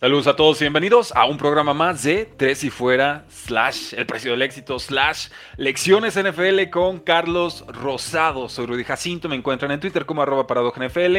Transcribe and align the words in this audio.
Saludos 0.00 0.28
a 0.28 0.36
todos 0.36 0.60
y 0.60 0.64
bienvenidos 0.64 1.12
a 1.16 1.24
un 1.24 1.38
programa 1.38 1.74
más 1.74 2.04
de 2.04 2.24
Tres 2.24 2.62
y 2.62 2.70
Fuera, 2.70 3.24
slash 3.28 3.94
El 3.94 4.06
Precio 4.06 4.30
del 4.30 4.42
Éxito, 4.42 4.78
slash 4.78 5.26
Lecciones 5.56 6.16
NFL 6.16 6.70
con 6.70 7.00
Carlos 7.00 7.64
Rosado. 7.66 8.48
Soy 8.48 8.66
Rudy 8.66 8.84
Jacinto, 8.84 9.28
me 9.28 9.34
encuentran 9.34 9.72
en 9.72 9.80
Twitter 9.80 10.06
como 10.06 10.22
arroba 10.22 10.46
NFL, 10.46 11.16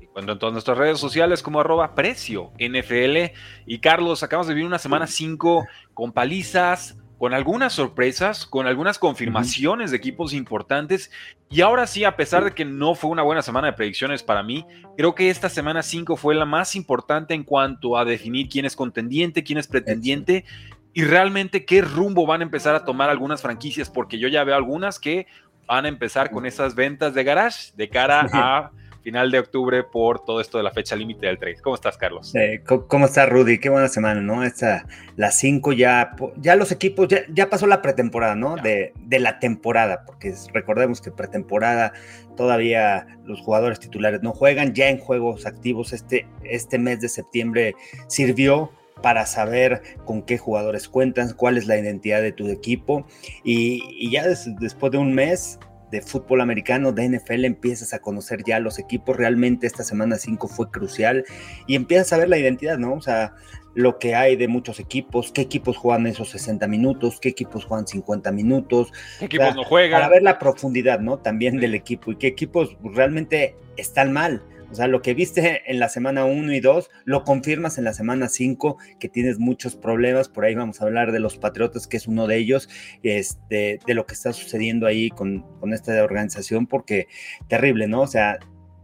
encuentro 0.00 0.32
en 0.34 0.38
todas 0.38 0.52
nuestras 0.52 0.78
redes 0.78 1.00
sociales 1.00 1.42
como 1.42 1.58
arroba 1.58 1.96
Precio 1.96 2.52
NFL. 2.60 3.34
Y 3.66 3.80
Carlos, 3.80 4.22
acabamos 4.22 4.46
de 4.46 4.54
vivir 4.54 4.68
una 4.68 4.78
semana 4.78 5.08
5 5.08 5.66
con 5.92 6.12
palizas, 6.12 6.99
con 7.20 7.34
algunas 7.34 7.74
sorpresas, 7.74 8.46
con 8.46 8.66
algunas 8.66 8.98
confirmaciones 8.98 9.90
de 9.90 9.98
equipos 9.98 10.32
importantes. 10.32 11.10
Y 11.50 11.60
ahora 11.60 11.86
sí, 11.86 12.04
a 12.04 12.16
pesar 12.16 12.44
de 12.44 12.52
que 12.52 12.64
no 12.64 12.94
fue 12.94 13.10
una 13.10 13.20
buena 13.20 13.42
semana 13.42 13.66
de 13.66 13.74
predicciones 13.74 14.22
para 14.22 14.42
mí, 14.42 14.64
creo 14.96 15.14
que 15.14 15.28
esta 15.28 15.50
semana 15.50 15.82
5 15.82 16.16
fue 16.16 16.34
la 16.34 16.46
más 16.46 16.74
importante 16.74 17.34
en 17.34 17.44
cuanto 17.44 17.98
a 17.98 18.06
definir 18.06 18.48
quién 18.48 18.64
es 18.64 18.74
contendiente, 18.74 19.44
quién 19.44 19.58
es 19.58 19.66
pretendiente 19.66 20.46
y 20.94 21.04
realmente 21.04 21.66
qué 21.66 21.82
rumbo 21.82 22.24
van 22.24 22.40
a 22.40 22.44
empezar 22.44 22.74
a 22.74 22.86
tomar 22.86 23.10
algunas 23.10 23.42
franquicias, 23.42 23.90
porque 23.90 24.18
yo 24.18 24.26
ya 24.28 24.42
veo 24.42 24.56
algunas 24.56 24.98
que 24.98 25.26
van 25.66 25.84
a 25.84 25.88
empezar 25.88 26.30
con 26.30 26.46
esas 26.46 26.74
ventas 26.74 27.12
de 27.12 27.22
garage 27.22 27.72
de 27.76 27.90
cara 27.90 28.26
a 28.32 28.70
final 29.02 29.30
de 29.30 29.38
octubre 29.38 29.82
por 29.82 30.24
todo 30.24 30.40
esto 30.40 30.58
de 30.58 30.64
la 30.64 30.70
fecha 30.70 30.96
límite 30.96 31.26
del 31.26 31.38
trade. 31.38 31.56
¿Cómo 31.62 31.74
estás, 31.74 31.96
Carlos? 31.96 32.34
Eh, 32.34 32.62
¿Cómo 32.64 33.06
estás, 33.06 33.28
Rudy? 33.28 33.58
Qué 33.58 33.68
buena 33.68 33.88
semana, 33.88 34.20
¿no? 34.20 34.44
Esta, 34.44 34.86
las 35.16 35.38
5 35.38 35.72
ya, 35.72 36.14
ya 36.36 36.56
los 36.56 36.72
equipos, 36.72 37.08
ya, 37.08 37.22
ya 37.32 37.48
pasó 37.48 37.66
la 37.66 37.82
pretemporada, 37.82 38.34
¿no? 38.34 38.56
De, 38.56 38.92
de, 38.96 39.18
la 39.20 39.38
temporada, 39.38 40.04
porque 40.06 40.34
recordemos 40.52 41.00
que 41.00 41.10
pretemporada 41.10 41.92
todavía 42.36 43.06
los 43.24 43.40
jugadores 43.40 43.80
titulares 43.80 44.22
no 44.22 44.32
juegan, 44.32 44.74
ya 44.74 44.88
en 44.88 44.98
juegos 44.98 45.46
activos 45.46 45.92
este, 45.92 46.26
este 46.44 46.78
mes 46.78 47.00
de 47.00 47.08
septiembre 47.08 47.74
sirvió 48.08 48.70
para 49.02 49.24
saber 49.26 49.82
con 50.04 50.22
qué 50.22 50.36
jugadores 50.36 50.88
cuentan, 50.88 51.32
cuál 51.34 51.56
es 51.56 51.66
la 51.66 51.78
identidad 51.78 52.20
de 52.20 52.32
tu 52.32 52.48
equipo 52.48 53.06
y, 53.44 53.82
y 53.90 54.10
ya 54.10 54.26
después 54.26 54.92
de 54.92 54.98
un 54.98 55.14
mes 55.14 55.58
de 55.90 56.02
fútbol 56.02 56.40
americano, 56.40 56.92
de 56.92 57.08
NFL, 57.08 57.44
empiezas 57.44 57.92
a 57.94 58.00
conocer 58.00 58.42
ya 58.44 58.60
los 58.60 58.78
equipos. 58.78 59.16
Realmente 59.16 59.66
esta 59.66 59.82
semana 59.82 60.16
5 60.16 60.48
fue 60.48 60.70
crucial 60.70 61.24
y 61.66 61.74
empiezas 61.74 62.12
a 62.12 62.18
ver 62.18 62.28
la 62.28 62.38
identidad, 62.38 62.78
¿no? 62.78 62.94
O 62.94 63.00
sea, 63.00 63.34
lo 63.74 63.98
que 63.98 64.14
hay 64.14 64.36
de 64.36 64.48
muchos 64.48 64.80
equipos, 64.80 65.32
qué 65.32 65.42
equipos 65.42 65.76
juegan 65.76 66.06
esos 66.06 66.30
60 66.30 66.66
minutos, 66.66 67.18
qué 67.20 67.28
equipos 67.28 67.64
juegan 67.64 67.86
50 67.86 68.32
minutos. 68.32 68.92
¿Qué 69.18 69.26
equipos 69.26 69.54
no 69.54 69.64
juegan? 69.64 70.00
Para 70.00 70.08
ver 70.12 70.22
la 70.22 70.38
profundidad, 70.38 71.00
¿no? 71.00 71.18
También 71.18 71.58
del 71.58 71.74
equipo 71.74 72.12
y 72.12 72.16
qué 72.16 72.26
equipos 72.28 72.76
realmente 72.82 73.56
están 73.76 74.12
mal. 74.12 74.42
O 74.70 74.74
sea, 74.74 74.86
lo 74.86 75.02
que 75.02 75.14
viste 75.14 75.62
en 75.66 75.80
la 75.80 75.88
semana 75.88 76.24
1 76.24 76.52
y 76.54 76.60
2, 76.60 76.90
lo 77.04 77.24
confirmas 77.24 77.78
en 77.78 77.84
la 77.84 77.92
semana 77.92 78.28
5, 78.28 78.78
que 78.98 79.08
tienes 79.08 79.38
muchos 79.38 79.74
problemas. 79.76 80.28
Por 80.28 80.44
ahí 80.44 80.54
vamos 80.54 80.80
a 80.80 80.84
hablar 80.84 81.12
de 81.12 81.20
los 81.20 81.36
Patriotas, 81.36 81.86
que 81.86 81.96
es 81.96 82.06
uno 82.06 82.26
de 82.26 82.36
ellos, 82.36 82.68
este, 83.02 83.80
de 83.84 83.94
lo 83.94 84.06
que 84.06 84.14
está 84.14 84.32
sucediendo 84.32 84.86
ahí 84.86 85.10
con, 85.10 85.42
con 85.58 85.72
esta 85.72 86.02
organización, 86.04 86.66
porque 86.66 87.08
terrible, 87.48 87.88
¿no? 87.88 88.02
O 88.02 88.06
sea, 88.06 88.38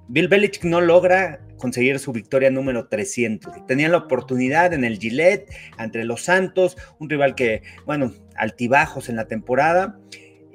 Bill 0.09 0.29
Belichick 0.29 0.65
no 0.65 0.81
logra 0.81 1.41
conseguir 1.59 1.99
su 1.99 2.13
victoria 2.13 2.51
número 2.51 2.89
300. 2.89 3.67
Tenía 3.67 3.89
la 3.89 3.99
oportunidad 3.99 4.73
en 4.73 4.85
el 4.85 4.99
Gillette, 4.99 5.51
entre 5.79 6.05
los 6.05 6.23
Santos, 6.23 6.77
un 6.99 7.11
rival 7.11 7.35
que, 7.35 7.63
bueno, 7.87 8.13
altibajos 8.37 9.09
en 9.09 9.17
la 9.17 9.27
temporada 9.27 9.99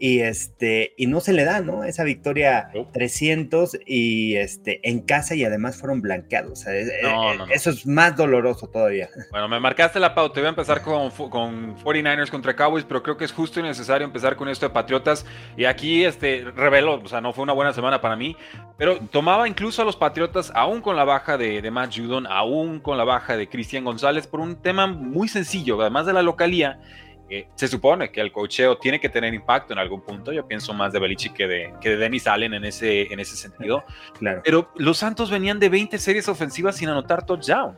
y 0.01 0.21
este 0.21 0.95
y 0.97 1.05
no 1.05 1.19
se 1.19 1.31
le 1.31 1.45
da, 1.45 1.61
¿no? 1.61 1.83
Esa 1.83 2.03
victoria 2.03 2.71
300 2.91 3.77
y 3.85 4.35
este 4.35 4.79
en 4.89 5.01
casa 5.01 5.35
y 5.35 5.43
además 5.45 5.77
fueron 5.77 6.01
blanqueados. 6.01 6.65
Eh, 6.65 6.87
eh, 6.87 7.37
eso 7.51 7.69
es 7.69 7.85
más 7.85 8.17
doloroso 8.17 8.67
todavía. 8.67 9.09
Bueno, 9.29 9.47
me 9.47 9.59
marcaste 9.59 9.99
la 9.99 10.15
pauta. 10.15 10.39
Voy 10.39 10.47
a 10.47 10.49
empezar 10.49 10.81
con, 10.81 11.11
con 11.11 11.77
49ers 11.77 12.31
contra 12.31 12.55
Cowboys, 12.55 12.83
pero 12.83 13.03
creo 13.03 13.15
que 13.15 13.25
es 13.25 13.31
justo 13.31 13.59
y 13.59 13.63
necesario 13.63 14.03
empezar 14.03 14.35
con 14.35 14.49
esto 14.49 14.67
de 14.67 14.73
Patriotas. 14.73 15.23
Y 15.55 15.65
aquí 15.65 16.03
este 16.03 16.45
reveló, 16.55 16.95
o 16.95 17.07
sea, 17.07 17.21
no 17.21 17.31
fue 17.31 17.43
una 17.43 17.53
buena 17.53 17.71
semana 17.71 18.01
para 18.01 18.15
mí, 18.15 18.35
pero 18.79 18.97
tomaba 19.11 19.47
incluso 19.47 19.83
a 19.83 19.85
los 19.85 19.97
Patriotas, 19.97 20.51
aún 20.55 20.81
con 20.81 20.95
la 20.95 21.03
baja 21.03 21.37
de, 21.37 21.61
de 21.61 21.69
Matt 21.69 21.95
Judon, 21.95 22.25
aún 22.25 22.79
con 22.79 22.97
la 22.97 23.03
baja 23.03 23.37
de 23.37 23.47
Cristian 23.47 23.85
González, 23.85 24.25
por 24.25 24.39
un 24.39 24.55
tema 24.63 24.87
muy 24.87 25.27
sencillo, 25.27 25.79
además 25.79 26.07
de 26.07 26.13
la 26.13 26.23
localía 26.23 26.79
se 27.55 27.67
supone 27.67 28.11
que 28.11 28.21
el 28.21 28.31
cocheo 28.31 28.77
tiene 28.77 28.99
que 28.99 29.09
tener 29.09 29.33
impacto 29.33 29.73
en 29.73 29.79
algún 29.79 30.01
punto. 30.01 30.33
Yo 30.33 30.45
pienso 30.47 30.73
más 30.73 30.91
de 30.91 30.99
Belichick 30.99 31.33
que 31.33 31.47
de, 31.47 31.73
que 31.79 31.89
de 31.89 31.97
Dennis 31.97 32.27
Allen 32.27 32.53
en 32.53 32.65
ese, 32.65 33.11
en 33.11 33.19
ese 33.19 33.35
sentido. 33.35 33.83
Claro. 34.19 34.41
Pero 34.43 34.71
los 34.75 34.97
Santos 34.97 35.31
venían 35.31 35.59
de 35.59 35.69
20 35.69 35.97
series 35.97 36.27
ofensivas 36.27 36.75
sin 36.75 36.89
anotar 36.89 37.25
touchdown. 37.25 37.75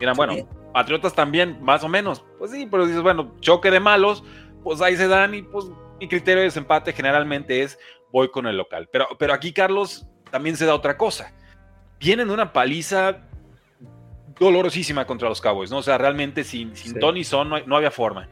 Eran, 0.00 0.16
bueno, 0.16 0.34
Patriotas 0.72 1.14
también, 1.14 1.62
más 1.62 1.84
o 1.84 1.88
menos. 1.88 2.24
Pues 2.38 2.50
sí, 2.50 2.66
pero 2.68 2.86
dices, 2.86 3.00
bueno, 3.02 3.36
choque 3.40 3.70
de 3.70 3.78
malos, 3.78 4.24
pues 4.64 4.80
ahí 4.80 4.96
se 4.96 5.06
dan 5.06 5.34
y 5.34 5.42
pues 5.42 5.66
mi 6.00 6.08
criterio 6.08 6.40
de 6.40 6.46
desempate 6.46 6.92
generalmente 6.92 7.62
es 7.62 7.78
voy 8.10 8.30
con 8.30 8.46
el 8.46 8.56
local. 8.56 8.88
Pero, 8.90 9.06
pero 9.18 9.34
aquí, 9.34 9.52
Carlos, 9.52 10.06
también 10.30 10.56
se 10.56 10.66
da 10.66 10.74
otra 10.74 10.96
cosa. 10.96 11.32
Vienen 12.00 12.30
una 12.30 12.52
paliza 12.52 13.22
dolorosísima 14.38 15.06
contra 15.06 15.28
los 15.28 15.40
Cowboys, 15.40 15.70
¿no? 15.70 15.78
O 15.78 15.82
sea, 15.82 15.96
realmente 15.96 16.42
sin, 16.42 16.74
sin 16.74 16.98
Tony 16.98 17.22
Son 17.22 17.48
no, 17.48 17.60
no 17.60 17.76
había 17.76 17.92
forma 17.92 18.28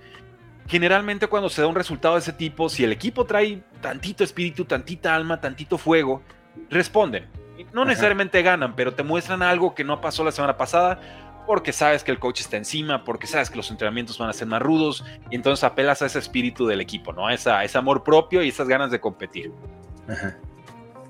generalmente 0.66 1.26
cuando 1.26 1.48
se 1.48 1.62
da 1.62 1.68
un 1.68 1.74
resultado 1.74 2.14
de 2.14 2.20
ese 2.20 2.32
tipo, 2.32 2.68
si 2.68 2.84
el 2.84 2.92
equipo 2.92 3.24
trae 3.24 3.62
tantito 3.80 4.24
espíritu, 4.24 4.64
tantita 4.64 5.14
alma, 5.14 5.40
tantito 5.40 5.78
fuego, 5.78 6.22
responden. 6.70 7.26
No 7.72 7.84
necesariamente 7.84 8.42
ganan, 8.42 8.74
pero 8.74 8.94
te 8.94 9.02
muestran 9.02 9.42
algo 9.42 9.74
que 9.74 9.84
no 9.84 10.00
pasó 10.00 10.24
la 10.24 10.32
semana 10.32 10.56
pasada 10.56 11.00
porque 11.46 11.72
sabes 11.72 12.04
que 12.04 12.10
el 12.10 12.18
coach 12.18 12.40
está 12.40 12.56
encima, 12.56 13.04
porque 13.04 13.26
sabes 13.26 13.50
que 13.50 13.56
los 13.56 13.70
entrenamientos 13.70 14.18
van 14.18 14.30
a 14.30 14.32
ser 14.32 14.46
más 14.46 14.62
rudos, 14.62 15.04
y 15.30 15.34
entonces 15.34 15.64
apelas 15.64 16.02
a 16.02 16.06
ese 16.06 16.18
espíritu 16.18 16.66
del 16.66 16.80
equipo, 16.80 17.12
¿no? 17.12 17.26
A, 17.26 17.34
esa, 17.34 17.64
ese 17.64 17.78
amor 17.78 18.04
propio 18.04 18.42
y 18.42 18.48
esas 18.48 18.68
ganas 18.68 18.90
de 18.90 19.00
competir. 19.00 19.52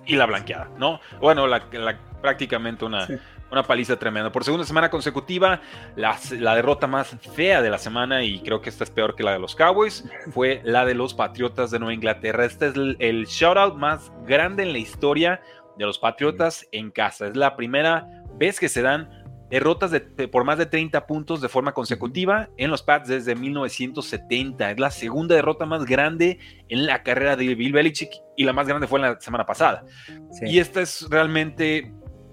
Y 0.07 0.17
la 0.17 0.27
blanqueada, 0.27 0.69
¿no? 0.79 1.01
Bueno, 1.21 1.47
la, 1.47 1.63
prácticamente 2.21 2.85
una, 2.85 3.07
una 3.53 3.63
paliza 3.63 3.99
tremenda. 3.99 4.33
Por 4.33 4.45
segunda 4.45 4.67
semana 4.67 4.91
consecutiva, 4.91 5.61
la, 5.95 6.19
derrota 6.55 6.87
más 6.87 7.17
fea 7.35 7.61
de 7.61 7.71
la 7.71 7.79
semana, 7.79 8.25
y 8.25 8.41
creo 8.41 8.61
que 8.63 8.71
esta 8.71 8.85
es 8.85 8.91
peor 8.91 9.15
que 9.15 9.23
la 9.23 9.33
de 9.33 9.39
los 9.39 9.55
Cowboys, 9.55 10.05
fue 10.33 10.63
la 10.65 10.85
de 10.85 10.95
los 10.95 11.15
Patriotas 11.15 11.71
de 11.71 11.79
Nueva 11.79 11.95
Inglaterra. 11.95 12.45
Este 12.45 12.69
es 12.69 12.75
el, 12.75 12.97
el 12.99 13.27
shoutout 13.27 13.77
más 13.77 14.11
grande 14.27 14.63
en 14.63 14.73
la 14.73 14.79
historia 14.79 15.41
de 15.77 15.85
los 15.85 15.99
Patriotas 15.99 16.67
en 16.73 16.91
casa. 16.91 17.27
Es 17.27 17.37
la 17.37 17.55
primera 17.55 18.07
vez 18.39 18.59
que 18.59 18.69
se 18.69 18.83
dan 18.83 19.23
derrotas 19.53 19.91
de, 19.91 20.01
por 20.01 20.45
más 20.45 20.57
de 20.57 20.65
30 20.65 21.07
puntos 21.07 21.43
de 21.43 21.49
forma 21.51 21.73
consecutiva 21.73 22.49
en 22.57 22.71
los 22.71 22.83
Pats 22.83 23.07
desde 23.07 23.35
1970. 23.35 24.71
Es 24.71 24.81
la 24.81 24.91
segunda 24.91 25.35
derrota 25.35 25.67
más 25.67 25.85
grande 25.85 26.39
en 26.71 26.87
la 26.87 27.03
carrera 27.03 27.37
de 27.37 27.55
Bill 27.55 27.73
Belichick 27.73 28.11
y 28.35 28.45
la 28.45 28.55
más 28.55 28.67
grande 28.67 28.87
fue 28.87 28.99
la 28.99 29.21
semana 29.21 29.45
pasada. 29.45 29.85
Y 30.41 30.59
esta 30.59 30.81
es 30.81 31.07
realmente 31.11 31.93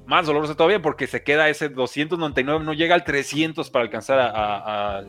más 0.10 0.26
doloroso 0.26 0.56
todavía 0.56 0.82
porque 0.82 1.06
se 1.06 1.22
queda 1.22 1.50
ese 1.50 1.70
299, 1.70 2.66
no 2.66 2.74
llega 2.74 2.96
al 2.96 3.04
300 3.04 3.70
para 3.70 3.84
alcanzar 3.84 4.18
a, 4.20 4.98
a, 4.98 5.04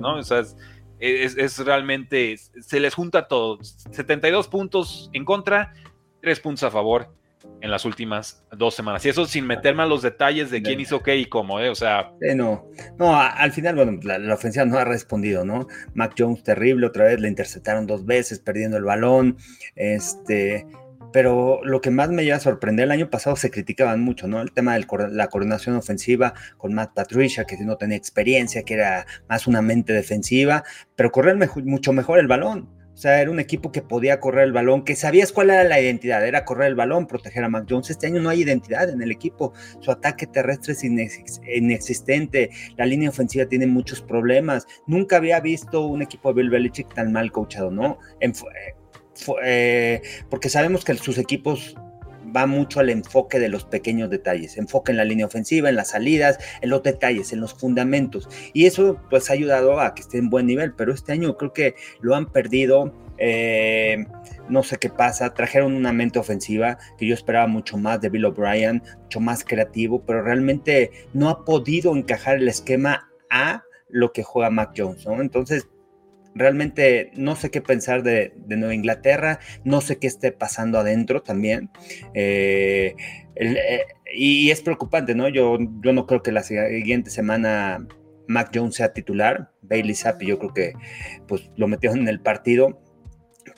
¿no? 0.00 0.16
O 0.16 0.22
sea, 0.24 0.40
es, 0.98 1.36
es, 1.36 1.58
realmente, 1.64 2.36
se 2.36 2.80
les 2.80 2.94
junta 2.94 3.28
todo. 3.28 3.60
72 3.62 4.48
puntos 4.48 5.10
en 5.12 5.24
contra, 5.24 5.72
3 6.22 6.40
puntos 6.40 6.64
a 6.64 6.72
favor 6.72 7.14
en 7.60 7.70
las 7.70 7.84
últimas 7.84 8.44
dos 8.50 8.74
semanas. 8.74 9.06
Y 9.06 9.10
eso 9.10 9.26
sin 9.26 9.46
meterme 9.46 9.84
a 9.84 9.86
los 9.86 10.02
detalles 10.02 10.50
de 10.50 10.60
quién 10.60 10.80
hizo 10.80 11.04
qué 11.04 11.16
y 11.16 11.26
cómo, 11.26 11.60
¿eh? 11.60 11.70
O 11.70 11.76
sea. 11.76 12.10
no, 12.34 12.66
no, 12.98 13.16
al 13.16 13.52
final, 13.52 13.76
bueno, 13.76 14.00
la, 14.02 14.18
la, 14.18 14.34
ofensiva 14.34 14.64
no 14.64 14.76
ha 14.76 14.84
respondido, 14.84 15.44
¿no? 15.44 15.68
Mac 15.94 16.14
Jones 16.18 16.42
terrible, 16.42 16.88
otra 16.88 17.04
vez 17.04 17.20
le 17.20 17.28
interceptaron 17.28 17.86
dos 17.86 18.04
veces, 18.04 18.40
perdiendo 18.40 18.76
el 18.76 18.84
balón. 18.84 19.36
Este 19.76 20.66
pero 21.12 21.60
lo 21.64 21.80
que 21.80 21.90
más 21.90 22.10
me 22.10 22.24
lleva 22.24 22.36
a 22.36 22.40
sorprender, 22.40 22.84
el 22.84 22.90
año 22.90 23.10
pasado 23.10 23.36
se 23.36 23.50
criticaban 23.50 24.00
mucho, 24.00 24.26
¿no? 24.26 24.40
El 24.40 24.52
tema 24.52 24.74
de 24.74 24.86
la 25.10 25.28
coordinación 25.28 25.76
ofensiva 25.76 26.34
con 26.58 26.74
Matt 26.74 26.94
Patricia, 26.94 27.44
que 27.44 27.56
no 27.58 27.76
tenía 27.76 27.96
experiencia, 27.96 28.62
que 28.62 28.74
era 28.74 29.06
más 29.28 29.46
una 29.46 29.62
mente 29.62 29.92
defensiva, 29.92 30.64
pero 30.96 31.12
correr 31.12 31.36
mucho 31.64 31.92
mejor 31.92 32.18
el 32.18 32.28
balón. 32.28 32.68
O 32.94 32.96
sea, 32.96 33.22
era 33.22 33.30
un 33.30 33.40
equipo 33.40 33.72
que 33.72 33.80
podía 33.80 34.20
correr 34.20 34.44
el 34.44 34.52
balón, 34.52 34.84
que 34.84 34.96
sabías 34.96 35.32
cuál 35.32 35.50
era 35.50 35.64
la 35.64 35.80
identidad, 35.80 36.26
era 36.26 36.44
correr 36.44 36.68
el 36.68 36.74
balón, 36.74 37.06
proteger 37.06 37.42
a 37.42 37.48
Mac 37.48 37.66
Jones. 37.68 37.90
Este 37.90 38.06
año 38.06 38.20
no 38.20 38.28
hay 38.28 38.42
identidad 38.42 38.88
en 38.90 39.00
el 39.02 39.10
equipo, 39.10 39.54
su 39.80 39.90
ataque 39.90 40.26
terrestre 40.26 40.74
es 40.74 40.84
inexistente, 40.84 42.50
la 42.76 42.84
línea 42.84 43.08
ofensiva 43.08 43.46
tiene 43.46 43.66
muchos 43.66 44.02
problemas. 44.02 44.66
Nunca 44.86 45.16
había 45.16 45.40
visto 45.40 45.86
un 45.86 46.02
equipo 46.02 46.28
de 46.28 46.42
Bill 46.42 46.50
Belichick 46.50 46.94
tan 46.94 47.12
mal 47.12 47.32
coachado, 47.32 47.70
¿no? 47.70 47.98
En, 48.20 48.34
eh, 49.44 50.02
porque 50.30 50.48
sabemos 50.48 50.84
que 50.84 50.94
sus 50.94 51.18
equipos 51.18 51.76
va 52.34 52.46
mucho 52.46 52.80
al 52.80 52.90
enfoque 52.90 53.38
de 53.38 53.48
los 53.48 53.64
pequeños 53.64 54.10
detalles, 54.10 54.56
enfoque 54.56 54.92
en 54.92 54.98
la 54.98 55.04
línea 55.04 55.26
ofensiva, 55.26 55.68
en 55.68 55.76
las 55.76 55.90
salidas, 55.90 56.38
en 56.60 56.70
los 56.70 56.82
detalles, 56.82 57.32
en 57.32 57.40
los 57.40 57.54
fundamentos. 57.54 58.28
Y 58.52 58.66
eso 58.66 59.00
pues 59.10 59.30
ha 59.30 59.34
ayudado 59.34 59.80
a 59.80 59.94
que 59.94 60.02
esté 60.02 60.18
en 60.18 60.30
buen 60.30 60.46
nivel, 60.46 60.72
pero 60.74 60.92
este 60.92 61.12
año 61.12 61.36
creo 61.36 61.52
que 61.52 61.74
lo 62.00 62.14
han 62.14 62.30
perdido. 62.30 62.94
Eh, 63.18 64.06
no 64.48 64.62
sé 64.62 64.78
qué 64.78 64.88
pasa, 64.88 65.32
trajeron 65.34 65.74
una 65.74 65.92
mente 65.92 66.18
ofensiva 66.18 66.78
que 66.98 67.06
yo 67.06 67.14
esperaba 67.14 67.46
mucho 67.46 67.76
más 67.76 68.00
de 68.00 68.08
Bill 68.08 68.24
O'Brien, 68.24 68.82
mucho 69.02 69.20
más 69.20 69.44
creativo, 69.44 70.04
pero 70.04 70.22
realmente 70.22 70.90
no 71.12 71.28
ha 71.28 71.44
podido 71.44 71.94
encajar 71.94 72.36
el 72.38 72.48
esquema 72.48 73.10
a 73.30 73.62
lo 73.88 74.12
que 74.12 74.24
juega 74.24 74.50
Mac 74.50 74.72
Jones, 74.76 75.06
¿no? 75.06 75.20
Entonces, 75.20 75.68
realmente 76.34 77.10
no 77.14 77.36
sé 77.36 77.50
qué 77.50 77.60
pensar 77.60 78.02
de, 78.02 78.32
Nueva 78.48 78.74
Inglaterra, 78.74 79.38
no 79.64 79.80
sé 79.80 79.98
qué 79.98 80.06
esté 80.06 80.32
pasando 80.32 80.78
adentro 80.78 81.22
también. 81.22 81.70
Eh, 82.14 82.94
eh, 83.36 83.84
y, 84.14 84.50
es 84.50 84.60
preocupante, 84.60 85.14
¿no? 85.14 85.28
Yo, 85.28 85.58
yo 85.82 85.92
no 85.92 86.06
creo 86.06 86.22
que 86.22 86.32
la 86.32 86.42
siguiente 86.42 87.10
semana 87.10 87.86
Mac 88.28 88.50
Jones 88.54 88.76
sea 88.76 88.92
titular. 88.92 89.50
Bailey 89.62 89.94
Zappi 89.94 90.26
yo 90.26 90.38
creo 90.38 90.54
que 90.54 90.72
pues 91.28 91.50
lo 91.56 91.68
metió 91.68 91.92
en 91.92 92.08
el 92.08 92.20
partido. 92.20 92.80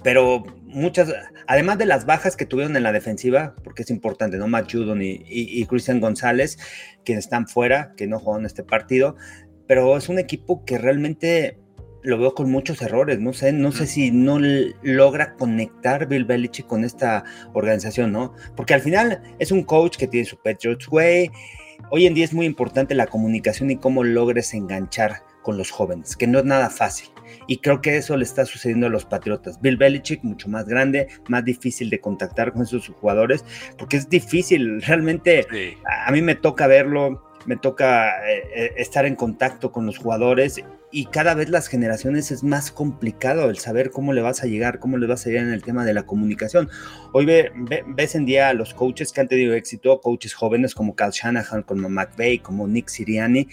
Pero 0.03 0.45
muchas, 0.63 1.13
además 1.47 1.79
de 1.79 1.87
las 1.87 2.05
bajas 2.05 2.37
que 2.37 2.47
tuvieron 2.47 2.77
en 2.77 2.83
la 2.83 2.93
defensiva, 2.93 3.55
porque 3.65 3.83
es 3.83 3.91
importante, 3.91 4.37
¿no? 4.37 4.49
Matt 4.49 4.71
Judon 4.71 5.01
y, 5.03 5.65
Cristian 5.67 6.01
González, 6.01 6.59
quienes 7.05 7.25
están 7.25 7.47
fuera, 7.47 7.95
que 7.97 8.07
no 8.07 8.19
jugaron 8.19 8.45
este 8.45 8.65
partido, 8.65 9.17
pero 9.67 9.97
es 9.97 10.09
un 10.09 10.19
equipo 10.19 10.65
que 10.65 10.79
realmente 10.79 11.59
lo 12.05 12.19
veo 12.19 12.35
con 12.35 12.51
muchos 12.51 12.83
errores, 12.83 13.19
no 13.19 13.33
sé, 13.33 13.53
no 13.53 13.73
sé 13.73 13.87
si 13.87 14.11
no 14.11 14.39
logra 14.83 15.35
conectar 15.35 16.07
Bill 16.07 16.27
Belichick 16.27 16.67
con 16.67 16.85
esta 16.85 17.25
organización, 17.55 18.13
¿no? 18.13 18.35
Porque 18.55 18.75
al 18.75 18.83
final 18.83 19.23
es 19.39 19.51
un 19.51 19.65
coach 19.65 19.97
que 19.97 20.07
tiene 20.07 20.27
su 20.27 20.37
Patriots 20.37 20.87
Way. 20.89 21.31
Hoy 21.91 22.07
en 22.07 22.15
día 22.15 22.27
es 22.27 22.35
muy 22.35 22.45
importante 22.45 22.95
la 22.95 23.07
comunicación 23.07 23.71
y 23.71 23.77
cómo 23.77 24.05
logres 24.05 24.53
enganchar 24.53 25.23
con 25.43 25.57
los 25.57 25.71
jóvenes, 25.71 26.15
que 26.15 26.27
no 26.27 26.39
es 26.41 26.45
nada 26.45 26.69
fácil. 26.69 27.09
Y 27.47 27.59
creo 27.59 27.81
que 27.81 27.97
eso 27.97 28.17
le 28.19 28.25
está 28.25 28.45
sucediendo 28.45 28.87
a 28.87 28.91
los 28.91 29.07
Patriotas. 29.07 29.61
Bill 29.61 29.79
Belichick, 29.79 30.23
mucho 30.25 30.49
más 30.51 30.67
grande, 30.67 31.09
más 31.29 31.43
difícil 31.43 31.89
de 31.89 32.01
contactar 32.01 32.53
con 32.53 32.63
esos 32.63 32.89
jugadores, 32.89 33.47
porque 33.79 33.97
es 33.97 34.11
difícil, 34.11 34.83
realmente 34.83 35.47
a 36.07 36.13
mí 36.13 36.21
me 36.21 36.35
toca 36.35 36.67
verlo, 36.67 37.23
me 37.47 37.57
toca 37.57 38.11
eh, 38.29 38.43
eh, 38.55 38.73
estar 38.77 39.07
en 39.07 39.17
contacto 39.17 39.73
con 39.73 39.87
los 39.87 39.99
jugadores 39.99 40.63
y 40.95 41.07
cada 41.07 41.35
vez 41.35 41.49
las 41.49 41.67
generaciones 41.67 42.31
es 42.31 42.45
más 42.45 42.71
complicado 42.71 43.51
el 43.51 43.59
saber 43.59 43.91
cómo 43.91 44.13
le 44.13 44.23
vas 44.23 44.45
a 44.45 44.47
llegar, 44.47 44.79
cómo 44.79 44.97
le 44.97 45.09
vas 45.09 45.27
a 45.27 45.29
llegar 45.29 45.45
en 45.45 45.53
el 45.53 45.65
tema 45.65 45.85
de 45.85 45.93
la 45.93 46.05
comunicación. 46.05 46.71
Hoy 47.13 47.27
ves 47.27 48.15
en 48.15 48.27
día 48.27 48.49
a 48.49 48.55
los 48.55 48.75
coaches 48.75 49.11
que 49.11 49.21
han 49.21 49.27
tenido 49.27 49.55
éxito, 49.55 50.01
coaches 50.01 50.35
jóvenes 50.35 50.73
como 50.73 50.95
Cal 50.95 51.11
Shanahan, 51.11 51.65
como 51.65 51.89
McVeigh, 51.89 52.39
como 52.39 52.69
Nick 52.69 52.91
Siriani, 52.91 53.49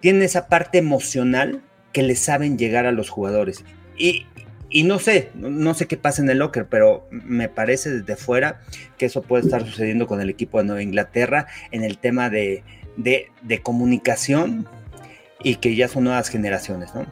tienen 0.00 0.22
esa 0.22 0.48
parte 0.48 0.78
emocional 0.78 1.62
que 1.92 2.02
le 2.02 2.16
saben 2.16 2.58
llegar 2.58 2.86
a 2.86 2.92
los 2.92 3.08
jugadores. 3.08 3.64
Y, 3.96 4.26
y 4.68 4.82
no 4.82 4.98
sé, 4.98 5.30
no 5.36 5.74
sé 5.74 5.86
qué 5.86 5.96
pasa 5.96 6.22
en 6.22 6.28
el 6.28 6.38
locker, 6.38 6.66
pero 6.66 7.06
me 7.12 7.48
parece 7.48 7.88
desde 7.88 8.16
fuera 8.16 8.62
que 8.96 9.06
eso 9.06 9.22
puede 9.22 9.44
estar 9.44 9.64
sucediendo 9.64 10.08
con 10.08 10.20
el 10.20 10.28
equipo 10.28 10.58
de 10.58 10.64
Nueva 10.64 10.82
Inglaterra 10.82 11.46
en 11.70 11.84
el 11.84 11.98
tema 11.98 12.30
de, 12.30 12.64
de, 12.98 13.62
comunicación 13.62 14.66
y 15.42 15.56
que 15.56 15.74
ya 15.74 15.88
son 15.88 16.04
nuevas 16.04 16.28
generaciones, 16.28 16.94
¿no? 16.94 17.06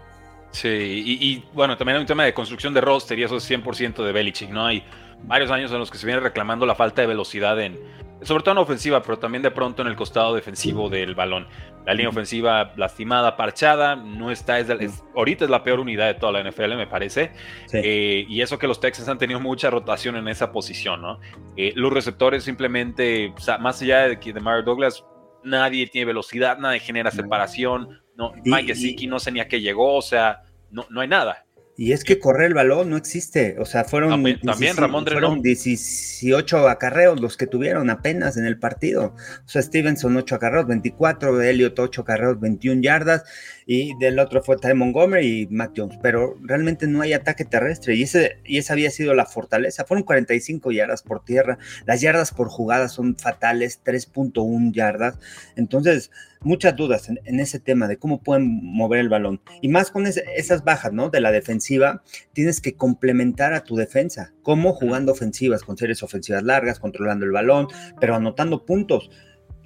Sí, 0.50 0.68
y, 0.68 1.44
bueno, 1.52 1.76
también 1.76 1.96
hay 1.96 2.00
un 2.00 2.06
tema 2.06 2.24
de 2.24 2.32
construcción 2.32 2.72
de 2.72 2.80
roster 2.80 3.18
y 3.18 3.24
eso 3.24 3.36
es 3.36 3.50
100% 3.50 4.02
de 4.02 4.12
Belichick, 4.12 4.48
¿no? 4.48 4.66
Hay 4.66 4.82
varios 5.24 5.50
años 5.50 5.70
en 5.70 5.78
los 5.78 5.90
que 5.90 5.98
se 5.98 6.06
viene 6.06 6.20
reclamando 6.20 6.64
la 6.64 6.74
falta 6.74 7.02
de 7.02 7.08
velocidad 7.08 7.60
en, 7.60 7.78
sobre 8.22 8.42
todo 8.42 8.52
en 8.52 8.58
ofensiva, 8.58 9.02
pero 9.02 9.18
también 9.18 9.42
de 9.42 9.50
pronto 9.50 9.82
en 9.82 9.88
el 9.88 9.96
costado 9.96 10.34
defensivo 10.34 10.88
del 10.88 11.14
balón. 11.14 11.46
La 11.84 11.92
línea 11.92 12.08
ofensiva 12.08 12.72
lastimada, 12.76 13.36
parchada, 13.36 13.96
no 13.96 14.30
está, 14.30 14.58
es, 14.58 15.04
ahorita 15.14 15.44
es 15.44 15.50
la 15.50 15.62
peor 15.62 15.78
unidad 15.78 16.06
de 16.06 16.14
toda 16.14 16.32
la 16.32 16.50
NFL, 16.50 16.74
me 16.74 16.86
parece. 16.86 17.32
Eh, 17.72 18.24
y 18.26 18.40
eso 18.40 18.58
que 18.58 18.66
los 18.66 18.80
Texans 18.80 19.08
han 19.08 19.18
tenido 19.18 19.40
mucha 19.40 19.70
rotación 19.70 20.16
en 20.16 20.26
esa 20.26 20.52
posición, 20.52 21.02
¿no? 21.02 21.20
Eh, 21.56 21.72
los 21.76 21.92
receptores 21.92 22.44
simplemente, 22.44 23.32
más 23.60 23.82
allá 23.82 24.08
de 24.08 24.18
que 24.18 24.32
de 24.32 24.40
Mario 24.40 24.62
Douglas, 24.62 25.04
nadie 25.44 25.86
tiene 25.86 26.06
velocidad, 26.06 26.58
nadie 26.58 26.80
genera 26.80 27.10
separación, 27.10 28.00
no, 28.16 28.32
Mike 28.44 28.74
Gesicki 28.74 29.06
no 29.06 29.18
sé 29.18 29.32
ni 29.32 29.40
a 29.40 29.48
qué 29.48 29.60
llegó, 29.60 29.94
o 29.94 30.02
sea, 30.02 30.42
no, 30.70 30.86
no 30.90 31.00
hay 31.00 31.08
nada. 31.08 31.46
Y 31.78 31.92
es 31.92 32.04
que 32.04 32.18
correr 32.18 32.46
el 32.46 32.54
balón 32.54 32.88
no 32.88 32.96
existe. 32.96 33.56
O 33.58 33.66
sea, 33.66 33.84
fueron, 33.84 34.10
también, 34.42 34.76
Ramón 34.76 35.04
fueron 35.04 35.42
18 35.42 36.68
acarreos 36.68 37.20
los 37.20 37.36
que 37.36 37.46
tuvieron 37.46 37.90
apenas 37.90 38.38
en 38.38 38.46
el 38.46 38.58
partido. 38.58 39.14
O 39.44 39.48
sea, 39.48 39.60
Stevenson 39.60 40.16
8 40.16 40.36
acarreos, 40.36 40.66
24, 40.66 41.42
Elliot 41.42 41.78
8 41.78 42.00
acarreos, 42.00 42.40
21 42.40 42.80
yardas. 42.80 43.24
Y 43.66 43.94
del 43.98 44.18
otro 44.18 44.42
fue 44.42 44.56
Ty 44.56 44.72
Montgomery 44.72 45.42
y 45.42 45.46
Mac 45.48 45.72
Jones. 45.76 45.98
Pero 46.00 46.38
realmente 46.40 46.86
no 46.86 47.02
hay 47.02 47.12
ataque 47.12 47.44
terrestre. 47.44 47.94
Y, 47.94 48.04
ese, 48.04 48.38
y 48.46 48.56
esa 48.56 48.72
había 48.72 48.90
sido 48.90 49.12
la 49.12 49.26
fortaleza. 49.26 49.84
Fueron 49.84 50.04
45 50.04 50.72
yardas 50.72 51.02
por 51.02 51.24
tierra. 51.24 51.58
Las 51.84 52.00
yardas 52.00 52.32
por 52.32 52.48
jugada 52.48 52.88
son 52.88 53.16
fatales, 53.16 53.82
3.1 53.84 54.72
yardas. 54.72 55.18
Entonces, 55.56 56.10
muchas 56.40 56.76
dudas 56.76 57.08
en, 57.08 57.40
ese 57.40 57.60
tema 57.60 57.88
de 57.88 57.98
cómo 57.98 58.22
pueden 58.22 58.60
mover 58.62 59.00
el 59.00 59.08
balón. 59.08 59.40
Y 59.60 59.68
más 59.68 59.90
con 59.90 60.06
esas 60.06 60.64
bajas, 60.64 60.92
¿no? 60.92 61.10
De 61.10 61.20
la 61.20 61.32
defensiva, 61.32 62.02
tienes 62.32 62.60
que 62.60 62.74
complementar 62.74 63.52
a 63.52 63.64
tu 63.64 63.76
defensa. 63.76 64.32
¿Cómo? 64.42 64.72
Jugando 64.72 65.12
ofensivas, 65.12 65.62
con 65.62 65.76
series 65.76 66.02
ofensivas 66.02 66.42
largas, 66.42 66.78
controlando 66.78 67.24
el 67.24 67.32
balón, 67.32 67.68
pero 68.00 68.14
anotando 68.14 68.64
puntos 68.64 69.10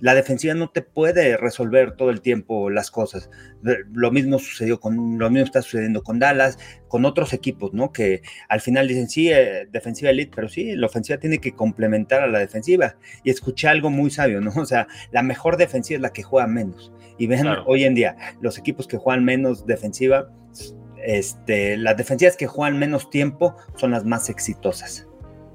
la 0.01 0.15
defensiva 0.15 0.55
no 0.55 0.71
te 0.71 0.83
puede 0.83 1.37
resolver 1.37 1.93
todo 1.93 2.11
el 2.11 2.21
tiempo 2.21 2.71
las 2.71 2.91
cosas. 2.91 3.31
Lo 3.63 4.11
mismo 4.11 4.39
sucedió 4.39 4.81
con, 4.81 5.19
lo 5.19 5.31
mismo 5.31 5.45
está 5.45 5.63
sucediendo 5.63 6.03
con 6.03 6.19
Dallas, 6.19 6.59
con 6.89 7.05
otros 7.05 7.33
equipos, 7.33 7.73
¿no? 7.73 7.93
Que 7.93 8.23
al 8.49 8.61
final 8.61 8.89
dicen, 8.89 9.09
sí, 9.09 9.31
eh, 9.31 9.69
defensiva 9.71 10.11
elite, 10.11 10.33
pero 10.35 10.49
sí, 10.49 10.75
la 10.75 10.87
ofensiva 10.87 11.19
tiene 11.19 11.39
que 11.39 11.53
complementar 11.53 12.23
a 12.23 12.27
la 12.27 12.39
defensiva. 12.39 12.97
Y 13.25 13.31
escuché 13.31 13.69
algo 13.69 13.91
muy 13.91 14.11
sabio, 14.11 14.41
¿no? 14.41 14.53
O 14.57 14.67
sea, 14.67 14.87
la 15.13 15.23
mejor 15.23 15.57
defensiva 15.57 15.97
es 15.97 16.03
la 16.03 16.13
que 16.13 16.23
juega 16.23 16.47
menos. 16.47 16.93
Y 17.19 17.27
ven, 17.27 17.47
hoy 17.67 17.85
en 17.85 17.95
día, 17.95 18.17
los 18.41 18.59
equipos 18.59 18.87
que 18.87 18.97
juegan 18.97 19.25
menos 19.25 19.67
defensiva, 19.67 20.31
este, 21.05 21.77
las 21.77 21.97
defensivas 21.97 22.37
que 22.37 22.47
juegan 22.47 22.79
menos 22.79 23.11
tiempo 23.11 23.57
son 23.77 23.91
las 23.91 24.05
más 24.05 24.31
exitosas. 24.31 25.10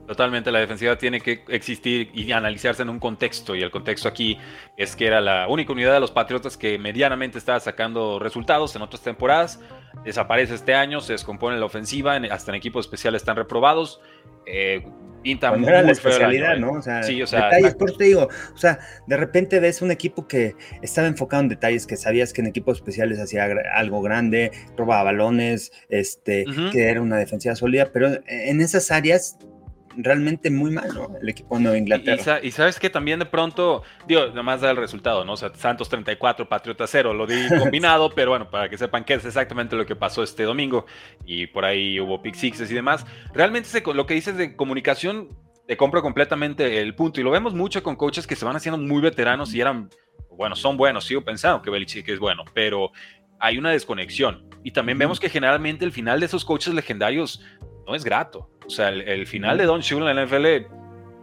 Totalmente, 0.08 0.52
la 0.52 0.60
defensiva 0.60 0.98
tiene 0.98 1.20
que 1.20 1.44
existir 1.48 2.12
y 2.14 2.32
analizarse 2.32 2.84
en 2.84 2.90
un 2.90 3.00
contexto, 3.00 3.56
y 3.56 3.64
el 3.64 3.72
contexto 3.72 4.08
aquí 4.08 4.38
es 4.78 4.96
que 4.96 5.08
era 5.08 5.20
la 5.20 5.48
única 5.48 5.72
unidad 5.72 5.94
de 5.94 6.00
los 6.00 6.12
Patriotas 6.12 6.58
que 6.58 6.78
medianamente 6.78 7.40
estaba 7.40 7.60
sacando 7.60 8.20
resultados 8.20 8.76
en 8.76 8.84
otras 8.84 9.02
temporadas, 9.02 9.60
desaparece 10.04 10.54
este 10.54 10.76
año, 10.76 11.02
se 11.02 11.14
descompone 11.14 11.58
la 11.58 11.66
ofensiva, 11.66 12.16
hasta 12.30 12.52
en 12.52 12.56
equipos 12.56 12.86
especiales 12.86 13.24
están 13.24 13.36
reprobados, 13.36 14.00
eh, 14.46 14.86
pinta 15.24 15.52
muy, 15.52 15.68
era 15.68 15.82
la 15.82 15.92
especialidad, 15.92 16.58
¿no? 16.58 16.74
O 16.74 16.82
sea, 16.84 17.02
sí, 17.02 17.24
o 17.24 17.26
sea 17.26 17.46
detalles, 17.46 17.74
por 17.74 17.98
te 17.98 18.04
digo, 18.04 18.30
o 18.54 18.58
sea, 18.58 18.78
de 19.08 19.18
repente 19.18 19.60
ves 19.60 19.82
un 19.82 19.90
equipo 19.90 20.28
que 20.28 20.56
estaba 20.84 21.08
enfocado 21.08 21.42
en 21.42 21.50
detalles, 21.50 21.88
que 21.88 21.98
sabías 21.98 22.32
que 22.32 22.42
en 22.42 22.48
equipos 22.48 22.78
especiales 22.78 23.20
hacía 23.20 23.48
algo 23.74 24.04
grande, 24.04 24.52
robaba 24.78 25.06
balones, 25.06 25.72
este, 25.90 26.46
que 26.72 26.90
era 26.90 27.02
una 27.02 27.18
defensiva 27.18 27.56
sólida, 27.56 27.90
pero 27.92 28.20
en 28.28 28.62
esas 28.62 28.92
áreas 28.92 29.40
realmente 29.98 30.50
muy 30.50 30.72
malo 30.72 31.12
el 31.22 31.30
equipo 31.30 31.56
de 31.56 31.64
Nueva 31.64 31.78
Inglaterra. 31.78 32.40
Y, 32.42 32.52
sabes 32.52 32.80
que 32.80 32.90
también 32.90 33.20
de 33.20 33.26
pronto, 33.26 33.84
digo, 34.08 34.28
nomás 34.28 34.62
da 34.62 34.72
el 34.72 34.78
resultado, 34.78 35.26
¿no? 35.26 35.34
O 35.34 35.38
sea, 35.38 35.54
Santos 35.56 35.90
34, 35.90 36.48
Patriota 36.48 36.88
0, 36.88 37.14
lo 37.14 37.28
di 37.28 37.36
combinado, 37.60 38.10
pero 38.10 38.32
bueno, 38.32 38.50
para 38.50 38.70
que 38.70 38.78
sepan 38.78 39.04
qué 39.04 39.16
es 39.16 39.26
exactamente 39.26 39.76
lo 39.76 39.86
que 39.86 39.96
pasó 39.96 40.24
este 40.24 40.44
domingo 40.44 40.86
y 41.26 41.48
por 41.48 41.66
ahí 41.66 42.00
hubo 42.00 42.22
pick 42.22 42.36
sixes 42.36 42.72
y 42.72 42.74
demás. 42.74 43.06
Realmente 43.34 43.70
lo 43.94 44.06
que 44.06 44.14
dices 44.14 44.38
de 44.38 44.56
comunicación, 44.56 45.30
te 45.68 45.78
compro 45.78 46.02
completamente 46.02 46.80
el 46.82 46.96
punto 46.96 47.20
y 47.20 47.24
lo 47.24 47.32
vemos 47.32 47.54
mucho 47.54 47.82
con 47.82 47.96
coaches 47.96 48.28
que 48.28 48.36
se 48.36 48.46
van 48.46 48.56
haciendo 48.56 48.78
muy 48.78 49.02
veteranos 49.02 49.54
y 49.54 49.62
eran, 49.62 49.90
bueno, 50.38 50.56
son 50.56 50.78
buenos, 50.78 51.06
sigo 51.06 51.22
pensando 51.22 51.62
que 51.62 51.70
Belichick 51.70 52.08
es 52.10 52.20
bueno, 52.20 52.44
pero 52.54 52.92
hay 53.40 53.58
una 53.58 53.72
desconexión. 53.72 54.48
Y 54.64 54.72
también 54.72 54.98
vemos 54.98 55.20
que 55.20 55.30
generalmente 55.30 55.86
el 55.86 55.92
final 55.92 56.20
de 56.20 56.26
esos 56.28 56.46
coaches 56.46 56.74
legendarios 56.74 57.42
no 57.86 57.96
es 57.96 58.04
grato. 58.04 58.50
O 58.66 58.70
sea, 58.70 58.90
el, 58.90 59.28
final 59.28 59.58
de 59.58 59.66
Don 59.66 59.82
Shula 59.82 60.12
en 60.12 60.18
la 60.18 60.26
NFL, 60.26 60.68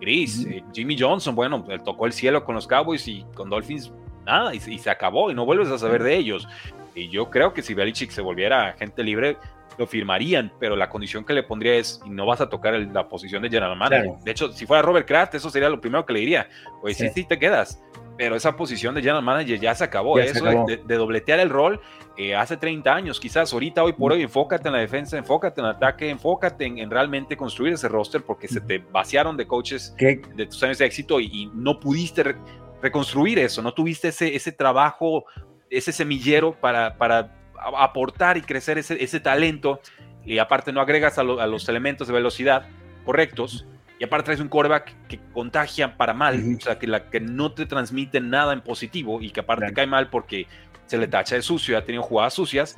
gris. 0.01 0.47
Eh, 0.47 0.63
Jimmy 0.73 0.97
Johnson, 0.99 1.35
bueno, 1.35 1.65
tocó 1.85 2.07
el 2.07 2.13
cielo 2.13 2.45
con 2.45 2.55
los 2.55 2.67
Cowboys 2.67 3.07
y 3.09 3.25
con 3.35 3.51
Dolphins, 3.51 3.93
nada, 4.25 4.55
y, 4.55 4.61
se 4.61 4.91
acabó 4.91 5.31
y 5.31 5.35
no 5.35 5.45
vuelves 5.45 5.69
a 5.69 5.79
saber 5.79 6.03
de 6.03 6.17
ellos. 6.17 6.47
Y 6.95 7.09
yo 7.09 7.31
creo 7.31 7.53
que 7.53 7.63
si 7.63 7.75
Belichick 7.75 8.11
se 8.11 8.21
volviera 8.21 8.69
agente 8.69 9.03
libre, 9.03 9.37
lo 9.79 9.87
firmarían, 9.87 10.53
pero 10.59 10.77
la 10.77 10.89
condición 10.89 11.25
que 11.25 11.33
le 11.33 11.43
pondría 11.43 11.75
es, 11.75 12.01
y 12.05 12.11
no 12.11 12.27
vas 12.27 12.41
a 12.41 12.49
tocar 12.49 12.75
la 12.75 13.09
posición 13.09 13.43
de 13.43 13.49
general 13.49 13.77
manager. 13.77 14.13
De 14.25 14.31
hecho, 14.31 14.53
si 14.53 14.67
fuera 14.67 14.83
Robert 14.83 15.07
Kraft, 15.07 15.35
eso 15.35 15.51
sería 15.51 15.69
lo 15.69 15.81
primero 15.81 16.05
que 16.05 16.13
le 16.13 16.21
diría. 16.21 16.49
Pues 16.81 16.97
sí, 16.97 17.09
sí, 17.15 17.25
te 17.25 17.39
quedas. 17.39 17.83
Pero 18.19 18.37
esa 18.37 18.55
posición 18.57 18.95
de 18.95 19.01
general 19.01 19.23
manager 19.23 19.59
ya 19.59 19.75
se 19.75 19.85
acabó. 19.85 20.19
eso 20.19 20.45
De, 20.67 20.97
dobletear 20.97 21.41
el 21.41 21.51
rol 21.51 21.81
eh, 22.17 22.35
hace 22.35 22.57
30 22.57 22.95
años, 22.95 23.19
quizás 23.19 23.53
ahorita, 23.53 23.83
hoy 23.83 23.95
por 23.95 24.13
hoy, 24.13 24.23
enfócate 24.23 24.69
en 24.69 24.75
la 24.75 24.81
defensa, 24.81 25.17
enfócate 25.17 25.61
en 25.61 25.67
el 25.67 25.73
ataque, 25.73 26.11
enfócate 26.11 26.67
en, 26.67 26.91
realmente 26.91 27.37
construir 27.37 27.73
ese 27.73 27.89
roster 27.89 28.23
porque 28.23 28.49
se 28.49 28.61
te 28.61 28.79
vaciaron 28.79 29.37
de 29.37 29.47
coaches 29.47 29.95
de 29.99 30.47
tus 30.47 30.63
años 30.63 30.79
de 30.79 30.85
éxito 30.85 31.21
y, 31.21 31.51
no 31.55 31.81
pudiste 31.81 32.37
reconstruir 32.83 33.39
eso, 33.39 33.63
no 33.63 33.73
tuviste 33.73 34.09
ese, 34.09 34.35
ese 34.35 34.53
trabajo, 34.53 35.25
ese 35.71 35.93
semillero 35.93 36.53
para, 36.61 36.99
para 36.99 37.42
aportar 37.79 38.37
y 38.37 38.43
crecer 38.43 38.79
ese, 38.79 39.03
ese 39.03 39.21
talento 39.21 39.81
y 40.25 40.39
aparte 40.39 40.73
no 40.73 40.81
agregas 40.81 41.19
a, 41.19 41.23
los 41.25 41.69
elementos 41.69 42.07
de 42.07 42.15
velocidad 42.15 42.67
correctos 43.05 43.67
y 43.99 44.05
aparte 44.05 44.27
traes 44.27 44.41
un 44.41 44.49
quarterback 44.49 44.95
que 45.07 45.21
contagia 45.33 45.97
para 45.97 46.13
mal, 46.13 46.43
o 46.59 46.61
sea, 46.61 46.79
que, 46.79 46.87
la, 46.87 47.09
que 47.09 47.21
no 47.21 47.53
te 47.53 47.67
transmite 47.67 48.21
nada 48.21 48.53
en 48.53 48.61
positivo 48.61 49.21
y 49.21 49.31
que 49.31 49.41
aparte 49.41 49.73
cae 49.73 49.87
mal 49.87 50.11
porque 50.11 50.47
se 50.87 50.99
le 50.99 51.07
tacha 51.07 51.37
de 51.37 51.43
sucio, 51.43 51.79
ha 51.79 51.85
tenido 51.85 52.03
jugadas 52.03 52.35
sucias. 52.35 52.75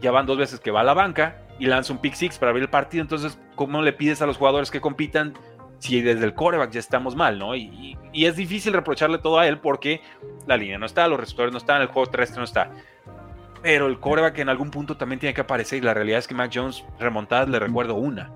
Ya 0.00 0.10
van 0.10 0.26
dos 0.26 0.36
veces 0.36 0.58
que 0.58 0.72
va 0.72 0.80
a 0.80 0.84
la 0.84 0.94
banca 0.94 1.42
y 1.60 1.66
lanza 1.66 1.92
un 1.92 2.00
pick 2.00 2.14
six 2.14 2.38
para 2.38 2.50
abrir 2.50 2.64
el 2.64 2.70
partido. 2.70 3.02
Entonces, 3.02 3.38
¿cómo 3.54 3.82
le 3.82 3.92
pides 3.92 4.20
a 4.20 4.26
los 4.26 4.36
jugadores 4.36 4.70
que 4.72 4.80
compitan 4.80 5.34
si 5.78 6.00
desde 6.00 6.24
el 6.24 6.34
coreback 6.34 6.70
ya 6.70 6.80
estamos 6.80 7.16
mal, 7.16 7.38
¿no? 7.38 7.56
Y, 7.56 7.98
es 8.12 8.36
difícil 8.36 8.72
reprocharle 8.72 9.18
todo 9.18 9.38
a 9.38 9.48
él 9.48 9.58
porque 9.58 10.00
la 10.46 10.56
línea 10.56 10.78
no 10.78 10.86
está, 10.86 11.08
los 11.08 11.18
receptores 11.18 11.50
no 11.50 11.58
están, 11.58 11.82
el 11.82 11.88
juego 11.88 12.08
terrestre 12.10 12.38
no 12.38 12.44
está. 12.44 12.70
Pero 13.62 13.86
el 13.86 14.00
coreback 14.00 14.38
en 14.38 14.48
algún 14.48 14.70
punto 14.70 14.96
también 14.96 15.20
tiene 15.20 15.34
que 15.34 15.40
aparecer 15.40 15.78
y 15.78 15.80
la 15.82 15.94
realidad 15.94 16.18
es 16.18 16.26
que 16.26 16.34
Mac 16.34 16.50
Jones 16.52 16.84
remontadas 16.98 17.48
le 17.48 17.58
recuerdo 17.58 17.94
una. 17.94 18.32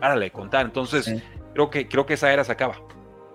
Párale 0.00 0.30
contar. 0.30 0.66
Entonces, 0.66 1.22
creo, 1.54 1.70
que, 1.70 1.88
creo 1.88 2.04
que 2.04 2.14
esa 2.14 2.32
era 2.32 2.44
se 2.44 2.52
acaba. 2.52 2.76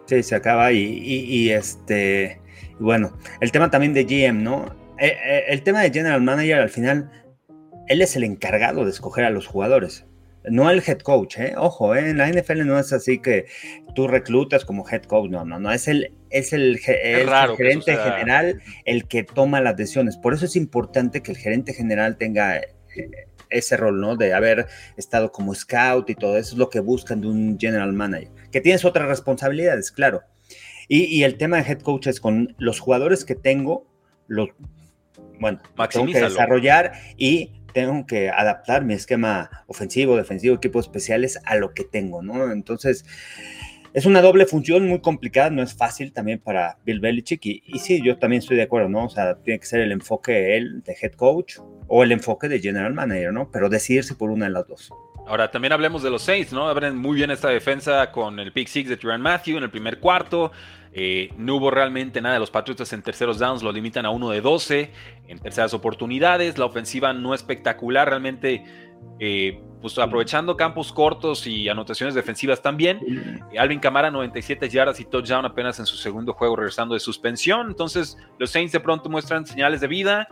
Sí, 0.05 0.21
se 0.21 0.35
acaba 0.35 0.71
y, 0.71 1.49
este, 1.49 2.39
bueno, 2.79 3.17
el 3.39 3.51
tema 3.51 3.71
también 3.71 3.93
de 3.93 4.03
GM, 4.03 4.43
¿no? 4.43 4.75
Eh, 4.99 5.17
eh, 5.25 5.43
el 5.47 5.63
tema 5.63 5.81
de 5.81 5.91
General 5.91 6.21
Manager 6.21 6.59
al 6.59 6.69
final, 6.69 7.09
él 7.87 8.01
es 8.01 8.15
el 8.15 8.23
encargado 8.23 8.85
de 8.85 8.91
escoger 8.91 9.25
a 9.25 9.31
los 9.31 9.47
jugadores 9.47 10.05
no 10.49 10.69
el 10.69 10.83
head 10.85 10.99
coach, 10.99 11.37
¿eh? 11.37 11.53
ojo, 11.57 11.95
¿eh? 11.95 12.09
en 12.09 12.17
la 12.17 12.29
NFL 12.29 12.65
no 12.65 12.79
es 12.79 12.91
así 12.93 13.19
que 13.19 13.45
tú 13.93 14.07
reclutas 14.07 14.65
como 14.65 14.87
head 14.89 15.03
coach, 15.03 15.29
no, 15.29 15.45
no, 15.45 15.59
no, 15.59 15.71
es 15.71 15.87
el, 15.87 16.13
es 16.29 16.53
el, 16.53 16.79
gerente 16.79 17.97
general 17.97 18.61
el 18.85 19.07
que 19.07 19.23
toma 19.23 19.61
las 19.61 19.75
decisiones. 19.77 20.17
Por 20.17 20.33
eso 20.33 20.45
es 20.45 20.55
importante 20.55 21.21
que 21.21 21.31
el 21.31 21.37
gerente 21.37 21.73
general 21.73 22.17
tenga 22.17 22.57
eh, 22.57 22.73
ese 23.49 23.77
rol, 23.77 23.99
¿no? 23.99 24.15
De 24.15 24.33
haber 24.33 24.67
estado 24.97 25.31
como 25.31 25.53
scout 25.53 26.09
y 26.09 26.15
todo 26.15 26.37
eso 26.37 26.53
es 26.53 26.57
lo 26.57 26.69
que 26.69 26.79
buscan 26.79 27.21
de 27.21 27.27
un 27.27 27.57
general 27.59 27.93
manager, 27.93 28.29
que 28.51 28.61
tienes 28.61 28.85
otras 28.85 29.07
responsabilidades, 29.07 29.91
claro. 29.91 30.23
Y, 30.87 31.23
el 31.23 31.37
tema 31.37 31.55
de 31.55 31.71
head 31.71 31.79
coach 31.79 32.07
es 32.07 32.19
con 32.19 32.53
los 32.57 32.81
jugadores 32.81 33.23
que 33.23 33.35
tengo, 33.35 33.87
los, 34.27 34.49
bueno, 35.39 35.61
tengo 35.89 36.05
que 36.07 36.19
desarrollar 36.19 36.91
y 37.15 37.60
tengo 37.73 38.05
que 38.05 38.29
adaptar 38.29 38.83
mi 38.85 38.93
esquema 38.93 39.63
ofensivo, 39.67 40.17
defensivo, 40.17 40.55
equipos 40.55 40.85
especiales 40.85 41.39
a 41.45 41.55
lo 41.55 41.73
que 41.73 41.83
tengo, 41.83 42.21
¿no? 42.21 42.51
Entonces, 42.51 43.05
es 43.93 44.05
una 44.05 44.21
doble 44.21 44.45
función 44.45 44.87
muy 44.87 45.01
complicada, 45.01 45.49
no 45.49 45.61
es 45.61 45.73
fácil 45.73 46.13
también 46.13 46.39
para 46.39 46.77
Bill 46.85 47.01
Belichick 47.01 47.45
y, 47.45 47.79
sí, 47.79 48.01
yo 48.01 48.17
también 48.17 48.41
estoy 48.41 48.55
de 48.55 48.63
acuerdo, 48.63 48.87
¿no? 48.87 49.05
O 49.05 49.09
sea, 49.09 49.35
tiene 49.35 49.59
que 49.59 49.65
ser 49.65 49.81
el 49.81 49.91
enfoque 49.91 50.55
él 50.55 50.81
de 50.83 50.95
head 51.01 51.13
coach 51.13 51.57
o 51.87 52.03
el 52.03 52.13
enfoque 52.13 52.47
de 52.47 52.59
general 52.59 52.93
manager, 52.93 53.33
¿no? 53.33 53.51
Pero 53.51 53.67
decidirse 53.67 54.15
por 54.15 54.31
una 54.31 54.45
de 54.45 54.51
las 54.51 54.67
dos. 54.67 54.93
Ahora, 55.31 55.49
también 55.49 55.71
hablemos 55.71 56.03
de 56.03 56.09
los 56.09 56.23
Saints, 56.23 56.51
¿no? 56.51 56.67
Abren 56.67 56.97
muy 56.97 57.15
bien 57.15 57.31
esta 57.31 57.47
defensa 57.47 58.11
con 58.11 58.37
el 58.37 58.51
pick 58.51 58.67
six 58.67 58.89
de 58.89 58.97
Tyrann 58.97 59.21
Matthew 59.21 59.55
en 59.59 59.63
el 59.63 59.69
primer 59.71 60.01
cuarto. 60.01 60.51
Eh, 60.91 61.29
no 61.37 61.55
hubo 61.55 61.71
realmente 61.71 62.19
nada 62.19 62.33
de 62.33 62.41
los 62.41 62.51
Patriotas 62.51 62.91
en 62.91 63.01
terceros 63.01 63.39
downs, 63.39 63.63
lo 63.63 63.71
limitan 63.71 64.05
a 64.05 64.09
uno 64.09 64.29
de 64.29 64.41
12 64.41 64.91
en 65.29 65.39
terceras 65.39 65.73
oportunidades. 65.73 66.57
La 66.57 66.65
ofensiva 66.65 67.13
no 67.13 67.33
espectacular, 67.33 68.09
realmente, 68.09 68.65
eh, 69.21 69.57
pues 69.81 69.97
aprovechando 69.99 70.57
campos 70.57 70.91
cortos 70.91 71.47
y 71.47 71.69
anotaciones 71.69 72.13
defensivas 72.13 72.61
también. 72.61 72.99
Alvin 73.57 73.79
Camara, 73.79 74.11
97 74.11 74.67
yardas 74.67 74.99
y 74.99 75.05
touchdown 75.05 75.45
apenas 75.45 75.79
en 75.79 75.85
su 75.85 75.95
segundo 75.95 76.33
juego, 76.33 76.57
regresando 76.57 76.93
de 76.93 76.99
suspensión. 76.99 77.67
Entonces, 77.69 78.17
los 78.37 78.49
Saints 78.49 78.73
de 78.73 78.81
pronto 78.81 79.09
muestran 79.09 79.47
señales 79.47 79.79
de 79.79 79.87
vida. 79.87 80.27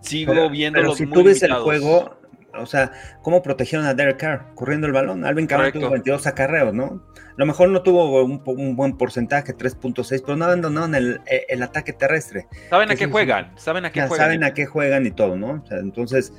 Sigo 0.00 0.48
viendo 0.48 0.80
los 0.80 0.98
si 0.98 1.08
tú 1.08 1.24
ves 1.24 1.42
el 1.42 1.54
juego, 1.54 2.21
o 2.54 2.66
sea, 2.66 2.92
cómo 3.22 3.42
protegieron 3.42 3.86
a 3.86 3.94
Derek 3.94 4.18
Carr 4.18 4.54
corriendo 4.54 4.86
el 4.86 4.92
balón. 4.92 5.24
Alvin 5.24 5.46
Kamara 5.46 5.72
tuvo 5.72 5.90
22 5.90 6.26
acarreos, 6.26 6.74
¿no? 6.74 7.02
A 7.16 7.34
lo 7.36 7.46
mejor 7.46 7.70
no 7.70 7.82
tuvo 7.82 8.24
un, 8.24 8.76
buen 8.76 8.96
porcentaje, 8.96 9.56
3.6, 9.56 10.22
pero 10.24 10.36
no 10.36 10.44
abandonaron 10.44 10.94
el, 10.94 11.20
el, 11.26 11.62
ataque 11.62 11.92
terrestre. 11.92 12.46
Saben 12.68 12.90
a 12.90 12.94
qué 12.94 13.06
juegan, 13.06 13.52
saben 13.56 13.84
a 13.86 13.92
qué 13.92 14.02
juegan. 14.02 14.18
Saben 14.18 14.44
a 14.44 14.54
qué 14.54 14.66
juegan 14.66 15.06
y 15.06 15.10
todo, 15.12 15.36
¿no? 15.36 15.62
O 15.62 15.66
sea, 15.66 15.78
entonces, 15.78 16.32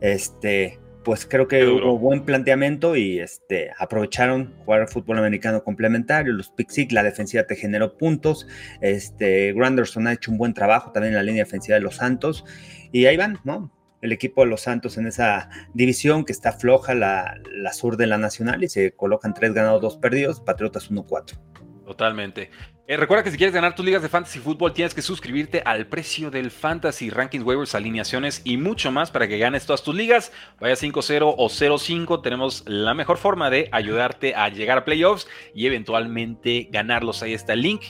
este, 0.00 0.78
pues 1.04 1.26
creo 1.26 1.48
que 1.48 1.66
hubo 1.66 1.98
buen 1.98 2.24
planteamiento 2.24 2.96
y 2.96 3.18
este, 3.18 3.70
aprovecharon 3.78 4.54
jugar 4.64 4.88
fútbol 4.88 5.18
americano 5.18 5.64
complementario, 5.64 6.32
los 6.32 6.50
pick 6.50 6.92
la 6.92 7.02
defensiva 7.02 7.44
te 7.44 7.56
generó 7.56 7.96
puntos, 7.96 8.46
este, 8.80 9.52
Granderson 9.52 10.06
ha 10.06 10.12
hecho 10.12 10.30
un 10.30 10.38
buen 10.38 10.54
trabajo 10.54 10.92
también 10.92 11.14
en 11.14 11.16
la 11.16 11.22
línea 11.22 11.44
defensiva 11.44 11.74
de 11.74 11.82
los 11.82 11.96
Santos 11.96 12.44
y 12.92 13.06
ahí 13.06 13.16
van, 13.16 13.38
¿no? 13.44 13.70
El 14.02 14.12
equipo 14.12 14.42
de 14.42 14.48
los 14.48 14.62
Santos 14.62 14.98
en 14.98 15.06
esa 15.06 15.48
división 15.72 16.24
que 16.24 16.32
está 16.32 16.52
floja, 16.52 16.94
la, 16.94 17.40
sur 17.72 17.96
de 17.96 18.06
la 18.06 18.18
Nacional, 18.18 18.62
y 18.62 18.68
se 18.68 18.92
colocan 18.92 19.32
tres 19.32 19.54
ganados, 19.54 19.80
dos 19.80 19.96
perdidos, 19.96 20.40
Patriotas 20.40 20.90
1-4. 20.90 21.38
Totalmente. 21.86 22.50
Eh, 22.86 22.96
recuerda 22.96 23.22
que 23.22 23.30
si 23.30 23.36
quieres 23.36 23.54
ganar 23.54 23.74
tus 23.74 23.84
ligas 23.84 24.02
de 24.02 24.08
fantasy 24.08 24.38
fútbol 24.38 24.72
tienes 24.72 24.92
que 24.92 25.02
suscribirte 25.02 25.62
al 25.64 25.86
precio 25.86 26.30
del 26.30 26.50
fantasy, 26.50 27.10
rankings, 27.10 27.44
waivers, 27.44 27.74
alineaciones 27.74 28.42
y 28.44 28.56
mucho 28.56 28.90
más 28.90 29.10
para 29.10 29.28
que 29.28 29.38
ganes 29.38 29.66
todas 29.66 29.82
tus 29.82 29.94
ligas. 29.94 30.32
Vaya 30.60 30.74
5-0 30.74 31.34
o 31.36 31.48
0-5, 31.48 32.22
tenemos 32.22 32.64
la 32.66 32.94
mejor 32.94 33.18
forma 33.18 33.50
de 33.50 33.68
ayudarte 33.72 34.34
a 34.34 34.48
llegar 34.48 34.78
a 34.78 34.84
playoffs 34.84 35.28
y 35.54 35.66
eventualmente 35.66 36.68
ganarlos. 36.70 37.22
Ahí 37.22 37.34
está 37.34 37.52
el 37.52 37.62
link 37.62 37.82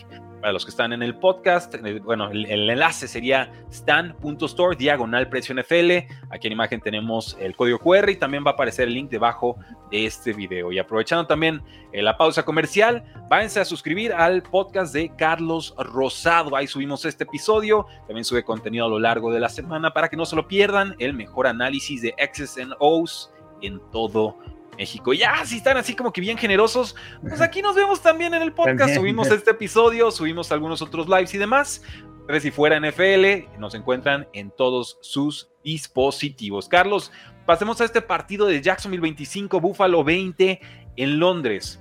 para 0.42 0.52
los 0.52 0.64
que 0.64 0.72
están 0.72 0.92
en 0.92 1.04
el 1.04 1.14
podcast, 1.14 1.72
bueno, 2.02 2.28
el, 2.32 2.68
enlace 2.68 3.06
sería 3.06 3.52
stan.store 3.70 4.76
diagonal 4.76 5.28
precio 5.28 5.54
NFL. 5.54 6.12
Aquí 6.30 6.48
en 6.48 6.52
imagen 6.52 6.80
tenemos 6.80 7.36
el 7.40 7.54
código 7.54 7.78
QR 7.78 8.10
y 8.10 8.16
también 8.16 8.44
va 8.44 8.50
a 8.50 8.54
aparecer 8.54 8.88
el 8.88 8.94
link 8.94 9.08
debajo 9.08 9.56
de 9.92 10.04
este 10.04 10.32
video. 10.32 10.72
Y 10.72 10.80
aprovechando 10.80 11.28
también 11.28 11.62
eh, 11.92 12.02
la 12.02 12.18
pausa 12.18 12.44
comercial, 12.44 13.04
váyanse 13.30 13.60
a 13.60 13.64
suscribir 13.64 14.12
al 14.12 14.42
podcast 14.42 14.92
de 14.92 15.14
Carlos 15.14 15.76
Rosado. 15.78 16.56
Ahí 16.56 16.66
subimos 16.66 17.04
este 17.04 17.22
episodio. 17.22 17.86
También 18.08 18.24
sube 18.24 18.42
contenido 18.42 18.86
a 18.86 18.88
lo 18.88 18.98
largo 18.98 19.32
de 19.32 19.38
la 19.38 19.48
semana 19.48 19.92
para 19.92 20.08
que 20.08 20.16
no 20.16 20.26
se 20.26 20.34
lo 20.34 20.48
pierdan. 20.48 20.96
El 20.98 21.14
mejor 21.14 21.46
análisis 21.46 22.02
de 22.02 22.16
X's 22.18 22.58
and 22.58 22.74
O's 22.80 23.32
en 23.60 23.80
todo 23.92 24.36
México. 24.76 25.12
Ya, 25.12 25.44
si 25.44 25.58
están 25.58 25.76
así 25.76 25.94
como 25.94 26.12
que 26.12 26.20
bien 26.20 26.38
generosos, 26.38 26.96
pues 27.20 27.40
aquí 27.40 27.62
nos 27.62 27.74
vemos 27.74 28.00
también 28.00 28.34
en 28.34 28.42
el 28.42 28.52
podcast. 28.52 28.94
Subimos 28.94 29.30
este 29.30 29.50
episodio, 29.50 30.10
subimos 30.10 30.50
algunos 30.52 30.82
otros 30.82 31.08
lives 31.08 31.34
y 31.34 31.38
demás. 31.38 31.82
Pero 32.26 32.40
si 32.40 32.50
fuera 32.50 32.78
NFL, 32.78 33.58
nos 33.58 33.74
encuentran 33.74 34.28
en 34.32 34.50
todos 34.50 34.98
sus 35.00 35.50
dispositivos. 35.64 36.68
Carlos, 36.68 37.10
pasemos 37.46 37.80
a 37.80 37.84
este 37.84 38.00
partido 38.00 38.46
de 38.46 38.60
Jacksonville 38.62 39.02
25, 39.02 39.60
Buffalo 39.60 40.04
20 40.04 40.60
en 40.96 41.18
Londres. 41.18 41.80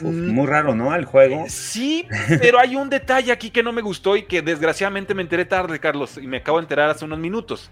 muy 0.00 0.46
raro, 0.46 0.74
¿no? 0.74 0.94
El 0.94 1.04
juego. 1.04 1.44
Eh, 1.44 1.50
sí, 1.50 2.06
pero 2.40 2.58
hay 2.58 2.76
un 2.76 2.88
detalle 2.88 3.30
aquí 3.30 3.50
que 3.50 3.62
no 3.62 3.72
me 3.72 3.82
gustó 3.82 4.16
y 4.16 4.22
que 4.22 4.40
desgraciadamente 4.40 5.14
me 5.14 5.22
enteré 5.22 5.44
tarde, 5.44 5.78
Carlos, 5.78 6.16
y 6.16 6.26
me 6.26 6.38
acabo 6.38 6.58
de 6.58 6.62
enterar 6.62 6.88
hace 6.88 7.04
unos 7.04 7.18
minutos. 7.18 7.70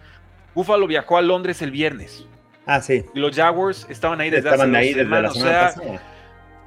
Buffalo 0.55 0.87
viajó 0.87 1.17
a 1.17 1.23
Londres 1.23 1.63
el 1.63 1.71
viernes. 1.71 2.27
Ah, 2.67 2.81
sí. 2.81 3.05
Y 3.15 3.19
los 3.19 3.35
Jaguars 3.35 3.87
estaban 3.89 4.21
ahí 4.21 4.31
desde 4.31 4.49
estaban 4.49 4.75
ahí 4.75 4.95
desde 4.95 5.11
la 5.11 5.31
semana 5.31 5.69
o 5.69 5.81
sea, 5.81 6.01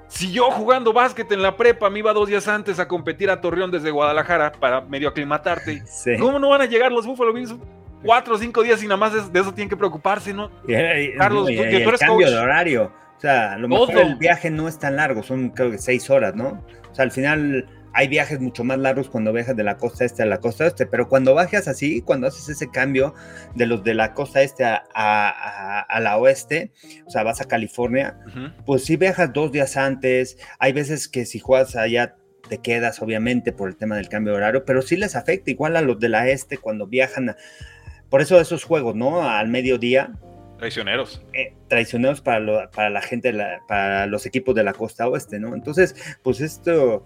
Si 0.07 0.31
yo 0.31 0.51
jugando 0.51 0.93
básquet 0.93 1.31
en 1.31 1.41
la 1.41 1.55
prepa 1.55 1.89
me 1.89 1.99
iba 1.99 2.13
dos 2.13 2.27
días 2.27 2.47
antes 2.47 2.79
a 2.79 2.87
competir 2.87 3.29
a 3.29 3.41
Torreón 3.41 3.71
desde 3.71 3.91
Guadalajara 3.91 4.51
para 4.51 4.81
medio 4.81 5.09
aclimatarte, 5.09 5.83
¿cómo 6.19 6.39
no 6.39 6.49
van 6.49 6.61
a 6.61 6.65
llegar 6.65 6.91
los 6.91 7.05
Buffalo 7.05 7.33
Bills 7.33 7.55
cuatro 8.03 8.35
o 8.35 8.37
cinco 8.37 8.63
días 8.63 8.83
y 8.83 8.85
nada 8.85 8.97
más 8.97 9.13
de, 9.13 9.39
eso 9.39 9.53
tienen 9.53 9.69
que 9.69 9.77
preocuparse, 9.77 10.33
¿no? 10.33 10.51
Carlos, 11.17 11.47
tú, 11.47 11.55
tú 11.55 11.61
eres 11.61 11.99
cambio 11.99 12.29
de 12.29 12.37
horario. 12.37 12.91
O 13.17 13.19
sea, 13.19 13.53
a 13.53 13.57
lo 13.57 13.69
mejor 13.69 13.97
el 13.97 14.15
viaje 14.15 14.51
no 14.51 14.67
es 14.67 14.77
tan 14.77 14.97
largo, 14.97 15.23
son 15.23 15.49
creo 15.49 15.71
que 15.71 15.77
seis 15.77 16.09
horas, 16.09 16.35
¿no? 16.35 16.61
O 16.91 16.95
sea, 16.95 17.05
al 17.05 17.11
final 17.11 17.65
hay 17.93 18.07
viajes 18.07 18.39
mucho 18.39 18.63
más 18.63 18.79
largos 18.79 19.09
cuando 19.09 19.31
viajas 19.31 19.55
de 19.55 19.63
la 19.63 19.77
costa 19.77 20.03
este 20.03 20.23
a 20.23 20.25
la 20.25 20.39
costa 20.39 20.65
este, 20.65 20.85
pero 20.85 21.07
cuando 21.07 21.33
bajas 21.33 21.67
así, 21.67 22.01
cuando 22.01 22.27
haces 22.27 22.49
ese 22.49 22.69
cambio 22.69 23.13
de 23.55 23.67
los 23.67 23.83
de 23.83 23.93
la 23.93 24.13
costa 24.13 24.41
este 24.41 24.63
a, 24.65 25.99
la 26.01 26.17
oeste, 26.17 26.71
o 27.05 27.09
sea, 27.09 27.23
vas 27.23 27.39
a 27.39 27.45
California, 27.45 28.17
pues 28.65 28.83
sí 28.83 28.97
viajas 28.97 29.31
dos 29.31 29.51
días 29.51 29.77
antes, 29.77 30.37
hay 30.59 30.73
veces 30.73 31.07
que 31.07 31.25
si 31.25 31.39
juegas 31.39 31.75
allá 31.75 32.15
te 32.49 32.57
quedas, 32.57 33.01
obviamente, 33.01 33.53
por 33.53 33.69
el 33.69 33.77
tema 33.77 33.95
del 33.95 34.09
cambio 34.09 34.33
de 34.33 34.37
horario, 34.37 34.65
pero 34.65 34.81
sí 34.81 34.97
les 34.97 35.15
afecta 35.15 35.49
igual 35.49 35.77
a 35.77 35.81
los 35.81 35.99
de 35.99 36.09
la 36.09 36.27
este 36.29 36.57
cuando 36.57 36.87
viajan, 36.87 37.35
por 38.09 38.21
eso 38.21 38.39
esos 38.41 38.63
juegos, 38.63 38.95
¿no? 38.95 39.27
Al 39.27 39.47
mediodía, 39.47 40.11
Traicioneros. 40.57 41.21
Eh, 41.33 41.55
traicioneros 41.67 42.21
para, 42.21 42.69
para 42.71 42.89
la 42.89 43.01
gente, 43.01 43.33
para 43.67 44.07
los 44.07 44.25
equipos 44.25 44.55
de 44.55 44.63
la 44.63 44.71
costa 44.71 45.09
oeste, 45.09 45.37
¿no? 45.37 45.55
Entonces, 45.55 45.93
pues 46.21 46.39
esto 46.39 47.03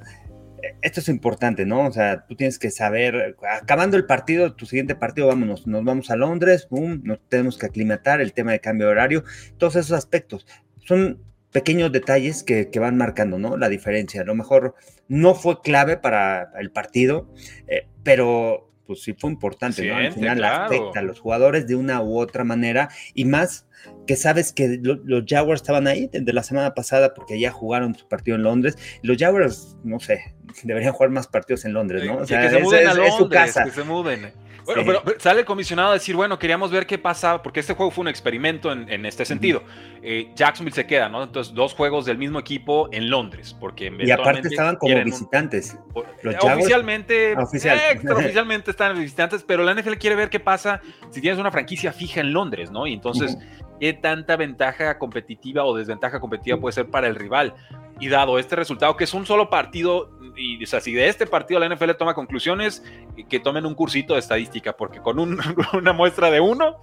esto 0.82 1.00
es 1.00 1.10
importante, 1.10 1.66
¿no? 1.66 1.86
O 1.86 1.92
sea, 1.92 2.26
tú 2.28 2.36
tienes 2.36 2.60
que 2.60 2.72
saber, 2.72 3.36
acabando 3.50 3.98
el 3.98 4.06
partido, 4.06 4.56
tu 4.56 4.66
siguiente 4.66 4.96
partido, 4.96 5.28
vámonos, 5.28 5.68
nos 5.68 5.84
vamos 5.84 6.10
a 6.12 6.16
Londres, 6.16 6.68
boom, 6.70 7.02
nos 7.04 7.20
tenemos 7.30 7.58
que 7.58 7.66
aclimatar, 7.66 8.22
el 8.22 8.34
tema 8.34 8.52
de 8.52 8.60
cambio 8.60 8.88
de 8.88 8.92
horario, 8.94 9.24
todos 9.58 9.76
esos 9.76 9.92
aspectos. 9.92 10.46
Son 10.86 11.20
pequeños 11.52 11.92
detalles 11.92 12.44
que, 12.44 12.70
van 12.80 12.98
marcando, 12.98 13.40
¿no? 13.40 13.58
La 13.58 13.70
diferencia. 13.70 14.22
A 14.22 14.26
lo 14.26 14.36
mejor 14.36 14.76
no 15.08 15.34
fue 15.36 15.62
clave 15.62 15.98
para 15.98 16.52
el 16.60 16.72
partido, 16.72 17.34
eh, 17.68 17.88
pero 18.04 18.67
pues 18.88 19.01
sí 19.01 19.13
fue 19.13 19.29
importante, 19.29 19.86
¿no? 19.86 19.98
Al 19.98 20.13
final 20.13 20.44
afecta 20.44 21.00
a 21.00 21.03
los 21.03 21.20
jugadores 21.20 21.67
de 21.67 21.75
una 21.75 22.01
u 22.01 22.17
otra 22.17 22.44
manera 22.44 22.89
y 23.13 23.25
más 23.25 23.67
que 24.08 24.15
sabes 24.15 24.53
que 24.53 24.79
los 24.82 25.24
Jaguars 25.27 25.62
estaban 25.62 25.86
ahí 25.88 26.10
desde 26.12 26.34
la 26.34 26.41
semana 26.41 26.74
pasada 26.74 27.13
porque 27.13 27.39
ya 27.39 27.51
jugaron 27.51 27.94
su 27.94 28.08
partido 28.08 28.36
en 28.36 28.44
Londres. 28.44 28.77
Los 29.03 29.17
Jaguars, 29.17 29.77
no 29.84 30.00
sé, 30.00 30.34
deberían 30.63 30.94
jugar 30.94 31.12
más 31.12 31.27
partidos 31.27 31.65
en 31.65 31.74
Londres, 31.74 32.06
¿no? 32.06 32.17
O 32.17 32.25
sea, 32.25 32.41
que 32.41 32.50
se 32.50 32.60
muden 32.60 32.88
a 32.88 32.94
Londres, 32.94 33.13
su 33.17 33.29
casa. 33.29 33.65
Que 33.65 33.72
se 33.72 33.84
muden. 33.84 34.32
Bueno, 34.68 35.02
pero 35.04 35.20
sale 35.20 35.40
el 35.40 35.46
comisionado 35.46 35.92
a 35.92 35.94
decir, 35.94 36.16
bueno, 36.16 36.38
queríamos 36.38 36.72
ver 36.72 36.86
qué 36.86 36.98
pasa, 36.98 37.42
porque 37.42 37.62
este 37.62 37.74
juego 37.74 37.90
fue 37.90 38.02
un 38.02 38.10
experimento 38.10 38.72
en, 38.72 39.06
este 39.06 39.24
sentido. 39.24 39.64
Eh, 40.02 40.32
Jacksonville 40.36 40.76
se 40.76 40.86
queda, 40.86 41.08
¿no? 41.08 41.24
Entonces, 41.24 41.54
dos 41.54 41.74
juegos 41.74 42.06
del 42.06 42.18
mismo 42.18 42.38
equipo 42.38 42.90
en 42.92 43.10
Londres, 43.10 43.56
porque 43.58 43.92
Y 44.00 44.12
aparte 44.12 44.48
estaban 44.50 44.76
como 44.76 45.04
visitantes. 45.04 45.78
Los 46.22 46.36
oficialmente, 46.44 47.34
ah, 47.38 47.44
Oficial. 47.44 47.80
oficialmente 48.12 48.72
están 48.72 49.00
visitantes, 49.00 49.44
pero 49.44 49.64
la 49.64 49.74
NFL 49.74 49.94
quiere 49.94 50.16
ver 50.16 50.30
qué 50.30 50.40
pasa 50.40 50.82
si 51.10 51.22
tienes 51.22 51.40
una 51.40 51.52
franquicia 51.52 51.94
fija 51.94 52.20
en 52.20 52.34
Londres, 52.34 52.70
¿no? 52.70 52.86
Y 52.88 52.94
entonces, 52.94 53.38
¿qué 53.80 53.94
tanta 53.94 54.36
ventaja 54.36 54.98
competitiva 55.00 55.64
o 55.64 55.76
desventaja 55.76 56.20
competitiva 56.20 56.60
puede 56.60 56.74
ser 56.74 56.90
para 56.90 57.08
el 57.08 57.16
rival? 57.16 57.54
Y 58.00 58.10
dado 58.10 58.38
este 58.39 58.56
resultado, 58.56 58.96
que 58.96 59.06
es 59.06 59.13
un 59.13 59.25
solo 59.25 59.50
partido, 59.50 60.12
y 60.36 60.63
o 60.63 60.68
sea, 60.68 60.80
de 60.80 61.08
este 61.08 61.25
partido 61.25 61.60
la 61.60 61.74
NFL 61.74 61.92
toma 61.98 62.13
conclusiones, 62.13 62.84
que 63.30 63.39
tomen 63.39 63.66
un 63.66 63.74
cursito 63.74 64.13
de 64.13 64.20
estadística, 64.20 64.77
porque 64.77 65.00
con 65.00 65.20
una 65.74 65.94
muestra 65.94 66.30
de 66.30 66.39
uno 66.39 66.82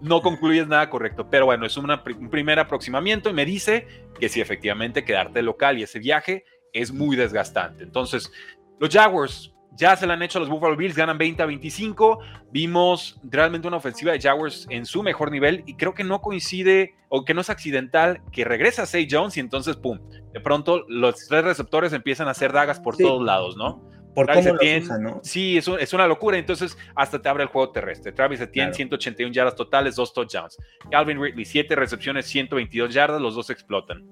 no 0.00 0.22
concluyes 0.22 0.66
nada 0.66 0.88
correcto. 0.90 1.28
Pero 1.30 1.46
bueno, 1.46 1.66
es 1.66 1.76
un 1.76 1.88
primer 2.30 2.58
aproximamiento 2.58 3.30
y 3.30 3.32
me 3.32 3.44
dice 3.44 3.86
que 4.18 4.28
si 4.28 4.40
efectivamente 4.40 5.04
quedarte 5.04 5.42
local 5.42 5.78
y 5.78 5.82
ese 5.82 5.98
viaje 5.98 6.44
es 6.72 6.92
muy 6.92 7.16
desgastante. 7.16 7.84
Entonces, 7.84 8.32
los 8.78 8.90
Jaguars 8.90 9.54
ya 9.76 9.96
se 9.96 10.06
la 10.06 10.14
han 10.14 10.22
hecho 10.22 10.38
a 10.38 10.40
los 10.40 10.48
Buffalo 10.48 10.76
Bills, 10.76 10.96
ganan 10.96 11.18
20 11.18 11.42
a 11.42 11.46
25. 11.46 12.20
Vimos 12.50 13.18
realmente 13.24 13.68
una 13.68 13.76
ofensiva 13.76 14.12
de 14.12 14.20
Jaguars 14.20 14.66
en 14.70 14.84
su 14.84 15.02
mejor 15.02 15.30
nivel 15.30 15.62
y 15.66 15.74
creo 15.74 15.94
que 15.94 16.04
no 16.04 16.20
coincide 16.20 16.94
o 17.08 17.24
que 17.24 17.34
no 17.34 17.40
es 17.40 17.50
accidental 17.50 18.20
que 18.32 18.44
regresa 18.44 18.86
Say 18.86 19.08
Jones 19.10 19.36
y 19.36 19.40
entonces, 19.40 19.76
pum, 19.76 19.98
de 20.32 20.40
pronto 20.40 20.84
los 20.88 21.26
tres 21.28 21.44
receptores 21.44 21.92
empiezan 21.92 22.28
a 22.28 22.32
hacer 22.32 22.52
dagas 22.52 22.80
por 22.80 22.96
todos 22.96 23.24
lados, 23.24 23.56
¿no? 23.56 23.82
Por 24.14 24.26
Travis 24.26 24.46
Etienne, 24.46 24.86
¿no? 25.00 25.20
Sí, 25.22 25.56
es, 25.56 25.68
es, 25.68 25.92
una 25.92 26.08
locura. 26.08 26.36
Entonces, 26.36 26.76
hasta 26.96 27.22
te 27.22 27.28
abre 27.28 27.44
el 27.44 27.48
juego 27.48 27.70
terrestre. 27.70 28.10
Travis 28.10 28.40
Etienne, 28.40 28.74
181 28.74 29.32
yardas 29.32 29.54
totales, 29.54 29.94
dos 29.94 30.12
touchdowns. 30.12 30.58
Calvin 30.90 31.22
Ridley, 31.22 31.44
7 31.44 31.76
recepciones, 31.76 32.26
122 32.26 32.92
yardas, 32.92 33.20
los 33.20 33.36
dos 33.36 33.50
explotan. 33.50 34.04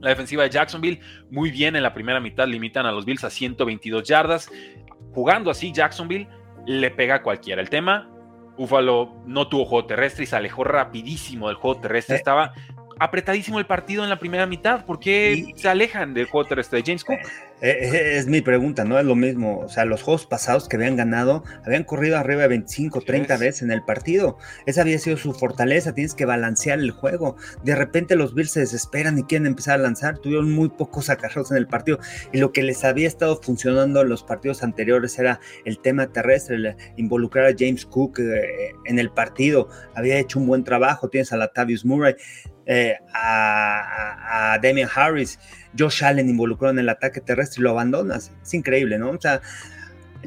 La 0.00 0.10
defensiva 0.10 0.42
de 0.42 0.50
Jacksonville, 0.50 1.00
muy 1.30 1.50
bien 1.50 1.74
en 1.74 1.82
la 1.82 1.94
primera 1.94 2.20
mitad, 2.20 2.46
limitan 2.46 2.84
a 2.84 2.92
los 2.92 3.06
Bills 3.06 3.24
a 3.24 3.30
122 3.30 4.06
yardas 4.06 4.50
jugando 5.16 5.50
así 5.50 5.72
Jacksonville, 5.72 6.28
le 6.66 6.90
pega 6.90 7.14
a 7.14 7.22
cualquiera. 7.22 7.62
El 7.62 7.70
tema, 7.70 8.06
Buffalo 8.58 9.14
no 9.24 9.48
tuvo 9.48 9.64
juego 9.64 9.86
terrestre 9.86 10.24
y 10.24 10.26
se 10.26 10.36
alejó 10.36 10.62
rapidísimo 10.62 11.48
del 11.48 11.56
juego 11.56 11.80
terrestre. 11.80 12.16
Eh. 12.16 12.18
Estaba 12.18 12.52
apretadísimo 12.98 13.58
el 13.58 13.66
partido 13.66 14.04
en 14.04 14.10
la 14.10 14.18
primera 14.18 14.46
mitad. 14.46 14.84
¿Por 14.84 14.98
qué 14.98 15.52
se 15.56 15.68
alejan 15.68 16.14
del 16.14 16.28
terrestre 16.48 16.78
de 16.78 16.84
James 16.86 17.04
Cook? 17.04 17.18
Eh, 17.62 17.90
eh, 17.92 18.16
es 18.18 18.26
mi 18.26 18.42
pregunta, 18.42 18.84
¿no? 18.84 18.98
Es 18.98 19.04
lo 19.04 19.14
mismo. 19.14 19.60
O 19.60 19.68
sea, 19.68 19.84
los 19.84 20.02
juegos 20.02 20.26
pasados 20.26 20.68
que 20.68 20.76
habían 20.76 20.96
ganado, 20.96 21.42
habían 21.64 21.84
corrido 21.84 22.18
arriba 22.18 22.42
de 22.42 22.48
25, 22.48 23.00
30 23.00 23.36
veces 23.38 23.62
en 23.62 23.70
el 23.70 23.82
partido. 23.82 24.38
Esa 24.66 24.82
había 24.82 24.98
sido 24.98 25.16
su 25.16 25.32
fortaleza. 25.32 25.94
Tienes 25.94 26.14
que 26.14 26.26
balancear 26.26 26.78
el 26.78 26.90
juego. 26.90 27.36
De 27.64 27.74
repente 27.74 28.16
los 28.16 28.34
Bills 28.34 28.52
se 28.52 28.60
desesperan 28.60 29.18
y 29.18 29.22
quieren 29.24 29.46
empezar 29.46 29.76
a 29.76 29.82
lanzar. 29.82 30.18
Tuvieron 30.18 30.52
muy 30.52 30.68
pocos 30.68 31.08
acarreos 31.08 31.50
en 31.50 31.56
el 31.56 31.66
partido. 31.66 31.98
Y 32.32 32.38
lo 32.38 32.52
que 32.52 32.62
les 32.62 32.84
había 32.84 33.08
estado 33.08 33.40
funcionando 33.42 34.02
en 34.02 34.08
los 34.08 34.22
partidos 34.22 34.62
anteriores 34.62 35.18
era 35.18 35.40
el 35.64 35.78
tema 35.78 36.06
terrestre, 36.08 36.76
involucrar 36.96 37.46
a 37.46 37.54
James 37.58 37.86
Cook 37.86 38.18
eh, 38.20 38.72
en 38.84 38.98
el 38.98 39.10
partido. 39.10 39.68
Había 39.94 40.18
hecho 40.18 40.38
un 40.38 40.46
buen 40.46 40.64
trabajo. 40.64 41.08
Tienes 41.08 41.32
a 41.32 41.36
Latavius 41.36 41.84
Murray. 41.84 42.16
Eh, 42.66 42.96
a, 43.14 44.54
a, 44.54 44.58
Damian 44.58 44.88
Harris, 44.92 45.38
Josh 45.78 46.04
Allen 46.04 46.28
involucrado 46.28 46.72
en 46.72 46.80
el 46.80 46.88
ataque 46.88 47.20
terrestre 47.20 47.60
y 47.60 47.64
lo 47.64 47.70
abandonas. 47.70 48.32
Es 48.42 48.54
increíble, 48.54 48.98
¿no? 48.98 49.10
O 49.10 49.20
sea, 49.20 49.40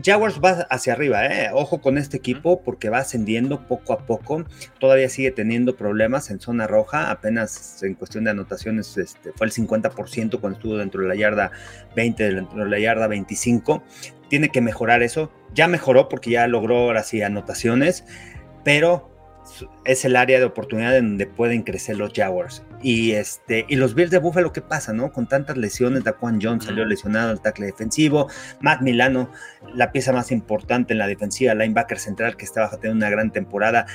Jaguars 0.04 0.40
va 0.44 0.68
hacia 0.70 0.94
arriba, 0.94 1.26
¿eh? 1.26 1.50
ojo 1.54 1.82
con 1.82 1.98
este 1.98 2.18
equipo 2.18 2.62
porque 2.62 2.90
va 2.90 3.00
ascendiendo 3.00 3.68
poco 3.68 3.94
a 3.94 4.06
poco, 4.06 4.46
todavía 4.80 5.10
sigue 5.10 5.32
teniendo 5.32 5.76
problemas 5.76 6.30
en 6.30 6.40
zona 6.40 6.68
roja, 6.68 7.12
apenas 7.12 7.82
en 7.84 7.96
cuestión 7.96 8.24
de 8.24 8.32
anotaciones 8.32 8.98
este, 8.98 9.34
fue 9.34 9.48
el 9.48 9.54
50% 9.54 10.40
cuando 10.40 10.58
estuvo 10.58 10.78
dentro 10.78 11.02
de 11.02 11.08
la 11.08 11.16
yarda 11.16 11.52
20, 11.96 12.34
dentro 12.34 12.64
de 12.64 12.70
la 12.70 12.80
yarda 12.80 13.08
25, 13.08 13.84
tiene 14.30 14.50
que 14.50 14.62
mejorar 14.62 15.04
eso, 15.04 15.32
ya 15.54 15.68
mejoró 15.68 16.08
porque 16.08 16.32
ya 16.32 16.48
logró 16.48 16.78
ahora 16.78 17.04
sí 17.04 17.22
anotaciones, 17.22 18.06
pero 18.64 19.09
es 19.86 20.06
el 20.06 20.16
área 20.16 20.40
de 20.40 20.46
oportunidad 20.46 20.98
en 20.98 21.10
donde 21.10 21.28
pueden 21.28 21.64
crecer 21.64 21.98
los 21.98 22.14
Jaguars. 22.14 22.64
Y, 22.82 23.12
este, 23.12 23.66
y 23.68 23.76
los 23.76 23.94
Bills 23.94 24.12
de 24.12 24.20
Buffalo, 24.20 24.54
¿qué 24.54 24.62
pasa, 24.62 24.94
no? 24.94 25.12
Con 25.12 25.28
tantas 25.28 25.58
lesiones, 25.58 26.04
Daquan 26.04 26.40
Jones 26.42 26.66
salió 26.66 26.86
lesionado 26.86 27.32
al 27.32 27.42
tackle 27.42 27.66
defensivo, 27.66 28.30
Matt 28.62 28.82
Milano, 28.82 29.32
la 29.76 29.92
pieza 29.92 30.14
más 30.14 30.32
importante 30.32 30.94
en 30.94 31.00
la 31.00 31.08
defensiva, 31.08 31.54
linebacker 31.54 32.00
central 32.00 32.38
que 32.38 32.46
estaba 32.46 32.70
teniendo 32.72 33.06
una 33.06 33.10
gran 33.10 33.32
temporada, 33.32 33.86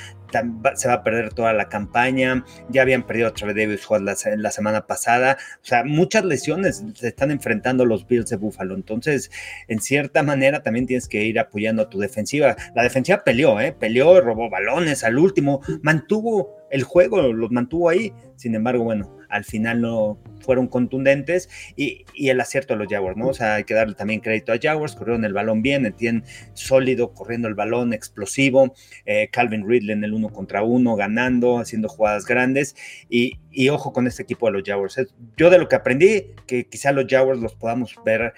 se 0.75 0.87
va 0.87 0.95
a 0.95 1.03
perder 1.03 1.33
toda 1.33 1.53
la 1.53 1.69
campaña, 1.69 2.43
ya 2.69 2.81
habían 2.81 3.03
perdido 3.03 3.29
a 3.29 3.33
Travis 3.33 3.55
Davis 3.55 3.87
la, 3.89 4.35
la 4.37 4.51
semana 4.51 4.85
pasada, 4.85 5.37
o 5.61 5.65
sea, 5.65 5.83
muchas 5.83 6.25
lesiones 6.25 6.83
se 6.93 7.07
están 7.07 7.31
enfrentando 7.31 7.85
los 7.85 8.07
Bills 8.07 8.29
de 8.29 8.35
Buffalo, 8.35 8.75
entonces, 8.75 9.31
en 9.67 9.79
cierta 9.79 10.23
manera 10.23 10.61
también 10.61 10.85
tienes 10.85 11.07
que 11.07 11.23
ir 11.23 11.39
apoyando 11.39 11.83
a 11.83 11.89
tu 11.89 11.99
defensiva. 11.99 12.55
La 12.75 12.83
defensiva 12.83 13.23
peleó, 13.23 13.59
¿eh? 13.59 13.71
Peleó, 13.71 14.19
robó 14.21 14.49
balones 14.49 15.03
al 15.03 15.17
último, 15.17 15.61
mantuvo 15.81 16.64
el 16.75 16.83
juego, 16.83 17.21
los 17.21 17.51
mantuvo 17.51 17.89
ahí. 17.89 18.11
Sin 18.35 18.53
embargo, 18.53 18.83
bueno, 18.83 19.17
al 19.29 19.45
final 19.45 19.79
no 19.79 20.19
fueron 20.41 20.67
contundentes 20.67 21.49
y, 21.77 22.05
el 22.15 22.41
acierto 22.41 22.73
de 22.73 22.79
los 22.79 22.91
Jaguars, 22.91 23.15
¿no? 23.15 23.29
O 23.29 23.33
sea, 23.33 23.55
hay 23.55 23.63
que 23.63 23.73
darle 23.73 23.95
también 23.95 24.19
crédito 24.19 24.51
a 24.51 24.57
Jaguars, 24.61 24.93
corrieron 24.93 25.23
el 25.23 25.31
balón 25.31 25.61
bien, 25.61 25.91
tienen 25.95 26.25
sólido, 26.53 27.13
corriendo 27.13 27.47
el 27.47 27.55
balón, 27.55 27.93
explosivo, 27.93 28.73
eh, 29.05 29.29
Calvin 29.31 29.65
Ridley 29.65 29.93
en 29.93 30.03
el 30.03 30.13
uno 30.13 30.29
contra 30.29 30.63
uno, 30.63 30.97
ganando, 30.97 31.59
haciendo 31.59 31.87
jugadas 31.87 32.25
grandes 32.25 32.75
y, 33.09 33.39
y, 33.51 33.69
ojo 33.69 33.93
con 33.93 34.05
este 34.05 34.23
equipo 34.23 34.47
de 34.47 34.51
los 34.51 34.63
Jaguars. 34.65 34.99
Yo 35.37 35.49
de 35.49 35.59
lo 35.59 35.69
que 35.69 35.77
aprendí, 35.77 36.25
que 36.45 36.67
quizá 36.67 36.91
los 36.91 37.05
Jaguars 37.07 37.39
los 37.39 37.55
podamos 37.55 37.95
ver 38.03 38.33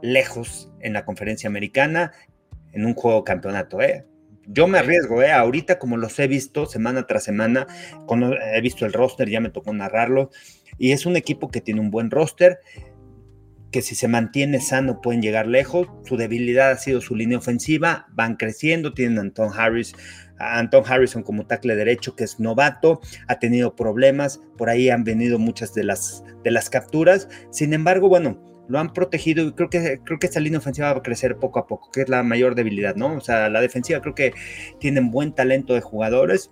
lejos 0.00 0.70
en 0.80 0.92
la 0.92 1.04
conferencia 1.04 1.48
americana 1.48 2.12
en 2.72 2.86
un 2.86 2.94
juego 2.94 3.24
campeonato, 3.24 3.80
¿eh? 3.80 4.04
Yo 4.46 4.66
me 4.66 4.78
arriesgo, 4.78 5.22
¿eh? 5.22 5.32
ahorita 5.32 5.78
como 5.78 5.96
los 5.96 6.18
he 6.18 6.26
visto 6.26 6.66
semana 6.66 7.06
tras 7.06 7.24
semana, 7.24 7.66
cuando 8.06 8.34
he 8.34 8.60
visto 8.60 8.84
el 8.84 8.92
roster, 8.92 9.28
ya 9.28 9.40
me 9.40 9.50
tocó 9.50 9.72
narrarlo, 9.72 10.30
y 10.78 10.92
es 10.92 11.06
un 11.06 11.16
equipo 11.16 11.50
que 11.50 11.60
tiene 11.60 11.80
un 11.80 11.90
buen 11.90 12.10
roster, 12.10 12.58
que 13.74 13.82
si 13.82 13.96
se 13.96 14.06
mantiene 14.06 14.60
sano 14.60 15.00
pueden 15.00 15.20
llegar 15.20 15.48
lejos, 15.48 15.88
su 16.04 16.16
debilidad 16.16 16.70
ha 16.70 16.76
sido 16.76 17.00
su 17.00 17.16
línea 17.16 17.38
ofensiva, 17.38 18.06
van 18.12 18.36
creciendo, 18.36 18.94
tienen 18.94 19.18
a 19.18 19.22
Anton 19.22 19.50
Harris, 19.52 19.94
a 20.38 20.60
Anton 20.60 20.84
Harrison 20.86 21.22
como 21.22 21.46
tackle 21.46 21.74
derecho, 21.74 22.14
que 22.14 22.22
es 22.22 22.38
novato, 22.38 23.00
ha 23.26 23.38
tenido 23.40 23.74
problemas, 23.74 24.40
por 24.56 24.68
ahí 24.68 24.90
han 24.90 25.02
venido 25.02 25.40
muchas 25.40 25.74
de 25.74 25.84
las, 25.84 26.22
de 26.44 26.52
las 26.52 26.70
capturas, 26.70 27.28
sin 27.50 27.74
embargo, 27.74 28.08
bueno, 28.08 28.53
lo 28.68 28.78
han 28.78 28.92
protegido 28.92 29.44
y 29.46 29.52
creo 29.52 29.70
que, 29.70 30.00
creo 30.04 30.18
que 30.18 30.26
esta 30.26 30.40
línea 30.40 30.58
ofensiva 30.58 30.92
va 30.92 30.98
a 30.98 31.02
crecer 31.02 31.36
poco 31.36 31.58
a 31.58 31.66
poco, 31.66 31.90
que 31.90 32.02
es 32.02 32.08
la 32.08 32.22
mayor 32.22 32.54
debilidad, 32.54 32.96
¿no? 32.96 33.14
O 33.14 33.20
sea, 33.20 33.48
la 33.48 33.60
defensiva 33.60 34.00
creo 34.00 34.14
que 34.14 34.32
tienen 34.78 35.10
buen 35.10 35.32
talento 35.32 35.74
de 35.74 35.80
jugadores. 35.80 36.50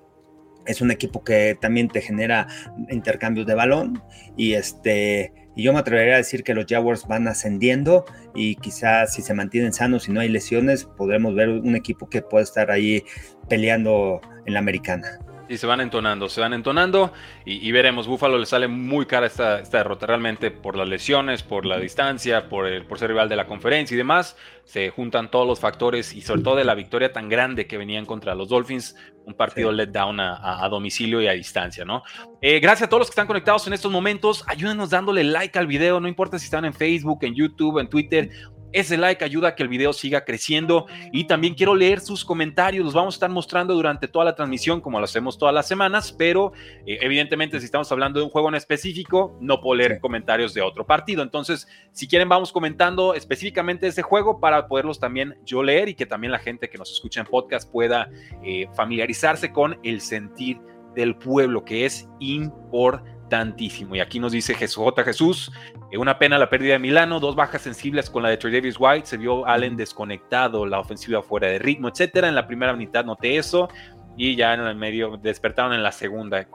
Es 0.67 0.81
un 0.81 0.91
equipo 0.91 1.25
que 1.25 1.57
también 1.61 1.89
te 1.89 2.01
genera 2.01 2.47
intercambios 2.91 3.47
de 3.47 3.55
balón 3.55 4.03
y 4.37 4.53
este 4.53 5.33
y 5.55 5.65
yo 5.65 5.73
me 5.73 5.81
atrevería 5.81 6.15
a 6.15 6.19
decir 6.19 6.45
que 6.45 6.55
los 6.55 6.65
Jaguars 6.67 7.07
van 7.07 7.29
ascendiendo 7.29 8.07
y 8.35 8.57
quizás 8.57 9.13
si 9.13 9.23
se 9.23 9.35
mantienen 9.35 9.73
sanos 9.73 10.09
y 10.09 10.13
no 10.13 10.21
hay 10.21 10.29
lesiones, 10.29 10.85
podremos 10.85 11.35
ver 11.35 11.51
un 11.51 11.77
equipo 11.77 12.09
que 12.09 12.23
puede 12.23 12.45
estar 12.45 12.71
ahí 12.71 13.05
peleando 13.49 14.21
en 14.47 14.55
la 14.55 14.61
americana. 14.61 15.19
Y 15.53 15.59
se 15.59 15.67
van 15.67 15.83
entonando, 15.83 16.31
se 16.31 16.41
van 16.41 16.55
entonando 16.55 17.13
y, 17.45 17.71
veremos. 17.73 18.07
Búfalo 18.07 18.39
le 18.39 18.47
sale 18.47 18.69
muy 18.69 19.05
cara 19.05 19.27
esta, 19.27 19.61
esta, 19.61 19.77
derrota 19.77 20.07
realmente 20.07 20.51
por 20.51 20.77
las 20.79 20.89
lesiones, 20.89 21.43
por 21.43 21.67
la 21.67 21.79
distancia, 21.79 22.49
por, 22.49 22.67
el, 22.67 22.87
por 22.87 22.99
ser 22.99 23.11
rival 23.11 23.29
de 23.29 23.37
la 23.37 23.47
conferencia 23.47 23.95
y 23.95 23.99
demás. 23.99 24.35
Se 24.65 24.89
juntan 24.89 25.31
todos 25.31 25.47
los 25.47 25.61
factores 25.61 26.15
y 26.15 26.23
sobre 26.23 26.41
todo 26.41 26.57
de 26.57 26.65
la 26.65 26.75
victoria 26.75 27.13
tan 27.13 27.29
grande 27.29 27.67
que 27.67 27.77
venían 27.77 28.07
contra 28.07 28.35
los 28.35 28.49
Dolphins. 28.49 28.97
Un 29.27 29.35
partido 29.35 29.71
let 29.73 29.89
down 29.89 30.21
a, 30.21 30.67
domicilio 30.71 31.21
y 31.21 31.29
a 31.29 31.33
distancia, 31.33 31.85
¿no? 31.85 32.03
Eh, 32.41 32.59
gracias 32.59 32.87
a 32.87 32.89
todos 32.89 33.03
los 33.03 33.09
que 33.09 33.13
están 33.13 33.27
conectados 33.27 33.67
en 33.67 33.75
estos 33.75 33.93
momentos. 33.93 34.45
Ayúdenos 34.47 34.89
dándole 34.89 35.23
like 35.23 35.59
al 35.59 35.67
video, 35.67 36.01
no 36.01 36.09
importa 36.09 36.39
si 36.39 36.47
están 36.47 36.65
en 36.65 36.73
Facebook, 36.73 37.19
en 37.25 37.35
YouTube, 37.35 37.79
en 37.79 37.89
Twitter 37.91 38.31
ese 38.73 38.97
like 38.97 39.25
ayuda 39.25 39.49
a 39.49 39.55
que 39.55 39.63
el 39.63 39.69
video 39.69 39.93
siga 39.93 40.25
creciendo 40.25 40.87
y 41.13 41.25
también 41.25 41.55
quiero 41.55 41.75
leer 41.75 42.01
sus 42.01 42.25
comentarios. 42.25 42.85
Los 42.85 42.95
vamos 42.95 43.15
a 43.15 43.17
estar 43.17 43.31
mostrando 43.31 43.75
durante 43.75 44.09
toda 44.09 44.25
la 44.25 44.35
transmisión 44.35 44.81
como 44.81 44.99
lo 44.99 45.05
hacemos 45.05 45.39
todas 45.39 45.55
las 45.55 45.69
semanas, 45.69 46.13
pero 46.13 46.53
eh, 46.87 46.99
evidentemente 47.01 47.59
si 47.59 47.67
estamos 47.67 47.91
hablando 47.93 48.19
de 48.19 48.25
un 48.25 48.31
juego 48.31 48.49
en 48.49 48.55
específico, 48.55 49.37
no 49.41 49.61
puedo 49.61 49.77
leer 49.77 50.01
comentarios 50.01 50.55
de 50.55 50.63
otro 50.63 50.87
partido. 50.87 51.23
Entonces, 51.23 51.69
si 51.93 52.09
quieren, 52.09 52.29
vamos 52.29 52.53
comentando 52.53 53.15
específicamente 53.15 53.87
ese 53.87 54.03
juego 54.03 54.41
para 54.41 54.67
poderlos 54.69 54.99
también 54.99 55.39
yo 55.45 55.63
leer 55.63 55.89
y 55.89 55.95
que 55.95 56.07
también 56.07 56.33
la 56.33 56.39
gente 56.39 56.69
que 56.69 56.79
nos 56.79 56.91
escucha 56.91 57.21
en 57.21 57.27
podcast 57.27 57.71
pueda 57.71 58.11
eh, 58.43 58.67
familiarizarse 58.75 59.53
con 59.53 59.79
el 59.83 60.01
sentir 60.01 60.61
del 60.95 61.17
pueblo, 61.17 61.65
que 61.65 61.87
es 61.87 62.09
importante 62.19 63.12
importantísimo. 63.33 63.97
Y 63.97 64.01
aquí 64.01 64.21
nos 64.21 64.33
dice 64.33 64.55
Jesús 64.55 64.83
J. 64.85 65.05
Jesús, 65.05 65.53
eh, 65.91 65.99
una 65.99 66.19
pena 66.19 66.39
la 66.39 66.49
pérdida 66.49 66.75
de 66.75 66.79
Milano, 66.79 67.21
dos 67.21 67.35
bajas 67.35 67.63
sensibles 67.63 68.11
con 68.11 68.23
la 68.23 68.29
de 68.29 68.37
Troy 68.37 68.53
Davis 68.53 68.77
White, 68.79 69.07
se 69.07 69.17
vio 69.17 69.47
Allen 69.47 69.77
desconectado, 69.77 70.67
la 70.67 70.81
ofensiva 70.81 71.23
fuera 71.23 71.49
de 71.49 71.59
ritmo, 71.59 71.89
etcétera. 71.89 72.29
En 72.29 72.35
la 72.35 72.47
primera 72.47 72.75
mitad 72.75 73.05
noté 73.05 73.37
eso 73.37 73.69
y 74.17 74.37
ya 74.37 74.55
en 74.55 74.61
el 74.61 74.77
medio 74.77 75.17
despertaron 75.17 75.73
en 75.73 75.83
la 75.83 75.93
segunda. 75.93 76.47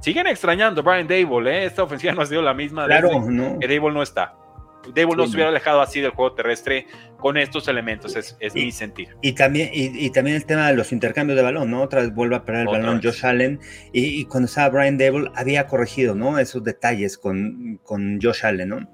Siguen 0.00 0.26
extrañando 0.26 0.80
a 0.80 0.84
Brian 0.84 1.08
Dable, 1.08 1.50
¿eh? 1.50 1.64
esta 1.64 1.82
ofensiva 1.82 2.12
no 2.14 2.22
ha 2.22 2.26
sido 2.26 2.42
la 2.42 2.54
misma 2.54 2.86
claro, 2.86 3.20
no. 3.20 3.58
que 3.58 3.66
Dable 3.66 3.92
no 3.92 4.02
está. 4.02 4.34
Dable 4.94 5.16
no 5.16 5.26
se 5.26 5.34
hubiera 5.34 5.50
alejado 5.50 5.80
así 5.80 6.00
del 6.00 6.12
juego 6.12 6.34
terrestre 6.34 6.86
con 7.18 7.36
estos 7.36 7.68
elementos, 7.68 8.16
es, 8.16 8.36
mi 8.54 8.70
sentir. 8.72 9.08
Y 9.22 9.32
también, 9.32 9.70
y, 9.72 10.10
también 10.10 10.36
el 10.36 10.46
tema 10.46 10.68
de 10.68 10.76
los 10.76 10.92
intercambios 10.92 11.36
de 11.36 11.42
balón, 11.42 11.70
¿no? 11.70 11.82
Otra 11.82 12.00
vez 12.00 12.14
vuelve 12.14 12.36
a 12.36 12.44
perder 12.44 12.62
el 12.62 12.68
balón 12.68 13.00
Josh 13.02 13.26
Allen, 13.26 13.60
y, 13.92 14.24
cuando 14.26 14.46
estaba 14.46 14.68
Brian 14.70 14.96
Dable 14.96 15.30
había 15.34 15.66
corregido, 15.66 16.14
¿no? 16.14 16.38
Esos 16.38 16.64
detalles 16.64 17.18
con, 17.18 17.80
con 17.82 18.20
Josh 18.20 18.46
Allen, 18.46 18.68
¿no? 18.68 18.88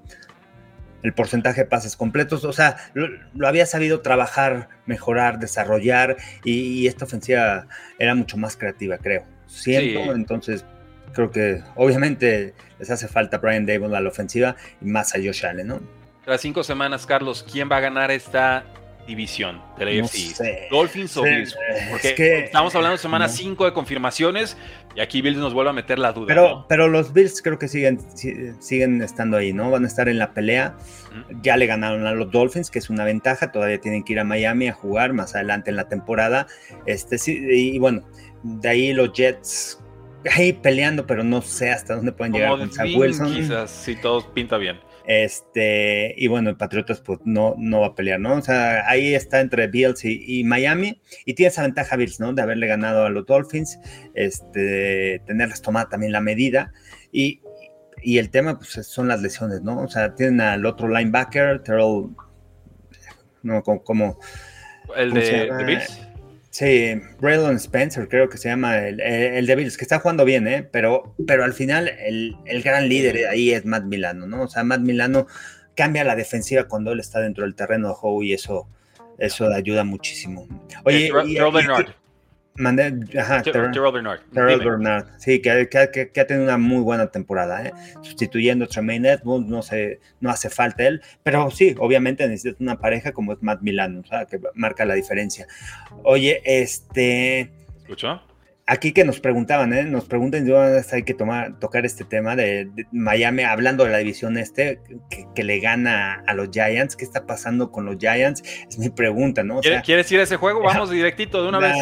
el 1.05 1.13
porcentaje 1.13 1.61
de 1.61 1.67
pases 1.67 1.95
completos, 1.95 2.43
o 2.45 2.51
sea, 2.51 2.77
lo, 2.95 3.47
había 3.47 3.67
sabido 3.67 4.01
trabajar, 4.01 4.69
mejorar, 4.87 5.37
desarrollar 5.37 6.17
y, 6.43 6.87
esta 6.87 7.05
ofensiva 7.05 7.67
era 7.99 8.15
mucho 8.15 8.37
más 8.37 8.57
creativa, 8.57 8.97
creo. 8.97 9.23
Siento, 9.45 10.15
entonces 10.15 10.65
creo 11.13 11.29
que 11.29 11.61
obviamente 11.75 12.55
les 12.79 12.89
hace 12.89 13.07
falta 13.07 13.37
Brian 13.37 13.65
Dable 13.65 13.95
a 13.95 14.01
la 14.01 14.09
ofensiva 14.09 14.55
y 14.81 14.85
más 14.85 15.15
a 15.15 15.17
Josh 15.17 15.45
Allen, 15.45 15.67
¿no? 15.67 15.81
Tras 16.23 16.41
cinco 16.41 16.63
semanas, 16.63 17.05
Carlos, 17.05 17.45
¿quién 17.49 17.69
va 17.69 17.77
a 17.77 17.81
ganar 17.81 18.11
esta 18.11 18.65
división 19.05 19.61
de 19.77 19.85
la 19.85 20.03
AFC. 20.03 20.69
Dolphins 20.69 21.17
o 21.17 21.23
Bills. 21.23 21.55
Porque 21.91 22.45
estamos 22.45 22.73
hablando 22.75 22.93
de 22.93 23.01
semana 23.01 23.27
5 23.27 23.65
de 23.65 23.73
confirmaciones 23.73 24.57
y 24.95 25.01
aquí 25.01 25.21
Bills 25.21 25.37
nos 25.37 25.53
vuelve 25.53 25.69
a 25.69 25.73
meter 25.73 25.99
la 25.99 26.11
duda. 26.11 26.27
Pero, 26.27 26.65
pero 26.67 26.87
los 26.87 27.13
Bills 27.13 27.41
creo 27.41 27.59
que 27.59 27.67
siguen, 27.67 27.99
siguen 28.59 29.01
estando 29.01 29.37
ahí, 29.37 29.53
¿no? 29.53 29.69
Van 29.71 29.83
a 29.83 29.87
estar 29.87 30.09
en 30.09 30.17
la 30.17 30.33
pelea. 30.33 30.75
Ya 31.41 31.57
le 31.57 31.65
ganaron 31.65 32.05
a 32.07 32.13
los 32.13 32.31
Dolphins, 32.31 32.71
que 32.71 32.79
es 32.79 32.89
una 32.89 33.05
ventaja. 33.05 33.51
Todavía 33.51 33.79
tienen 33.79 34.03
que 34.03 34.13
ir 34.13 34.19
a 34.19 34.23
Miami 34.23 34.67
a 34.67 34.73
jugar 34.73 35.13
más 35.13 35.35
adelante 35.35 35.69
en 35.69 35.75
la 35.75 35.87
temporada. 35.87 36.47
Este, 36.85 37.17
sí, 37.17 37.45
y 37.49 37.79
bueno, 37.79 38.07
de 38.43 38.69
ahí 38.69 38.93
los 38.93 39.13
Jets 39.13 39.79
ahí 40.31 40.53
peleando, 40.53 41.05
pero 41.05 41.23
no 41.23 41.41
sé 41.41 41.71
hasta 41.71 41.95
dónde 41.95 42.11
pueden 42.11 42.33
llegar 42.33 42.57
con 42.57 42.71
Zach 42.71 42.89
Wilson. 42.95 43.33
Quizás, 43.33 43.71
si 43.71 43.95
todo 43.95 44.33
pinta 44.33 44.57
bien. 44.57 44.79
Este, 45.07 46.15
y 46.17 46.27
bueno, 46.27 46.49
el 46.49 46.57
Patriotas 46.57 46.99
pues 46.99 47.19
no, 47.25 47.53
no 47.57 47.81
va 47.81 47.87
a 47.87 47.95
pelear, 47.95 48.19
¿no? 48.19 48.35
O 48.35 48.41
sea, 48.41 48.89
ahí 48.89 49.13
está 49.13 49.39
entre 49.39 49.67
Bills 49.67 50.03
y, 50.03 50.43
Miami, 50.43 50.99
y 51.25 51.35
tiene 51.35 51.49
esa 51.49 51.61
ventaja 51.61 51.95
Bills, 51.95 52.19
¿no? 52.19 52.33
De 52.33 52.41
haberle 52.41 52.65
ganado 52.65 53.05
a 53.05 53.09
los 53.09 53.25
Dolphins, 53.25 53.79
este, 54.15 55.21
tenerles 55.27 55.61
tomada 55.61 55.89
también 55.89 56.11
la 56.11 56.21
medida, 56.21 56.73
y, 57.11 57.41
y 58.01 58.17
el 58.17 58.31
tema 58.31 58.57
pues 58.57 58.69
son 58.87 59.07
las 59.07 59.21
lesiones, 59.21 59.61
¿no? 59.61 59.79
O 59.83 59.87
sea, 59.87 60.15
tienen 60.15 60.41
al 60.41 60.65
otro 60.65 60.87
linebacker, 60.87 61.61
Terrell, 61.61 62.07
no, 63.43 63.61
como... 63.61 64.19
¿El 64.95 65.13
de, 65.13 65.51
de 65.51 65.63
Bills? 65.65 66.04
Sí, 66.55 67.01
Braylon 67.19 67.57
Spencer, 67.57 68.07
creo 68.07 68.29
que 68.29 68.37
se 68.37 68.47
llama 68.47 68.77
el, 68.77 69.01
el, 69.01 69.45
de 69.45 69.55
Bills, 69.57 69.75
que 69.75 69.83
está 69.83 69.99
jugando 69.99 70.23
bien, 70.23 70.47
¿eh? 70.47 70.63
Pero, 70.63 71.13
pero 71.27 71.43
al 71.43 71.51
final 71.51 71.89
el, 71.89 72.37
el, 72.45 72.63
gran 72.63 72.87
líder 72.87 73.27
ahí 73.27 73.51
es 73.51 73.65
Matt 73.65 73.83
Milano, 73.83 74.25
¿no? 74.25 74.43
O 74.43 74.47
sea, 74.47 74.63
Matt 74.63 74.79
Milano 74.79 75.27
cambia 75.75 76.05
la 76.05 76.15
defensiva 76.15 76.63
cuando 76.63 76.93
él 76.93 77.01
está 77.01 77.19
dentro 77.19 77.43
del 77.43 77.55
terreno 77.55 77.89
de 77.89 77.93
juego 77.95 78.23
y 78.23 78.31
eso, 78.31 78.69
eso 79.17 79.47
ayuda 79.47 79.83
muchísimo. 79.83 80.47
Oye, 80.85 81.11
y, 81.25 81.35
Mandé, 82.57 82.93
ajá, 83.19 83.41
Terrell 83.41 83.71
Bernard. 83.91 84.21
Terrell 84.33 84.59
Bernard, 84.59 85.07
sí, 85.17 85.41
que, 85.41 85.67
que, 85.69 86.11
que, 86.11 86.21
ha 86.21 86.25
tenido 86.25 86.45
una 86.45 86.57
muy 86.57 86.81
buena 86.81 87.07
temporada, 87.07 87.65
¿eh? 87.65 87.73
sustituyendo 88.01 88.63
a 88.63 88.67
Tremaine 88.69 89.09
Edmonds, 89.09 89.49
no, 89.49 89.61
sé, 89.61 89.99
no 90.21 90.29
hace 90.29 90.49
falta 90.49 90.87
él, 90.87 91.01
pero 91.21 91.51
sí, 91.51 91.75
obviamente 91.79 92.25
necesitas 92.27 92.61
una 92.61 92.79
pareja 92.79 93.11
como 93.11 93.33
es 93.33 93.43
Matt 93.43 93.61
Milano, 93.61 93.99
o 93.99 94.07
sea, 94.07 94.25
que 94.25 94.39
marca 94.53 94.85
la 94.85 94.93
diferencia. 94.93 95.47
Oye, 96.03 96.41
este... 96.45 97.51
¿Escuchó? 97.81 98.21
Aquí 98.67 98.93
que 98.93 99.03
nos 99.03 99.19
preguntaban, 99.19 99.73
¿eh? 99.73 99.83
nos 99.83 100.05
preguntan, 100.05 100.45
yo 100.47 100.59
hay 100.59 101.03
que 101.03 101.13
tomar, 101.13 101.59
tocar 101.59 101.85
este 101.85 102.03
tema 102.03 102.35
de, 102.35 102.69
Miami, 102.91 103.43
hablando 103.43 103.85
de 103.85 103.91
la 103.91 103.99
división 103.99 104.37
este, 104.37 104.79
que, 105.35 105.43
le 105.43 105.59
gana 105.59 106.23
a 106.25 106.33
los 106.33 106.49
Giants, 106.51 106.95
¿qué 106.95 107.05
está 107.05 107.25
pasando 107.25 107.71
con 107.71 107.85
los 107.85 107.97
Giants? 107.97 108.43
Es 108.67 108.79
mi 108.79 108.89
pregunta, 108.89 109.43
¿no? 109.43 109.61
¿Quieres 109.83 110.11
ir 110.11 110.19
a 110.19 110.23
ese 110.23 110.37
juego? 110.37 110.61
Vamos 110.63 110.89
directito 110.89 111.43
de 111.43 111.49
una 111.49 111.59
vez. 111.59 111.75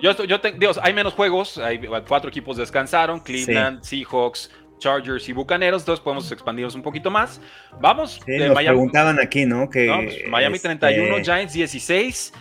yo, 0.00 0.24
yo 0.24 0.38
Dios, 0.58 0.78
hay 0.82 0.92
menos 0.92 1.14
juegos, 1.14 1.58
hay 1.58 1.80
cuatro 2.06 2.28
equipos 2.28 2.56
descansaron, 2.56 3.20
Cleveland, 3.20 3.82
Seahawks, 3.82 4.50
Chargers 4.78 5.26
y 5.30 5.32
Bucaneros, 5.32 5.82
entonces 5.82 6.02
podemos 6.02 6.30
expandirnos 6.30 6.74
un 6.74 6.82
poquito 6.82 7.10
más. 7.10 7.40
Vamos. 7.80 8.20
Sí, 8.26 8.36
nos 8.36 8.58
preguntaban 8.58 9.18
aquí, 9.18 9.46
¿no? 9.46 9.70
Que, 9.70 9.86
pues, 9.86 10.28
Miami 10.28 10.58
31, 10.58 11.16
este 11.16 11.24
Giants 11.24 11.52
16 11.54 12.32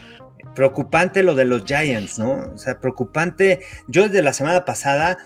preocupante 0.53 1.23
lo 1.23 1.35
de 1.35 1.45
los 1.45 1.63
Giants, 1.65 2.19
¿no? 2.19 2.51
O 2.53 2.57
sea, 2.57 2.79
preocupante. 2.79 3.61
Yo 3.87 4.03
desde 4.03 4.21
la 4.21 4.33
semana 4.33 4.65
pasada, 4.65 5.17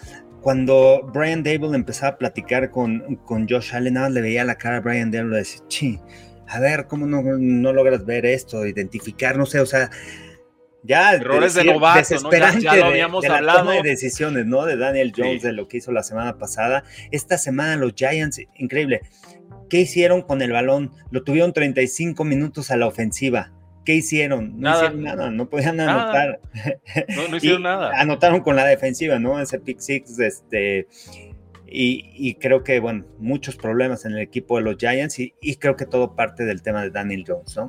cuando 0.41 1.09
Brian 1.13 1.43
Dable 1.43 1.75
empezaba 1.75 2.13
a 2.13 2.17
platicar 2.17 2.71
con, 2.71 3.17
con 3.17 3.47
Josh 3.47 3.75
Allen, 3.75 3.95
nada 3.95 4.09
le 4.09 4.21
veía 4.21 4.43
la 4.43 4.55
cara 4.55 4.77
a 4.77 4.81
Brian 4.81 5.11
Dable 5.11 5.35
y 5.35 5.39
decía, 5.39 5.61
chi, 5.67 5.99
a 6.47 6.59
ver, 6.59 6.87
¿cómo 6.87 7.05
no, 7.05 7.21
no 7.21 7.73
logras 7.73 8.05
ver 8.05 8.25
esto? 8.25 8.65
Identificar, 8.65 9.37
no 9.37 9.45
sé, 9.45 9.59
o 9.59 9.65
sea, 9.65 9.89
ya 10.83 11.13
errores 11.13 11.53
de, 11.55 11.65
novato, 11.65 12.15
¿no? 12.21 12.31
ya, 12.59 12.75
lo 12.75 12.85
habíamos 12.85 13.23
de, 13.23 13.27
hablado. 13.27 13.59
toma 13.59 13.73
de 13.73 13.83
decisiones, 13.83 14.45
¿no? 14.45 14.65
De 14.65 14.77
Daniel 14.77 15.11
Jones, 15.15 15.43
de 15.43 15.51
lo 15.51 15.67
que 15.67 15.77
hizo 15.77 15.91
la 15.91 16.03
semana 16.03 16.37
pasada. 16.37 16.83
Esta 17.11 17.37
semana 17.37 17.75
los 17.75 17.93
Giants, 17.95 18.39
increíble. 18.55 19.01
¿Qué 19.69 19.81
hicieron 19.81 20.21
con 20.21 20.41
el 20.41 20.51
balón? 20.51 20.91
Lo 21.11 21.23
tuvieron 21.23 21.53
35 21.53 22.23
minutos 22.23 22.71
a 22.71 22.77
la 22.77 22.87
ofensiva. 22.87 23.51
¿Qué 23.89 23.95
hicieron? 23.95 24.59
No 24.59 24.71
hicieron 24.71 25.01
nada, 25.01 25.31
no 25.31 25.49
podían 25.49 25.79
anotar. 25.79 26.39
No, 27.31 27.35
hicieron 27.35 27.63
nada. 27.63 27.99
Anotaron 27.99 28.41
con 28.41 28.55
la 28.55 28.63
defensiva, 28.63 29.17
¿no? 29.17 29.41
Ese 29.41 29.59
pick 29.59 29.79
six, 29.79 30.19
este. 30.19 30.87
Y, 31.65 32.35
creo 32.35 32.63
que, 32.63 32.79
bueno, 32.79 33.07
muchos 33.17 33.55
problemas 33.55 34.05
en 34.05 34.11
el 34.11 34.19
equipo 34.19 34.57
de 34.57 34.63
los 34.63 34.77
Giants 34.77 35.17
y, 35.17 35.33
y 35.41 35.55
creo 35.55 35.75
que 35.75 35.87
todo 35.87 36.15
parte 36.15 36.45
del 36.45 36.61
tema 36.61 36.83
de 36.83 36.91
Daniel 36.91 37.25
Jones, 37.27 37.57
¿no? 37.57 37.67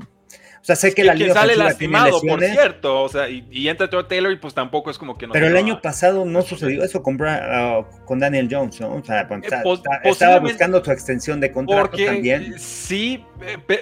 O 0.60 0.64
sea, 0.64 0.76
sé 0.76 0.92
que, 0.92 1.04
la 1.04 1.14
línea 1.14 1.32
sale 1.32 1.56
lastimado, 1.56 2.20
por 2.20 2.44
cierto. 2.44 3.02
O 3.02 3.08
sea, 3.08 3.30
y, 3.30 3.66
entra 3.68 3.88
Taylor 3.88 4.30
y 4.30 4.36
pues 4.36 4.52
tampoco 4.52 4.90
es 4.90 4.98
como 4.98 5.16
que 5.16 5.26
no. 5.26 5.32
Pero 5.32 5.46
el 5.46 5.56
año 5.56 5.80
pasado 5.80 6.26
no 6.26 6.42
sucedió 6.42 6.84
eso 6.84 7.02
con, 7.02 7.14
uh, 7.14 7.84
con 8.04 8.18
Daniel 8.18 8.46
Jones, 8.50 8.78
¿no? 8.80 8.94
O 8.94 9.02
sea, 9.02 9.26
pues, 9.26 9.42
eh, 9.50 9.62
estaba 10.04 10.38
buscando 10.38 10.84
su 10.84 10.92
extensión 10.92 11.40
de 11.40 11.50
contrato 11.50 11.96
también. 11.96 12.58
Sí, 12.58 13.24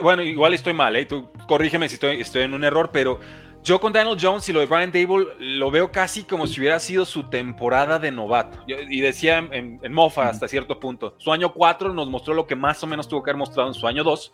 bueno, 0.01 0.23
igual 0.23 0.55
estoy 0.55 0.73
mal, 0.73 0.95
¿eh? 0.95 1.05
Tú 1.05 1.31
corrígeme 1.49 1.89
si 1.89 1.95
estoy, 1.95 2.21
estoy 2.21 2.43
en 2.43 2.55
un 2.55 2.63
error, 2.63 2.91
pero 2.93 3.19
yo 3.69 3.79
con 3.79 3.93
Daniel 3.93 4.17
Jones 4.19 4.49
y 4.49 4.53
lo 4.55 4.61
de 4.61 4.67
Brian 4.67 4.91
Dable 4.91 5.27
lo 5.39 5.71
veo 5.71 5.93
casi 5.93 6.25
como 6.25 6.47
si 6.47 6.59
hubiera 6.59 6.81
sido 6.81 7.05
su 7.05 7.25
temporada 7.25 7.99
de 7.99 8.11
novato. 8.11 8.65
y 8.67 9.01
decía 9.03 9.47
en, 9.51 9.79
Mofa 9.93 10.31
hasta 10.31 10.49
cierto 10.49 10.81
punto. 10.81 11.15
Su 11.19 11.31
año 11.31 11.53
4 11.53 11.93
nos 11.93 12.09
mostró 12.09 12.33
lo 12.33 12.47
que 12.47 12.57
más 12.57 12.83
o 12.83 12.87
menos 12.87 13.07
tuvo 13.07 13.23
que 13.23 13.31
haber 13.31 13.39
mostrado 13.39 13.69
en 13.69 13.75
su 13.75 13.87
año 13.87 14.03
2. 14.05 14.33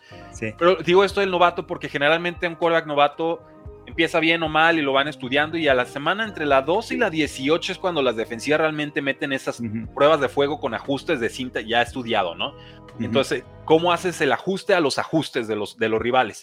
Pero 0.57 0.77
digo 0.77 1.03
esto 1.03 1.19
del 1.19 1.33
novato 1.33 1.67
porque 1.67 1.89
generalmente 1.89 2.47
un 2.47 2.55
quarterback 2.55 2.87
novato 2.87 3.43
empieza 3.87 4.21
bien 4.21 4.41
o 4.45 4.49
mal 4.49 4.79
y 4.79 4.83
lo 4.83 4.93
van 4.93 5.09
estudiando 5.09 5.59
y 5.59 5.67
a 5.67 5.75
la 5.75 5.85
semana 5.85 6.25
entre 6.25 6.47
la 6.47 6.63
2 6.63 6.93
y 6.93 6.97
la 6.97 7.11
18 7.11 7.73
es 7.73 7.79
cuando 7.79 8.03
las 8.03 8.15
defensivas 8.15 8.61
realmente 8.61 9.03
meten 9.03 9.33
esas 9.33 9.61
pruebas 9.97 10.21
de 10.21 10.29
fuego 10.29 10.61
con 10.61 10.75
ajustes 10.75 11.19
de 11.19 11.29
cinta 11.29 11.61
ya 11.61 11.83
estudiado, 11.83 12.37
¿no? 12.37 12.55
Entonces, 13.01 13.43
¿cómo 13.65 13.93
haces 13.93 14.21
el 14.21 14.31
ajuste 14.31 14.75
a 14.75 14.81
los 14.81 15.01
ajustes 15.01 15.49
de 15.49 15.57
los, 15.57 15.77
de 15.77 15.89
los 15.89 16.01
rivales? 16.01 16.43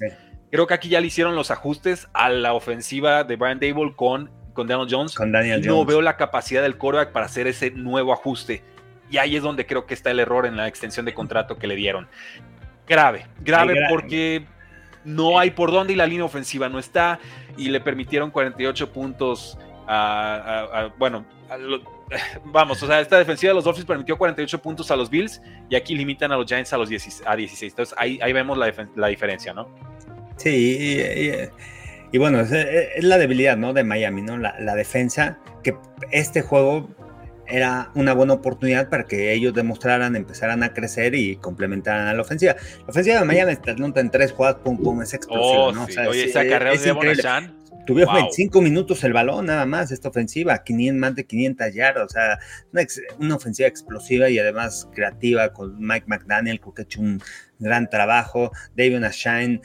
Creo 0.52 0.68
que 0.68 0.74
aquí 0.74 0.90
ya 0.90 1.00
le 1.00 1.08
hicieron 1.08 1.36
los 1.36 1.50
ajustes 1.50 2.10
a 2.14 2.30
la 2.30 2.54
ofensiva 2.54 3.24
de 3.24 3.38
Brian 3.38 3.60
Dable 3.60 3.94
con, 3.96 4.30
con 4.54 4.68
Daniel 4.68 4.88
Jones. 4.92 5.16
Con 5.16 5.32
Daniel 5.32 5.66
no 5.66 5.86
veo 5.86 6.02
la 6.02 6.18
capacidad 6.18 6.62
del 6.62 6.78
quarterback 6.78 7.14
para 7.14 7.26
hacer 7.26 7.48
ese 7.48 7.72
nuevo 7.72 8.12
ajuste. 8.12 8.62
Y 9.10 9.18
ahí 9.18 9.38
es 9.38 9.44
donde 9.44 9.66
creo 9.66 9.86
que 9.86 9.94
está 9.94 10.12
el 10.12 10.20
error 10.20 10.46
en 10.46 10.58
la 10.58 10.68
extensión 10.68 11.06
de 11.06 11.14
contrato 11.14 11.58
que 11.58 11.68
le 11.68 11.76
dieron. 11.76 12.08
Grave, 12.86 13.28
grave 13.40 13.76
porque 13.90 14.46
no 15.06 15.40
hay 15.40 15.52
por 15.52 15.72
dónde 15.72 15.94
y 15.94 15.96
la 15.96 16.06
línea 16.06 16.26
ofensiva 16.26 16.68
no 16.68 16.80
está. 16.80 17.20
Y 17.56 17.70
le 17.70 17.80
permitieron 17.80 18.30
48 18.30 18.92
puntos 18.92 19.58
a, 19.88 20.90
bueno, 20.98 21.26
vamos, 22.46 22.82
o 22.84 22.88
sea, 22.88 23.00
esta 23.00 23.18
defensiva 23.18 23.52
de 23.52 23.56
los 23.56 23.64
Dolphins 23.64 23.86
permitió 23.86 24.18
48 24.18 24.62
puntos 24.62 24.92
a 24.92 24.98
los 24.98 25.10
Bills 25.10 25.42
y 25.70 25.76
aquí 25.76 25.96
limitan 25.96 26.32
a 26.34 26.38
los 26.38 26.46
Giants 26.46 26.74
a 26.74 26.78
los 26.78 26.90
16. 26.90 27.24
A 27.26 27.36
16. 27.38 27.72
Entonces 27.72 27.96
ahí, 27.98 28.20
ahí 28.22 28.34
vemos 28.34 28.58
la, 28.58 28.74
la 28.96 29.08
diferencia, 29.08 29.54
¿no? 29.54 29.70
Sí, 30.42 31.32
y, 32.12 32.18
bueno, 32.18 32.42
es, 32.42 32.52
la 33.04 33.18
debilidad 33.18 33.58
¿no? 33.58 33.74
de 33.74 33.84
Miami, 33.84 34.22
¿no? 34.22 34.38
La, 34.38 34.76
defensa, 34.76 35.38
que 35.64 35.76
este 36.12 36.42
juego 36.42 36.90
era 37.46 37.92
una 37.96 38.14
buena 38.14 38.34
oportunidad 38.34 38.90
para 38.90 39.06
que 39.06 39.34
ellos 39.34 39.54
demostraran, 39.54 40.16
empezaran 40.16 40.64
a 40.64 40.74
crecer 40.74 41.16
y 41.16 41.36
complementaran 41.36 42.08
a 42.08 42.14
la 42.14 42.22
ofensiva. 42.22 42.56
La 42.80 42.88
ofensiva 42.88 43.20
de 43.20 43.26
Miami 43.26 43.52
está 43.52 43.72
en 43.72 44.10
tres 44.10 44.32
jugadas, 44.32 44.58
pum, 44.64 44.82
pum, 44.82 45.02
es 45.02 45.14
explosiva, 45.14 45.68
oh, 45.68 45.72
¿no? 45.72 45.86
Oye, 46.10 46.26
esa 46.26 46.48
carrera 46.48 46.72
de 46.72 47.52
Tuvieron 47.86 48.14
25 48.14 48.62
minutos 48.62 49.04
el 49.04 49.14
balón 49.14 49.48
nada 49.48 49.66
más, 49.66 49.92
esta 49.92 50.10
ofensiva, 50.10 50.64
500, 50.64 51.00
más 51.00 51.16
de 51.16 51.26
500 51.26 51.74
yardas, 51.74 52.06
o 52.06 52.10
sea, 52.10 52.40
una, 53.20 53.36
ofensiva 53.36 53.68
explosiva 53.68 54.30
y 54.30 54.38
además 54.38 54.88
creativa 54.94 55.52
con 55.52 55.80
Mike 55.80 56.06
McDaniel, 56.08 56.60
creo 56.60 56.74
que 56.74 56.82
ha 56.84 56.86
hecho 56.86 57.02
un 57.02 57.22
gran 57.60 57.90
trabajo. 57.90 58.52
David 58.76 59.04
Ashine, 59.04 59.62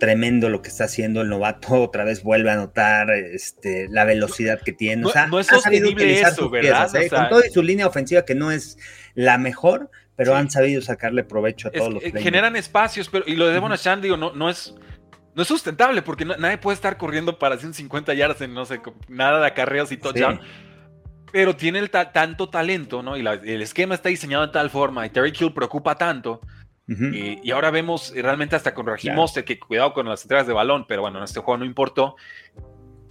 tremendo 0.00 0.48
lo 0.48 0.62
que 0.62 0.68
está 0.68 0.84
haciendo 0.84 1.20
el 1.20 1.28
novato, 1.28 1.74
otra 1.82 2.02
vez 2.02 2.24
vuelve 2.24 2.50
a 2.50 2.56
notar 2.56 3.10
este, 3.10 3.86
la 3.88 4.04
velocidad 4.04 4.60
que 4.60 4.72
tiene. 4.72 5.06
o 5.06 5.10
sea, 5.10 5.28
no 5.28 5.38
es 5.38 5.46
sostenible 5.46 6.20
eso, 6.20 6.50
¿verdad? 6.50 6.92
¿eh? 6.96 7.08
Con 7.08 7.28
todo 7.28 7.44
y 7.48 7.50
su 7.50 7.62
línea 7.62 7.86
ofensiva 7.86 8.24
que 8.24 8.34
no 8.34 8.50
es 8.50 8.76
la 9.14 9.38
mejor, 9.38 9.90
pero 10.16 10.34
han 10.34 10.50
sabido 10.50 10.82
sacarle 10.82 11.22
provecho 11.22 11.68
a 11.68 11.70
todos 11.70 11.94
los 11.94 12.02
los 12.02 12.22
Generan 12.22 12.56
espacios, 12.56 13.08
pero 13.08 13.24
y 13.28 13.36
lo 13.36 13.46
de 13.46 13.52
Devon 13.52 13.70
Ashan, 13.70 14.02
digo, 14.02 14.16
no, 14.16 14.32
no 14.34 14.50
es 14.50 14.74
no 15.34 15.42
es 15.42 15.48
sustentable 15.48 16.02
porque 16.02 16.24
nadie 16.24 16.58
puede 16.58 16.74
estar 16.74 16.96
corriendo 16.96 17.38
para 17.38 17.56
150 17.56 18.12
yardas 18.14 18.40
en 18.40 18.52
no 18.52 18.64
sé, 18.64 18.80
nada 19.08 19.40
de 19.40 19.46
acarreos 19.46 19.92
y 19.92 19.96
todo. 19.96 20.14
Pero 21.32 21.54
tiene 21.54 21.78
el 21.78 21.90
tanto 21.90 22.48
talento, 22.48 23.02
¿no? 23.04 23.16
Y 23.16 23.24
el 23.24 23.62
esquema 23.62 23.94
está 23.94 24.08
diseñado 24.08 24.46
de 24.46 24.52
tal 24.52 24.68
forma 24.68 25.06
y 25.06 25.10
Terry 25.10 25.30
Kill 25.30 25.52
preocupa 25.52 25.96
tanto. 25.96 26.40
Y, 26.90 27.50
ahora 27.52 27.70
vemos 27.70 28.12
realmente 28.14 28.56
hasta 28.56 28.74
con 28.74 28.86
Raheem 28.86 29.16
que 29.44 29.58
cuidado 29.58 29.94
con 29.94 30.08
las 30.08 30.22
entregas 30.22 30.46
de 30.46 30.52
balón, 30.52 30.86
pero 30.88 31.02
bueno, 31.02 31.18
en 31.18 31.24
este 31.24 31.40
juego 31.40 31.58
no 31.58 31.64
importó. 31.64 32.16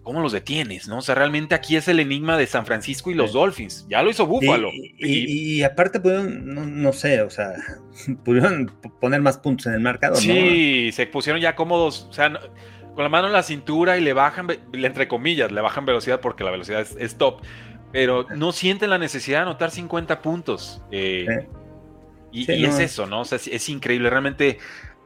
¿cómo 0.10 0.22
los 0.22 0.32
detienes? 0.32 0.88
¿no? 0.88 0.98
O 0.98 1.02
sea, 1.02 1.14
realmente 1.14 1.54
aquí 1.54 1.76
es 1.76 1.88
el 1.88 2.00
enigma 2.00 2.36
de 2.36 2.48
San 2.48 2.66
Francisco 2.66 3.12
y 3.12 3.14
los 3.14 3.34
Dolphins. 3.34 3.86
Ya 3.90 4.02
lo 4.02 4.10
hizo 4.10 4.26
Buffalo. 4.26 4.72
Y, 4.74 5.62
aparte 5.62 6.00
pudieron, 6.00 6.82
no, 6.82 6.94
sé, 6.94 7.22
o 7.22 7.30
sea, 7.30 7.54
pudieron 8.26 8.72
poner 9.00 9.22
más 9.22 9.38
puntos 9.38 9.68
en 9.68 9.74
el 9.74 9.82
marcador. 9.82 10.18
Sí, 10.18 10.92
se 10.94 11.06
pusieron 11.06 11.40
ya 11.40 11.56
cómodos, 11.56 12.08
o 12.10 12.14
sea, 12.14 12.34
con 12.96 13.04
la 13.04 13.10
mano 13.10 13.28
en 13.28 13.34
la 13.34 13.44
cintura 13.44 14.00
y 14.00 14.02
le 14.02 14.14
bajan, 14.14 14.48
entre 14.74 15.08
comillas, 15.08 15.52
le 15.52 15.62
bajan 15.62 15.86
velocidad 15.86 16.20
porque 16.22 16.44
la 16.44 16.50
velocidad 16.50 16.88
es, 16.98 17.16
top, 17.18 17.42
pero 17.92 18.26
no 18.36 18.52
sienten 18.52 18.90
la 18.90 18.98
necesidad 18.98 19.40
de 19.40 19.44
anotar 19.44 19.70
50 19.70 20.24
puntos. 20.24 20.82
Eh, 20.92 21.48
y, 22.32 22.66
es 22.66 22.80
eso, 22.80 23.06
¿no? 23.06 23.22
O 23.22 23.26
sea, 23.26 23.38
es, 23.38 23.70
increíble, 23.70 24.10
realmente... 24.10 24.58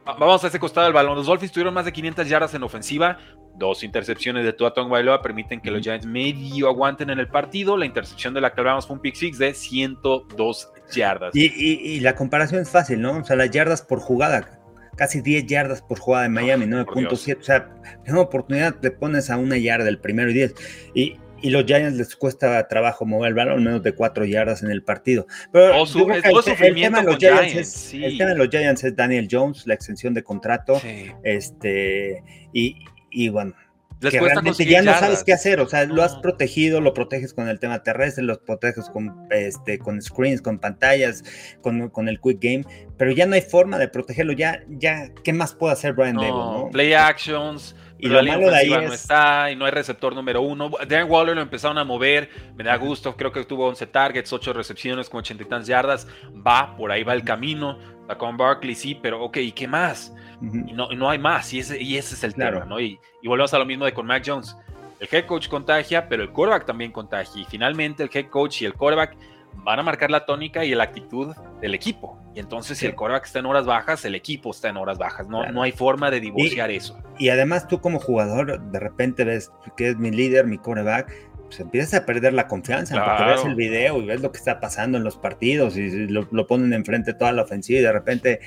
Vamos 0.06 0.44
a 0.44 0.48
ese 0.48 0.60
costado 0.60 0.84
del 0.84 0.92
balón. 0.92 1.16
Los 1.16 1.24
Dolphins 1.24 1.50
tuvieron 1.50 1.72
más 1.72 1.86
de 1.86 1.92
500 1.92 2.28
yardas 2.28 2.52
en 2.52 2.62
ofensiva, 2.62 3.18
Dos 3.56 3.84
intercepciones 3.84 4.44
de 4.44 4.52
Tua 4.52 4.72
Bailoa 4.74 5.22
permiten 5.22 5.60
que 5.60 5.70
los 5.70 5.80
Giants 5.80 6.06
medio 6.06 6.68
aguanten 6.68 7.10
en 7.10 7.20
el 7.20 7.28
partido. 7.28 7.76
La 7.76 7.86
intercepción 7.86 8.34
de 8.34 8.40
la 8.40 8.52
que 8.52 8.60
hablábamos 8.60 8.86
fue 8.86 8.96
un 8.96 9.02
pick 9.02 9.14
six 9.14 9.38
de 9.38 9.54
102 9.54 10.72
yardas. 10.92 11.30
Y, 11.34 12.00
la 12.00 12.16
comparación 12.16 12.62
es 12.62 12.70
fácil, 12.70 13.00
¿no? 13.00 13.18
O 13.18 13.24
sea, 13.24 13.36
las 13.36 13.52
yardas 13.52 13.80
por 13.80 14.00
jugada, 14.00 14.60
casi 14.96 15.20
10 15.20 15.46
yardas 15.46 15.82
por 15.82 16.00
jugada 16.00 16.26
en 16.26 16.32
Miami, 16.32 16.66
9.7. 16.66 17.38
O 17.38 17.42
sea, 17.44 17.70
en 18.04 18.12
una 18.12 18.22
oportunidad 18.22 18.74
te 18.74 18.90
pones 18.90 19.30
a 19.30 19.36
una 19.36 19.56
yarda 19.56 19.88
el 19.88 20.00
primero 20.00 20.30
y 20.30 20.34
10. 20.34 20.54
Y, 20.94 21.16
y 21.44 21.50
los 21.50 21.66
Giants 21.66 21.98
les 21.98 22.16
cuesta 22.16 22.66
trabajo 22.68 23.04
mover 23.04 23.28
el 23.28 23.34
balón, 23.34 23.62
menos 23.62 23.82
de 23.82 23.92
4 23.92 24.24
yardas 24.24 24.62
en 24.62 24.70
el 24.70 24.82
partido. 24.82 25.26
Pero 25.52 25.84
el, 25.84 26.74
tema 26.74 27.02
de 27.02 27.04
los 27.04 27.18
Giants, 27.18 27.54
es, 27.54 27.92
el 27.92 28.16
tema 28.16 28.30
de 28.30 28.36
los 28.36 28.48
Giants 28.48 28.82
es 28.82 28.96
Daniel 28.96 29.28
Jones, 29.30 29.66
la 29.66 29.74
extensión 29.74 30.14
de 30.14 30.24
contrato. 30.24 30.80
Este, 31.22 32.22
y, 32.54 32.76
y 33.10 33.28
bueno, 33.28 33.54
que 34.00 34.18
realmente 34.18 34.64
ya 34.64 34.80
no 34.80 34.94
sabes 34.94 35.22
qué 35.22 35.34
hacer, 35.34 35.60
o 35.60 35.68
sea, 35.68 35.84
lo 35.84 36.02
has 36.02 36.16
protegido, 36.16 36.80
lo 36.80 36.94
proteges 36.94 37.34
con 37.34 37.46
el 37.48 37.60
tema 37.60 37.82
terrestre, 37.82 38.24
lo 38.24 38.42
proteges 38.42 38.88
con, 38.88 39.26
este, 39.30 39.78
con 39.78 40.00
screens, 40.00 40.40
con 40.40 40.58
pantallas, 40.58 41.24
con, 41.60 41.90
con 41.90 42.08
el 42.08 42.20
quick 42.20 42.38
game, 42.40 42.64
pero 42.96 43.12
ya 43.12 43.26
no 43.26 43.34
hay 43.34 43.42
forma 43.42 43.78
de 43.78 43.88
protegerlo, 43.88 44.32
ya, 44.32 44.64
ya, 44.68 45.10
¿qué 45.22 45.34
más 45.34 45.54
puede 45.54 45.74
hacer 45.74 45.92
Brian 45.92 46.16
no, 46.16 46.70
Play 46.72 46.94
actions, 46.94 47.76
y 48.04 48.08
lo 48.08 48.22
malo 48.22 48.50
de 48.50 48.56
ahí 48.56 48.70
no 48.70 48.92
está 48.92 49.50
y 49.50 49.56
no 49.56 49.64
hay 49.64 49.70
receptor 49.70 50.14
número 50.14 50.42
uno. 50.42 50.70
Darren 50.86 51.10
Waller 51.10 51.34
lo 51.34 51.40
empezaron 51.40 51.78
a 51.78 51.84
mover, 51.84 52.28
me 52.54 52.62
da 52.62 52.76
gusto, 52.76 53.16
creo 53.16 53.32
que 53.32 53.44
tuvo 53.44 53.66
11 53.68 53.86
targets, 53.86 54.30
8 54.30 54.52
recepciones 54.52 55.08
con 55.08 55.20
80 55.20 55.42
y 55.42 55.46
tantas 55.46 55.66
yardas, 55.66 56.06
va, 56.46 56.76
por 56.76 56.92
ahí 56.92 57.02
va 57.02 57.14
el 57.14 57.24
camino, 57.24 57.78
con 58.18 58.36
Barkley, 58.36 58.74
sí, 58.74 58.94
pero 58.94 59.22
ok, 59.22 59.38
¿y 59.38 59.52
qué 59.52 59.66
más? 59.66 60.14
y, 60.42 60.72
no, 60.74 60.90
no, 60.90 61.08
hay 61.08 61.18
más, 61.18 61.50
y 61.54 61.60
ese, 61.60 61.80
y 61.80 61.96
ese 61.96 62.14
es 62.14 62.24
el 62.24 62.34
tema, 62.34 62.66
¿no? 62.66 62.78
Y, 62.78 62.98
y, 63.22 63.28
volvemos 63.28 63.54
a 63.54 63.58
lo 63.58 63.64
mismo 63.64 63.86
de 63.86 63.94
con 63.94 64.04
Mac 64.04 64.22
Jones. 64.26 64.54
El 65.00 65.08
head 65.10 65.24
coach 65.24 65.48
contagia, 65.48 66.06
pero 66.06 66.22
el 66.22 66.30
quarterback 66.30 66.66
también 66.66 66.92
contagia. 66.92 67.40
Y 67.40 67.44
finalmente 67.46 68.02
el 68.02 68.10
head 68.12 68.26
coach 68.26 68.62
y 68.62 68.66
el 68.66 68.74
quarterback 68.74 69.16
van 69.56 69.78
a 69.78 69.82
marcar 69.82 70.10
la 70.10 70.26
tónica 70.26 70.64
y 70.64 70.74
la 70.74 70.84
actitud 70.84 71.34
del 71.60 71.74
equipo. 71.74 72.18
Y 72.34 72.40
entonces, 72.40 72.78
si 72.78 72.86
el 72.86 72.94
quarterback 72.94 73.26
está 73.26 73.38
en 73.38 73.46
horas 73.46 73.64
bajas, 73.64 74.04
el 74.04 74.14
equipo 74.14 74.50
está 74.50 74.68
en 74.68 74.76
horas 74.76 74.98
bajas. 74.98 75.28
No, 75.28 75.46
no 75.52 75.62
hay 75.62 75.72
forma 75.72 76.10
de 76.10 76.20
divorciar 76.20 76.70
eso. 76.70 76.98
Y 77.18 77.28
además, 77.28 77.68
tú 77.68 77.80
como 77.80 78.00
jugador, 78.00 78.60
de 78.60 78.80
repente 78.80 79.24
ves 79.24 79.52
que 79.76 79.90
es 79.90 79.96
mi 79.96 80.10
líder, 80.10 80.46
mi 80.46 80.58
quarterback, 80.58 81.12
pues 81.54 81.60
empiezas 81.60 81.94
a 81.94 82.06
perder 82.06 82.32
la 82.32 82.48
confianza, 82.48 82.96
porque 83.04 83.30
ves 83.30 83.44
el 83.44 83.54
video 83.54 84.02
y 84.02 84.06
ves 84.06 84.20
lo 84.20 84.32
que 84.32 84.38
está 84.38 84.58
pasando 84.58 84.98
en 84.98 85.04
los 85.04 85.16
partidos 85.16 85.76
y 85.76 86.08
lo, 86.08 86.26
lo, 86.32 86.46
ponen 86.48 86.72
enfrente 86.72 87.14
toda 87.14 87.30
la 87.30 87.42
ofensiva 87.42 87.78
y 87.78 87.82
de 87.82 87.92
repente, 87.92 88.40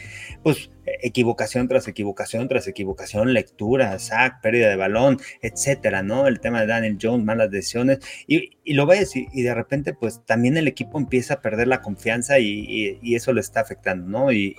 pues 0.44 0.70
equivocación 1.02 1.68
tras 1.68 1.88
equivocación 1.88 2.48
tras 2.48 2.68
equivocación, 2.68 3.34
lectura, 3.34 3.98
sack, 4.00 4.42
pérdida 4.42 4.70
de 4.70 4.76
balón, 4.76 5.20
etcétera, 5.42 6.04
¿no? 6.04 6.28
El 6.28 6.40
tema 6.40 6.62
de 6.62 6.68
Daniel 6.68 6.98
Jones, 7.02 7.26
malas 7.26 7.50
decisiones 7.50 8.00
y, 8.28 8.58
y 8.64 8.74
lo 8.74 8.86
ves 8.86 9.16
y, 9.16 9.28
y, 9.32 9.42
de 9.44 9.54
repente, 9.54 9.94
pues 9.94 10.26
también 10.26 10.58
el 10.58 10.68
equipo 10.68 10.98
empieza 10.98 11.36
a 11.36 11.42
perder 11.42 11.68
la 11.68 11.82
confianza 11.82 12.40
y, 12.40 13.00
y 13.02 13.16
eso 13.16 13.32
le 13.32 13.42
está 13.42 13.62
afectando, 13.62 14.08
¿no? 14.08 14.32
Y, 14.32 14.56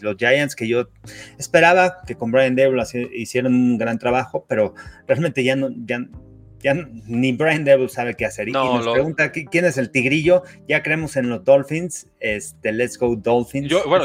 los 0.00 0.16
Giants 0.16 0.54
que 0.54 0.68
yo 0.68 0.88
esperaba 1.38 2.02
que 2.06 2.14
con 2.14 2.30
Brian 2.30 2.54
Dable 2.54 2.82
hicieran 3.14 3.54
un 3.54 3.78
gran 3.78 3.98
trabajo, 3.98 4.44
pero 4.46 4.74
realmente 5.06 5.42
ya 5.42 5.56
no, 5.56 5.70
ya 5.70 6.06
ya 6.62 6.74
ni 7.06 7.32
Brian 7.32 7.64
Devil 7.64 7.88
sabe 7.88 8.14
qué 8.14 8.26
hacer. 8.26 8.48
y 8.48 8.52
nos 8.52 8.86
pregunta 8.86 9.30
quién 9.32 9.64
es 9.64 9.78
el 9.78 9.90
tigrillo. 9.90 10.42
Ya 10.66 10.82
creemos 10.82 11.16
en 11.16 11.28
los 11.28 11.44
Dolphins. 11.44 12.08
Este, 12.20 12.72
let's 12.72 12.98
go 12.98 13.14
Dolphins. 13.14 13.68
Yo, 13.68 13.84
bueno, 13.86 14.04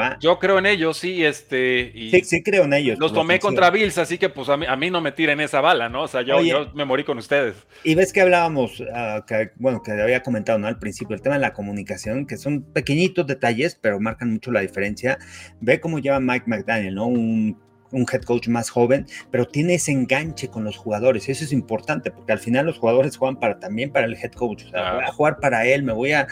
¿ah? 0.00 0.16
yo, 0.20 0.38
creo 0.38 0.58
en 0.58 0.66
ellos, 0.66 0.96
sí, 0.96 1.24
este. 1.24 1.90
sí, 1.92 2.20
sí 2.24 2.42
creo 2.42 2.64
en 2.64 2.72
ellos. 2.72 2.98
Los 2.98 3.12
tomé 3.12 3.40
contra 3.40 3.70
Bills, 3.70 3.98
así 3.98 4.16
que 4.18 4.28
pues 4.28 4.48
a 4.48 4.56
mí, 4.56 4.90
no 4.90 5.00
me 5.00 5.12
tiren 5.12 5.40
esa 5.40 5.60
bala, 5.60 5.88
¿no? 5.88 6.02
O 6.02 6.08
sea, 6.08 6.22
yo, 6.22 6.38
me 6.74 6.84
morí 6.84 7.04
con 7.04 7.18
ustedes. 7.18 7.56
Y 7.84 7.94
ves 7.94 8.12
que 8.12 8.20
hablábamos, 8.20 8.80
uh, 8.80 9.24
que, 9.26 9.50
bueno, 9.56 9.82
que 9.82 9.92
había 9.92 10.22
comentado, 10.22 10.58
¿no? 10.58 10.66
Al 10.66 10.78
principio, 10.78 11.14
el 11.14 11.22
tema 11.22 11.34
de 11.34 11.40
la 11.40 11.52
comunicación, 11.52 12.26
que 12.26 12.36
son 12.36 12.62
pequeñitos 12.62 13.26
detalles, 13.26 13.78
pero 13.80 13.98
marcan 14.00 14.32
mucho 14.32 14.50
la 14.52 14.60
diferencia. 14.60 15.18
Ve 15.60 15.80
cómo 15.80 15.98
lleva 15.98 16.20
Mike 16.20 16.44
McDaniel, 16.46 16.94
¿no? 16.94 17.06
Un 17.06 17.67
un 17.92 18.06
head 18.10 18.22
coach 18.22 18.48
más 18.48 18.70
joven, 18.70 19.06
pero 19.30 19.46
tiene 19.46 19.74
ese 19.74 19.92
enganche 19.92 20.48
con 20.48 20.64
los 20.64 20.76
jugadores. 20.76 21.28
Eso 21.28 21.44
es 21.44 21.52
importante 21.52 22.10
porque 22.10 22.32
al 22.32 22.38
final 22.38 22.66
los 22.66 22.78
jugadores 22.78 23.16
juegan 23.16 23.38
para, 23.38 23.58
también 23.58 23.90
para 23.90 24.06
el 24.06 24.14
head 24.14 24.32
coach. 24.32 24.64
voy 24.64 25.04
a 25.04 25.12
jugar 25.12 25.38
para 25.40 25.66
él, 25.66 25.82
me 25.82 25.92
voy 25.92 26.12
a 26.12 26.26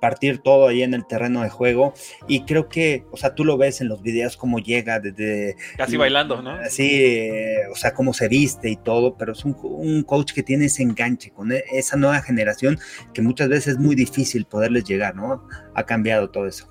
partir 0.00 0.38
todo 0.38 0.68
ahí 0.68 0.82
en 0.82 0.94
el 0.94 1.06
terreno 1.06 1.42
de 1.42 1.50
juego. 1.50 1.94
Y 2.26 2.44
creo 2.44 2.68
que, 2.68 3.04
o 3.10 3.16
sea, 3.16 3.34
tú 3.34 3.44
lo 3.44 3.56
ves 3.56 3.80
en 3.80 3.88
los 3.88 4.02
videos 4.02 4.36
cómo 4.36 4.58
llega 4.58 5.00
desde... 5.00 5.56
Casi 5.76 5.96
bailando, 5.96 6.42
¿no? 6.42 6.58
Sí, 6.68 7.28
o 7.70 7.76
sea, 7.76 7.92
cómo 7.92 8.12
se 8.14 8.28
viste 8.28 8.70
y 8.70 8.76
todo, 8.76 9.16
pero 9.16 9.32
es 9.32 9.44
un, 9.44 9.56
un 9.62 10.02
coach 10.02 10.32
que 10.32 10.42
tiene 10.42 10.66
ese 10.66 10.82
enganche 10.82 11.30
con 11.30 11.52
e, 11.52 11.64
esa 11.72 11.96
nueva 11.96 12.22
generación 12.22 12.78
que 13.12 13.22
muchas 13.22 13.48
veces 13.48 13.74
es 13.74 13.78
muy 13.78 13.94
difícil 13.94 14.46
poderles 14.46 14.84
llegar, 14.84 15.14
¿no? 15.14 15.46
Ha 15.74 15.84
cambiado 15.84 16.30
todo 16.30 16.46
eso. 16.46 16.70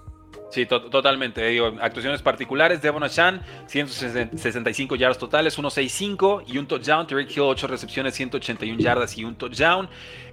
Sí, 0.50 0.66
totalmente. 0.66 1.60
Actuaciones 1.80 2.24
particulares. 2.24 2.82
Devon 2.82 3.04
Ashan, 3.04 3.42
165 3.68 4.96
yardas 4.96 5.20
totales, 5.20 5.54
165 5.54 6.44
y 6.48 6.58
un 6.58 6.68
touchdown. 6.68 7.06
Terry 7.06 7.28
Hill, 7.30 7.42
8 7.42 7.68
recepciones, 7.68 8.16
181 8.16 8.80
yardas 8.80 9.16
y 9.18 9.24
un 9.24 9.36
touchdown. 9.36 9.88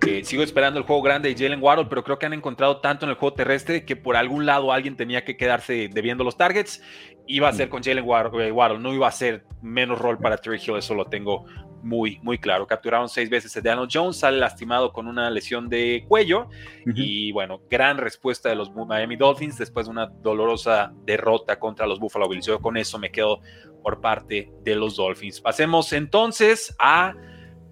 Eh, 0.07 0.25
sigo 0.25 0.43
esperando 0.43 0.79
el 0.79 0.87
juego 0.87 1.03
grande 1.03 1.35
de 1.35 1.35
Jalen 1.35 1.63
Waddle, 1.63 1.87
pero 1.87 2.03
creo 2.03 2.19
que 2.19 2.25
han 2.25 2.33
encontrado 2.33 2.79
tanto 2.79 3.05
en 3.05 3.11
el 3.11 3.17
juego 3.17 3.35
terrestre 3.35 3.85
que 3.85 3.95
por 3.95 4.17
algún 4.17 4.47
lado 4.47 4.73
alguien 4.73 4.97
tenía 4.97 5.23
que 5.25 5.37
quedarse 5.37 5.91
debiendo 5.93 6.25
los 6.25 6.39
targets. 6.39 6.83
Iba 7.27 7.49
a 7.49 7.53
ser 7.53 7.69
con 7.69 7.83
Jalen 7.83 8.05
Waddle, 8.05 8.49
eh, 8.49 8.79
no 8.79 8.95
iba 8.95 9.09
a 9.09 9.13
ser 9.13 9.45
menos 9.63 9.99
rol 9.99 10.19
para 10.19 10.37
Terry 10.37 10.61
Hill, 10.65 10.77
eso 10.77 10.95
lo 10.95 11.07
tengo 11.07 11.45
muy, 11.83 12.19
muy 12.23 12.39
claro. 12.39 12.67
Capturaron 12.67 13.09
seis 13.09 13.31
veces 13.31 13.57
a 13.57 13.61
Daniel 13.61 13.89
Jones, 13.91 14.19
sale 14.19 14.39
lastimado 14.39 14.93
con 14.93 15.07
una 15.07 15.31
lesión 15.31 15.69
de 15.69 16.05
cuello. 16.09 16.49
Y 16.85 17.33
bueno, 17.33 17.61
gran 17.71 17.99
respuesta 17.99 18.49
de 18.49 18.57
los 18.57 18.75
Miami 18.75 19.17
Dolphins 19.17 19.57
después 19.57 19.87
de 19.87 19.93
una 19.93 20.07
dolorosa 20.07 20.93
derrota 21.05 21.59
contra 21.59 21.87
los 21.87 21.99
Buffalo 22.01 22.29
Bills. 22.29 22.47
Yo 22.47 22.61
con 22.61 22.77
eso 22.77 22.99
me 22.99 23.11
quedo 23.11 23.41
por 23.83 24.01
parte 24.01 24.51
de 24.63 24.75
los 24.75 24.97
Dolphins. 24.97 25.41
Pasemos 25.41 25.93
entonces 25.93 26.75
a 26.79 27.15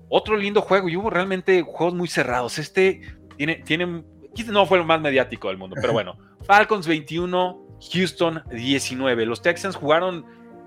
otro 0.09 0.37
lindo 0.37 0.62
juego. 0.62 0.88
Y 0.88 0.97
hubo 0.97 1.11
realmente 1.11 1.62
juegos 1.62 1.95
muy 1.95 2.09
cerrados. 2.09 2.59
Este 2.59 3.01
tiene, 3.37 3.57
tiene, 3.57 4.05
no 4.47 4.67
fue 4.67 4.79
el 4.79 4.85
más 4.85 5.01
mediático 5.01 5.49
del 5.49 5.59
mundo, 5.59 5.77
pero 5.81 5.93
bueno, 5.93 6.17
Falcons 6.43 6.87
21, 6.87 7.63
Houston 7.92 8.42
19. 8.50 9.26
Los 9.26 9.42
Texans 9.42 9.76
jugaron 9.76 10.24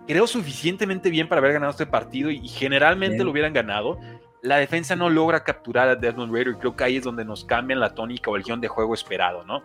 creo 0.07 0.25
suficientemente 0.25 1.09
bien 1.09 1.27
para 1.27 1.39
haber 1.39 1.53
ganado 1.53 1.71
este 1.71 1.85
partido 1.85 2.31
y, 2.31 2.47
generalmente 2.47 3.23
lo 3.23 3.31
hubieran 3.31 3.53
ganado. 3.53 3.99
La 4.41 4.57
defensa 4.57 4.95
no 4.95 5.09
logra 5.09 5.43
capturar 5.43 5.89
a 5.89 5.95
Desmond 5.95 6.33
Raider 6.33 6.53
y 6.55 6.59
creo 6.59 6.75
que 6.75 6.83
ahí 6.83 6.97
es 6.97 7.03
donde 7.03 7.25
nos 7.25 7.43
cambian 7.43 7.79
la 7.79 7.93
tónica 7.93 8.31
o 8.31 8.37
el 8.37 8.43
guion 8.43 8.61
de 8.61 8.67
juego 8.67 8.93
esperado, 8.93 9.43
¿no? 9.43 9.63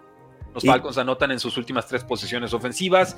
Los 0.52 0.64
Falcons 0.64 0.98
anotan 0.98 1.30
en 1.30 1.38
sus 1.38 1.56
últimas 1.56 1.86
tres 1.86 2.04
posiciones 2.04 2.52
ofensivas. 2.52 3.16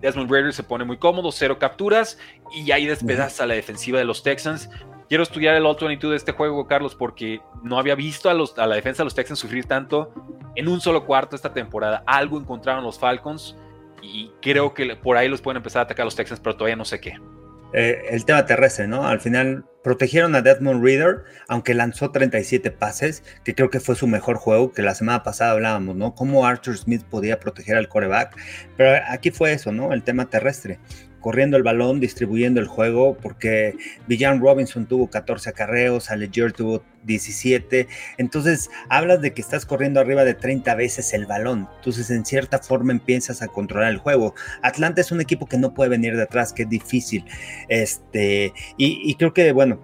Desmond 0.00 0.30
Raider 0.30 0.52
se 0.52 0.62
pone 0.62 0.84
muy 0.84 0.98
cómodo, 0.98 1.32
cero 1.32 1.58
capturas 1.58 2.18
y 2.52 2.70
ahí 2.70 2.86
despedaza 2.86 3.46
la 3.46 3.54
defensiva 3.54 3.98
de 3.98 4.04
los 4.04 4.22
Texans. 4.22 4.68
Quiero 5.08 5.22
estudiar 5.22 5.54
el 5.54 5.66
All-22 5.66 6.10
de 6.10 6.16
este 6.16 6.32
juego, 6.32 6.66
Carlos, 6.66 6.94
porque 6.94 7.40
no 7.62 7.78
había 7.78 7.94
visto 7.94 8.30
a, 8.30 8.34
los, 8.34 8.58
a 8.58 8.66
la 8.66 8.74
defensa 8.74 9.02
de 9.02 9.04
los 9.04 9.14
Texans 9.14 9.38
sufrir 9.38 9.66
tanto 9.66 10.12
en 10.54 10.68
un 10.68 10.80
solo 10.80 11.04
cuarto 11.06 11.36
esta 11.36 11.52
temporada. 11.52 12.02
Algo 12.06 12.38
encontraron 12.38 12.84
los 12.84 12.98
Falcons 12.98 13.56
y 14.02 14.30
creo 14.40 14.74
que 14.74 14.96
por 14.96 15.16
ahí 15.16 15.28
los 15.28 15.40
pueden 15.40 15.58
empezar 15.58 15.80
a 15.80 15.82
atacar 15.84 16.04
los 16.04 16.16
Texans, 16.16 16.40
pero 16.40 16.56
todavía 16.56 16.76
no 16.76 16.84
sé 16.84 17.00
qué. 17.00 17.14
Eh, 17.72 18.08
el 18.10 18.24
tema 18.26 18.44
terrestre, 18.44 18.86
¿no? 18.86 19.06
Al 19.06 19.20
final 19.20 19.64
protegieron 19.82 20.34
a 20.34 20.42
Desmond 20.42 20.84
Reader, 20.84 21.24
aunque 21.48 21.72
lanzó 21.72 22.10
37 22.10 22.70
pases, 22.70 23.24
que 23.44 23.54
creo 23.54 23.70
que 23.70 23.80
fue 23.80 23.96
su 23.96 24.06
mejor 24.06 24.36
juego, 24.36 24.72
que 24.72 24.82
la 24.82 24.94
semana 24.94 25.22
pasada 25.22 25.52
hablábamos, 25.52 25.96
¿no? 25.96 26.14
Cómo 26.14 26.46
Arthur 26.46 26.76
Smith 26.76 27.02
podía 27.02 27.40
proteger 27.40 27.76
al 27.76 27.88
coreback, 27.88 28.36
pero 28.76 29.02
aquí 29.08 29.30
fue 29.30 29.54
eso, 29.54 29.72
¿no? 29.72 29.92
El 29.92 30.02
tema 30.02 30.28
terrestre 30.28 30.80
corriendo 31.22 31.56
el 31.56 31.62
balón, 31.62 32.00
distribuyendo 32.00 32.60
el 32.60 32.66
juego, 32.66 33.16
porque 33.16 33.74
Villan 34.06 34.40
Robinson 34.40 34.84
tuvo 34.84 35.08
14 35.08 35.48
acarreos, 35.48 36.10
Allegier 36.10 36.52
tuvo 36.52 36.82
17. 37.04 37.88
Entonces, 38.18 38.70
hablas 38.90 39.22
de 39.22 39.32
que 39.32 39.40
estás 39.40 39.64
corriendo 39.64 40.00
arriba 40.00 40.24
de 40.24 40.34
30 40.34 40.74
veces 40.74 41.14
el 41.14 41.24
balón. 41.24 41.68
Entonces, 41.76 42.10
en 42.10 42.26
cierta 42.26 42.58
forma 42.58 42.92
empiezas 42.92 43.40
a 43.40 43.48
controlar 43.48 43.90
el 43.90 43.98
juego. 43.98 44.34
Atlanta 44.62 45.00
es 45.00 45.12
un 45.12 45.20
equipo 45.20 45.46
que 45.46 45.56
no 45.56 45.72
puede 45.72 45.90
venir 45.90 46.16
de 46.16 46.24
atrás, 46.24 46.52
que 46.52 46.64
es 46.64 46.68
difícil. 46.68 47.24
Este, 47.68 48.52
y, 48.76 49.14
creo 49.14 49.32
que, 49.32 49.52
bueno, 49.52 49.78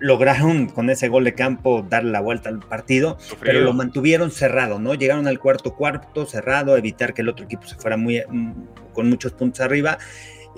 lograron 0.00 0.68
con 0.68 0.90
ese 0.90 1.08
gol 1.08 1.24
de 1.24 1.34
campo 1.34 1.84
darle 1.88 2.12
la 2.12 2.20
vuelta 2.20 2.48
al 2.48 2.60
partido, 2.60 3.18
pero 3.40 3.60
lo 3.60 3.74
mantuvieron 3.74 4.30
cerrado, 4.30 4.78
¿no? 4.78 4.94
Llegaron 4.94 5.26
al 5.26 5.38
cuarto 5.38 5.74
cuarto 5.74 6.24
cerrado, 6.24 6.76
evitar 6.76 7.14
que 7.14 7.22
el 7.22 7.28
otro 7.28 7.44
equipo 7.44 7.66
se 7.66 7.74
fuera 7.76 7.96
muy 7.96 8.22
mm, 8.26 8.52
con 8.94 9.08
muchos 9.08 9.32
puntos 9.32 9.60
arriba 9.60 9.98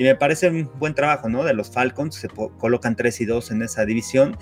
y 0.01 0.05
me 0.05 0.15
parece 0.15 0.49
un 0.49 0.71
buen 0.79 0.95
trabajo, 0.95 1.29
¿no? 1.29 1.45
De 1.45 1.53
los 1.53 1.71
Falcons, 1.71 2.15
se 2.15 2.29
colocan 2.29 2.97
3 2.97 3.21
y 3.21 3.27
2 3.27 3.51
en 3.51 3.61
esa 3.61 3.85
división. 3.85 4.39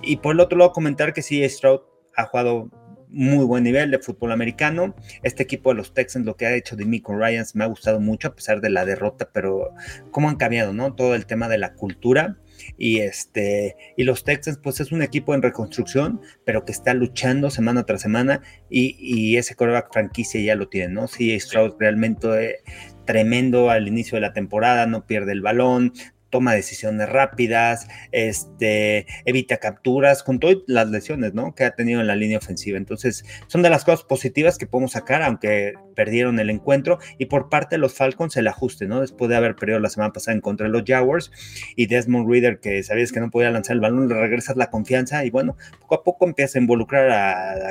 Y 0.00 0.16
por 0.16 0.34
el 0.34 0.40
otro 0.40 0.56
lado, 0.56 0.72
comentar 0.72 1.12
que 1.12 1.20
sí, 1.20 1.46
Stroud 1.46 1.80
ha 2.16 2.24
jugado 2.24 2.70
muy 3.10 3.44
buen 3.44 3.64
nivel 3.64 3.90
de 3.90 3.98
fútbol 3.98 4.32
americano. 4.32 4.96
Este 5.22 5.42
equipo 5.42 5.68
de 5.68 5.76
los 5.76 5.92
Texans, 5.92 6.24
lo 6.24 6.38
que 6.38 6.46
ha 6.46 6.54
hecho 6.54 6.74
de 6.74 6.86
Miko 6.86 7.14
Ryans 7.14 7.54
me 7.54 7.64
ha 7.64 7.66
gustado 7.66 8.00
mucho 8.00 8.28
a 8.28 8.34
pesar 8.34 8.62
de 8.62 8.70
la 8.70 8.86
derrota, 8.86 9.28
pero 9.30 9.74
cómo 10.10 10.30
han 10.30 10.36
cambiado, 10.36 10.72
¿no? 10.72 10.94
Todo 10.94 11.14
el 11.14 11.26
tema 11.26 11.50
de 11.50 11.58
la 11.58 11.74
cultura. 11.74 12.38
Y 12.78 13.00
este, 13.00 13.76
y 13.98 14.04
los 14.04 14.24
Texans, 14.24 14.58
pues 14.62 14.80
es 14.80 14.90
un 14.90 15.02
equipo 15.02 15.34
en 15.34 15.42
reconstrucción, 15.42 16.22
pero 16.46 16.64
que 16.64 16.72
está 16.72 16.94
luchando 16.94 17.50
semana 17.50 17.84
tras 17.84 18.00
semana, 18.00 18.40
y, 18.70 18.96
y 18.98 19.36
ese 19.36 19.54
coreback 19.54 19.92
franquicia 19.92 20.40
ya 20.40 20.54
lo 20.54 20.68
tiene, 20.68 20.94
¿no? 20.94 21.08
Sí, 21.08 21.38
Stroud 21.38 21.74
realmente 21.78 22.62
tremendo 23.04 23.70
al 23.70 23.88
inicio 23.88 24.16
de 24.16 24.22
la 24.22 24.32
temporada, 24.32 24.86
no 24.86 25.06
pierde 25.06 25.32
el 25.32 25.42
balón, 25.42 25.92
toma 26.34 26.52
decisiones 26.52 27.08
rápidas, 27.08 27.86
este, 28.10 29.06
evita 29.24 29.58
capturas, 29.58 30.24
con 30.24 30.40
todas 30.40 30.56
las 30.66 30.90
lesiones, 30.90 31.32
¿no? 31.32 31.54
Que 31.54 31.62
ha 31.62 31.76
tenido 31.76 32.00
en 32.00 32.08
la 32.08 32.16
línea 32.16 32.38
ofensiva. 32.38 32.76
Entonces, 32.76 33.24
son 33.46 33.62
de 33.62 33.70
las 33.70 33.84
cosas 33.84 34.02
positivas 34.02 34.58
que 34.58 34.66
podemos 34.66 34.90
sacar, 34.90 35.22
aunque 35.22 35.74
perdieron 35.94 36.40
el 36.40 36.50
encuentro. 36.50 36.98
Y 37.18 37.26
por 37.26 37.48
parte 37.48 37.76
de 37.76 37.78
los 37.78 37.94
Falcons, 37.94 38.36
el 38.36 38.48
ajuste, 38.48 38.88
¿no? 38.88 39.00
Después 39.00 39.28
de 39.28 39.36
haber 39.36 39.54
perdido 39.54 39.78
la 39.78 39.88
semana 39.88 40.12
pasada 40.12 40.34
en 40.34 40.40
contra 40.40 40.66
de 40.66 40.72
los 40.72 40.82
Jaguars 40.84 41.30
y 41.76 41.86
Desmond 41.86 42.28
Reader, 42.28 42.58
que 42.58 42.82
sabías 42.82 43.12
que 43.12 43.20
no 43.20 43.30
podía 43.30 43.52
lanzar 43.52 43.74
el 43.74 43.80
balón, 43.80 44.08
le 44.08 44.14
regresas 44.16 44.56
la 44.56 44.70
confianza 44.70 45.24
y 45.24 45.30
bueno, 45.30 45.56
poco 45.82 45.94
a 45.94 46.02
poco 46.02 46.26
empieza 46.26 46.58
a 46.58 46.62
involucrar 46.62 47.10
a, 47.10 47.70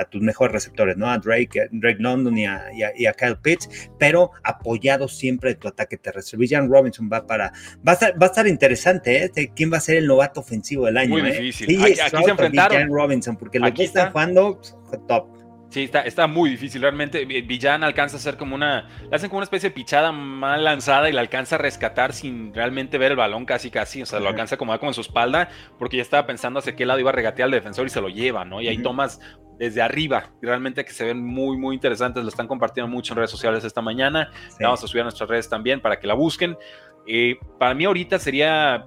a, 0.00 0.04
tus 0.10 0.20
mejores 0.22 0.52
receptores, 0.52 0.96
¿no? 0.96 1.08
A 1.08 1.18
Drake, 1.18 1.68
Drake 1.70 2.00
London 2.00 2.36
y 2.36 2.46
a, 2.46 2.64
y 2.96 3.06
a, 3.06 3.12
Kyle 3.12 3.36
Pitts, 3.36 3.90
pero 3.96 4.32
apoyado 4.42 5.06
siempre 5.06 5.50
de 5.50 5.54
tu 5.54 5.68
ataque 5.68 5.96
terrestre. 5.98 6.36
Villan 6.38 6.68
Robinson 6.68 7.08
va 7.12 7.26
para 7.26 7.52
va 7.86 7.91
a 7.92 8.26
estar, 8.26 8.46
interesante, 8.46 9.24
¿eh? 9.24 9.52
¿Quién 9.54 9.72
va 9.72 9.78
a 9.78 9.80
ser 9.80 9.96
el 9.96 10.06
novato 10.06 10.40
ofensivo 10.40 10.86
del 10.86 10.96
año? 10.96 11.10
Muy 11.10 11.22
¿eh? 11.22 11.40
difícil. 11.40 11.82
aquí, 11.82 11.94
se 11.96 12.30
enfrentaron. 12.30 12.88
Robinson, 12.88 13.36
porque 13.36 13.58
lo 13.58 13.72
que 13.72 13.84
están 13.84 14.12
jugando, 14.12 14.60
top. 15.08 15.42
Sí, 15.72 15.84
está, 15.84 16.02
está 16.02 16.26
muy 16.26 16.50
difícil. 16.50 16.82
Realmente, 16.82 17.24
Villan 17.24 17.82
alcanza 17.82 18.18
a 18.18 18.20
ser 18.20 18.36
como 18.36 18.54
una. 18.54 18.90
Le 19.08 19.16
hacen 19.16 19.30
como 19.30 19.38
una 19.38 19.44
especie 19.44 19.70
de 19.70 19.74
pichada 19.74 20.12
mal 20.12 20.62
lanzada 20.62 21.08
y 21.08 21.14
la 21.14 21.22
alcanza 21.22 21.54
a 21.54 21.58
rescatar 21.58 22.12
sin 22.12 22.52
realmente 22.52 22.98
ver 22.98 23.12
el 23.12 23.16
balón 23.16 23.46
casi, 23.46 23.70
casi. 23.70 24.02
O 24.02 24.06
sea, 24.06 24.20
lo 24.20 24.28
alcanza 24.28 24.58
como, 24.58 24.78
como 24.78 24.90
en 24.90 24.94
su 24.94 25.00
espalda, 25.00 25.48
porque 25.78 25.96
ya 25.96 26.02
estaba 26.02 26.26
pensando 26.26 26.58
hacia 26.58 26.76
qué 26.76 26.84
lado 26.84 27.00
iba 27.00 27.08
a 27.08 27.14
regatear 27.14 27.46
al 27.46 27.52
defensor 27.52 27.86
y 27.86 27.88
se 27.88 28.02
lo 28.02 28.10
lleva, 28.10 28.44
¿no? 28.44 28.60
Y 28.60 28.68
ahí 28.68 28.82
tomas 28.82 29.18
desde 29.58 29.80
arriba, 29.80 30.30
realmente 30.42 30.84
que 30.84 30.92
se 30.92 31.04
ven 31.04 31.24
muy, 31.24 31.56
muy 31.56 31.74
interesantes. 31.74 32.22
Lo 32.22 32.28
están 32.28 32.48
compartiendo 32.48 32.90
mucho 32.90 33.14
en 33.14 33.18
redes 33.18 33.30
sociales 33.30 33.64
esta 33.64 33.80
mañana. 33.80 34.30
Vamos 34.60 34.84
a 34.84 34.86
subir 34.86 35.00
a 35.00 35.04
nuestras 35.04 35.30
redes 35.30 35.48
también 35.48 35.80
para 35.80 35.98
que 35.98 36.06
la 36.06 36.14
busquen. 36.14 36.56
Eh, 37.06 37.36
para 37.58 37.74
mí 37.74 37.84
ahorita 37.84 38.18
sería 38.18 38.86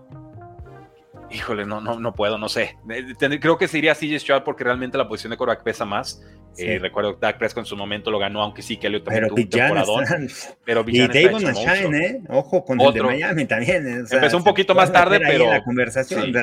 híjole, 1.32 1.66
no, 1.66 1.82
no, 1.82 2.00
no 2.00 2.14
puedo, 2.14 2.38
no 2.38 2.50
sé. 2.50 2.78
Eh, 2.90 3.40
creo 3.40 3.58
que 3.58 3.68
sería 3.68 3.96
CJ 3.96 4.20
Stroud 4.20 4.44
porque 4.44 4.64
realmente 4.64 4.98
la 4.98 5.08
posición 5.08 5.32
de 5.32 5.38
quarterback 5.38 5.64
pesa 5.64 5.86
más. 5.86 6.24
Eh, 6.58 6.80
recuerdo 6.80 7.16
que 7.16 7.20
Dak 7.20 7.38
Prescott 7.38 7.64
en 7.64 7.66
su 7.66 7.76
momento 7.76 8.10
lo 8.10 8.18
ganó, 8.18 8.42
aunque 8.42 8.62
sí 8.62 8.78
que 8.78 8.88
Elliot 8.88 9.04
también 9.04 9.28
tuvo 9.28 9.42
un 9.42 9.50
temporadón. 9.50 10.06
Pero 10.66 10.86
y 10.88 11.00
David 11.00 11.54
Shine, 11.54 11.98
¿eh? 11.98 12.22
Ojo 12.30 12.64
con 12.64 12.80
el 12.80 12.94
de 12.94 13.04
Miami 13.04 13.46
también. 13.46 14.06
Empezó 14.10 14.38
un 14.38 14.44
poquito 14.44 14.74
más 14.74 14.92
tarde, 14.92 15.20
pero. 15.20 15.50
La 15.50 15.64
conversación. 15.64 16.34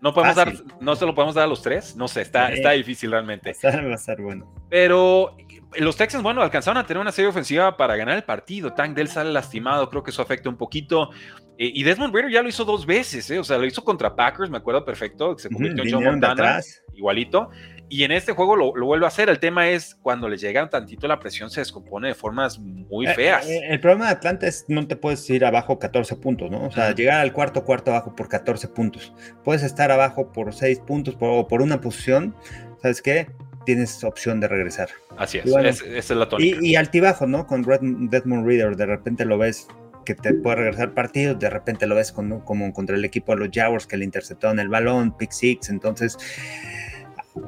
No 0.00 0.12
podemos 0.12 0.34
dar, 0.34 0.52
no 0.80 0.96
se 0.96 1.06
lo 1.06 1.14
podemos 1.14 1.36
dar 1.36 1.44
a 1.44 1.46
los 1.46 1.62
tres, 1.62 1.94
no 1.94 2.08
sé, 2.08 2.22
está, 2.22 2.52
está 2.52 2.72
difícil 2.72 3.12
realmente. 3.12 3.54
Va 3.62 3.70
a 3.70 3.94
estar 3.94 4.20
bueno. 4.20 4.52
Pero 4.68 5.36
los 5.78 5.96
Texans, 5.96 6.22
bueno, 6.22 6.42
alcanzaron 6.42 6.78
a 6.78 6.86
tener 6.86 7.00
una 7.00 7.12
serie 7.12 7.28
ofensiva 7.28 7.76
para 7.76 7.96
ganar 7.96 8.16
el 8.16 8.24
partido. 8.24 8.72
Tank 8.72 8.94
Dell 8.94 9.08
sale 9.08 9.32
lastimado, 9.32 9.88
creo 9.88 10.02
que 10.02 10.10
eso 10.10 10.22
afecta 10.22 10.48
un 10.48 10.56
poquito. 10.56 11.10
Eh, 11.58 11.70
y 11.74 11.82
Desmond 11.82 12.14
Ritter 12.14 12.30
ya 12.30 12.42
lo 12.42 12.48
hizo 12.48 12.64
dos 12.64 12.86
veces, 12.86 13.30
¿eh? 13.30 13.38
o 13.38 13.44
sea, 13.44 13.58
lo 13.58 13.66
hizo 13.66 13.84
contra 13.84 14.16
Packers, 14.16 14.50
me 14.50 14.56
acuerdo 14.56 14.84
perfecto, 14.84 15.36
se 15.38 15.50
convirtió 15.50 15.84
en 15.84 15.92
John 15.92 16.04
Montana, 16.04 16.60
igualito. 16.94 17.50
Y 17.88 18.04
en 18.04 18.12
este 18.12 18.32
juego 18.32 18.56
lo, 18.56 18.72
vuelve 18.72 19.04
a 19.04 19.08
hacer. 19.08 19.28
El 19.28 19.38
tema 19.38 19.68
es 19.68 19.94
cuando 19.96 20.26
le 20.26 20.38
llega 20.38 20.66
tantito 20.70 21.06
la 21.06 21.20
presión 21.20 21.50
se 21.50 21.60
descompone 21.60 22.08
de 22.08 22.14
formas 22.14 22.58
muy 22.58 23.06
eh, 23.06 23.14
feas. 23.14 23.46
el 23.46 23.78
problema 23.80 24.06
de 24.06 24.12
Atlanta 24.12 24.46
es 24.46 24.64
no 24.68 24.86
te 24.88 24.96
puedes 24.96 25.28
ir 25.28 25.44
abajo 25.44 25.78
14 25.78 26.16
puntos, 26.16 26.50
¿no? 26.50 26.64
O 26.64 26.70
sea, 26.70 26.94
llegar 26.94 27.20
al 27.20 27.34
cuarto 27.34 27.64
cuarto 27.64 27.90
abajo 27.90 28.16
por 28.16 28.28
14 28.28 28.68
puntos. 28.68 29.12
Puedes 29.44 29.62
estar 29.62 29.92
abajo 29.92 30.32
por 30.32 30.54
6 30.54 30.80
puntos 30.86 31.18
o 31.20 31.46
por 31.46 31.60
una 31.60 31.82
posición. 31.82 32.34
¿Sabes 32.80 33.02
qué? 33.02 33.28
Tienes 33.64 34.02
opción 34.04 34.40
de 34.40 34.48
regresar. 34.48 34.88
Así 35.16 35.38
es, 35.38 35.46
esa 35.46 35.84
es 35.94 36.10
la 36.10 36.28
tónica. 36.28 36.58
Y, 36.60 36.76
altibajo, 36.76 37.26
¿no? 37.26 37.46
Con 37.46 37.64
Red, 37.64 37.80
Deadmond 37.82 38.46
Reader, 38.46 38.76
de 38.76 38.86
repente 38.86 39.24
lo 39.24 39.38
ves 39.38 39.68
que 40.04 40.14
te 40.14 40.34
puede 40.34 40.56
regresar 40.56 40.94
partidos, 40.94 41.38
de 41.38 41.48
repente 41.48 41.86
lo 41.86 41.94
ves 41.94 42.12
como, 42.12 42.44
como 42.44 42.72
contra 42.72 42.96
el 42.96 43.04
equipo 43.04 43.32
de 43.32 43.38
los 43.38 43.48
Jaguars 43.52 43.86
que 43.86 43.96
le 43.96 44.04
interceptaron 44.04 44.58
el 44.58 44.68
balón, 44.68 45.16
pick 45.16 45.30
six, 45.30 45.68
entonces 45.68 46.18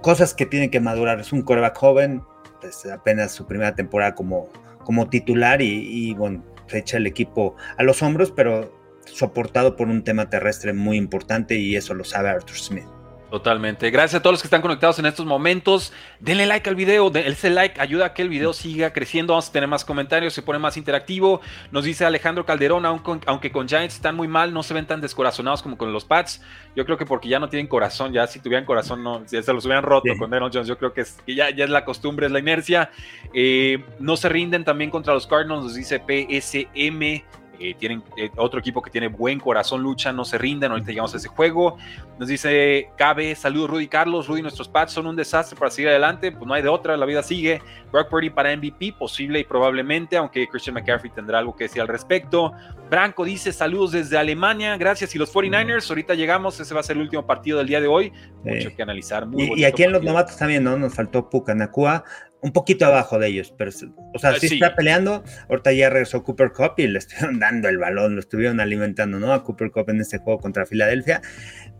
cosas 0.02 0.34
que 0.34 0.46
tienen 0.46 0.70
que 0.70 0.80
madurar. 0.80 1.20
Es 1.20 1.32
un 1.32 1.42
coreback 1.42 1.76
joven, 1.76 2.22
pues 2.60 2.86
apenas 2.86 3.32
su 3.32 3.46
primera 3.46 3.74
temporada 3.74 4.14
como, 4.14 4.48
como 4.84 5.08
titular 5.08 5.60
y, 5.62 6.10
y 6.10 6.14
bueno, 6.14 6.44
se 6.66 6.78
echa 6.78 6.96
el 6.96 7.06
equipo 7.06 7.56
a 7.76 7.82
los 7.82 8.02
hombros, 8.02 8.30
pero 8.30 8.72
soportado 9.06 9.76
por 9.76 9.88
un 9.88 10.02
tema 10.02 10.30
terrestre 10.30 10.72
muy 10.72 10.96
importante 10.96 11.56
y 11.56 11.76
eso 11.76 11.94
lo 11.94 12.04
sabe 12.04 12.30
Arthur 12.30 12.56
Smith. 12.56 12.93
Totalmente. 13.34 13.90
Gracias 13.90 14.20
a 14.20 14.22
todos 14.22 14.34
los 14.34 14.42
que 14.42 14.46
están 14.46 14.62
conectados 14.62 14.96
en 15.00 15.06
estos 15.06 15.26
momentos. 15.26 15.92
Denle 16.20 16.46
like 16.46 16.70
al 16.70 16.76
video. 16.76 17.12
Ese 17.12 17.50
like 17.50 17.80
ayuda 17.80 18.06
a 18.06 18.14
que 18.14 18.22
el 18.22 18.28
video 18.28 18.52
siga 18.52 18.92
creciendo. 18.92 19.32
Vamos 19.32 19.48
a 19.48 19.52
tener 19.52 19.68
más 19.68 19.84
comentarios, 19.84 20.32
se 20.34 20.40
pone 20.40 20.60
más 20.60 20.76
interactivo. 20.76 21.40
Nos 21.72 21.82
dice 21.82 22.04
Alejandro 22.04 22.46
Calderón, 22.46 22.86
aunque, 22.86 23.50
con 23.50 23.66
Giants 23.66 23.96
están 23.96 24.14
muy 24.14 24.28
mal, 24.28 24.54
no 24.54 24.62
se 24.62 24.72
ven 24.72 24.86
tan 24.86 25.00
descorazonados 25.00 25.64
como 25.64 25.76
con 25.76 25.92
los 25.92 26.04
Pats. 26.04 26.42
Yo 26.76 26.84
creo 26.84 26.96
que 26.96 27.06
porque 27.06 27.28
ya 27.28 27.40
no 27.40 27.48
tienen 27.48 27.66
corazón. 27.66 28.12
Ya 28.12 28.24
si 28.28 28.38
tuvieran 28.38 28.64
corazón, 28.66 29.02
no, 29.02 29.24
se 29.26 29.52
los 29.52 29.64
hubieran 29.64 29.82
roto 29.82 30.12
con 30.16 30.30
Daniel 30.30 30.52
Jones. 30.54 30.68
Yo 30.68 30.78
creo 30.78 30.92
que, 30.92 31.00
es, 31.00 31.18
ya, 31.26 31.50
ya, 31.50 31.64
es 31.64 31.70
la 31.70 31.84
costumbre, 31.84 32.26
es 32.26 32.32
la 32.32 32.38
inercia. 32.38 32.92
Eh, 33.32 33.84
no 33.98 34.16
se 34.16 34.28
rinden 34.28 34.62
también 34.62 34.90
contra 34.90 35.12
los 35.12 35.26
Cardinals, 35.26 35.64
nos 35.64 35.74
dice 35.74 35.98
PSM. 35.98 37.24
Eh, 37.58 37.74
tienen 37.78 38.02
eh, 38.16 38.30
otro 38.36 38.60
equipo 38.60 38.82
que 38.82 38.90
tiene 38.90 39.08
buen 39.08 39.38
corazón, 39.38 39.82
lucha, 39.82 40.12
no 40.12 40.24
se 40.24 40.38
rinden. 40.38 40.70
Ahorita 40.70 40.88
llegamos 40.88 41.14
a 41.14 41.16
ese 41.16 41.28
juego. 41.28 41.76
Nos 42.18 42.28
dice 42.28 42.90
Cabe, 42.96 43.34
saludos 43.34 43.70
Rudy 43.70 43.88
Carlos. 43.88 44.26
Rudy, 44.26 44.42
nuestros 44.42 44.68
Pats 44.68 44.92
son 44.92 45.06
un 45.06 45.16
desastre 45.16 45.58
para 45.58 45.70
seguir 45.70 45.88
adelante. 45.88 46.32
Pues 46.32 46.46
no 46.46 46.54
hay 46.54 46.62
de 46.62 46.68
otra, 46.68 46.96
la 46.96 47.06
vida 47.06 47.22
sigue. 47.22 47.60
Brock 47.92 48.08
Purdy 48.08 48.30
para 48.30 48.54
MVP, 48.56 48.94
posible 48.98 49.38
y 49.38 49.44
probablemente, 49.44 50.16
aunque 50.16 50.48
Christian 50.48 50.74
McCaffrey 50.74 51.12
tendrá 51.12 51.38
algo 51.38 51.54
que 51.54 51.64
decir 51.64 51.80
al 51.80 51.88
respecto. 51.88 52.52
Branco 52.90 53.24
dice 53.24 53.52
saludos 53.52 53.92
desde 53.92 54.18
Alemania, 54.18 54.76
gracias. 54.76 55.14
Y 55.14 55.18
los 55.18 55.32
49ers, 55.32 55.88
ahorita 55.88 56.14
llegamos, 56.14 56.58
ese 56.58 56.74
va 56.74 56.80
a 56.80 56.82
ser 56.82 56.96
el 56.96 57.02
último 57.02 57.26
partido 57.26 57.58
del 57.58 57.68
día 57.68 57.80
de 57.80 57.86
hoy. 57.86 58.12
Mucho 58.44 58.74
que 58.74 58.82
analizar. 58.82 59.26
y, 59.36 59.64
aquí 59.64 59.84
en 59.84 59.92
los 59.92 60.02
novatos 60.02 60.36
también, 60.36 60.64
¿no? 60.64 60.76
Nos 60.76 60.94
faltó 60.94 61.30
Pucanacua 61.30 62.04
un 62.44 62.52
poquito 62.52 62.84
abajo 62.84 63.18
de 63.18 63.28
ellos, 63.28 63.54
pero, 63.56 63.70
o 63.70 64.18
sea, 64.18 64.30
ah, 64.30 64.36
sí, 64.38 64.46
está 64.52 64.76
peleando. 64.76 65.24
Ahorita 65.48 65.72
ya 65.72 65.88
regresó 65.88 66.22
Cooper 66.22 66.52
Cup 66.52 66.74
y 66.76 66.86
le 66.86 66.98
estuvieron 66.98 67.38
dando 67.40 67.70
el 67.70 67.78
balón, 67.78 68.16
lo 68.16 68.20
estuvieron 68.20 68.60
alimentando, 68.60 69.18
¿no? 69.18 69.32
A 69.32 69.42
Cooper 69.42 69.70
Cup 69.70 69.88
en 69.88 70.02
este 70.02 70.18
juego 70.18 70.40
contra 70.40 70.66
Filadelfia. 70.66 71.22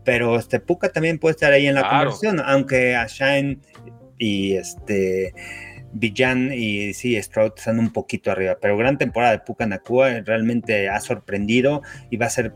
Pero 0.03 0.37
este 0.37 0.59
Puka 0.59 0.89
también 0.89 1.19
puede 1.19 1.33
estar 1.33 1.53
ahí 1.53 1.67
en 1.67 1.75
la 1.75 1.87
conversación, 1.87 2.41
aunque 2.43 2.95
a 2.95 3.05
Shine 3.05 3.59
y 4.17 4.55
este 4.55 5.35
Villan 5.95 6.51
y 6.53 6.93
sí, 6.93 7.21
Stroud 7.21 7.53
están 7.55 7.79
un 7.79 7.91
poquito 7.91 8.29
arriba, 8.29 8.57
pero 8.61 8.77
gran 8.77 8.97
temporada 8.97 9.31
de 9.31 9.39
Puka 9.39 9.65
Nakua, 9.65 10.21
realmente 10.25 10.89
ha 10.89 10.99
sorprendido 10.99 11.81
y 12.11 12.17
va 12.17 12.25
a 12.25 12.29
ser, 12.29 12.53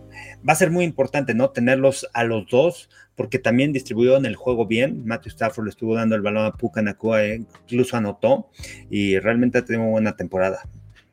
va 0.47 0.53
a 0.53 0.55
ser 0.55 0.71
muy 0.71 0.83
importante, 0.83 1.33
¿no? 1.33 1.49
Tenerlos 1.51 2.07
a 2.13 2.25
los 2.25 2.47
dos, 2.49 2.89
porque 3.15 3.39
también 3.39 3.71
distribuyó 3.71 4.17
en 4.17 4.25
el 4.25 4.35
juego 4.35 4.67
bien. 4.67 5.05
Matthew 5.05 5.29
Stafford 5.29 5.65
le 5.65 5.69
estuvo 5.69 5.95
dando 5.95 6.15
el 6.15 6.21
balón 6.21 6.45
a 6.45 6.51
Puka 6.51 6.81
Nakua, 6.81 7.23
eh, 7.23 7.45
incluso 7.63 7.95
anotó 7.95 8.49
y 8.89 9.17
realmente 9.19 9.59
ha 9.59 9.65
tenido 9.65 9.83
una 9.83 9.91
buena 9.91 10.15
temporada. 10.17 10.63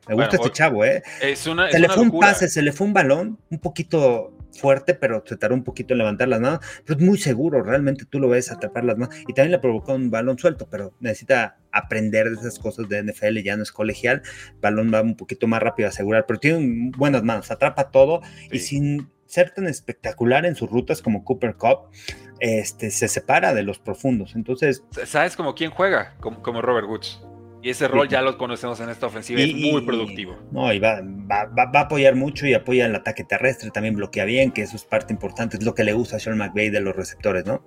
Me 0.07 0.15
gusta 0.15 0.37
este 0.37 0.51
chavo, 0.51 0.85
¿eh? 0.85 1.03
Es 1.21 1.47
una, 1.47 1.71
se 1.71 1.79
le 1.79 1.89
fue 1.89 2.03
un 2.03 2.19
pase, 2.19 2.49
se 2.49 2.61
le 2.61 2.71
fue 2.71 2.87
un 2.87 2.93
balón, 2.93 3.39
un 3.49 3.59
poquito 3.59 4.33
fuerte, 4.57 4.93
pero 4.93 5.23
se 5.25 5.37
tardó 5.37 5.55
un 5.55 5.63
poquito 5.63 5.93
en 5.93 5.99
levantar 5.99 6.27
las 6.27 6.41
manos, 6.41 6.59
pero 6.85 6.99
es 6.99 7.05
muy 7.05 7.17
seguro, 7.17 7.63
realmente 7.63 8.05
tú 8.05 8.19
lo 8.19 8.29
ves 8.29 8.51
atrapar 8.51 8.83
las 8.83 8.97
manos 8.97 9.15
y 9.27 9.33
también 9.33 9.51
le 9.51 9.59
provocó 9.59 9.93
un 9.93 10.09
balón 10.09 10.37
suelto, 10.37 10.67
pero 10.69 10.93
necesita 10.99 11.57
aprender 11.71 12.29
de 12.29 12.35
esas 12.35 12.59
cosas 12.59 12.89
de 12.89 13.03
NFL, 13.03 13.37
ya 13.39 13.55
no 13.55 13.63
es 13.63 13.71
colegial, 13.71 14.23
balón 14.61 14.91
va 14.93 15.01
un 15.01 15.15
poquito 15.15 15.47
más 15.47 15.61
rápido 15.61 15.87
a 15.87 15.89
asegurar, 15.89 16.25
pero 16.27 16.39
tiene 16.39 16.91
buenas 16.97 17.23
manos, 17.23 17.51
atrapa 17.51 17.91
todo 17.91 18.21
y 18.51 18.59
sin 18.59 19.09
ser 19.25 19.51
tan 19.51 19.67
espectacular 19.67 20.45
en 20.45 20.55
sus 20.55 20.69
rutas 20.69 21.01
como 21.01 21.23
Cooper 21.23 21.55
Cup, 21.55 21.89
este, 22.39 22.91
se 22.91 23.07
separa 23.07 23.53
de 23.53 23.63
los 23.63 23.79
profundos, 23.79 24.35
entonces... 24.35 24.83
¿Sabes 25.05 25.35
como 25.35 25.53
quién 25.53 25.71
juega? 25.71 26.15
Como, 26.19 26.41
como 26.41 26.61
Robert 26.61 26.87
Woods. 26.87 27.21
Y 27.67 27.71
ese 27.71 27.89
rol 27.89 28.07
ya 28.07 28.21
lo 28.21 28.37
conocemos 28.37 28.79
en 28.79 28.87
esta 28.87 29.07
ofensiva, 29.07 29.41
es 29.41 29.53
muy 29.53 29.81
productivo. 29.81 30.37
no, 30.53 30.71
y 30.71 30.79
va, 30.79 31.01
va, 31.01 31.69
a 31.73 31.81
apoyar 31.81 32.15
mucho 32.15 32.47
y 32.47 32.53
apoya 32.53 32.85
el 32.85 32.95
ataque 32.95 33.25
terrestre, 33.25 33.71
también 33.71 33.93
bloquea 33.93 34.23
bien, 34.23 34.53
que 34.53 34.61
eso 34.61 34.77
es 34.77 34.85
parte 34.85 35.11
importante, 35.11 35.57
es 35.57 35.65
lo 35.65 35.75
que 35.75 35.83
le 35.83 35.91
gusta 35.91 36.15
a 36.15 36.19
Sean 36.19 36.37
McVay 36.37 36.69
de 36.69 36.79
los 36.79 36.95
receptores, 36.95 37.45
¿no? 37.45 37.61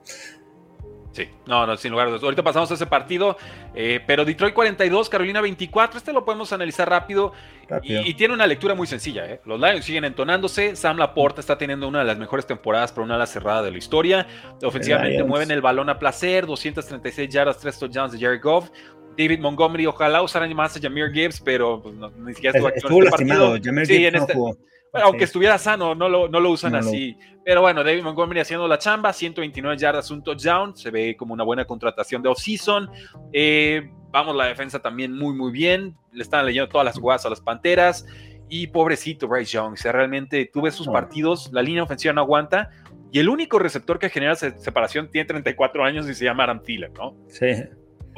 Sí, 1.13 1.29
no, 1.47 1.67
no, 1.67 1.77
sin 1.77 1.91
lugar 1.91 2.07
a 2.07 2.11
dudas. 2.11 2.23
Ahorita 2.23 2.43
pasamos 2.43 2.71
a 2.71 2.75
ese 2.75 2.87
partido, 2.87 3.37
eh, 3.75 4.01
pero 4.07 4.25
Detroit 4.25 4.55
42, 4.55 5.11
Carolina 5.11 5.43
24, 5.43 5.99
este 5.99 6.15
lo 6.15 6.25
podemos 6.25 6.51
analizar 6.55 6.89
rápido, 6.89 7.35
Y, 7.83 8.15
tiene 8.15 8.33
una 8.33 8.47
lectura 8.47 8.75
muy 8.75 8.87
sencilla. 8.87 9.27
¿eh? 9.27 9.43
Los 9.45 9.61
Lions 9.61 9.85
siguen 9.85 10.05
entonándose, 10.05 10.77
Sam 10.77 10.97
Laporta 10.97 11.41
está 11.41 11.59
teniendo 11.59 11.87
una 11.87 11.99
de 11.99 12.07
las 12.07 12.17
mejores 12.17 12.47
temporadas 12.47 12.91
para 12.91 13.05
una 13.05 13.17
ala 13.17 13.27
cerrada 13.27 13.63
de 13.63 13.71
la 13.71 13.77
historia. 13.77 14.27
Ofensivamente 14.63 15.23
mueven 15.25 15.51
el 15.51 15.61
balón 15.61 15.91
a 15.91 15.99
placer, 15.99 16.47
236 16.47 17.29
yardas, 17.29 17.59
3 17.59 17.79
touchdowns 17.79 18.13
de 18.13 18.19
Jerry 18.19 18.39
Goff. 18.39 18.71
David 19.17 19.41
Montgomery, 19.41 19.87
ojalá 19.87 20.23
usaran 20.23 20.55
más 20.55 20.77
a 20.77 20.81
Jameer 20.81 21.13
Gibbs, 21.13 21.41
pero 21.41 21.83
pues, 21.83 21.95
ni 22.17 22.35
siquiera 22.35 22.59
estuvo, 22.59 22.75
estuvo 22.75 23.03
este. 23.05 23.25
Jameer 23.63 23.87
sí, 23.87 23.99
Gibbs 23.99 24.15
este, 24.15 24.35
Bueno, 24.35 24.59
aunque 24.93 25.25
estuviera 25.25 25.59
sano, 25.59 25.95
no 25.95 26.09
lo, 26.09 26.29
no 26.29 26.41
lo 26.41 26.51
usan 26.51 26.75
así. 26.75 27.17
Pero 27.45 27.63
bueno, 27.63 27.83
David 27.83 28.03
Montgomery 28.03 28.41
haciendo 28.41 28.69
la 28.69 28.79
chamba, 28.79 29.13
129 29.13 29.77
yardas, 29.79 30.11
un 30.11 30.23
touchdown. 30.23 30.77
Se 30.77 30.91
ve 30.91 31.17
como 31.17 31.35
una 31.35 31.45
buena 31.45 31.65
contratación 31.65 32.23
de 32.23 32.29
off-season. 32.29 32.91
Eh, 33.33 33.91
vamos, 34.11 34.37
la 34.37 34.47
defensa 34.47 34.79
también 34.81 35.13
muy, 35.13 35.35
muy 35.35 35.51
bien. 35.51 35.97
Le 36.13 36.23
están 36.23 36.45
leyendo 36.45 36.69
todas 36.69 36.85
las 36.85 36.99
jugadas 36.99 37.25
a 37.27 37.31
las 37.31 37.41
panteras. 37.41 38.07
Y 38.49 38.67
pobrecito 38.67 39.29
Bryce 39.29 39.53
Young. 39.53 39.73
O 39.73 39.77
sea, 39.77 39.93
realmente 39.93 40.51
tú 40.53 40.63
ves 40.63 40.75
sus 40.75 40.89
partidos, 40.89 41.51
la 41.53 41.63
línea 41.63 41.83
ofensiva 41.83 42.13
no 42.13 42.21
aguanta. 42.21 42.71
Y 43.13 43.19
el 43.19 43.29
único 43.29 43.59
receptor 43.59 43.99
que 43.99 44.11
genera 44.11 44.37
separación 44.37 45.11
tiene 45.11 45.27
34 45.27 45.85
años 45.85 46.09
y 46.09 46.15
se 46.15 46.25
llama 46.25 46.45
Aram 46.45 46.63
Thielen, 46.63 46.93
¿no? 46.93 47.17
Sí. 47.29 47.47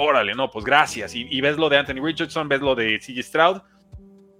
Órale, 0.03 0.35
no, 0.35 0.51
pues 0.51 0.65
gracias. 0.65 1.15
Y, 1.15 1.41
ves 1.41 1.57
lo 1.57 1.69
de 1.69 1.77
Anthony 1.77 2.03
Richardson, 2.03 2.49
ves 2.49 2.61
lo 2.61 2.75
de 2.75 2.99
CG 2.99 3.23
Stroud. 3.23 3.63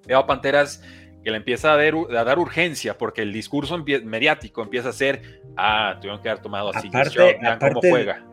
Veo 0.07 0.19
a 0.19 0.27
Panteras 0.27 0.83
que 1.23 1.31
le 1.31 1.37
empieza 1.37 1.73
a 1.73 1.77
dar, 1.77 1.95
a 2.19 2.25
dar 2.25 2.41
urgencia 2.41 2.99
porque 2.99 3.23
el 3.23 3.33
discurso 3.33 3.79
mediático 3.79 4.61
empieza 4.61 4.89
a 4.89 4.93
ser, 4.93 5.41
ah, 5.57 5.99
tuvieron 6.01 6.21
que 6.21 6.31
haber 6.31 6.43
tomado 6.43 6.71
a 6.71 6.81
CG 6.81 7.07
Stroud, 7.07 7.35
vean 7.41 7.59
cómo 7.61 7.81
juega. 7.81 8.25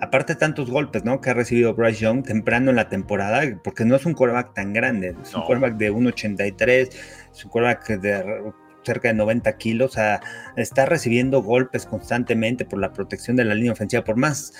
Aparte 0.00 0.34
tantos 0.34 0.68
golpes, 0.68 1.04
¿no? 1.04 1.20
Que 1.20 1.30
ha 1.30 1.34
recibido 1.34 1.72
Bryce 1.72 2.00
Young 2.00 2.24
temprano 2.24 2.70
en 2.70 2.76
la 2.76 2.88
temporada, 2.88 3.42
porque 3.62 3.84
no 3.84 3.94
es 3.94 4.04
un 4.04 4.14
quarterback 4.14 4.52
tan 4.52 4.72
grande, 4.72 5.14
es 5.22 5.32
un 5.32 5.42
quarterback 5.42 5.76
de 5.76 5.92
1.83, 5.92 6.88
es 7.32 7.44
un 7.44 7.50
quarterback 7.52 8.00
de 8.00 8.52
cerca 8.82 9.06
de 9.06 9.14
90 9.14 9.56
kilos, 9.58 9.92
o 9.92 9.94
sea, 9.94 10.20
está 10.56 10.86
recibiendo 10.86 11.40
golpes 11.42 11.86
constantemente 11.86 12.64
por 12.64 12.80
la 12.80 12.92
protección 12.92 13.36
de 13.36 13.44
la 13.44 13.54
línea 13.54 13.70
ofensiva, 13.70 14.02
por 14.02 14.16
más 14.16 14.52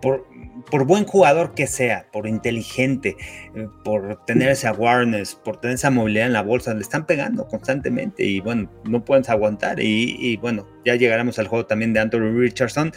por, 0.00 0.26
por, 0.70 0.84
buen 0.84 1.04
jugador 1.04 1.54
que 1.54 1.66
sea, 1.66 2.06
por 2.12 2.26
inteligente, 2.26 3.16
eh, 3.54 3.68
por 3.84 4.24
tener 4.24 4.50
ese 4.50 4.68
awareness, 4.68 5.34
por 5.34 5.60
tener 5.60 5.74
esa 5.74 5.90
movilidad 5.90 6.26
en 6.26 6.32
la 6.32 6.42
bolsa, 6.42 6.74
le 6.74 6.80
están 6.80 7.06
pegando 7.06 7.46
constantemente 7.46 8.24
y 8.24 8.40
bueno, 8.40 8.70
no 8.84 9.04
pueden 9.04 9.24
aguantar. 9.28 9.80
Y, 9.80 10.16
y 10.18 10.36
bueno, 10.36 10.66
ya 10.84 10.94
llegaremos 10.96 11.38
al 11.38 11.48
juego 11.48 11.66
también 11.66 11.92
de 11.92 12.00
Anthony 12.00 12.32
Richardson, 12.36 12.92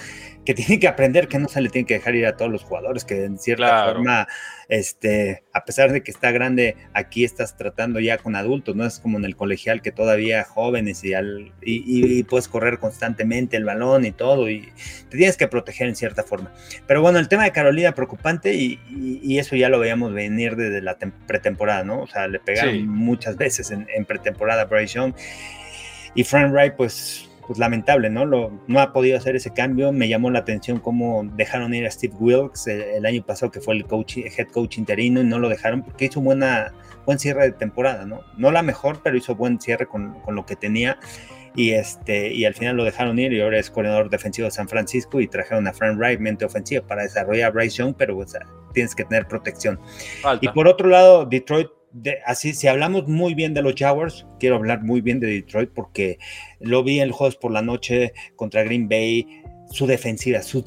que 0.45 0.53
tiene 0.53 0.79
que 0.79 0.87
aprender 0.87 1.27
que 1.27 1.39
no 1.39 1.47
se 1.47 1.61
le 1.61 1.69
tiene 1.69 1.85
que 1.85 1.95
dejar 1.95 2.15
ir 2.15 2.25
a 2.25 2.37
todos 2.37 2.51
los 2.51 2.63
jugadores, 2.63 3.05
que 3.05 3.25
en 3.25 3.37
cierta 3.37 3.85
forma, 3.85 4.27
este, 4.70 5.43
a 5.53 5.66
pesar 5.66 5.91
de 5.91 6.03
que 6.03 6.11
está 6.11 6.32
grande, 6.32 6.76
aquí 6.93 7.24
estás 7.24 7.57
tratando 7.57 7.99
ya 7.99 8.18
con 8.18 8.36
adultos, 8.36 8.76
no 8.76 8.86
es 8.86 8.99
como 8.99 9.18
en 9.18 9.26
el 9.26 9.36
colegial 9.36 9.82
que 9.82 9.91
todavía 9.91 10.43
jóvenes 10.43 11.03
y, 11.03 11.14
al, 11.14 11.51
y, 11.61 12.24
puedes 12.24 12.47
correr 12.47 12.80
constantemente 12.80 13.57
el 13.57 13.66
balón 13.66 14.05
y 14.05 14.11
todo, 14.11 14.49
y 14.49 14.70
te 15.09 15.18
tienes 15.18 15.38
que 15.38 15.47
proteger 15.47 15.88
en 15.88 15.95
cierta 15.95 16.24
forma. 16.24 16.53
Pero 16.88 17.01
bueno, 17.01 17.20
el 17.20 17.28
tema 17.28 17.43
de 17.43 17.51
Carolina 17.51 17.93
preocupante 17.93 18.53
y, 18.53 18.80
eso 19.38 19.55
ya 19.55 19.68
lo 19.68 19.80
veíamos 19.80 20.14
venir 20.14 20.55
desde 20.55 20.82
la 20.82 20.97
pretemporada, 21.28 21.84
¿no? 21.84 22.01
O 22.01 22.07
sea, 22.07 22.28
le 22.28 22.39
pegaron 22.39 22.88
muchas 22.88 23.36
veces 23.36 23.72
en, 23.72 24.05
pretemporada 24.05 24.61
a 24.61 24.66
Bryce 24.66 24.95
Young. 24.95 25.14
Y 26.16 26.24
Frank 26.24 26.53
Wright, 26.53 26.76
pues 26.76 27.28
pues 27.47 27.59
lamentable, 27.59 28.09
¿no? 28.09 28.25
Lo, 28.25 28.51
no 28.67 28.79
ha 28.79 28.93
podido 28.93 29.17
hacer 29.17 29.35
ese 29.35 29.53
cambio. 29.53 29.91
Me 29.91 30.07
llamó 30.07 30.29
la 30.31 30.39
atención 30.39 30.79
cómo 30.79 31.23
dejaron 31.35 31.73
ir 31.73 31.85
a 31.85 31.91
Steve 31.91 32.13
Wilkes 32.19 32.67
el, 32.67 33.05
año 33.05 33.23
pasado, 33.25 33.51
que 33.51 33.61
fue 33.61 33.75
el 33.75 33.85
coach, 33.85 34.17
head 34.17 34.47
coach 34.51 34.77
interino, 34.77 35.21
y 35.21 35.25
no 35.25 35.39
lo 35.39 35.49
dejaron 35.49 35.83
porque 35.83 36.05
hizo 36.05 36.21
buena, 36.21 36.73
buen 37.05 37.19
cierre 37.19 37.43
de 37.43 37.51
temporada, 37.51 38.05
¿no? 38.05 38.21
No 38.37 38.51
la 38.51 38.61
mejor, 38.61 39.01
pero 39.03 39.17
hizo 39.17 39.35
buen 39.35 39.59
cierre 39.59 39.87
con, 39.87 40.19
con 40.21 40.35
lo 40.35 40.45
que 40.45 40.55
tenía. 40.55 40.97
Y, 41.55 41.71
este, 41.71 42.33
y 42.33 42.45
al 42.45 42.55
final 42.55 42.77
lo 42.77 42.83
dejaron 42.83 43.19
ir 43.19 43.31
y 43.31 43.41
ahora 43.41 43.59
es 43.59 43.69
coordinador 43.69 44.09
defensivo 44.09 44.45
de 44.45 44.51
San 44.51 44.67
Francisco 44.67 45.21
y 45.21 45.27
trajeron 45.27 45.67
a 45.67 45.73
Frank 45.73 45.97
Wright, 45.99 46.19
mente 46.19 46.45
ofensiva, 46.45 46.85
para 46.85 47.03
desarrollar 47.03 47.49
a 47.49 47.51
Bryce 47.51 47.77
Young, 47.77 47.93
pero 47.95 48.17
tienes 48.73 48.95
que 48.95 49.05
tener 49.05 49.27
protección. 49.27 49.79
Y 50.41 50.47
por 50.49 50.67
otro 50.67 50.89
lado, 50.89 51.25
Detroit 51.25 51.69
así, 52.25 52.53
si 52.53 52.67
hablamos 52.67 53.07
muy 53.07 53.33
bien 53.33 53.53
de 53.53 53.61
los 53.61 53.75
Jaguars, 53.75 54.25
quiero 54.39 54.55
hablar 54.55 54.83
muy 54.83 55.01
bien 55.01 55.19
de 55.19 55.27
Detroit 55.27 55.71
porque 55.73 56.17
lo 56.59 56.83
vi 56.83 56.99
en 56.99 57.03
el 57.03 57.11
jueves 57.11 57.35
por 57.35 57.51
la 57.51 57.61
noche 57.61 58.13
contra 58.35 58.63
Green 58.63 58.87
Bay, 58.87 59.43
su 59.71 59.85
defensiva, 59.85 60.41
su, 60.41 60.63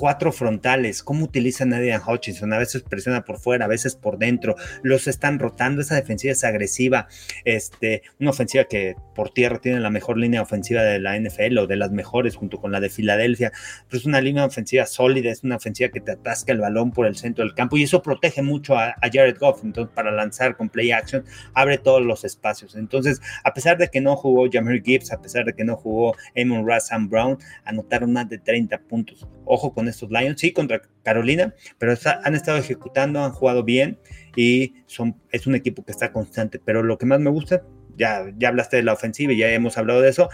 cuatro 0.00 0.32
frontales, 0.32 1.02
cómo 1.02 1.26
utilizan 1.26 1.74
a 1.74 1.76
Adrian 1.76 2.00
Hutchinson, 2.00 2.54
a 2.54 2.58
veces 2.58 2.82
presiona 2.82 3.22
por 3.22 3.38
fuera, 3.38 3.66
a 3.66 3.68
veces 3.68 3.96
por 3.96 4.16
dentro, 4.16 4.56
los 4.82 5.06
están 5.06 5.38
rotando, 5.38 5.82
esa 5.82 5.94
defensiva 5.94 6.32
es 6.32 6.42
agresiva, 6.42 7.06
este, 7.44 8.00
una 8.18 8.30
ofensiva 8.30 8.64
que 8.64 8.96
por 9.14 9.28
tierra 9.28 9.58
tiene 9.58 9.78
la 9.78 9.90
mejor 9.90 10.16
línea 10.16 10.40
ofensiva 10.40 10.82
de 10.82 11.00
la 11.00 11.20
NFL 11.20 11.58
o 11.58 11.66
de 11.66 11.76
las 11.76 11.90
mejores 11.90 12.34
junto 12.34 12.62
con 12.62 12.72
la 12.72 12.80
de 12.80 12.88
Filadelfia, 12.88 13.52
es 13.92 14.06
una 14.06 14.22
línea 14.22 14.46
ofensiva 14.46 14.86
sólida, 14.86 15.30
es 15.30 15.44
una 15.44 15.56
ofensiva 15.56 15.90
que 15.90 16.00
te 16.00 16.12
atasca 16.12 16.52
el 16.52 16.60
balón 16.60 16.92
por 16.92 17.06
el 17.06 17.16
centro 17.16 17.44
del 17.44 17.52
campo 17.52 17.76
y 17.76 17.82
eso 17.82 18.00
protege 18.00 18.40
mucho 18.40 18.78
a, 18.78 18.94
Jared 19.02 19.36
Goff, 19.38 19.62
entonces 19.64 19.92
para 19.94 20.10
lanzar 20.10 20.56
con 20.56 20.70
play 20.70 20.92
action 20.92 21.26
abre 21.52 21.76
todos 21.76 22.00
los 22.00 22.24
espacios, 22.24 22.74
entonces 22.74 23.20
a 23.44 23.52
pesar 23.52 23.76
de 23.76 23.88
que 23.88 24.00
no 24.00 24.16
jugó 24.16 24.48
Jameer 24.50 24.82
Gibbs, 24.82 25.12
a 25.12 25.20
pesar 25.20 25.44
de 25.44 25.52
que 25.52 25.64
no 25.64 25.76
jugó 25.76 26.14
Amon 26.40 26.66
Rassam 26.66 27.10
Brown, 27.10 27.36
anotaron 27.64 28.14
más 28.14 28.30
de 28.30 28.38
30 28.38 28.78
puntos, 28.88 29.28
ojo 29.50 29.74
con 29.74 29.88
estos 29.88 30.10
Lions, 30.10 30.40
sí, 30.40 30.52
contra 30.52 30.80
Carolina, 31.02 31.54
pero 31.78 31.94
han 32.24 32.34
estado 32.34 32.58
ejecutando, 32.58 33.22
han 33.24 33.32
jugado 33.32 33.64
bien 33.64 33.98
y 34.36 34.74
son, 34.86 35.16
es 35.30 35.46
un 35.46 35.54
equipo 35.54 35.84
que 35.84 35.92
está 35.92 36.12
constante. 36.12 36.60
Pero 36.64 36.82
lo 36.82 36.98
que 36.98 37.06
más 37.06 37.20
me 37.20 37.30
gusta, 37.30 37.62
ya, 37.96 38.24
ya 38.38 38.48
hablaste 38.48 38.76
de 38.76 38.84
la 38.84 38.92
ofensiva 38.92 39.32
y 39.32 39.38
ya 39.38 39.50
hemos 39.50 39.76
hablado 39.76 40.00
de 40.00 40.08
eso, 40.08 40.28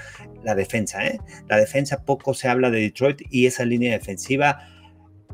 la 0.45 0.55
defensa, 0.55 1.07
¿eh? 1.07 1.19
La 1.49 1.57
defensa 1.57 2.05
poco 2.05 2.35
se 2.35 2.49
habla 2.49 2.71
de 2.71 2.81
Detroit 2.81 3.23
y 3.31 3.47
esa 3.47 3.65
línea 3.65 3.93
defensiva 3.93 4.69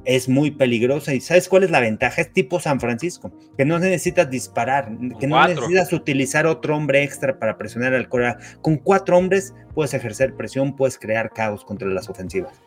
es 0.04 0.28
muy 0.28 0.50
peligrosa. 0.50 1.14
¿Y 1.14 1.20
sabes 1.20 1.48
cuál 1.48 1.64
es 1.64 1.70
la 1.70 1.80
ventaja? 1.80 2.20
Es 2.20 2.32
tipo 2.32 2.60
San 2.60 2.80
Francisco, 2.80 3.32
que 3.56 3.64
no 3.64 3.78
necesitas 3.78 4.30
disparar, 4.30 4.90
que 5.18 5.26
no 5.26 5.46
necesitas 5.46 5.92
utilizar 5.92 6.46
otro 6.46 6.76
hombre 6.76 7.02
extra 7.02 7.38
para 7.38 7.58
presionar 7.58 7.94
al 7.94 8.08
Cora. 8.08 8.38
Con 8.60 8.76
cuatro 8.76 9.18
hombres 9.18 9.54
puedes 9.74 9.94
ejercer 9.94 10.34
presión, 10.34 10.76
puedes 10.76 10.98
crear 10.98 11.30
caos 11.30 11.64
contra 11.64 11.88
las 11.88 12.08
ofensivas. 12.08 12.60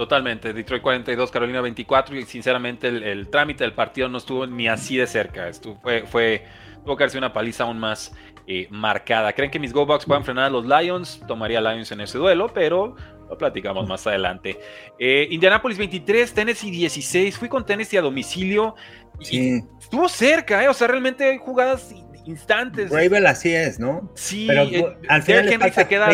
Totalmente, 0.00 0.54
Detroit 0.54 0.80
42, 0.80 1.30
Carolina 1.30 1.60
24 1.60 2.16
y 2.16 2.22
sinceramente 2.22 2.88
el, 2.88 3.28
trámite 3.28 3.64
del 3.64 3.74
partido 3.74 4.08
no 4.08 4.16
estuvo 4.16 4.46
ni 4.46 4.66
así 4.66 4.96
de 4.96 5.06
cerca, 5.06 5.46
estuvo, 5.46 5.78
fue, 5.82 6.06
fue 6.06 6.46
tuvo 6.82 6.96
que 6.96 7.04
hacerse 7.04 7.18
una 7.18 7.34
paliza 7.34 7.64
aún 7.64 7.78
más 7.78 8.10
eh, 8.46 8.66
marcada. 8.70 9.34
¿Creen 9.34 9.50
que 9.50 9.58
mis 9.58 9.74
Go 9.74 9.84
Bucks 9.84 10.06
puedan 10.06 10.24
frenar 10.24 10.44
a 10.44 10.48
los 10.48 10.64
Lions? 10.64 11.20
Tomaría 11.28 11.60
Lions 11.60 11.92
en 11.92 12.00
ese 12.00 12.16
duelo, 12.16 12.50
pero 12.50 12.96
lo 13.28 13.36
platicamos 13.36 13.86
más 13.86 14.06
adelante. 14.06 14.58
Eh, 14.98 15.28
Indianapolis 15.32 15.76
23, 15.76 16.32
Tennessee 16.32 16.70
16, 16.70 17.36
fui 17.36 17.50
con 17.50 17.66
Tennessee 17.66 17.98
a 17.98 18.00
domicilio 18.00 18.76
y 19.30 19.58
estuvo 19.78 20.08
cerca, 20.08 20.64
¿eh? 20.64 20.68
o 20.70 20.72
sea, 20.72 20.88
realmente 20.88 21.36
jugadas 21.36 21.94
instantes. 22.24 22.88
Bravel 22.88 23.26
así 23.26 23.54
es, 23.54 23.78
¿no? 23.78 24.10
Sí, 24.14 24.46
pero 24.48 24.62
eh, 24.62 24.96
al 25.10 25.22
final 25.22 25.72
se 25.74 25.86
queda 25.86 26.08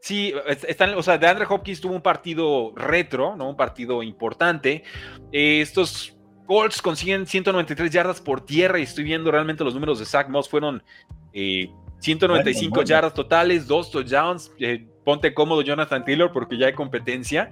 Sí, 0.00 0.32
están, 0.66 0.94
o 0.94 1.02
sea, 1.02 1.18
de 1.18 1.26
Andre 1.26 1.46
Hopkins 1.48 1.80
tuvo 1.80 1.94
un 1.94 2.02
partido 2.02 2.72
retro, 2.76 3.36
¿no? 3.36 3.48
Un 3.48 3.56
partido 3.56 4.02
importante. 4.02 4.84
Eh, 5.32 5.60
estos 5.60 6.16
Colts 6.46 6.80
consiguen 6.80 7.26
193 7.26 7.90
yardas 7.90 8.20
por 8.20 8.40
tierra 8.40 8.78
y 8.78 8.82
estoy 8.82 9.04
viendo 9.04 9.30
realmente 9.30 9.64
los 9.64 9.74
números 9.74 9.98
de 9.98 10.06
Zach 10.06 10.28
Moss 10.28 10.48
fueron 10.48 10.82
195 11.32 12.80
eh, 12.80 12.84
yardas 12.86 13.12
totales, 13.12 13.66
dos 13.66 13.90
touchdowns. 13.90 14.52
Eh, 14.58 14.86
ponte 15.04 15.34
cómodo 15.34 15.62
Jonathan 15.62 16.04
Taylor 16.04 16.32
porque 16.32 16.56
ya 16.56 16.66
hay 16.66 16.72
competencia. 16.72 17.50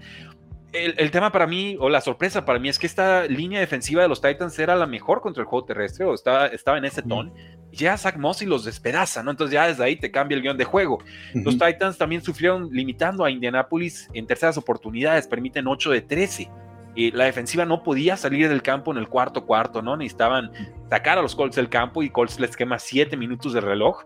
El, 0.77 1.11
tema 1.11 1.33
para 1.33 1.47
mí, 1.47 1.77
o 1.81 1.89
la 1.89 2.01
sorpresa 2.01 2.45
para 2.45 2.59
mí, 2.59 2.69
es 2.69 2.79
que 2.79 2.87
esta 2.87 3.25
línea 3.25 3.61
defensiva 3.61 4.03
de 4.03 4.09
los 4.09 4.21
Titans 4.21 4.59
era 4.59 4.75
la 4.77 4.87
mejor 4.87 5.21
contra 5.21 5.43
el 5.43 5.47
juego 5.47 5.65
terrestre, 5.65 6.05
o 6.05 6.15
estaba, 6.15 6.47
estaba 6.49 6.79
en 6.79 6.85
ese 6.85 7.03
ton. 7.03 7.33
Y 7.71 7.77
ya 7.79 7.97
Zach 7.97 8.17
Moss 8.17 8.43
y 8.43 8.47
los 8.47 8.65
despedaza, 8.65 9.23
¿no? 9.23 9.31
Entonces 9.31 9.55
ya 9.55 9.67
desde 9.67 9.85
ahí 9.85 9.97
te 9.97 10.11
cambia 10.11 10.37
el 10.37 10.43
guion 10.43 10.57
de 10.57 10.65
juego. 10.65 10.99
Los 11.35 11.59
Titans 11.59 11.99
también 11.99 12.23
sufrieron 12.23 12.69
limitando 12.71 13.25
a 13.25 13.31
Indianapolis 13.31 14.09
en 14.13 14.27
terceras 14.27 14.59
oportunidades, 14.59 15.27
permiten 15.27 15.67
8 15.67 15.91
de 15.91 16.01
13 16.03 16.51
y 16.97 17.11
la 17.11 17.25
defensiva 17.25 17.67
no 17.67 17.83
podía 17.83 18.17
salir 18.17 18.49
del 18.49 18.63
campo 18.63 18.91
en 18.91 18.97
el 18.97 19.09
cuarto 19.09 19.45
cuarto, 19.45 19.83
¿no? 19.83 19.97
Necesitaban 19.97 20.51
sacar 20.89 21.19
a 21.19 21.23
los 21.23 21.37
Colts 21.37 21.57
del 21.57 21.69
campo 21.69 22.03
y 22.03 22.09
Colts 22.09 22.41
les 22.41 22.57
quema 22.57 22.79
siete 22.79 23.19
minutos 23.19 23.53
de 23.53 23.61
reloj. 23.61 24.05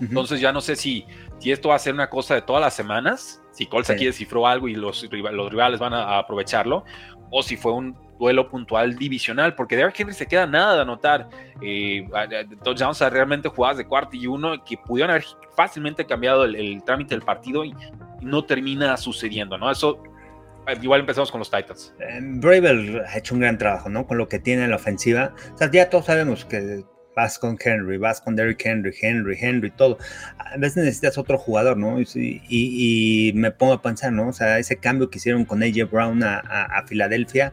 Entonces 0.00 0.40
ya 0.40 0.52
no 0.52 0.60
sé 0.60 0.76
si, 0.76 1.06
si 1.38 1.52
esto 1.52 1.70
va 1.70 1.76
a 1.76 1.78
ser 1.78 1.94
una 1.94 2.10
cosa 2.10 2.34
de 2.34 2.42
todas 2.42 2.60
las 2.60 2.74
semanas, 2.74 3.42
si 3.52 3.66
Colts 3.66 3.90
aquí 3.90 4.04
descifró 4.04 4.46
algo 4.46 4.68
y 4.68 4.74
los, 4.74 5.08
los 5.10 5.50
rivales 5.50 5.80
van 5.80 5.94
a, 5.94 6.18
aprovecharlo, 6.18 6.84
o 7.30 7.42
si 7.42 7.56
fue 7.56 7.72
un 7.72 7.96
duelo 8.18 8.48
puntual 8.48 8.96
divisional, 8.96 9.54
porque 9.54 9.76
Derrick 9.76 10.00
Henry 10.00 10.14
se 10.14 10.26
queda 10.26 10.46
nada 10.46 10.76
de 10.76 10.82
anotar. 10.82 11.28
Eh, 11.62 12.06
touchdowns 12.62 13.00
a 13.02 13.10
realmente 13.10 13.48
jugadas 13.48 13.78
de 13.78 13.86
cuarto 13.86 14.16
y 14.16 14.26
uno 14.26 14.62
que 14.64 14.76
pudieron 14.76 15.10
haber 15.10 15.24
fácilmente 15.54 16.04
cambiado 16.04 16.44
el, 16.44 16.82
trámite 16.84 17.14
del 17.14 17.24
partido 17.24 17.64
y, 17.64 17.74
no 18.22 18.44
termina 18.44 18.96
sucediendo, 18.96 19.58
¿no? 19.58 19.70
Eso 19.70 20.02
eh, 20.66 20.76
igual 20.80 21.00
empezamos 21.00 21.30
con 21.30 21.38
los 21.38 21.50
Titans. 21.50 21.94
Eh, 22.00 22.18
Bravel 22.22 23.02
ha 23.06 23.18
hecho 23.18 23.34
un 23.34 23.40
gran 23.40 23.58
trabajo, 23.58 23.88
¿no? 23.88 24.06
Con 24.06 24.18
lo 24.18 24.26
que 24.26 24.38
tiene 24.38 24.64
en 24.64 24.70
la 24.70 24.76
ofensiva. 24.76 25.34
O 25.54 25.58
sea, 25.58 25.70
ya 25.70 25.88
todos 25.90 26.06
sabemos 26.06 26.44
que 26.44 26.84
vas 27.16 27.38
con 27.38 27.56
Henry, 27.58 27.96
vas 27.96 28.20
con 28.20 28.36
Derrick 28.36 28.64
Henry, 28.64 28.94
Henry, 29.00 29.36
Henry, 29.40 29.70
todo. 29.70 29.98
A 30.38 30.56
veces 30.58 30.84
necesitas 30.84 31.18
otro 31.18 31.38
jugador, 31.38 31.76
¿no? 31.78 31.98
Y, 31.98 33.32
me 33.34 33.50
pongo 33.50 33.72
a 33.72 33.82
pensar, 33.82 34.12
¿no? 34.12 34.28
O 34.28 34.32
sea, 34.32 34.58
ese 34.58 34.76
cambio 34.76 35.10
que 35.10 35.18
hicieron 35.18 35.44
con 35.44 35.62
AJ 35.62 35.90
Brown 35.90 36.22
a, 36.22 36.38
a 36.38 36.86
Filadelfia 36.86 37.52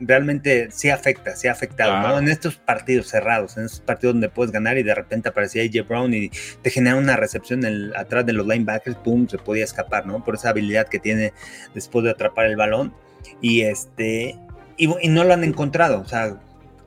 realmente 0.00 0.68
sí 0.70 0.90
afecta, 0.90 1.34
sí 1.34 1.48
ha 1.48 1.52
afectado, 1.52 2.00
¿no? 2.06 2.18
En 2.18 2.28
estos 2.28 2.56
partidos 2.56 3.08
cerrados, 3.08 3.56
en 3.56 3.64
estos 3.64 3.80
partidos 3.80 4.14
donde 4.14 4.28
puedes 4.28 4.52
ganar 4.52 4.78
y 4.78 4.82
de 4.82 4.94
repente 4.94 5.28
aparecía 5.28 5.62
AJ 5.62 5.88
Brown 5.88 6.14
y 6.14 6.30
te 6.62 6.70
genera 6.70 6.96
una 6.96 7.16
recepción 7.16 7.64
atrás 7.96 8.26
de 8.26 8.32
los 8.32 8.46
linebackers, 8.46 8.96
pum, 8.96 9.28
se 9.28 9.38
podía 9.38 9.64
escapar, 9.64 10.06
¿no? 10.06 10.24
Por 10.24 10.34
esa 10.34 10.50
habilidad 10.50 10.88
que 10.88 10.98
tiene 10.98 11.32
después 11.74 12.04
de 12.04 12.10
atrapar 12.10 12.46
el 12.46 12.56
balón. 12.56 12.92
Y 13.40 13.62
este, 13.62 14.36
y, 14.76 15.08
no 15.08 15.24
lo 15.24 15.34
han 15.34 15.44
encontrado, 15.44 16.00
o 16.00 16.06
sea, 16.06 16.38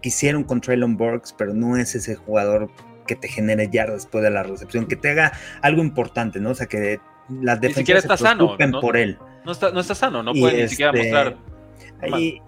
quisieron 0.02 0.44
con 0.44 0.62
Traylon 0.62 0.98
Burks, 0.98 1.34
pero 1.38 1.54
no 1.54 1.78
es 1.78 1.96
ese 1.96 2.16
jugador 2.16 2.70
que 3.08 3.16
te 3.16 3.28
genere 3.28 3.70
yardas 3.70 4.04
después 4.04 4.24
de 4.24 4.32
la 4.32 4.44
recepción, 4.44 4.88
que 4.88 4.96
te 4.96 5.10
haga 5.12 5.34
algo 5.62 5.82
importante, 5.82 6.40
¿no? 6.40 6.52
O 6.52 6.56
sea, 6.56 6.68
que 6.68 7.00
las 7.30 7.60
defensas 7.62 8.04
se 8.04 8.18
sano, 8.18 8.58
por 8.82 8.98
él. 8.98 9.18
No 9.46 9.52
está, 9.52 9.72
no 9.72 9.80
está 9.80 9.96
sano, 9.96 10.22
no 10.24 10.34
puede 10.34 10.64
ni 10.64 10.70
siquiera 10.70 10.92
este, 10.92 11.04
mostrar 11.04 11.51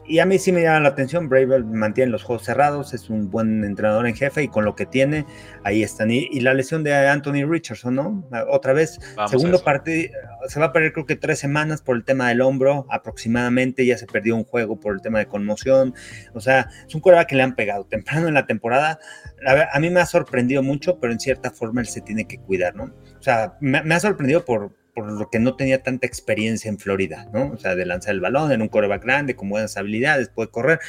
y, 0.06 0.20
a 0.20 0.26
mí 0.26 0.40
sí 0.40 0.52
me 0.52 0.62
llama 0.62 0.80
la 0.82 0.90
atención, 0.90 1.30
Bravel 1.30 1.66
mantiene 1.66 2.12
los 2.12 2.24
juegos 2.24 2.46
cerrados, 2.46 2.94
es 2.94 3.10
un 3.10 3.30
buen 3.30 3.64
entrenador 3.64 4.08
en 4.08 4.16
jefe 4.16 4.44
y 4.44 4.48
con 4.48 4.66
lo 4.66 4.76
que 4.76 4.86
tiene, 4.86 5.26
ahí 5.64 5.84
están. 5.84 6.12
Y, 6.12 6.40
la 6.42 6.54
lesión 6.54 6.84
de 6.84 6.94
Anthony 6.94 7.46
Richardson, 7.48 7.96
¿no? 7.96 8.28
Otra 8.50 8.74
vez, 8.74 9.00
segundo 9.28 9.64
partido, 9.64 10.10
se 10.48 10.60
va 10.60 10.68
a 10.68 10.74
perder 10.74 10.94
creo 10.94 11.06
que 11.06 11.16
tres 11.16 11.40
semanas 11.40 11.82
por 11.82 11.96
el 11.96 12.04
tema 12.04 12.30
del 12.30 12.42
hombro 12.42 12.86
aproximadamente, 12.90 13.86
ya 13.86 13.98
se 13.98 14.08
perdió 14.08 14.36
un 14.36 14.44
juego 14.44 14.80
por 14.80 14.94
el 14.94 15.02
tema 15.02 15.20
de 15.20 15.28
conmoción, 15.28 15.94
o 16.34 16.40
sea, 16.40 16.70
es 16.88 16.94
un 16.96 17.02
coreback 17.02 17.30
que 17.30 17.36
le 17.36 17.44
han 17.44 17.56
pegado 17.56 17.86
temprano 17.86 18.28
en 18.28 18.34
la 18.34 18.46
temporada, 18.46 19.00
a, 19.46 19.80
mí 19.80 19.90
me 19.90 20.00
ha 20.00 20.06
sorprendido 20.06 20.64
mucho, 20.64 21.00
pero 21.00 21.14
en 21.14 21.20
cierta 21.20 21.52
forma 21.52 21.82
él 21.82 21.88
se 21.88 22.02
tiene 22.02 22.26
que 22.26 22.38
cuidar, 22.40 22.76
¿no? 22.76 22.86
O 23.20 23.24
sea, 23.24 23.58
me 23.62 23.94
ha 23.94 24.00
sorprendido 24.00 24.44
por 24.44 24.83
por 24.94 25.12
lo 25.12 25.30
que 25.30 25.40
no 25.40 25.56
tenía 25.56 25.82
tanta 25.82 26.08
experiencia 26.08 26.70
en 26.70 26.80
Florida, 26.80 27.28
¿no? 27.34 27.52
O 27.52 27.58
sea, 27.58 27.76
de 27.76 27.86
lanzar 27.86 28.14
el 28.14 28.22
balón 28.22 28.52
en 28.52 28.62
un 28.62 28.68
coreback 28.68 29.04
grande, 29.04 29.36
con 29.36 29.50
buenas 29.50 29.78
habilidades, 29.78 30.30
puede 30.30 30.50
correr, 30.50 30.80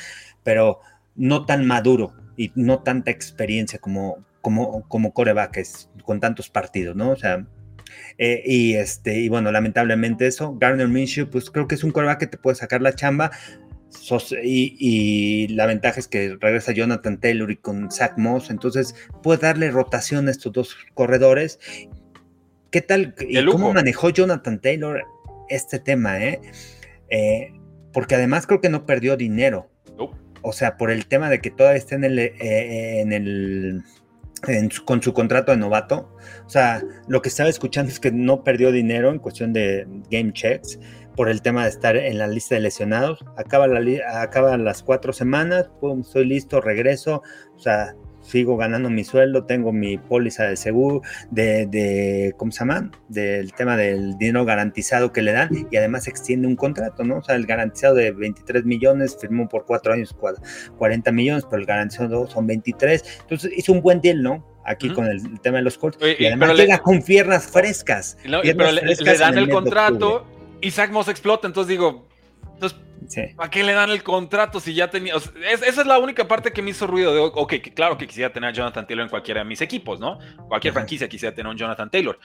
pero 0.43 0.81
no 1.15 1.47
tan 1.47 1.67
maduro 1.67 2.13
y 2.37 2.53
no 2.55 2.83
tanta 2.83 3.11
experiencia 3.11 3.79
como, 3.79 4.25
como, 4.41 4.87
como 4.89 5.13
coreback 5.13 5.61
con 6.05 6.21
tantos 6.21 6.51
partidos, 6.51 6.97
¿no? 6.97 7.11
O 7.11 7.17
sea, 7.17 7.47
eh, 8.19 8.43
y 8.45 8.75
este, 8.75 9.21
y 9.21 9.29
bueno, 9.29 9.51
lamentablemente 9.53 10.27
eso, 10.27 10.57
Garner 10.59 10.89
Minshew, 10.89 11.31
pues 11.31 11.51
creo 11.51 11.67
que 11.67 11.75
es 11.75 11.85
un 11.85 11.91
coreback 11.91 12.21
que 12.21 12.27
te 12.27 12.39
puede 12.39 12.57
sacar 12.57 12.83
la 12.83 12.95
chamba. 12.95 13.31
y, 14.43 14.77
y, 14.79 15.49
la 15.49 15.67
ventaja 15.67 16.01
es 16.01 16.09
que 16.09 16.37
regresa 16.41 16.73
Jonathan 16.73 17.21
Taylor 17.21 17.51
y 17.51 17.57
con 17.57 17.91
Zach 17.91 18.19
Moss, 18.19 18.51
entonces 18.51 18.95
puede 19.23 19.41
darle 19.41 19.71
rotación 19.71 20.29
a 20.29 20.33
estos 20.33 20.53
dos 20.53 20.77
corredores 20.95 21.61
¿Qué 22.75 22.83
tal? 22.83 23.15
¿Y 23.21 23.47
cómo 23.47 23.73
manejó 23.73 24.11
Jonathan 24.11 24.59
Taylor 24.59 25.05
este 25.49 25.79
tema? 25.79 26.21
Eh? 26.21 26.41
eh? 27.09 27.53
porque 27.93 28.17
además 28.17 28.49
creo 28.49 28.61
que 28.61 28.69
no 28.69 28.85
perdió 28.85 29.17
dinero. 29.17 29.71
O 30.43 30.53
sea, 30.53 30.77
por 30.77 30.91
el 30.91 31.07
tema 31.07 31.31
de 31.31 31.39
que 31.41 31.53
todavía 31.53 31.79
está 31.79 31.95
en 31.95 32.03
el, 32.03 32.19
eh, 32.19 33.01
en 33.01 33.13
el 33.13 33.85
con 34.85 35.01
su 35.01 35.13
contrato 35.15 35.53
de 35.53 35.59
novato. 35.59 36.17
O 36.45 36.51
sea, 36.51 36.83
lo 37.07 37.23
que 37.23 37.29
estaba 37.29 37.49
escuchando 37.49 37.93
es 37.93 38.01
que 38.01 38.11
no 38.11 38.43
perdió 38.43 38.73
dinero 38.73 39.11
en 39.11 39.21
cuestión 39.21 39.53
de 39.53 39.87
game 40.11 40.33
checks 40.33 40.81
por 41.15 41.29
el 41.29 41.43
tema 41.43 41.63
de 41.63 41.71
estar 41.71 41.97
en 41.97 42.19
la 42.19 42.27
lista 42.27 42.57
de 42.57 42.63
lesionados. 42.63 43.25
Acaba, 43.37 43.69
la, 43.69 44.21
acaba 44.21 44.57
las 44.57 44.83
cuatro 44.83 45.13
semanas, 45.13 45.71
pum, 45.81 46.01
estoy 46.01 46.27
listo, 46.27 46.61
regreso. 46.61 47.23
O 47.55 47.59
sea, 47.61 47.95
sigo 48.25 48.57
ganando 48.57 48.91
mi 48.91 49.05
sueldo, 49.05 49.45
tengo 49.45 49.73
mi 49.73 49.99
póliza 49.99 50.45
de 50.45 50.57
seguro, 50.57 51.03
de, 51.31 51.67
de, 51.67 52.35
¿cómo 52.37 52.51
se 52.51 52.61
llama? 52.61 52.91
Del 53.09 53.53
tema 53.53 53.77
del 53.77 54.17
dinero 54.19 54.45
garantizado 54.45 55.13
que 55.13 55.23
le 55.23 55.33
dan 55.33 55.69
y 55.71 55.77
además 55.77 56.09
extiende 56.09 56.49
un 56.49 56.57
contrato, 56.57 57.05
¿no? 57.05 57.19
O 57.19 57.23
sea, 57.23 57.37
el 57.37 57.47
garantizado 57.47 57.95
de 57.95 58.11
23 58.11 58.65
millones, 58.65 59.17
firmó 59.21 59.49
por 59.49 59.67
cuatro 59.67 59.93
años 59.93 60.15
40 60.79 61.13
millones, 61.13 61.45
pero 61.49 61.61
el 61.61 61.67
garantizado 61.67 62.27
son 62.29 62.47
23. 62.47 63.21
Entonces 63.21 63.53
hizo 63.57 63.73
un 63.73 63.81
buen 63.81 64.01
deal, 64.01 64.23
¿no? 64.23 64.45
Aquí 64.67 64.89
con 64.91 65.07
el, 65.07 65.41
tema 65.41 65.59
de 65.59 65.65
los 65.65 65.77
cortes. 65.77 66.19
y 66.19 66.27
además 66.27 66.57
llega 66.57 66.79
con 66.79 67.03
piernas 67.03 67.47
frescas. 67.47 68.17
pero 68.23 68.73
le, 68.73 69.19
dan 69.19 69.37
el, 69.37 69.51
contrato 69.51 70.27
y 70.63 70.71
Zach 70.71 70.91
Moss 70.91 71.09
explota, 71.09 71.47
entonces 71.47 71.69
digo, 71.69 72.09
entonces 72.95 73.35
¿A 73.39 73.51
qué 73.51 73.63
le 73.63 73.73
dan 73.73 73.91
el 73.91 74.03
contrato 74.03 74.61
si 74.61 74.75
ya 74.75 74.89
tenía? 74.89 75.15
esa 75.17 75.67
es 75.67 75.87
la 75.87 75.99
única 75.99 76.27
parte 76.27 76.53
que 76.53 76.63
me 76.63 76.71
hizo 76.71 76.87
ruido. 76.87 77.15
De, 77.15 77.21
ok, 77.21 77.55
claro 77.75 77.99
que 77.99 78.07
quisiera 78.07 78.33
tener 78.33 78.51
a 78.51 78.53
Jonathan 78.53 78.87
Taylor 78.87 79.05
en 79.05 79.11
cualquiera 79.11 79.41
de 79.41 79.45
mis 79.45 79.61
equipos, 79.61 80.01
¿no? 80.01 80.19
Cualquier 80.49 80.73
franquicia 80.73 81.09
quisiera 81.09 81.35
tener 81.35 81.47
a 81.49 81.51
un 81.51 81.57
Jonathan 81.57 81.91
Taylor. 81.91 82.19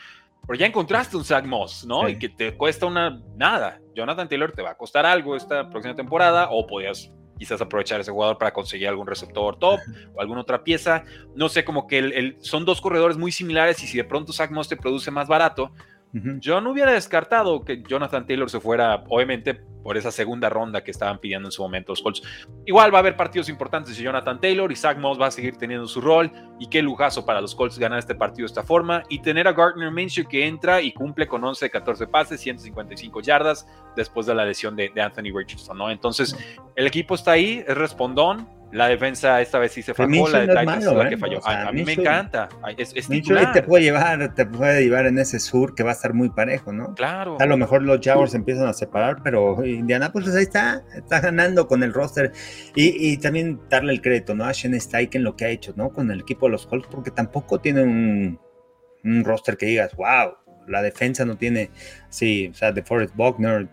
Pero 0.47 0.57
ya 0.57 0.65
encontraste 0.65 1.17
un 1.17 1.23
Zach 1.23 1.45
Moss, 1.45 1.85
¿no? 1.85 2.07
Y 2.09 2.17
que 2.17 2.29
te 2.29 2.55
cuesta 2.55 2.85
una 2.85 3.21
nada. 3.35 3.79
Jonathan 3.93 4.27
Taylor 4.27 4.51
te 4.51 4.61
va 4.61 4.71
a 4.71 4.77
costar 4.77 5.05
algo 5.05 5.35
esta 5.35 5.69
próxima 5.69 5.95
temporada 5.95 6.49
o 6.49 6.65
podías 6.65 7.11
quizás 7.37 7.61
aprovechar 7.61 8.01
ese 8.01 8.11
jugador 8.11 8.37
para 8.37 8.51
conseguir 8.51 8.87
algún 8.89 9.07
receptor 9.07 9.57
top 9.57 9.79
o 10.13 10.21
alguna 10.21 10.41
otra 10.41 10.63
pieza. 10.63 11.03
No 11.35 11.49
sé, 11.49 11.63
como 11.63 11.87
que 11.87 11.99
el, 11.99 12.37
son 12.41 12.65
dos 12.65 12.81
corredores 12.81 13.17
muy 13.17 13.31
similares 13.31 13.81
y 13.83 13.87
si 13.87 13.97
de 13.97 14.03
pronto 14.03 14.33
Zach 14.33 14.51
Moss 14.51 14.67
te 14.67 14.75
produce 14.75 15.09
más 15.09 15.27
barato, 15.27 15.71
yo 16.11 16.59
no 16.61 16.71
hubiera 16.71 16.91
descartado 16.91 17.63
que 17.63 17.83
Jonathan 17.87 18.25
Taylor 18.25 18.49
se 18.49 18.59
fuera, 18.59 19.03
obviamente, 19.09 19.61
por 19.83 19.97
esa 19.97 20.11
segunda 20.11 20.49
ronda 20.49 20.83
que 20.83 20.91
estaban 20.91 21.19
pidiendo 21.19 21.47
en 21.47 21.51
su 21.51 21.61
momento 21.61 21.91
los 21.91 22.01
Colts. 22.01 22.21
Igual 22.65 22.93
va 22.93 22.97
a 22.97 23.01
haber 23.01 23.15
partidos 23.15 23.49
importantes 23.49 23.97
de 23.97 24.03
Jonathan 24.03 24.39
Taylor 24.39 24.71
y 24.71 24.75
Zach 24.75 24.97
Moss 24.97 25.19
va 25.19 25.27
a 25.27 25.31
seguir 25.31 25.55
teniendo 25.57 25.87
su 25.87 26.01
rol. 26.01 26.31
Y 26.59 26.67
qué 26.67 26.81
lujazo 26.81 27.25
para 27.25 27.41
los 27.41 27.55
Colts 27.55 27.79
ganar 27.79 27.99
este 27.99 28.15
partido 28.15 28.45
de 28.45 28.51
esta 28.51 28.63
forma. 28.63 29.03
Y 29.09 29.19
tener 29.19 29.47
a 29.47 29.53
Gardner 29.53 29.91
Minshew 29.91 30.27
que 30.27 30.45
entra 30.45 30.81
y 30.81 30.91
cumple 30.93 31.27
con 31.27 31.43
11 31.43 31.65
de 31.65 31.69
14 31.69 32.07
pases, 32.07 32.41
155 32.41 33.21
yardas 33.21 33.67
después 33.95 34.25
de 34.25 34.35
la 34.35 34.45
lesión 34.45 34.75
de, 34.75 34.91
Anthony 34.99 35.31
Richardson, 35.33 35.77
¿no? 35.77 35.89
Entonces, 35.89 36.35
el 36.75 36.85
equipo 36.85 37.15
está 37.15 37.31
ahí, 37.31 37.63
es 37.65 37.77
respondón 37.77 38.58
la 38.71 38.87
defensa 38.87 39.41
esta 39.41 39.57
vez 39.57 39.71
sí 39.71 39.81
se 39.81 39.93
falló, 39.93 40.27
la 40.27 40.41
de 40.41 40.47
Titans 40.47 40.85
la 40.85 41.05
¿eh? 41.05 41.09
que 41.09 41.17
falló. 41.17 41.39
a, 41.45 41.71
mí 41.71 41.83
me 41.83 41.93
encanta. 41.93 42.49
Es, 42.77 42.93
es 42.95 43.07
te 43.07 43.63
puede 43.63 43.83
llevar, 43.83 44.33
te 44.35 44.45
puede 44.45 44.83
llevar 44.83 45.07
en 45.07 45.17
ese 45.17 45.39
sur 45.39 45.73
que 45.73 45.83
va 45.83 45.89
a 45.89 45.93
estar 45.93 46.13
muy 46.13 46.29
parejo, 46.29 46.71
¿no? 46.71 46.93
Claro. 46.93 47.37
A 47.39 47.45
lo 47.45 47.57
mejor 47.57 47.81
los 47.81 47.99
Jaguars 48.01 48.35
empiezan 48.35 48.67
a 48.67 48.73
separar, 48.73 49.23
pero 49.23 49.65
Indianapolis 49.65 50.35
ahí 50.35 50.43
está, 50.43 50.83
está 50.95 51.19
ganando 51.19 51.67
con 51.67 51.81
el 51.81 51.93
roster. 51.93 52.31
Y, 52.75 53.17
también 53.17 53.59
darle 53.69 53.93
el 53.93 54.01
crédito, 54.01 54.35
¿no? 54.35 54.45
A 54.45 54.51
Shane 54.51 54.79
Steichen 54.79 55.23
lo 55.23 55.35
que 55.35 55.45
ha 55.45 55.49
hecho, 55.49 55.73
¿no? 55.75 55.89
Con 55.89 56.11
el 56.11 56.21
equipo 56.21 56.45
de 56.45 56.51
los 56.51 56.67
Colts, 56.67 56.87
porque 56.89 57.11
tampoco 57.11 57.59
tiene 57.59 57.81
un, 57.81 58.39
un 59.03 59.23
roster 59.23 59.57
que 59.57 59.65
digas, 59.65 59.95
wow, 59.95 60.35
la 60.67 60.81
defensa 60.81 61.25
no 61.25 61.37
tiene, 61.37 61.71
sí, 62.09 62.49
o 62.51 62.53
sea, 62.53 62.71
de 62.71 62.83
Forrest 62.83 63.15
Buckner, 63.15 63.67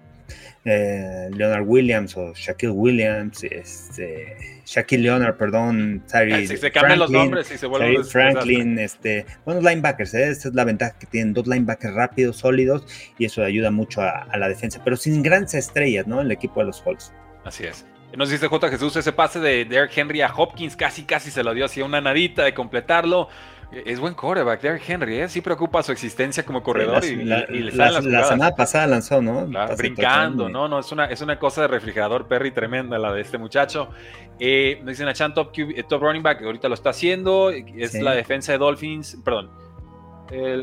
eh, 0.65 1.29
Leonard 1.33 1.65
Williams 1.67 2.17
o 2.17 2.33
Shaquille 2.35 2.73
Williams, 2.73 3.45
este, 3.45 4.61
Shaquille 4.65 5.03
Leonard, 5.03 5.37
perdón, 5.37 6.03
si 6.09 6.57
se 6.57 6.73
cambian 6.73 6.99
los 6.99 7.11
nombres 7.11 7.51
y 7.51 7.59
se 7.59 7.67
vuelven 7.67 8.05
Franklin, 8.05 8.79
este, 8.79 9.27
buenos 9.45 9.63
linebackers, 9.63 10.15
¿eh? 10.15 10.29
esta 10.31 10.49
es 10.49 10.55
la 10.55 10.65
ventaja 10.65 10.99
que 10.99 11.07
tienen, 11.07 11.35
dos 11.35 11.47
linebackers 11.47 11.95
rápidos, 11.95 12.39
sólidos, 12.39 12.87
y 13.19 13.27
eso 13.27 13.43
ayuda 13.43 13.71
mucho 13.71 14.03
a, 14.03 14.27
la 14.37 14.49
defensa, 14.49 14.83
pero 14.85 14.97
sin 14.97 15.23
grandes 15.23 15.55
estrellas, 15.55 16.07
¿no? 16.07 16.21
El 16.21 16.31
equipo 16.31 16.61
de 16.61 16.67
los 16.67 16.81
Colts. 16.83 17.13
Así 17.45 17.65
es. 17.65 17.87
No 18.17 18.25
sé 18.25 18.31
si 18.31 18.37
dice 18.37 18.49
J. 18.49 18.69
Jesús, 18.71 18.97
ese 18.97 19.13
pase 19.13 19.41
de 19.41 19.65
Derrick 19.65 19.97
Henry 19.97 20.23
a 20.23 20.33
Hopkins 20.35 20.77
casi 20.77 21.03
casi 21.03 21.31
se 21.31 21.43
lo 21.43 21.53
dio 21.53 21.67
así 21.67 21.83
una 21.83 22.01
nadita 22.01 22.45
de 22.45 22.55
completarlo. 22.55 23.29
Es 23.73 23.99
buen 23.99 24.15
coreback, 24.15 24.61
Derrick 24.61 24.89
Henry, 24.89 25.19
¿eh? 25.19 25.29
sí 25.29 25.41
preocupa 25.41 25.83
su 25.83 25.91
existencia 25.91 26.45
como 26.45 26.63
corredor 26.63 27.05
y, 27.05 27.17
le 27.17 27.73
la, 27.73 28.01
la 28.01 28.25
semana 28.25 28.55
pasada 28.55 28.87
lanzó, 28.87 29.21
¿no? 29.21 29.47
brincando, 29.77 30.49
¿no? 30.49 30.69
no 30.69 30.79
es, 30.79 30.93
una, 30.93 31.07
es 31.07 31.21
una 31.21 31.39
cosa 31.39 31.63
de 31.63 31.69
refrigerador 31.69 32.29
Perry 32.29 32.53
tremenda 32.53 32.97
la 32.97 33.13
de 33.13 33.23
este 33.23 33.39
muchacho. 33.39 33.91
Eh, 34.39 34.79
nos 34.81 34.91
dicen 34.91 35.09
a 35.09 35.15
Chan 35.15 35.35
top, 35.35 35.51
eh, 35.57 35.83
top 35.89 36.01
running 36.01 36.23
back, 36.23 36.43
ahorita 36.43 36.69
lo 36.69 36.75
está 36.75 36.91
haciendo, 36.91 37.51
es 37.51 37.95
la 37.95 38.13
defensa 38.13 38.53
de 38.53 38.59
Dolphins, 38.59 39.19
perdón, 39.25 39.51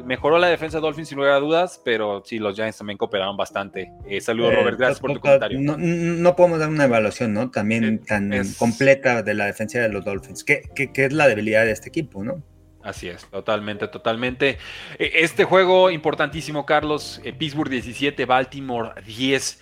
mejoró 0.06 0.38
la 0.38 0.48
defensa 0.48 0.78
de 0.78 0.82
Dolphins 0.82 1.10
sin 1.10 1.18
lugar 1.18 1.34
a 1.34 1.40
dudas, 1.40 1.82
pero 1.84 2.24
sí, 2.26 2.40
los 2.40 2.56
Giants 2.56 2.78
también 2.78 2.98
cooperaron 2.98 3.38
bastante. 3.38 3.92
Eh, 4.08 4.20
saludos, 4.22 4.56
Robert, 4.56 4.78
gracias 4.78 5.00
por 5.00 5.14
tu 5.14 5.20
comentario. 5.20 5.60
No, 5.60 6.36
podemos 6.36 6.60
dar 6.60 6.70
una 6.70 6.86
evaluación, 6.86 7.34
¿no? 7.34 7.50
También 7.50 8.00
tan 8.00 8.32
completa 8.58 9.24
de 9.24 9.34
la 9.34 9.46
defensa 9.46 9.80
de 9.80 9.90
los 9.90 10.04
Dolphins, 10.04 10.44
que, 10.44 10.64
que, 10.74 11.06
es 11.06 11.14
la 11.14 11.28
debilidad 11.28 11.66
de 11.66 11.72
este 11.72 11.90
equipo, 11.90 12.24
¿no? 12.24 12.42
Así 12.84 13.08
es, 13.08 13.26
totalmente, 13.28 13.88
totalmente. 13.88 14.58
E, 15.00 15.12
este 15.16 15.46
juego 15.46 15.90
importantísimo, 15.90 16.66
Carlos, 16.66 17.22
eh, 17.24 17.34
Pittsburgh 17.34 17.70
17, 17.70 18.26
Baltimore 18.26 19.02
10. 19.06 19.62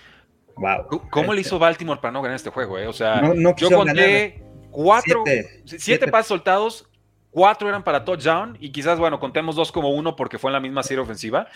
Wow. 0.57 1.07
¿Cómo 1.09 1.33
le 1.33 1.41
hizo 1.41 1.59
Baltimore 1.59 2.01
para 2.01 2.11
no 2.11 2.21
ganar 2.21 2.35
este 2.35 2.49
juego? 2.49 2.77
Eh? 2.79 2.87
O 2.87 2.93
sea, 2.93 3.21
yo 3.55 3.69
conté 3.71 4.43
cuatro, 4.71 5.23
siete, 5.65 6.07
pasos 6.07 6.27
soltados, 6.27 6.89
cuatro 7.31 7.67
eran 7.69 7.83
para 7.83 8.03
touchdown 8.05 8.57
y 8.59 8.71
quizás, 8.71 8.99
bueno, 8.99 9.19
contemos 9.19 9.55
dos 9.55 9.71
como 9.71 9.89
uno 9.89 10.15
porque 10.15 10.37
fue 10.37 10.49
en 10.49 10.53
la 10.53 10.59
misma 10.59 10.83
serie 10.83 11.01
ofensiva. 11.01 11.47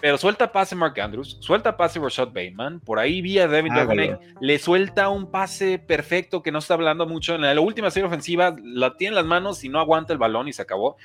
Pero 0.00 0.16
suelta 0.16 0.52
pase 0.52 0.74
Mark 0.74 0.98
Andrews, 1.00 1.38
suelta 1.40 1.76
pase 1.76 1.98
Rashad 1.98 2.28
Bateman, 2.28 2.80
por 2.80 2.98
ahí 2.98 3.20
vía 3.20 3.48
David 3.48 3.72
ah, 3.72 4.18
le 4.40 4.58
suelta 4.58 5.08
un 5.08 5.30
pase 5.30 5.78
perfecto 5.78 6.42
que 6.42 6.52
no 6.52 6.60
está 6.60 6.74
hablando 6.74 7.06
mucho. 7.06 7.34
En 7.34 7.42
la 7.42 7.60
última 7.60 7.90
serie 7.90 8.06
ofensiva 8.06 8.54
la 8.62 8.96
tiene 8.96 9.10
en 9.10 9.14
las 9.16 9.26
manos 9.26 9.64
y 9.64 9.68
no 9.68 9.80
aguanta 9.80 10.12
el 10.12 10.18
balón 10.18 10.48
y 10.48 10.52
se 10.52 10.62
acabó. 10.62 10.96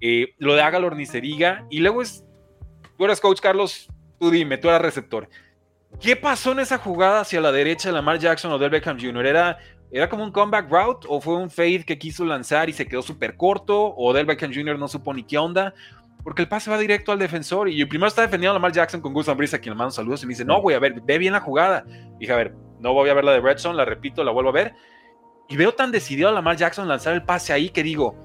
Eh, 0.00 0.34
lo 0.38 0.54
de 0.54 0.62
Agalor 0.62 0.96
ni 0.96 1.06
se 1.06 1.20
diga. 1.20 1.66
Y 1.70 1.80
luego 1.80 2.02
es, 2.02 2.24
tú 2.96 3.04
eres 3.04 3.20
coach 3.20 3.40
Carlos, 3.40 3.88
tú 4.18 4.30
dime, 4.30 4.58
tú 4.58 4.68
eras 4.68 4.80
receptor. 4.80 5.28
¿Qué 6.00 6.14
pasó 6.14 6.52
en 6.52 6.60
esa 6.60 6.78
jugada 6.78 7.20
hacia 7.20 7.40
la 7.40 7.52
derecha 7.52 7.88
de 7.88 7.94
Lamar 7.94 8.18
Jackson 8.18 8.52
o 8.52 8.58
del 8.58 8.70
Beckham 8.70 8.98
Jr.? 9.00 9.26
¿Era 9.26 9.58
¿Era 9.90 10.08
como 10.08 10.24
un 10.24 10.32
comeback 10.32 10.70
route 10.70 11.06
o 11.08 11.20
fue 11.20 11.36
un 11.36 11.50
fade 11.50 11.84
que 11.84 11.98
quiso 11.98 12.24
lanzar 12.24 12.68
y 12.68 12.72
se 12.72 12.86
quedó 12.86 13.02
súper 13.02 13.36
corto? 13.36 13.94
¿O 13.96 14.12
Del 14.12 14.26
Beckham 14.26 14.52
Jr. 14.52 14.78
no 14.78 14.88
supo 14.88 15.14
ni 15.14 15.22
qué 15.22 15.38
onda? 15.38 15.74
Porque 16.24 16.42
el 16.42 16.48
pase 16.48 16.70
va 16.70 16.78
directo 16.78 17.12
al 17.12 17.20
defensor 17.20 17.68
y 17.68 17.84
primero 17.84 18.08
está 18.08 18.22
defendiendo 18.22 18.50
a 18.50 18.54
Lamar 18.54 18.72
Jackson 18.72 19.00
con 19.00 19.12
Gus 19.12 19.32
Brisa, 19.36 19.58
a 19.58 19.60
quien 19.60 19.74
le 19.74 19.78
mando 19.78 19.92
saludos 19.92 20.24
y 20.24 20.26
me 20.26 20.30
dice, 20.30 20.44
no, 20.44 20.60
voy 20.60 20.74
a 20.74 20.80
ver, 20.80 21.00
ve 21.00 21.18
bien 21.18 21.32
la 21.32 21.40
jugada. 21.40 21.84
dije, 22.18 22.32
a 22.32 22.36
ver, 22.36 22.52
no 22.80 22.92
voy 22.92 23.08
a 23.10 23.14
ver 23.14 23.24
la 23.24 23.32
de 23.32 23.40
Redstone, 23.40 23.76
la 23.76 23.84
repito, 23.84 24.24
la 24.24 24.32
vuelvo 24.32 24.50
a 24.50 24.52
ver. 24.52 24.74
Y 25.48 25.56
veo 25.56 25.72
tan 25.72 25.92
decidido 25.92 26.28
a 26.28 26.32
Lamar 26.32 26.56
Jackson 26.56 26.88
lanzar 26.88 27.14
el 27.14 27.22
pase 27.22 27.52
ahí 27.52 27.68
que 27.68 27.84
digo, 27.84 28.16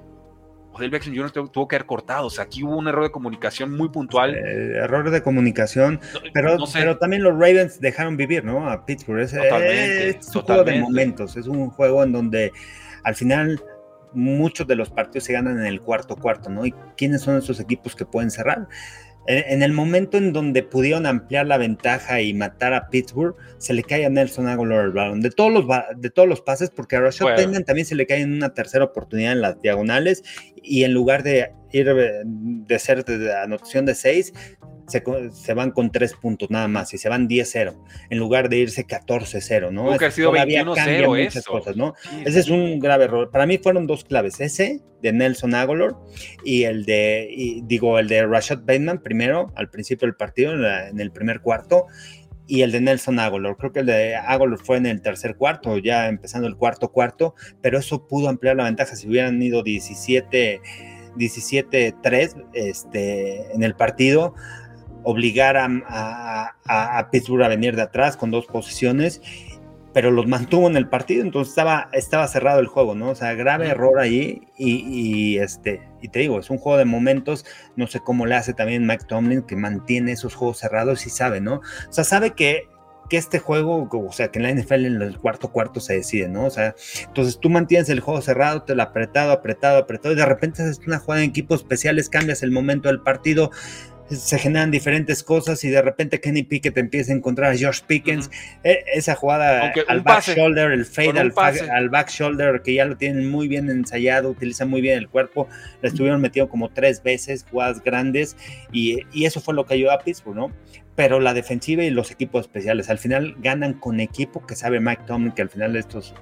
Odell 0.74 0.90
Beckham 0.90 1.16
Jr. 1.16 1.50
tuvo 1.50 1.68
que 1.68 1.76
haber 1.76 1.86
cortado. 1.86 2.28
O 2.28 2.30
sea, 2.30 2.46
aquí 2.46 2.64
hubo 2.64 2.78
un 2.78 2.88
error 2.88 3.04
de 3.04 3.12
comunicación 3.12 3.76
muy 3.76 3.90
puntual. 3.90 4.36
error 4.36 5.10
de 5.10 5.22
comunicación, 5.22 6.00
pero, 6.34 6.58
pero 6.74 6.98
también 6.98 7.24
los 7.24 7.34
Ravens 7.34 7.80
dejaron 7.80 8.18
vivir, 8.18 8.44
¿no? 8.44 8.70
A 8.70 8.86
Pittsburgh. 8.86 9.22
Es, 9.22 9.34
es 9.34 10.36
un 10.36 10.42
juego 10.42 10.64
de 10.64 10.80
momentos, 10.80 11.38
es 11.38 11.48
un 11.48 11.70
juego 11.70 12.04
en 12.04 12.12
donde 12.12 12.52
al 13.04 13.16
final 13.16 13.62
muchos 14.14 14.68
de 14.68 14.76
los 14.76 14.90
partidos 14.90 15.24
se 15.26 15.34
ganan 15.34 15.60
en 15.60 15.66
el 15.66 15.82
cuarto 15.82 16.16
cuarto, 16.16 16.50
¿no? 16.50 16.66
¿Y 16.66 16.74
quiénes 16.98 17.22
son 17.22 17.38
esos 17.38 17.60
equipos 17.60 17.96
que 17.96 18.06
pueden 18.06 18.32
cerrar? 18.32 18.68
En, 19.28 19.62
el 19.62 19.72
momento 19.72 20.18
en 20.18 20.34
donde 20.34 20.64
pudieron 20.64 21.06
ampliar 21.06 21.46
la 21.46 21.58
ventaja 21.58 22.22
y 22.22 22.34
matar 22.34 22.74
a 22.74 22.90
Pittsburgh, 22.90 23.36
se 23.60 23.74
le 23.74 23.84
cae 23.84 24.06
a 24.06 24.10
Nelson 24.10 24.48
Aguilar 24.48 24.86
el 24.86 24.92
balón. 24.92 25.22
De 25.22 25.30
todos 25.30 25.52
los, 25.52 25.66
de 25.96 26.10
todos 26.10 26.28
los 26.28 26.42
pases, 26.42 26.72
porque 26.72 26.96
a 26.96 27.02
Rashad 27.02 27.26
bueno. 27.26 27.64
también 27.64 27.86
se 27.86 27.96
le 27.96 28.08
cae 28.08 28.22
en 28.22 28.34
una 28.34 28.54
tercera 28.54 28.86
oportunidad 28.86 29.34
en 29.34 29.42
las 29.42 29.62
diagonales 29.62 30.24
y 30.56 30.84
en 30.84 30.94
lugar 30.94 31.22
de 31.24 31.54
ir 31.72 31.94
de 31.94 32.80
ser 32.80 33.04
de 33.06 33.34
anotación 33.36 33.86
de 33.86 33.96
seis, 33.96 34.34
se, 34.92 35.54
van 35.54 35.72
con 35.72 35.92
tres 35.92 36.14
puntos 36.14 36.50
nada 36.50 36.68
más 36.68 36.94
y 36.94 36.98
se 36.98 37.10
van 37.10 37.28
10-0 37.30 37.76
en 38.10 38.20
lugar 38.20 38.50
de 38.50 38.58
irse 38.58 38.86
14-0, 38.86 39.72
¿no? 39.72 39.92
ha 39.92 40.12
sido 40.12 40.34
21-0 40.34 41.24
muchas 41.26 41.46
cosas, 41.46 41.76
¿no? 41.76 41.94
Ese 42.26 42.40
es 42.40 42.50
un 42.50 42.80
grave 42.80 43.06
error. 43.06 43.32
Para 43.32 43.46
mí 43.46 43.58
fueron 43.58 43.88
dos 43.88 44.04
claves, 44.04 44.40
ese 44.40 44.82
de 45.02 45.14
Nelson 45.14 45.56
Aguilar 45.56 45.96
y 46.44 46.64
el 46.64 46.86
de, 46.86 47.62
digo, 47.64 47.98
el 48.00 48.08
de 48.08 48.26
Rashad 48.26 48.60
Bateman 48.60 49.02
primero 49.02 49.52
al 49.56 49.70
principio 49.70 50.08
del 50.08 50.16
partido, 50.16 50.54
en, 50.54 51.00
el 51.00 51.12
primer 51.12 51.42
cuarto, 51.42 51.88
y 52.48 52.62
el 52.62 52.72
de 52.72 52.82
Nelson 52.82 53.20
Aguilar. 53.20 53.56
Creo 53.58 53.72
que 53.72 53.80
el 53.80 53.86
de 53.86 54.16
Aguilar 54.16 54.60
fue 54.60 54.78
en 54.78 54.86
el 54.86 55.02
tercer 55.02 55.36
cuarto, 55.36 55.78
ya 55.78 56.08
empezando 56.08 56.48
el 56.48 56.56
cuarto 56.56 56.92
cuarto, 56.92 57.34
pero 57.62 57.80
eso 57.80 58.08
pudo 58.08 58.30
ampliar 58.30 58.58
la 58.58 58.66
ventaja 58.66 58.96
si 58.96 59.08
hubieran 59.08 59.42
ido 59.42 59.64
17 59.64 60.62
17-3 61.16 62.46
este, 62.54 63.54
en 63.54 63.64
el 63.64 63.76
partido 63.76 64.34
obligar 65.04 65.58
a, 65.58 66.56
a, 66.66 67.10
Pittsburgh 67.12 67.44
a 67.44 67.48
venir 67.48 67.76
de 67.76 67.82
atrás 67.84 68.18
con 68.18 68.32
dos 68.32 68.46
posiciones, 68.46 69.22
pero 69.94 70.12
los 70.12 70.28
mantuvo 70.28 70.68
en 70.68 70.78
el 70.78 70.88
partido, 70.88 71.24
entonces 71.24 71.52
estaba, 71.52 71.90
estaba 71.92 72.28
cerrado 72.28 72.60
el 72.60 72.68
juego, 72.68 72.96
¿no? 72.96 73.10
O 73.10 73.16
sea, 73.16 73.34
grave 73.34 73.68
error 73.68 74.00
ahí 74.00 74.48
y, 74.58 75.38
este, 75.38 75.82
y 76.02 76.08
te 76.08 76.20
digo, 76.20 76.40
es 76.40 76.50
un 76.50 76.58
juego 76.58 76.78
de 76.78 76.86
momentos, 76.86 77.46
no 77.76 77.88
sé 77.88 78.00
cómo 78.00 78.26
le 78.26 78.36
hace 78.36 78.54
también 78.54 78.86
Mike 78.86 79.06
Tomlin, 79.08 79.42
que 79.42 79.56
mantiene 79.56 80.14
esos 80.14 80.36
juegos 80.36 80.60
cerrados 80.60 81.06
y 81.08 81.10
sabe, 81.10 81.42
¿no? 81.42 81.56
O 81.56 81.92
sea, 81.92 82.04
sabe 82.04 82.32
que 82.32 82.68
que 83.12 83.18
este 83.18 83.40
juego, 83.40 83.90
o 83.92 84.14
sea, 84.14 84.30
que 84.32 84.40
en 84.40 84.44
la 84.44 84.54
NFL 84.54 84.86
en 84.86 85.02
el 85.02 85.18
cuarto 85.18 85.50
cuarto 85.50 85.82
se 85.82 85.96
decide, 85.96 86.30
¿no? 86.30 86.46
O 86.46 86.50
sea, 86.50 86.76
entonces 87.06 87.38
tú 87.42 87.50
mantienes 87.50 87.90
el 87.90 88.00
juego 88.00 88.22
cerrado, 88.22 88.64
te 88.64 88.74
lo 88.74 88.84
apretado, 88.84 89.34
apretado, 89.34 89.80
apretado, 89.80 90.14
y 90.14 90.18
de 90.18 90.26
repente 90.26 90.64
haces 90.64 90.80
una 90.88 90.98
jugada 90.98 91.22
en 91.22 91.30
equipos 91.30 91.60
especiales, 91.60 92.08
cambias 92.08 92.42
el 92.42 92.52
momento 92.52 92.88
del 92.88 93.02
partido, 93.02 93.52
se 94.16 94.38
generan 94.40 94.72
diferentes 94.72 95.24
cosas 95.24 95.64
y 95.64 95.70
de 95.70 95.82
repente 95.82 96.20
Kenny 96.20 96.44
Pickett 96.44 96.78
empieza 96.78 97.14
a 97.14 97.16
encontrar 97.16 97.54
a 97.54 97.58
Josh 97.58 97.82
Pickens. 97.86 98.30
E, 98.64 98.84
esa 98.94 99.16
jugada 99.16 99.74
al 99.88 100.02
back 100.02 100.24
shoulder, 100.24 100.72
el 100.72 100.86
fade 100.86 101.20
al, 101.20 101.90
back 101.90 102.10
shoulder, 102.10 102.62
que 102.62 102.74
ya 102.76 102.86
lo 102.86 102.98
tienen 102.98 103.30
muy 103.30 103.48
bien 103.48 103.70
ensayado, 103.70 104.30
utiliza 104.30 104.66
muy 104.66 104.82
bien 104.82 104.98
el 104.98 105.10
cuerpo. 105.10 105.48
Le 105.82 105.90
estuvieron 105.90 106.22
metido 106.22 106.50
como 106.50 106.70
tres 106.70 107.02
veces, 107.04 107.46
jugadas 107.50 107.84
grandes, 107.84 108.36
y, 108.72 109.06
eso 109.24 109.40
fue 109.40 109.54
lo 109.54 109.66
que 109.66 109.76
ayudó 109.76 109.92
a 109.92 110.00
Pittsburgh, 110.00 110.36
¿no? 110.36 110.52
Pero 110.96 111.20
la 111.20 111.34
defensiva 111.34 111.84
y 111.84 111.90
los 111.90 112.12
equipos 112.12 112.42
especiales 112.42 112.90
al 112.90 112.98
final 112.98 113.36
ganan 113.40 113.74
con 113.74 114.00
equipo 114.00 114.46
que 114.46 114.56
sabe 114.56 114.80
Mike 114.80 115.04
Tomlin 115.08 115.32
que 115.32 115.42
al 115.42 115.50
final 115.50 115.76
estos, 115.76 116.14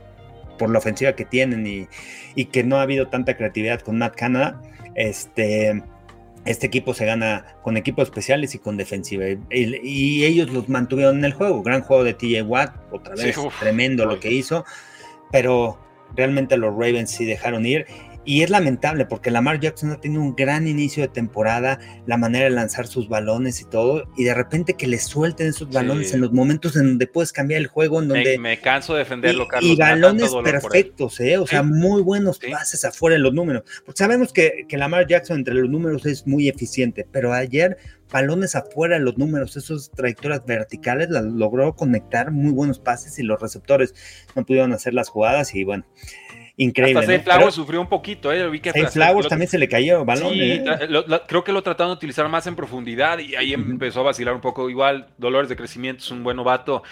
por 0.59 0.69
la 0.69 0.77
ofensiva 0.77 1.13
que 1.13 1.25
tienen 1.25 1.65
y, 1.65 1.87
y 2.35 2.45
que 2.45 2.63
no 2.63 2.77
ha 2.77 2.83
habido 2.83 3.07
tanta 3.07 3.35
creatividad 3.35 3.79
con 3.79 3.97
Matt 3.97 4.15
Canada, 4.15 4.61
este 4.95 5.81
este 6.45 6.67
equipo 6.67 6.93
se 6.93 7.05
gana 7.05 7.55
con 7.61 7.77
equipos 7.77 8.05
especiales 8.05 8.55
y 8.55 8.59
con 8.59 8.77
defensiva. 8.77 9.25
Y, 9.51 10.23
ellos 10.23 10.49
los 10.51 10.69
mantuvieron 10.69 11.19
en 11.19 11.25
el 11.25 11.33
juego. 11.33 11.61
Gran 11.63 11.81
juego 11.81 12.03
de 12.03 12.13
TJ 12.13 12.43
Watt, 12.43 12.75
otra 12.91 13.15
vez, 13.15 13.37
tremendo 13.59 14.05
lo 14.05 14.19
que 14.19 14.31
hizo. 14.31 14.65
Pero 15.31 15.79
realmente 16.15 16.57
los 16.57 16.71
Ravens 16.71 17.11
sí 17.11 17.25
dejaron 17.25 17.65
ir. 17.65 17.85
Y 18.29 18.43
es 18.43 18.51
lamentable 18.51 19.07
porque 19.07 19.31
Lamar 19.31 19.59
Jackson 19.59 19.89
ha 19.89 19.99
tenido 19.99 20.21
un 20.21 20.35
gran 20.35 20.67
inicio 20.67 21.01
de 21.01 21.07
temporada, 21.07 21.79
la 22.05 22.15
manera 22.15 22.43
de 22.45 22.51
lanzar 22.51 22.85
sus 22.85 23.09
balones 23.09 23.59
y 23.59 23.65
todo, 23.65 24.07
y 24.15 24.23
de 24.23 24.35
repente 24.35 24.75
que 24.75 24.85
le 24.85 24.99
suelten 24.99 25.47
esos 25.47 25.71
balones 25.71 26.13
en 26.13 26.21
los 26.21 26.31
momentos 26.31 26.75
en 26.75 26.89
donde 26.89 27.07
puedes 27.07 27.33
cambiar 27.33 27.59
el 27.59 27.65
juego, 27.65 28.03
en 28.03 28.09
donde... 28.09 28.37
Me, 28.37 28.59
canso 28.59 28.93
de 28.93 28.99
defenderlo, 28.99 29.47
Carlos. 29.47 29.71
Y 29.71 29.75
balones 29.75 30.31
perfectos, 30.43 31.19
¿eh? 31.21 31.39
O 31.39 31.47
sea, 31.47 31.63
muy 31.63 32.03
buenos 32.03 32.37
pases 32.37 32.85
afuera 32.85 33.15
en 33.15 33.23
los 33.23 33.33
números. 33.33 33.63
Porque 33.83 33.97
sabemos 33.97 34.31
que, 34.31 34.67
que 34.69 34.77
Lamar 34.77 35.07
Jackson 35.07 35.39
entre 35.39 35.55
los 35.55 35.67
números 35.67 36.05
es 36.05 36.27
muy 36.27 36.49
eficiente, 36.49 37.07
pero 37.11 37.33
ayer 37.33 37.77
balones 38.11 38.55
afuera 38.55 38.97
de 38.97 39.01
los 39.01 39.17
números, 39.17 39.57
esas 39.57 39.91
trayectorias 39.91 40.45
verticales, 40.45 41.09
las 41.09 41.23
logró 41.23 41.75
conectar 41.75 42.31
muy 42.31 42.51
buenos 42.51 42.79
pases 42.79 43.17
y 43.19 43.23
los 43.23 43.39
receptores 43.41 43.93
no 44.35 44.45
pudieron 44.45 44.73
hacer 44.73 44.93
las 44.93 45.09
jugadas 45.09 45.55
y 45.55 45.63
bueno, 45.63 45.85
increíble. 46.59 46.99
Hasta 46.99 47.17
¿no? 47.17 47.23
Flowers 47.23 47.55
sufrió 47.55 47.81
un 47.81 47.87
poquito, 47.87 48.31
¿eh? 48.31 48.47
Vi 48.49 48.59
que 48.59 48.71
Flowers 48.71 49.27
también 49.27 49.49
se 49.49 49.57
le 49.57 49.67
cayó 49.67 50.05
balón. 50.05 50.33
Sí, 50.33 50.41
¿eh? 50.41 50.63
creo 51.27 51.43
que 51.43 51.51
lo 51.51 51.63
trataron 51.63 51.91
de 51.91 51.95
utilizar 51.95 52.27
más 52.29 52.45
en 52.47 52.55
profundidad 52.55 53.19
y 53.19 53.35
ahí 53.35 53.53
empezó 53.53 54.01
a 54.01 54.03
vacilar 54.03 54.35
un 54.35 54.41
poco. 54.41 54.69
Igual, 54.69 55.07
Dolores 55.17 55.49
de 55.49 55.55
Crecimiento 55.55 56.03
es 56.03 56.11
un 56.11 56.23
buen 56.23 56.37
novato. 56.37 56.83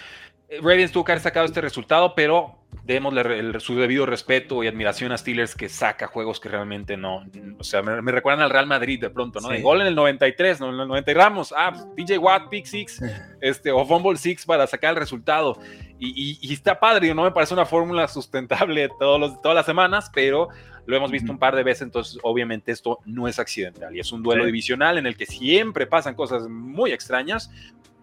Eh, 0.48 0.58
Ravens 0.62 0.92
tuvo 0.92 1.04
que 1.04 1.12
haber 1.12 1.22
sacado 1.22 1.46
este 1.46 1.60
resultado, 1.60 2.14
pero 2.14 2.58
démosle 2.84 3.60
su 3.60 3.76
debido 3.76 4.06
respeto 4.06 4.64
y 4.64 4.66
admiración 4.66 5.12
a 5.12 5.18
Steelers 5.18 5.54
que 5.54 5.68
saca 5.68 6.06
juegos 6.06 6.40
que 6.40 6.48
realmente 6.48 6.96
no, 6.96 7.24
o 7.58 7.64
sea, 7.64 7.82
me, 7.82 8.12
recuerdan 8.12 8.42
al 8.42 8.50
Real 8.50 8.66
Madrid 8.66 9.00
de 9.00 9.10
pronto, 9.10 9.40
¿no? 9.40 9.48
De 9.48 9.60
gol 9.60 9.82
en 9.82 9.88
el 9.88 9.94
93, 9.94 10.60
¿no? 10.60 10.68
En 10.68 10.80
el 10.80 10.88
90 10.88 11.10
y 11.10 11.14
Ramos, 11.14 11.54
ah, 11.56 11.72
PJ 11.94 12.18
Watt, 12.18 12.48
pick 12.48 12.64
six, 12.64 13.00
este, 13.40 13.70
o 13.70 13.84
fumble 13.84 14.16
six 14.16 14.46
para 14.46 14.66
sacar 14.66 14.90
el 14.90 14.96
resultado. 14.96 15.58
Y, 16.00 16.52
está 16.52 16.78
padre, 16.78 17.12
no 17.14 17.24
me 17.24 17.32
parece 17.32 17.54
una 17.54 17.66
fórmula 17.66 18.06
sustentable 18.08 18.88
todos 18.98 19.18
los, 19.18 19.42
todas 19.42 19.56
las 19.56 19.66
semanas, 19.66 20.10
pero 20.14 20.48
lo 20.86 20.96
hemos 20.96 21.10
visto 21.10 21.30
un 21.30 21.38
par 21.38 21.54
de 21.54 21.62
veces, 21.62 21.82
entonces 21.82 22.18
obviamente 22.22 22.72
esto 22.72 23.00
no 23.04 23.28
es 23.28 23.38
accidental 23.38 23.94
y 23.94 24.00
es 24.00 24.10
un 24.10 24.22
duelo 24.22 24.46
divisional 24.46 24.96
en 24.96 25.06
el 25.06 25.16
que 25.16 25.26
siempre 25.26 25.86
pasan 25.86 26.14
cosas 26.14 26.48
muy 26.48 26.92
extrañas 26.92 27.50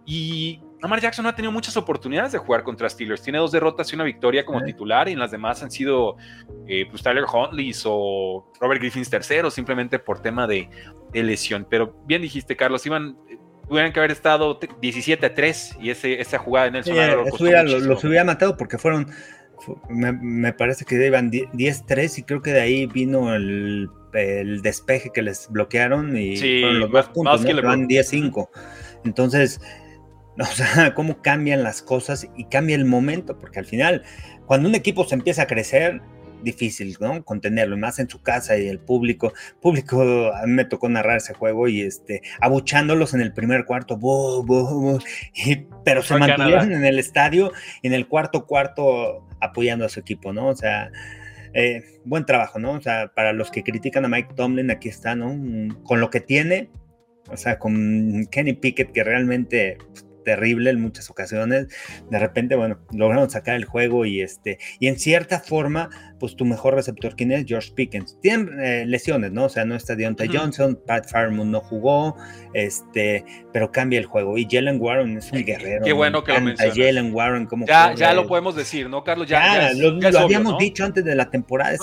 y 0.06 0.60
Lamar 0.82 1.02
Jackson 1.02 1.24
no 1.24 1.30
ha 1.30 1.36
tenido 1.36 1.52
muchas 1.52 1.76
oportunidades 1.78 2.32
de 2.34 2.38
jugar 2.38 2.62
contra 2.62 2.88
Steelers. 2.88 3.24
Tiene 3.24 3.40
dos 3.40 3.52
derrotas 3.52 3.92
y 3.92 3.96
una 3.96 4.04
victoria 4.04 4.46
como 4.46 4.62
titular 4.64 5.10
y 5.10 5.14
en 5.14 5.20
las 5.20 5.32
demás 5.32 5.64
han 5.64 5.72
sido 5.72 6.16
eh, 6.68 6.86
pues 6.88 7.02
Tyler 7.02 7.26
Huntley 7.26 7.74
o 7.86 8.52
Robert 8.62 8.80
Griffins 8.80 9.10
tercero 9.10 9.50
simplemente 9.50 9.98
por 9.98 10.22
tema 10.22 10.46
de, 10.46 10.70
lesión. 11.12 11.66
Pero 11.68 11.96
bien 12.06 12.22
dijiste, 12.22 12.56
Carlos, 12.56 12.86
iban 12.86 13.18
tuvieran 13.68 13.94
que 13.94 14.00
haber 14.00 14.12
estado 14.12 14.60
17 14.82 15.26
a 15.26 15.34
3 15.34 15.78
y 15.82 15.90
ese, 15.90 16.22
esa 16.22 16.38
jugada 16.38 16.68
en 16.68 16.76
el 16.76 16.84
los 17.86 18.04
hubiera 18.04 18.24
matado 18.24 18.58
porque 18.58 18.78
fueron, 18.78 19.08
me, 19.90 20.54
parece 20.54 20.86
que 20.86 21.04
iban 21.06 21.32
10-3 21.32 22.20
y 22.20 22.24
creo 22.24 22.42
que 22.42 22.52
de 22.52 22.62
ahí 22.62 22.86
vino 22.86 23.34
el, 23.34 23.90
despeje 24.62 25.12
que 25.14 25.22
les 25.22 25.50
bloquearon 25.50 26.16
y 26.16 26.38
fueron 26.38 26.80
los 26.80 26.92
dos 26.92 27.10
puntos, 27.10 27.44
¿no? 27.44 27.50
10-5. 27.50 28.50
Entonces, 29.04 29.60
o 30.40 30.46
sea, 30.46 30.94
cómo 30.94 31.22
cambian 31.22 31.64
las 31.64 31.82
cosas 31.82 32.28
y 32.36 32.46
cambia 32.46 32.76
el 32.76 32.86
momento, 32.86 33.38
porque 33.38 33.60
al 33.60 33.66
final, 33.66 34.04
cuando 34.46 34.70
un 34.70 34.76
equipo 34.76 35.06
se 35.06 35.16
empieza 35.16 35.44
a 35.44 35.48
crecer, 35.48 36.02
difícil, 36.46 36.96
¿no? 37.02 37.26
Contenerlo, 37.26 37.78
más 37.78 38.00
en 38.00 38.10
su 38.10 38.22
casa 38.22 38.58
y 38.58 38.70
el 38.70 38.80
público. 38.80 39.34
Público, 39.62 40.32
a 40.34 40.46
mí 40.46 40.54
me 40.54 40.64
tocó 40.64 40.88
narrar 40.88 41.18
ese 41.18 41.34
juego 41.34 41.68
y 41.68 41.82
este, 41.82 42.22
abuchándolos 42.40 43.14
en 43.14 43.20
el 43.20 43.34
primer 43.34 43.66
cuarto, 43.66 44.00
pero 45.84 46.02
se 46.02 46.18
mantuvieron 46.18 46.72
en 46.72 46.86
el 46.86 47.00
estadio, 47.00 47.52
en 47.84 47.94
el 47.94 48.08
cuarto 48.08 48.46
cuarto, 48.46 49.28
apoyando 49.42 49.86
a 49.86 49.90
su 49.90 50.00
equipo, 50.00 50.32
¿no? 50.32 50.48
O 50.48 50.56
sea, 50.56 50.90
eh, 51.54 51.84
buen 52.06 52.26
trabajo, 52.26 52.60
¿no? 52.60 52.72
O 52.72 52.82
sea, 52.82 53.12
para 53.14 53.34
los 53.34 53.52
que 53.52 53.64
critican 53.64 54.06
a 54.06 54.08
Mike 54.08 54.36
Tomlin, 54.36 54.72
aquí 54.72 54.90
está, 54.90 55.16
¿no? 55.16 55.36
Con 55.84 56.00
lo 56.00 56.10
que 56.10 56.22
tiene, 56.22 56.70
o 57.30 57.38
sea, 57.38 57.58
con 57.58 58.28
Kenny 58.30 58.54
Pickett, 58.54 58.92
que 58.92 59.04
realmente 59.04 59.78
pues, 59.92 60.05
terrible 60.26 60.72
en 60.72 60.82
muchas 60.82 61.10
ocasiones. 61.10 61.68
De 62.10 62.20
repente, 62.20 62.56
bueno, 62.56 62.80
lograron 62.92 63.30
sacar 63.30 63.56
el 63.56 63.64
juego 63.64 64.06
y 64.06 64.22
este, 64.22 64.58
y 64.80 64.88
en 64.88 65.00
cierta 65.00 65.40
forma, 65.40 65.90
pues 66.20 66.36
tu 66.36 66.44
mejor 66.44 66.76
receptor, 66.76 67.16
¿quién 67.16 67.32
es? 67.32 67.46
George 67.46 67.72
Pickens. 67.74 68.20
Tienen 68.22 68.60
eh, 68.60 68.86
lesiones, 68.86 69.32
¿no? 69.32 69.46
O 69.46 69.50
sea, 69.50 69.64
no 69.64 69.76
está 69.76 69.96
Deontay 69.96 70.28
Johnson, 70.28 70.78
Pat 70.86 71.10
Farmon 71.10 71.50
no 71.52 71.62
jugó, 71.62 72.18
este, 72.54 73.24
pero 73.54 73.72
cambia 73.72 74.00
el 74.00 74.06
juego. 74.06 74.38
Y 74.38 74.46
Jalen 74.50 74.82
Warren 74.82 75.18
es 75.18 75.32
un 75.32 75.46
guerrero. 75.46 75.86
Qué 75.86 75.94
bueno 75.94 76.24
que 76.24 76.34
lo 76.34 76.42
mencionas. 76.42 76.78
Jalen 76.78 77.14
Warren, 77.14 77.46
como 77.46 77.66
ya, 77.66 77.94
ya 77.94 78.14
lo 78.14 78.28
podemos 78.28 78.56
decir, 78.56 78.90
¿no, 78.90 79.04
Carlos? 79.04 79.28
Ya, 79.28 79.72
lo, 79.74 80.20
habíamos 80.20 80.58
dicho 80.58 80.84
antes 80.84 81.06
de 81.06 81.16
la 81.16 81.30
temporada. 81.30 81.78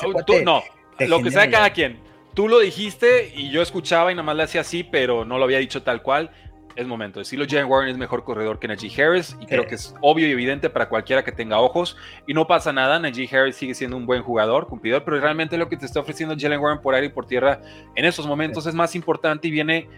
no, 0.45 0.63
lo 0.99 1.23
que 1.23 1.31
sea 1.31 1.49
cada 1.51 1.73
quien. 1.73 2.13
Tú 2.35 2.49
lo 2.49 2.61
dijiste 2.61 3.31
y 3.37 3.51
yo 3.51 3.61
escuchaba 3.61 4.11
y 4.11 4.15
nada 4.15 4.25
más 4.25 4.37
le 4.37 4.45
hacía 4.45 4.63
así, 4.63 4.83
pero 4.83 5.27
no 5.27 5.37
lo 5.37 5.45
había 5.45 5.59
dicho 5.59 5.83
tal 5.83 6.03
cual 6.03 6.31
es 6.77 6.87
momento 6.87 7.19
de 7.19 7.23
decirlo. 7.23 7.47
Jalen 7.49 7.67
Warren 7.67 7.91
es 7.91 7.99
mejor 7.99 8.25
corredor 8.25 8.59
que 8.59 8.69
Najee 8.69 9.03
Harris 9.03 9.37
y 9.41 9.47
creo 9.47 9.67
que 9.67 9.75
es 9.75 9.95
obvio 10.01 10.29
y 10.29 10.31
evidente 10.31 10.71
para 10.71 10.89
cualquiera 10.89 11.25
que 11.25 11.33
tenga 11.33 11.59
ojos. 11.59 11.97
Y 12.27 12.35
no 12.35 12.47
pasa 12.47 12.73
nada, 12.73 12.99
Najee 12.99 13.29
Harris 13.35 13.57
sigue 13.57 13.75
siendo 13.75 13.97
un 13.97 14.07
buen 14.07 14.23
jugador, 14.23 14.67
cumplidor, 14.67 15.05
pero 15.05 15.21
realmente 15.21 15.57
lo 15.57 15.69
que 15.69 15.77
te 15.77 15.87
está 15.87 16.01
ofreciendo 16.01 16.35
Jalen 16.39 16.61
Warren 16.61 16.81
por 16.81 16.95
aire 16.95 17.09
y 17.09 17.11
por 17.11 17.27
tierra 17.27 17.61
en 17.95 18.05
esos 18.05 18.27
momentos 18.27 18.67
es 18.67 18.75
más 18.75 18.95
importante 18.95 19.49
y 19.49 19.51
viene 19.51 19.89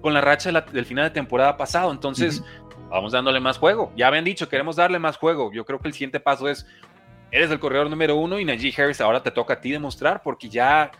con 0.00 0.12
la 0.14 0.20
racha 0.20 0.50
del 0.50 0.84
final 0.84 1.04
de 1.04 1.10
temporada 1.10 1.56
pasado. 1.56 1.92
Entonces, 1.92 2.44
vamos 2.90 3.12
dándole 3.12 3.40
más 3.40 3.58
juego. 3.58 3.92
Ya 3.96 4.08
habían 4.08 4.24
dicho, 4.24 4.48
queremos 4.48 4.76
darle 4.76 4.98
más 4.98 5.16
juego. 5.16 5.52
Yo 5.52 5.64
creo 5.64 5.78
que 5.78 5.88
el 5.88 5.94
siguiente 5.94 6.20
paso 6.20 6.48
es, 6.48 6.66
eres 7.30 7.50
el 7.50 7.58
corredor 7.58 7.88
número 7.88 8.16
uno 8.16 8.38
y 8.38 8.44
Najee 8.44 8.74
Harris 8.76 9.00
ahora 9.00 9.22
te 9.22 9.30
toca 9.30 9.54
a 9.54 9.60
ti 9.60 9.70
demostrar 9.70 10.22
porque 10.22 10.48
ya 10.48 10.90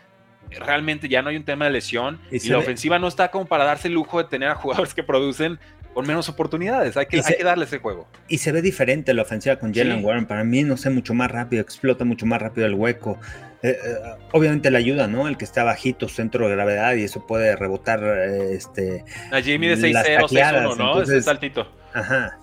realmente 0.51 1.09
ya 1.09 1.21
no 1.21 1.29
hay 1.29 1.37
un 1.37 1.43
tema 1.43 1.65
de 1.65 1.71
lesión 1.71 2.19
y, 2.31 2.47
la 2.49 2.59
ofensiva 2.59 2.99
no 2.99 3.07
está 3.07 3.31
como 3.31 3.45
para 3.45 3.63
darse 3.65 3.87
el 3.87 3.95
lujo 3.95 4.19
de 4.19 4.25
tener 4.29 4.49
a 4.49 4.55
jugadores 4.55 4.93
que 4.93 5.03
producen 5.03 5.59
con 5.93 6.07
menos 6.07 6.27
oportunidades. 6.29 6.97
Hay 6.97 7.05
que, 7.05 7.17
hay 7.17 7.35
que 7.37 7.43
darle 7.43 7.65
ese 7.65 7.79
juego. 7.79 8.07
Y 8.27 8.39
se 8.39 8.51
ve 8.51 8.61
diferente 8.61 9.13
la 9.13 9.21
ofensiva 9.21 9.57
con 9.57 9.73
Jalen 9.73 10.03
Warren. 10.03 10.25
Para 10.25 10.43
mí, 10.43 10.63
no 10.63 10.75
sé, 10.75 10.89
mucho 10.89 11.13
más 11.13 11.31
rápido, 11.31 11.61
explota 11.61 12.03
mucho 12.03 12.25
más 12.25 12.41
rápido 12.41 12.65
el 12.67 12.73
hueco. 12.73 13.19
Eh, 13.61 13.77
eh, 13.81 13.95
obviamente 14.31 14.69
le 14.71 14.77
ayuda, 14.77 15.07
¿no? 15.07 15.27
El 15.27 15.37
que 15.37 15.45
está 15.45 15.63
bajito, 15.63 16.09
centro 16.09 16.49
de 16.49 16.55
gravedad, 16.55 16.95
y 16.95 17.03
eso 17.03 17.25
puede 17.25 17.55
rebotar. 17.55 18.03
Eh, 18.03 18.53
este, 18.53 19.05
a 19.31 19.39
Jimmy 19.41 19.67
de 19.67 19.77
6-0, 19.77 20.27
6-1, 20.27 20.77
¿no? 20.77 21.01
Ese 21.01 21.21
saltito. 21.21 21.71
Ajá. 21.93 22.39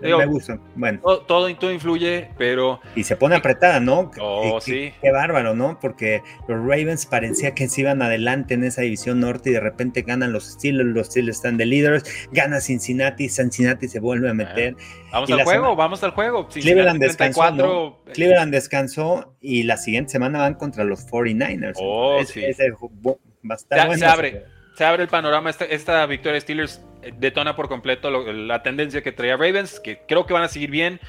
Me 0.00 0.26
gusta. 0.26 0.58
Bueno. 0.74 1.00
Todo, 1.00 1.54
todo, 1.56 1.72
influye, 1.72 2.30
pero. 2.38 2.80
Y 2.94 3.04
se 3.04 3.16
pone 3.16 3.36
apretada, 3.36 3.80
¿no? 3.80 4.10
Oh, 4.20 4.60
sí. 4.60 4.92
Qué, 5.00 5.10
bárbaro, 5.10 5.54
¿no? 5.54 5.78
Porque 5.80 6.22
los 6.48 6.58
Ravens 6.58 7.06
parecía 7.06 7.54
que 7.54 7.68
se 7.68 7.82
iban 7.82 8.02
adelante 8.02 8.54
en 8.54 8.64
esa 8.64 8.82
división 8.82 9.20
norte 9.20 9.50
y 9.50 9.52
de 9.52 9.60
repente 9.60 10.02
ganan 10.02 10.32
los 10.32 10.44
Steelers, 10.52 10.88
los 10.88 11.08
Steelers 11.08 11.36
están 11.36 11.56
de 11.56 11.66
líderes, 11.66 12.04
gana 12.32 12.60
Cincinnati, 12.60 13.28
Cincinnati 13.28 13.88
se 13.88 14.00
vuelve 14.00 14.30
a 14.30 14.34
meter. 14.34 14.76
vamos 15.12 15.30
al 15.30 15.44
juego, 15.44 15.76
vamos 15.76 16.02
al 16.02 16.10
juego. 16.12 16.48
Cleveland 16.48 17.00
descansó. 17.00 18.02
Cleveland 18.12 18.52
descansó 18.52 19.36
y 19.40 19.64
la 19.64 19.76
siguiente 19.76 20.12
semana 20.12 20.38
van 20.38 20.54
contra 20.54 20.84
los 20.84 21.06
49ers. 21.06 21.74
Oh, 21.76 22.22
sí. 22.24 22.40
va 22.40 23.54
a 23.54 23.56
estar 23.56 23.92
se, 23.92 23.98
se 23.98 24.06
abre, 24.06 24.44
se 24.76 24.84
abre 24.84 25.02
el 25.02 25.08
panorama. 25.08 25.50
Esta, 25.50 25.64
esta 25.64 26.06
victoria 26.06 26.34
de 26.34 26.40
Steelers 26.40 26.82
detona 27.16 27.56
por 27.56 27.68
completo 27.68 28.10
la 28.10 28.62
tendencia 28.62 29.02
que 29.02 29.12
traía 29.12 29.36
Ravens, 29.36 29.80
que 29.80 30.02
creo 30.06 30.26
que 30.26 30.32
van 30.32 30.42
a 30.42 30.48
seguir 30.48 30.70
bien, 30.70 31.00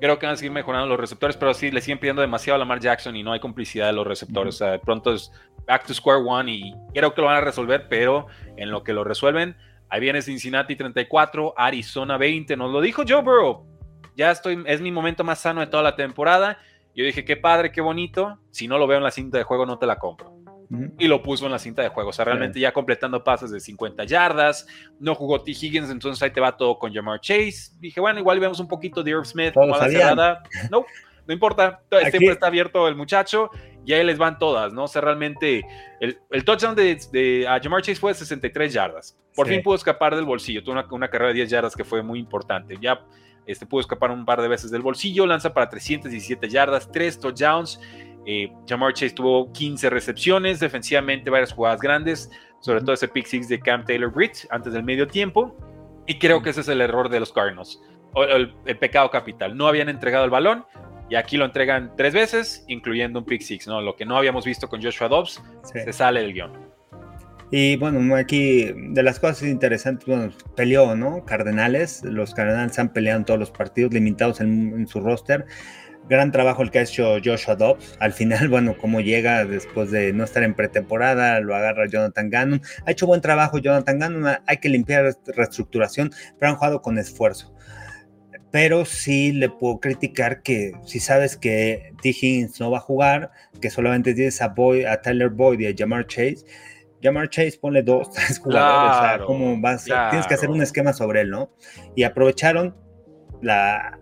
creo 0.00 0.18
que 0.18 0.26
van 0.26 0.34
a 0.34 0.36
seguir 0.36 0.52
mejorando 0.52 0.86
los 0.88 0.98
receptores, 0.98 1.36
pero 1.36 1.54
sí 1.54 1.70
le 1.70 1.80
siguen 1.80 1.98
pidiendo 1.98 2.22
demasiado 2.22 2.56
a 2.56 2.58
Lamar 2.58 2.80
Jackson 2.80 3.16
y 3.16 3.22
no 3.22 3.32
hay 3.32 3.40
complicidad 3.40 3.86
de 3.86 3.92
los 3.92 4.06
receptores. 4.06 4.54
O 4.56 4.58
sea, 4.58 4.70
de 4.72 4.78
pronto 4.78 5.12
es 5.12 5.32
back 5.66 5.86
to 5.86 5.94
square 5.94 6.22
one 6.24 6.52
y 6.52 6.74
creo 6.94 7.14
que 7.14 7.20
lo 7.20 7.28
van 7.28 7.36
a 7.36 7.40
resolver, 7.40 7.86
pero 7.88 8.26
en 8.56 8.70
lo 8.70 8.82
que 8.82 8.92
lo 8.92 9.04
resuelven, 9.04 9.56
ahí 9.88 10.00
viene 10.00 10.22
Cincinnati 10.22 10.76
34, 10.76 11.54
Arizona 11.56 12.16
20, 12.16 12.56
nos 12.56 12.72
lo 12.72 12.80
dijo 12.80 13.02
Joe 13.06 13.22
Burrow. 13.22 13.66
Ya 14.16 14.30
estoy, 14.30 14.62
es 14.66 14.80
mi 14.80 14.92
momento 14.92 15.24
más 15.24 15.40
sano 15.40 15.60
de 15.60 15.66
toda 15.68 15.82
la 15.82 15.96
temporada. 15.96 16.58
Yo 16.94 17.04
dije, 17.04 17.24
qué 17.24 17.36
padre, 17.36 17.72
qué 17.72 17.80
bonito. 17.80 18.38
Si 18.50 18.68
no 18.68 18.78
lo 18.78 18.86
veo 18.86 18.98
en 18.98 19.04
la 19.04 19.10
cinta 19.10 19.38
de 19.38 19.44
juego, 19.44 19.64
no 19.64 19.78
te 19.78 19.86
la 19.86 19.98
compro 19.98 20.42
y 20.98 21.06
lo 21.06 21.22
puso 21.22 21.46
en 21.46 21.52
la 21.52 21.58
cinta 21.58 21.82
de 21.82 21.88
juego. 21.88 22.10
O 22.10 22.12
sea, 22.12 22.24
realmente 22.24 22.58
ya 22.58 22.72
completando 22.72 23.22
pases 23.22 23.50
de 23.50 23.60
50 23.60 24.04
yardas. 24.04 24.66
No 24.98 25.14
jugó 25.14 25.42
T. 25.42 25.50
Higgins, 25.50 25.90
entonces 25.90 26.22
ahí 26.22 26.30
te 26.30 26.40
va 26.40 26.56
todo 26.56 26.78
con 26.78 26.92
Jamar 26.92 27.20
Chase. 27.20 27.72
Dije, 27.78 28.00
bueno, 28.00 28.20
igual 28.20 28.40
vemos 28.40 28.58
un 28.60 28.68
poquito 28.68 29.02
de 29.02 29.10
Irv 29.10 29.24
Smith 29.26 29.54
como 29.54 29.76
la 29.76 29.88
cerrada. 29.88 30.42
No, 30.70 30.84
no 31.26 31.34
importa. 31.34 31.82
Siempre 31.90 32.30
está 32.30 32.46
abierto 32.46 32.88
el 32.88 32.96
muchacho 32.96 33.50
y 33.84 33.92
ahí 33.92 34.04
les 34.04 34.18
van 34.18 34.38
todas, 34.38 34.72
¿no? 34.72 34.84
O 34.84 34.88
sea, 34.88 35.02
realmente 35.02 35.64
el, 36.00 36.18
el 36.30 36.44
touchdown 36.44 36.74
de, 36.74 36.98
de 37.12 37.46
Jamar 37.62 37.82
Chase 37.82 38.00
fue 38.00 38.12
de 38.12 38.18
63 38.18 38.72
yardas. 38.72 39.18
Por 39.34 39.48
fin 39.48 39.62
pudo 39.62 39.74
escapar 39.74 40.14
del 40.14 40.24
bolsillo. 40.24 40.62
Tuvo 40.62 40.74
una, 40.74 40.86
una, 40.90 41.08
carrera 41.08 41.28
de 41.28 41.34
10 41.34 41.50
yardas 41.50 41.76
que 41.76 41.84
fue 41.84 42.02
muy 42.02 42.18
importante. 42.18 42.76
Ya 42.80 43.00
este, 43.46 43.66
pudo 43.66 43.80
escapar 43.80 44.10
un 44.10 44.24
par 44.24 44.40
de 44.40 44.48
veces 44.48 44.70
del 44.70 44.82
bolsillo. 44.82 45.26
Lanza 45.26 45.52
para 45.52 45.68
317 45.68 46.48
yardas, 46.48 46.90
3 46.90 47.18
touchdowns. 47.18 47.80
Eh, 48.26 48.52
Jamar 48.68 48.92
Chase 48.92 49.14
tuvo 49.14 49.52
15 49.52 49.90
recepciones, 49.90 50.60
defensivamente 50.60 51.30
varias 51.30 51.52
jugadas 51.52 51.80
grandes, 51.80 52.30
sobre 52.60 52.80
todo 52.80 52.92
ese 52.92 53.08
pick 53.08 53.26
six 53.26 53.48
de 53.48 53.58
Cam 53.58 53.84
Taylor 53.84 54.12
Britt 54.12 54.46
antes 54.50 54.72
del 54.72 54.84
medio 54.84 55.06
tiempo. 55.06 55.56
Y 56.06 56.18
creo 56.18 56.42
que 56.42 56.50
ese 56.50 56.60
es 56.60 56.68
el 56.68 56.80
error 56.80 57.08
de 57.08 57.20
los 57.20 57.32
Cardinals, 57.32 57.80
o 58.14 58.24
el, 58.24 58.54
pecado 58.78 59.10
capital. 59.10 59.56
No 59.56 59.66
habían 59.66 59.88
entregado 59.88 60.24
el 60.24 60.30
balón 60.30 60.64
y 61.08 61.14
aquí 61.14 61.36
lo 61.36 61.44
entregan 61.44 61.92
tres 61.96 62.14
veces, 62.14 62.64
incluyendo 62.68 63.20
un 63.20 63.24
pick 63.24 63.42
six, 63.42 63.66
¿no? 63.66 63.80
Lo 63.80 63.96
que 63.96 64.04
no 64.04 64.16
habíamos 64.16 64.44
visto 64.44 64.68
con 64.68 64.82
Joshua 64.82 65.08
Dobbs, 65.08 65.42
se 65.64 65.92
sale 65.92 66.20
del 66.20 66.32
guion. 66.32 66.72
Y 67.54 67.76
bueno, 67.76 68.16
aquí 68.16 68.72
de 68.74 69.02
las 69.02 69.20
cosas 69.20 69.42
interesantes, 69.42 70.06
bueno, 70.06 70.32
peleó, 70.56 70.96
¿no? 70.96 71.24
Cardenales, 71.26 72.02
los 72.02 72.32
Cardenales 72.32 72.78
han 72.78 72.94
peleado 72.94 73.18
en 73.18 73.26
todos 73.26 73.38
los 73.38 73.50
partidos, 73.50 73.92
limitados 73.92 74.40
en, 74.40 74.72
en 74.72 74.88
su 74.88 75.00
roster 75.00 75.44
gran 76.08 76.32
trabajo 76.32 76.62
el 76.62 76.70
que 76.70 76.80
ha 76.80 76.82
hecho 76.82 77.16
Joshua 77.24 77.56
Dobbs. 77.56 77.96
Al 78.00 78.12
final, 78.12 78.48
bueno, 78.48 78.76
cómo 78.78 79.00
llega 79.00 79.44
después 79.44 79.90
de 79.90 80.12
no 80.12 80.24
estar 80.24 80.42
en 80.42 80.54
pretemporada, 80.54 81.40
lo 81.40 81.54
agarra 81.54 81.86
Jonathan 81.86 82.30
Gannon. 82.30 82.62
Ha 82.86 82.90
hecho 82.90 83.06
buen 83.06 83.20
trabajo 83.20 83.58
Jonathan 83.58 83.98
Gannon, 83.98 84.38
hay 84.46 84.56
que 84.58 84.68
limpiar 84.68 85.14
reestructuración, 85.26 86.10
pero 86.38 86.50
han 86.50 86.56
jugado 86.56 86.82
con 86.82 86.98
esfuerzo. 86.98 87.54
Pero 88.50 88.84
sí 88.84 89.32
le 89.32 89.48
puedo 89.48 89.80
criticar 89.80 90.42
que 90.42 90.72
si 90.84 91.00
sabes 91.00 91.38
que 91.38 91.94
T. 92.02 92.10
Higgins 92.10 92.60
no 92.60 92.70
va 92.70 92.78
a 92.78 92.82
jugar, 92.82 93.30
que 93.62 93.70
solamente 93.70 94.12
tienes 94.12 94.42
a, 94.42 94.48
Boy, 94.48 94.84
a 94.84 95.00
Tyler 95.00 95.30
Boyd 95.30 95.60
y 95.60 95.66
a 95.66 95.74
Jamar 95.74 96.06
Chase, 96.06 96.44
Jamar 97.02 97.30
Chase 97.30 97.58
ponle 97.58 97.82
dos, 97.82 98.10
tres 98.12 98.38
jugadores, 98.38 98.96
o 98.96 99.00
sea, 99.00 99.26
¿cómo 99.26 99.58
vas? 99.60 99.84
Tienes 99.84 100.26
que 100.26 100.34
hacer 100.34 100.50
un 100.50 100.60
esquema 100.60 100.92
sobre 100.92 101.22
él, 101.22 101.30
¿no? 101.30 101.50
Y 101.96 102.02
aprovecharon 102.02 102.76
la 103.40 103.98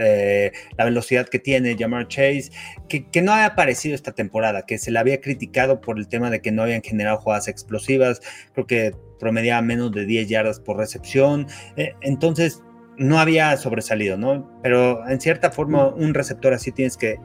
eh, 0.00 0.52
la 0.76 0.84
velocidad 0.84 1.28
que 1.28 1.38
tiene 1.38 1.76
Jamar 1.78 2.08
Chase, 2.08 2.50
que, 2.88 3.22
no 3.22 3.32
ha 3.32 3.44
aparecido 3.44 3.94
esta 3.94 4.12
temporada, 4.12 4.66
que 4.66 4.78
se 4.78 4.90
le 4.90 4.98
había 4.98 5.20
criticado 5.20 5.80
por 5.80 5.98
el 5.98 6.08
tema 6.08 6.30
de 6.30 6.40
que 6.40 6.52
no 6.52 6.62
habían 6.62 6.82
generado 6.82 7.18
jugadas 7.18 7.48
explosivas, 7.48 8.20
creo 8.52 8.66
que 8.66 8.94
promediaba 9.18 9.62
menos 9.62 9.92
de 9.92 10.06
10 10.06 10.28
yardas 10.28 10.60
por 10.60 10.78
recepción, 10.78 11.46
eh, 11.76 11.94
entonces 12.00 12.62
no 12.96 13.18
había 13.18 13.56
sobresalido, 13.56 14.16
¿no? 14.16 14.50
Pero 14.62 15.06
en 15.08 15.20
cierta 15.20 15.50
forma 15.50 15.88
un 15.88 16.14
receptor 16.14 16.52
así 16.52 16.72
tienes 16.72 16.96
que 16.96 17.18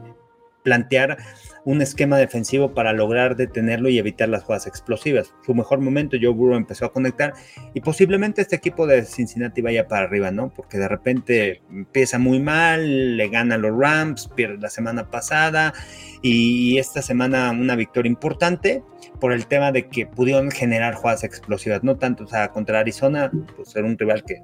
plantear 0.66 1.18
un 1.64 1.80
esquema 1.80 2.18
defensivo 2.18 2.74
para 2.74 2.92
lograr 2.92 3.36
detenerlo 3.36 3.88
y 3.88 3.98
evitar 3.98 4.28
las 4.28 4.42
jugadas 4.42 4.66
explosivas. 4.66 5.32
Su 5.44 5.54
mejor 5.54 5.80
momento, 5.80 6.16
Joe 6.20 6.32
Burrow 6.32 6.56
empezó 6.56 6.86
a 6.86 6.92
conectar 6.92 7.34
y 7.72 7.80
posiblemente 7.80 8.42
este 8.42 8.56
equipo 8.56 8.84
de 8.84 9.04
Cincinnati 9.04 9.62
vaya 9.62 9.86
para 9.86 10.06
arriba, 10.06 10.32
¿no? 10.32 10.48
Porque 10.48 10.76
de 10.78 10.88
repente 10.88 11.62
empieza 11.70 12.18
muy 12.18 12.40
mal, 12.40 13.16
le 13.16 13.28
gana 13.28 13.58
los 13.58 13.78
Rams, 13.78 14.28
pierde 14.34 14.58
la 14.58 14.68
semana 14.68 15.08
pasada 15.08 15.72
y 16.20 16.78
esta 16.78 17.00
semana 17.00 17.52
una 17.52 17.76
victoria 17.76 18.10
importante 18.10 18.82
por 19.20 19.32
el 19.32 19.46
tema 19.46 19.70
de 19.70 19.86
que 19.86 20.04
pudieron 20.04 20.50
generar 20.50 20.94
jugadas 20.94 21.22
explosivas, 21.22 21.84
no 21.84 21.96
tanto, 21.96 22.24
o 22.24 22.26
sea, 22.26 22.48
contra 22.48 22.80
Arizona, 22.80 23.30
pues 23.54 23.76
era 23.76 23.86
un 23.86 23.96
rival 23.96 24.24
que 24.24 24.42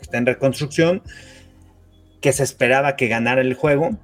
está 0.00 0.16
en 0.16 0.24
reconstrucción, 0.24 1.02
que 2.22 2.32
se 2.32 2.42
esperaba 2.42 2.96
que 2.96 3.08
ganara 3.08 3.42
el 3.42 3.52
juego, 3.52 3.98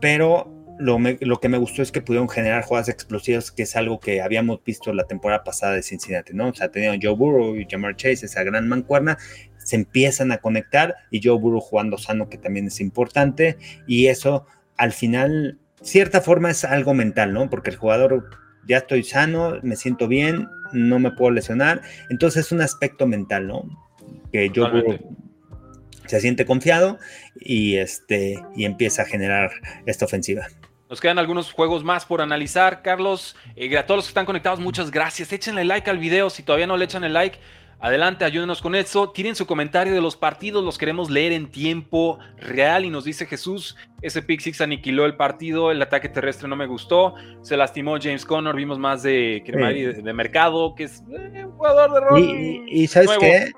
pero 0.00 0.61
lo, 0.82 1.40
que 1.40 1.48
me 1.48 1.58
gustó 1.58 1.82
es 1.82 1.92
que 1.92 2.02
pudieron 2.02 2.28
generar 2.28 2.64
jugadas 2.64 2.88
explosivas, 2.88 3.50
que 3.50 3.62
es 3.62 3.76
algo 3.76 4.00
que 4.00 4.20
habíamos 4.20 4.62
visto 4.64 4.92
la 4.92 5.04
temporada 5.04 5.44
pasada 5.44 5.74
de 5.74 5.82
Cincinnati, 5.82 6.34
¿no? 6.34 6.48
O 6.48 6.54
sea, 6.54 6.70
tenían 6.70 6.98
Joe 7.00 7.14
Burrow 7.14 7.56
y 7.56 7.66
Jamar 7.70 7.96
Chase, 7.96 8.26
esa 8.26 8.42
gran 8.42 8.68
mancuerna, 8.68 9.18
se 9.58 9.76
empiezan 9.76 10.32
a 10.32 10.38
conectar 10.38 10.96
y 11.10 11.20
Joe 11.22 11.38
Burrow 11.38 11.60
jugando 11.60 11.98
sano, 11.98 12.28
que 12.28 12.38
también 12.38 12.66
es 12.66 12.80
importante, 12.80 13.56
y 13.86 14.08
eso 14.08 14.46
al 14.76 14.92
final, 14.92 15.58
cierta 15.80 16.20
forma 16.20 16.50
es 16.50 16.64
algo 16.64 16.94
mental, 16.94 17.32
¿no? 17.32 17.48
Porque 17.48 17.70
el 17.70 17.76
jugador 17.76 18.30
ya 18.66 18.78
estoy 18.78 19.04
sano, 19.04 19.58
me 19.62 19.76
siento 19.76 20.08
bien, 20.08 20.48
no 20.72 20.98
me 20.98 21.12
puedo 21.12 21.30
lesionar, 21.30 21.82
entonces 22.10 22.46
es 22.46 22.52
un 22.52 22.60
aspecto 22.60 23.06
mental, 23.06 23.46
¿no? 23.46 23.64
Que 24.32 24.50
Joe 24.54 24.70
Burrow 24.70 25.16
se 26.06 26.20
siente 26.20 26.44
confiado 26.44 26.98
y, 27.36 27.76
este, 27.76 28.42
y 28.56 28.64
empieza 28.64 29.02
a 29.02 29.06
generar 29.06 29.52
esta 29.86 30.04
ofensiva. 30.04 30.46
Nos 30.92 31.00
quedan 31.00 31.18
algunos 31.18 31.50
juegos 31.50 31.82
más 31.82 32.04
por 32.04 32.20
analizar, 32.20 32.82
Carlos. 32.82 33.34
Eh, 33.56 33.78
a 33.78 33.86
todos 33.86 33.96
los 33.96 34.04
que 34.04 34.10
están 34.10 34.26
conectados, 34.26 34.60
muchas 34.60 34.90
gracias. 34.90 35.32
Échenle 35.32 35.64
like 35.64 35.88
al 35.88 35.96
video. 35.96 36.28
Si 36.28 36.42
todavía 36.42 36.66
no 36.66 36.76
le 36.76 36.84
echan 36.84 37.02
el 37.02 37.14
like, 37.14 37.38
adelante, 37.80 38.26
ayúdenos 38.26 38.60
con 38.60 38.74
eso. 38.74 39.08
Tienen 39.08 39.34
su 39.34 39.46
comentario 39.46 39.94
de 39.94 40.02
los 40.02 40.16
partidos, 40.16 40.62
los 40.62 40.76
queremos 40.76 41.08
leer 41.08 41.32
en 41.32 41.50
tiempo 41.50 42.18
real. 42.36 42.84
Y 42.84 42.90
nos 42.90 43.04
dice 43.04 43.24
Jesús: 43.24 43.74
ese 44.02 44.20
pick 44.20 44.40
six 44.40 44.60
aniquiló 44.60 45.06
el 45.06 45.16
partido, 45.16 45.70
el 45.70 45.80
ataque 45.80 46.10
terrestre 46.10 46.46
no 46.46 46.56
me 46.56 46.66
gustó. 46.66 47.14
Se 47.40 47.56
lastimó 47.56 47.96
James 47.98 48.26
Conner, 48.26 48.54
vimos 48.54 48.78
más 48.78 49.02
de, 49.02 49.42
de, 49.46 50.12
mercado, 50.12 50.74
que 50.74 50.84
es 50.84 51.02
eh, 51.10 51.46
un 51.46 51.52
jugador 51.52 51.94
de 51.94 52.00
rol. 52.00 52.20
Y, 52.68 52.86
sabes 52.86 53.12
qué? 53.18 53.50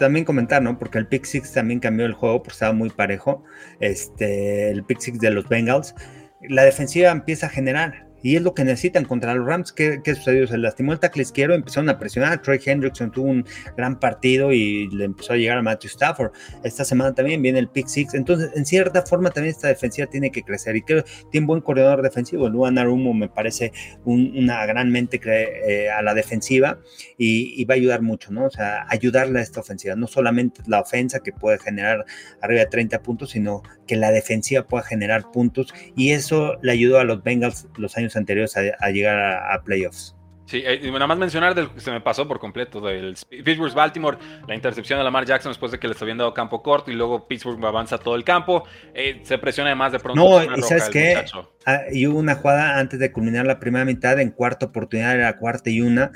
también 0.00 0.24
comentar, 0.24 0.60
¿no? 0.60 0.76
Porque 0.80 0.98
el 0.98 1.06
pick 1.06 1.24
six 1.24 1.52
también 1.52 1.78
cambió 1.78 2.06
el 2.06 2.12
juego 2.12 2.42
porque 2.42 2.54
estaba 2.54 2.72
muy 2.72 2.90
parejo. 2.90 3.44
Este, 3.78 4.72
el 4.72 4.82
pick 4.82 4.98
six 4.98 5.20
de 5.20 5.30
los 5.30 5.48
Bengals 5.48 5.94
la 6.40 6.64
defensiva 6.64 7.10
empieza 7.10 7.46
a 7.46 7.50
generar. 7.50 8.09
Y 8.22 8.36
es 8.36 8.42
lo 8.42 8.54
que 8.54 8.64
necesitan 8.64 9.04
contra 9.04 9.34
los 9.34 9.46
Rams. 9.46 9.72
¿Qué, 9.72 10.00
sucedió? 10.14 10.46
Se 10.46 10.58
lastimó 10.58 10.92
el 10.92 11.00
tackle 11.00 11.22
izquierdo, 11.22 11.54
empezaron 11.54 11.88
a 11.88 11.98
presionar. 11.98 12.42
Trey 12.42 12.60
Hendrickson 12.64 13.10
tuvo 13.10 13.28
un 13.28 13.44
gran 13.76 13.98
partido 13.98 14.52
y 14.52 14.88
le 14.90 15.04
empezó 15.04 15.32
a 15.32 15.36
llegar 15.36 15.58
a 15.58 15.62
Matthew 15.62 15.90
Stafford. 15.90 16.32
Esta 16.62 16.84
semana 16.84 17.14
también 17.14 17.42
viene 17.42 17.58
el 17.58 17.68
pick 17.68 17.86
six. 17.86 18.14
Entonces, 18.14 18.50
en 18.54 18.64
cierta 18.64 19.02
forma, 19.02 19.30
también 19.30 19.54
esta 19.54 19.68
defensiva 19.68 20.06
tiene 20.08 20.30
que 20.30 20.42
crecer. 20.42 20.76
Y 20.76 20.82
creo 20.82 21.04
que 21.04 21.10
tiene 21.30 21.44
un 21.44 21.48
buen 21.48 21.60
corredor 21.60 22.02
defensivo. 22.02 22.48
Luan 22.48 22.78
Arumo 22.78 23.14
me 23.14 23.28
parece 23.28 23.72
una 24.04 24.66
gran 24.66 24.90
mente 24.90 25.20
eh, 25.24 25.90
a 25.90 26.02
la 26.02 26.14
defensiva 26.14 26.78
y, 27.16 27.64
va 27.64 27.74
a 27.74 27.76
ayudar 27.76 28.02
mucho, 28.02 28.32
¿no? 28.32 28.46
O 28.46 28.50
sea, 28.50 28.86
ayudarle 28.88 29.38
a 29.38 29.42
esta 29.42 29.60
ofensiva. 29.60 29.94
No 29.94 30.06
solamente 30.06 30.62
la 30.66 30.80
ofensa 30.80 31.20
que 31.20 31.32
puede 31.32 31.58
generar 31.58 32.04
arriba 32.40 32.60
de 32.60 32.66
30 32.66 33.02
puntos, 33.02 33.30
sino 33.30 33.62
que 33.86 33.96
la 33.96 34.10
defensiva 34.10 34.66
pueda 34.66 34.82
generar 34.82 35.30
puntos. 35.30 35.72
Y 35.96 36.10
eso 36.10 36.56
le 36.62 36.72
ayudó 36.72 36.98
a 36.98 37.04
los 37.04 37.22
Bengals 37.22 37.68
los 37.76 37.96
años 37.96 38.09
anteriores 38.16 38.56
a, 38.56 38.90
llegar 38.90 39.18
a, 39.18 39.62
playoffs. 39.62 40.16
Sí, 40.46 40.62
eh, 40.66 40.80
nada 40.90 41.06
más 41.06 41.16
mencionar, 41.16 41.54
del, 41.54 41.68
se 41.76 41.92
me 41.92 42.00
pasó 42.00 42.26
por 42.26 42.40
completo, 42.40 42.80
del 42.80 43.14
Pittsburgh 43.44 43.72
Baltimore, 43.72 44.18
la 44.48 44.54
intercepción 44.56 44.98
de 44.98 45.04
Lamar 45.04 45.24
Jackson 45.24 45.50
después 45.50 45.70
de 45.70 45.78
que 45.78 45.86
les 45.86 46.02
habían 46.02 46.18
dado 46.18 46.34
campo 46.34 46.60
corto 46.60 46.90
y 46.90 46.94
luego 46.94 47.28
Pittsburgh 47.28 47.64
avanza 47.64 47.98
todo 47.98 48.16
el 48.16 48.24
campo, 48.24 48.64
eh, 48.92 49.20
se 49.22 49.38
presiona 49.38 49.70
además 49.70 49.92
de 49.92 50.00
pronto. 50.00 50.20
No, 50.20 50.56
y 50.56 50.62
sabes 50.62 50.88
qué, 50.88 51.24
ah, 51.66 51.82
y 51.92 52.08
hubo 52.08 52.18
una 52.18 52.34
jugada 52.34 52.80
antes 52.80 52.98
de 52.98 53.12
culminar 53.12 53.46
la 53.46 53.60
primera 53.60 53.84
mitad, 53.84 54.18
en 54.18 54.30
cuarta 54.30 54.66
oportunidad, 54.66 55.14
era 55.14 55.36
cuarta 55.38 55.70
y 55.70 55.82
una, 55.82 56.10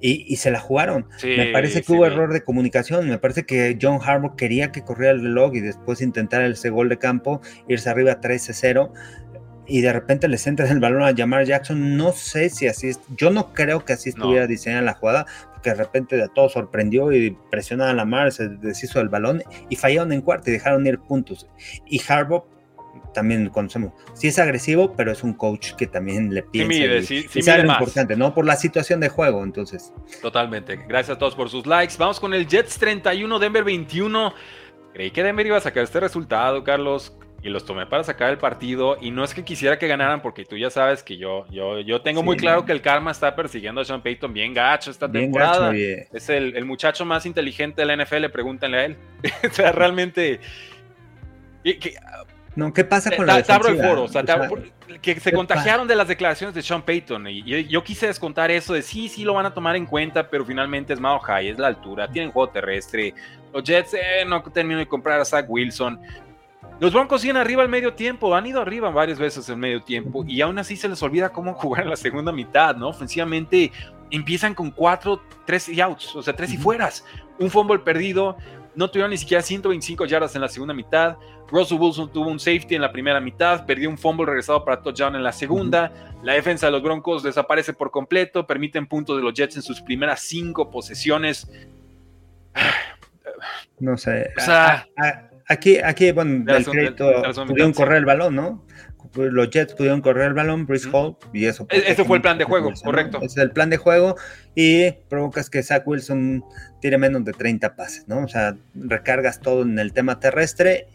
y, 0.00 0.36
se 0.36 0.50
la 0.50 0.60
jugaron. 0.60 1.06
me 1.22 1.52
parece 1.52 1.82
que 1.82 1.92
hubo 1.92 2.06
error 2.06 2.32
de 2.32 2.42
comunicación. 2.42 3.08
Me 3.08 3.18
parece 3.18 3.44
que 3.44 3.78
John 3.80 3.98
Harbaugh 4.02 4.36
quería 4.36 4.72
que 4.72 4.82
corriera 4.82 5.12
el 5.12 5.22
reloj 5.22 5.54
y 5.54 5.60
después 5.60 6.00
intentar 6.00 6.42
ese 6.42 6.70
gol 6.70 6.88
de 6.88 6.98
campo, 6.98 7.40
irse 7.68 7.90
arriba 7.90 8.20
13-0 8.20 8.92
y 9.70 9.82
de 9.82 9.92
repente 9.92 10.26
les 10.26 10.46
entra 10.48 10.68
el 10.68 10.80
balón 10.80 11.04
a 11.04 11.12
llamar 11.12 11.44
Jackson. 11.44 11.96
No 11.96 12.12
sé 12.12 12.50
si 12.50 12.66
así 12.66 12.88
es. 12.88 13.00
Yo 13.16 13.30
no 13.30 13.52
creo 13.52 13.84
que 13.84 13.92
así 13.92 14.08
estuviera 14.08 14.48
diseñada 14.48 14.82
la 14.82 14.94
jugada, 14.94 15.26
porque 15.52 15.70
de 15.70 15.76
repente 15.76 16.16
de 16.16 16.28
todo 16.28 16.48
sorprendió 16.48 17.12
y 17.12 17.36
presionó 17.50 17.84
a 17.84 17.94
Lamar, 17.94 18.32
se 18.32 18.48
deshizo 18.48 18.98
del 18.98 19.08
balón 19.08 19.42
y 19.68 19.76
fallaron 19.76 20.12
en 20.12 20.22
cuarto 20.22 20.50
y 20.50 20.54
dejaron 20.54 20.86
ir 20.86 20.98
puntos. 20.98 21.46
Y 21.86 22.00
Harbaugh 22.06 22.44
también 23.14 23.48
conocemos. 23.48 23.92
Sí 24.14 24.26
es 24.28 24.38
agresivo, 24.40 24.94
pero 24.96 25.12
es 25.12 25.22
un 25.22 25.34
coach 25.34 25.74
que 25.74 25.86
también 25.86 26.34
le 26.34 26.42
piensa. 26.42 27.06
Sí, 27.06 27.26
sí, 27.30 27.40
sabe 27.40 27.62
lo 27.62 27.72
importante, 27.72 28.16
¿no? 28.16 28.34
Por 28.34 28.46
la 28.46 28.56
situación 28.56 28.98
de 28.98 29.08
juego, 29.08 29.44
entonces. 29.44 29.92
Totalmente. 30.20 30.76
Gracias 30.88 31.16
a 31.16 31.18
todos 31.18 31.36
por 31.36 31.48
sus 31.48 31.64
likes. 31.66 31.94
Vamos 31.96 32.18
con 32.18 32.34
el 32.34 32.48
Jets 32.48 32.76
31, 32.78 33.38
Denver 33.38 33.62
21. 33.62 34.34
Creí 34.94 35.12
que 35.12 35.22
Denver 35.22 35.46
iba 35.46 35.58
a 35.58 35.60
sacar 35.60 35.84
este 35.84 36.00
resultado, 36.00 36.64
Carlos 36.64 37.16
y 37.42 37.48
los 37.48 37.64
tomé 37.64 37.86
para 37.86 38.04
sacar 38.04 38.30
el 38.30 38.38
partido. 38.38 38.98
Y 39.00 39.10
no 39.10 39.24
es 39.24 39.34
que 39.34 39.44
quisiera 39.44 39.78
que 39.78 39.86
ganaran, 39.88 40.20
porque 40.20 40.44
tú 40.44 40.56
ya 40.56 40.70
sabes 40.70 41.02
que 41.02 41.16
yo, 41.16 41.46
yo, 41.50 41.80
yo 41.80 42.02
tengo 42.02 42.22
muy 42.22 42.36
claro 42.36 42.64
que 42.64 42.72
el 42.72 42.82
karma 42.82 43.10
está 43.10 43.34
persiguiendo 43.34 43.80
a 43.80 43.84
Sean 43.84 44.02
Payton 44.02 44.32
bien 44.32 44.52
gacho 44.52 44.90
esta 44.90 45.10
temporada. 45.10 45.72
es 45.74 46.28
el, 46.28 46.64
muchacho 46.64 47.04
más 47.04 47.26
inteligente 47.26 47.82
de 47.84 47.96
la 47.96 48.04
NFL, 48.04 48.26
pregúntenle 48.26 48.78
a 48.78 48.84
él. 48.84 48.96
o 49.50 49.52
sea, 49.52 49.72
realmente. 49.72 50.40
no, 52.54 52.72
¿qué 52.72 52.84
pasa 52.84 53.10
con 53.16 53.26
la 53.26 53.38
defensiva? 53.38 53.70
el 53.70 53.88
foro, 53.88 54.04
o 54.04 54.08
sea, 54.08 54.22
que 55.00 55.18
se 55.18 55.32
contagiaron 55.32 55.88
de 55.88 55.96
las 55.96 56.08
declaraciones 56.08 56.54
de 56.54 56.62
Sean 56.62 56.82
Payton. 56.82 57.26
Y 57.28 57.68
yo, 57.68 57.82
quise 57.82 58.06
descontar 58.06 58.50
eso 58.50 58.74
de 58.74 58.82
sí, 58.82 59.08
sí 59.08 59.24
lo 59.24 59.34
van 59.34 59.46
a 59.46 59.54
tomar 59.54 59.76
en 59.76 59.86
cuenta, 59.86 60.28
pero 60.28 60.44
finalmente 60.44 60.92
es 60.92 61.00
Mao 61.00 61.18
High, 61.20 61.48
es 61.48 61.58
la 61.58 61.68
altura, 61.68 62.10
tienen 62.10 62.30
juego 62.32 62.50
terrestre. 62.50 63.14
Los 63.52 63.64
Jets 63.64 63.94
eh, 63.94 64.24
no 64.26 64.42
terminó 64.42 64.78
de 64.78 64.86
comprar 64.86 65.20
a 65.20 65.24
Zach 65.24 65.46
Wilson. 65.48 65.98
Los 66.80 66.94
Broncos 66.94 67.20
siguen 67.20 67.36
arriba 67.36 67.62
al 67.62 67.68
medio 67.68 67.92
tiempo, 67.92 68.34
han 68.34 68.46
ido 68.46 68.60
arriba 68.60 68.88
varias 68.88 69.18
veces 69.18 69.46
el 69.50 69.58
medio 69.58 69.82
tiempo 69.82 70.24
y 70.26 70.40
aún 70.40 70.58
así 70.58 70.76
se 70.76 70.88
les 70.88 71.02
olvida 71.02 71.28
cómo 71.30 71.52
jugar 71.54 71.84
en 71.84 71.90
la 71.90 71.96
segunda 71.96 72.32
mitad, 72.32 72.74
¿no? 72.74 72.88
Ofensivamente 72.88 73.70
empiezan 74.10 74.54
con 74.54 74.70
cuatro, 74.70 75.22
tres 75.44 75.68
y 75.68 75.80
outs, 75.82 76.16
o 76.16 76.22
sea, 76.22 76.34
tres 76.34 76.52
y 76.52 76.56
fueras. 76.56 77.04
Un 77.38 77.50
fumble 77.50 77.78
perdido, 77.80 78.36
no 78.74 78.90
tuvieron 78.90 79.10
ni 79.10 79.18
siquiera 79.18 79.42
125 79.42 80.06
yardas 80.06 80.34
en 80.34 80.40
la 80.40 80.48
segunda 80.48 80.72
mitad. 80.72 81.16
Russell 81.48 81.78
Wilson 81.78 82.10
tuvo 82.12 82.30
un 82.30 82.40
safety 82.40 82.76
en 82.76 82.82
la 82.82 82.90
primera 82.90 83.20
mitad, 83.20 83.66
perdió 83.66 83.90
un 83.90 83.98
fumble 83.98 84.24
regresado 84.24 84.64
para 84.64 84.80
touchdown 84.80 85.16
en 85.16 85.22
la 85.22 85.32
segunda. 85.32 85.92
La 86.22 86.32
defensa 86.32 86.66
de 86.66 86.72
los 86.72 86.82
Broncos 86.82 87.22
desaparece 87.22 87.74
por 87.74 87.90
completo, 87.90 88.46
permiten 88.46 88.86
puntos 88.86 89.18
de 89.18 89.22
los 89.22 89.34
Jets 89.34 89.56
en 89.56 89.62
sus 89.62 89.82
primeras 89.82 90.20
cinco 90.20 90.70
posesiones. 90.70 91.50
No 93.78 93.98
sé. 93.98 94.30
O 94.36 94.40
sea, 94.40 94.86
Aquí, 95.50 95.78
aquí 95.78 96.12
bueno, 96.12 96.44
del 96.44 96.64
crédito 96.64 97.10
pudieron 97.48 97.72
correr 97.72 97.98
el 97.98 98.04
balón, 98.04 98.36
¿no? 98.36 98.64
Los 99.14 99.50
Jets 99.50 99.74
pudieron 99.74 100.00
correr 100.00 100.28
el 100.28 100.34
balón, 100.34 100.64
Bruce 100.64 100.88
Hall, 100.92 101.16
y 101.32 101.46
eso. 101.46 101.66
E-, 101.70 101.90
ese 101.90 102.04
fue 102.04 102.18
el 102.18 102.22
plan 102.22 102.38
de 102.38 102.44
juego, 102.44 102.72
correcto. 102.84 103.18
Ese 103.18 103.26
es 103.26 103.36
el 103.38 103.50
plan 103.50 103.68
de 103.68 103.76
juego 103.76 104.14
y 104.54 104.92
provocas 105.08 105.50
que 105.50 105.64
Zach 105.64 105.84
Wilson 105.84 106.44
tire 106.80 106.98
menos 106.98 107.24
de 107.24 107.32
30 107.32 107.74
pases, 107.74 108.06
¿no? 108.06 108.22
O 108.22 108.28
sea, 108.28 108.56
recargas 108.74 109.40
todo 109.40 109.62
en 109.62 109.76
el 109.80 109.92
tema 109.92 110.20
terrestre 110.20 110.86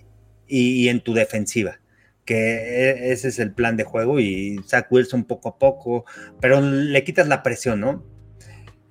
y, 0.47 0.87
en 0.87 1.01
tu 1.01 1.13
defensiva 1.13 1.79
que 2.23 2.35
e-, 2.37 3.11
ese 3.11 3.27
es 3.27 3.39
el 3.39 3.51
plan 3.51 3.75
de 3.75 3.83
juego 3.83 4.21
y 4.21 4.61
Zach 4.65 4.87
Wilson 4.89 5.25
poco 5.25 5.49
a 5.49 5.59
poco, 5.59 6.05
pero 6.39 6.61
le 6.61 7.03
quitas 7.03 7.27
la 7.27 7.43
presión, 7.43 7.81
¿no? 7.81 8.14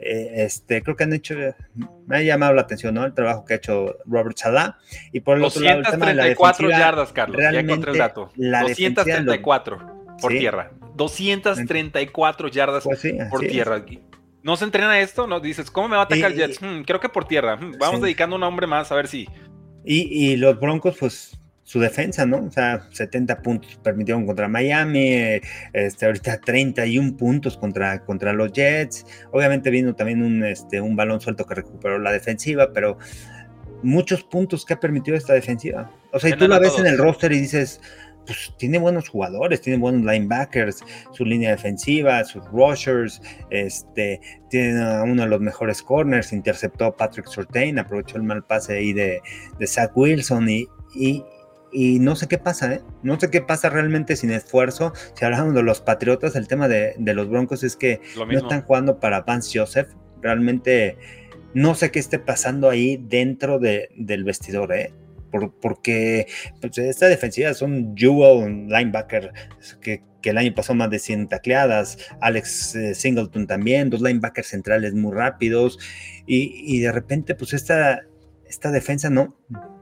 Eh, 0.06 0.44
este, 0.44 0.82
creo 0.82 0.96
que 0.96 1.04
han 1.04 1.14
hecho, 1.14 1.34
me 2.06 2.18
ha 2.18 2.22
llamado 2.22 2.52
la 2.52 2.60
atención, 2.60 2.94
¿no? 2.94 3.06
El 3.06 3.14
trabajo 3.14 3.46
que 3.46 3.54
ha 3.54 3.56
hecho 3.56 3.96
Robert 4.04 4.36
Salah. 4.36 4.76
Y 5.12 5.20
por 5.20 5.38
el 5.38 5.44
otro 5.44 5.62
lado, 5.62 5.80
el 5.80 5.86
tema 5.86 6.06
de 6.06 6.14
la 6.14 6.78
yardas, 6.78 7.12
Carlos. 7.12 7.40
Ya 7.40 7.58
encontré 7.58 7.92
el 7.92 7.98
dato. 7.98 8.30
234 8.36 10.16
por 10.20 10.32
tierra. 10.32 10.72
234 10.94 12.48
yardas 12.48 12.84
pues 12.84 13.02
por 13.30 13.40
tierra. 13.40 13.82
¿No 14.42 14.56
se 14.56 14.64
entrena 14.64 15.00
esto? 15.00 15.26
¿No? 15.26 15.40
Dices, 15.40 15.70
¿cómo 15.70 15.88
me 15.88 15.96
va 15.96 16.02
a 16.02 16.04
atacar 16.04 16.34
Jets? 16.34 16.60
Hmm, 16.60 16.82
creo 16.82 17.00
que 17.00 17.08
por 17.08 17.24
tierra. 17.24 17.56
Hmm, 17.56 17.78
vamos 17.78 18.02
dedicando 18.02 18.36
un 18.36 18.42
hombre 18.42 18.66
más 18.66 18.92
a 18.92 18.94
ver 18.94 19.08
si. 19.08 19.26
Y, 19.86 20.32
y 20.32 20.36
los 20.36 20.60
Broncos, 20.60 20.96
pues 21.00 21.38
su 21.64 21.80
defensa, 21.80 22.26
¿no? 22.26 22.44
O 22.44 22.50
sea, 22.50 22.86
70 22.92 23.42
puntos 23.42 23.80
permitieron 23.82 24.26
contra 24.26 24.48
Miami, 24.48 25.40
este, 25.72 26.06
ahorita 26.06 26.38
31 26.40 27.16
puntos 27.16 27.56
contra, 27.56 28.04
contra 28.04 28.32
los 28.32 28.52
Jets. 28.52 29.06
Obviamente 29.32 29.70
vino 29.70 29.94
también 29.94 30.22
un, 30.22 30.44
este, 30.44 30.80
un 30.80 30.94
balón 30.94 31.20
suelto 31.20 31.46
que 31.46 31.54
recuperó 31.54 31.98
la 31.98 32.12
defensiva, 32.12 32.72
pero 32.72 32.98
muchos 33.82 34.22
puntos 34.24 34.64
que 34.64 34.74
ha 34.74 34.80
permitido 34.80 35.16
esta 35.16 35.32
defensiva. 35.32 35.90
O 36.12 36.20
sea, 36.20 36.30
y 36.30 36.34
tú 36.34 36.46
la 36.46 36.58
ves 36.58 36.78
en 36.78 36.86
el 36.86 36.98
roster 36.98 37.32
y 37.32 37.40
dices, 37.40 37.80
pues 38.26 38.52
tiene 38.58 38.78
buenos 38.78 39.08
jugadores, 39.08 39.60
tiene 39.60 39.78
buenos 39.78 40.02
linebackers, 40.02 40.82
su 41.12 41.24
línea 41.24 41.50
defensiva, 41.50 42.24
sus 42.24 42.44
rushers, 42.46 43.20
este, 43.50 44.20
tiene 44.48 45.02
uno 45.02 45.22
de 45.22 45.28
los 45.28 45.40
mejores 45.40 45.82
corners, 45.82 46.32
interceptó 46.32 46.86
a 46.86 46.96
Patrick 46.96 47.26
Surtain, 47.26 47.78
aprovechó 47.78 48.16
el 48.16 48.22
mal 48.22 48.44
pase 48.44 48.76
ahí 48.76 48.92
de, 48.92 49.20
de 49.58 49.66
Zach 49.66 49.92
Wilson 49.94 50.48
y, 50.48 50.66
y, 50.94 51.24
y, 51.74 51.98
no 51.98 52.16
sé 52.16 52.28
qué 52.28 52.38
pasa, 52.38 52.72
¿eh? 52.72 52.80
No 53.02 53.18
sé 53.18 53.30
qué 53.30 53.42
pasa 53.42 53.68
realmente 53.68 54.16
sin 54.16 54.30
esfuerzo. 54.30 54.92
Si 55.14 55.24
hablamos 55.24 55.54
de 55.54 55.62
los 55.62 55.80
Patriotas, 55.80 56.36
el 56.36 56.48
tema 56.48 56.68
de, 56.68 56.94
de 56.96 57.14
los 57.14 57.28
Broncos 57.28 57.62
es 57.64 57.76
que 57.76 58.00
no 58.16 58.38
están 58.38 58.62
jugando 58.62 59.00
para 59.00 59.22
Vance 59.22 59.58
Joseph, 59.58 59.88
realmente 60.22 60.96
no 61.54 61.74
sé 61.74 61.90
qué 61.90 61.98
esté 61.98 62.18
pasando 62.18 62.68
ahí 62.68 62.96
dentro 62.96 63.58
de, 63.58 63.90
del 63.96 64.24
vestidor, 64.24 64.72
¿eh? 64.74 64.92
porque 65.60 66.26
pues, 66.60 66.78
esta 66.78 67.08
defensiva 67.08 67.54
son 67.54 67.96
jewel 67.96 68.68
linebacker 68.68 69.32
que, 69.80 70.02
que, 70.22 70.30
el 70.30 70.38
año 70.38 70.54
pasó 70.54 70.74
más 70.74 70.90
de 70.90 70.98
100 70.98 71.28
tacleadas, 71.28 71.98
Alex 72.20 72.74
eh, 72.76 72.94
Singleton 72.94 73.46
también, 73.46 73.90
dos 73.90 74.00
linebackers 74.00 74.48
centrales 74.48 74.94
muy 74.94 75.12
rápidos 75.12 75.78
y, 76.26 76.52
y 76.64 76.80
de 76.80 76.92
repente 76.92 77.34
pues 77.34 77.52
esta, 77.52 78.02
esta 78.46 78.70
defensa 78.70 79.10
no, 79.10 79.36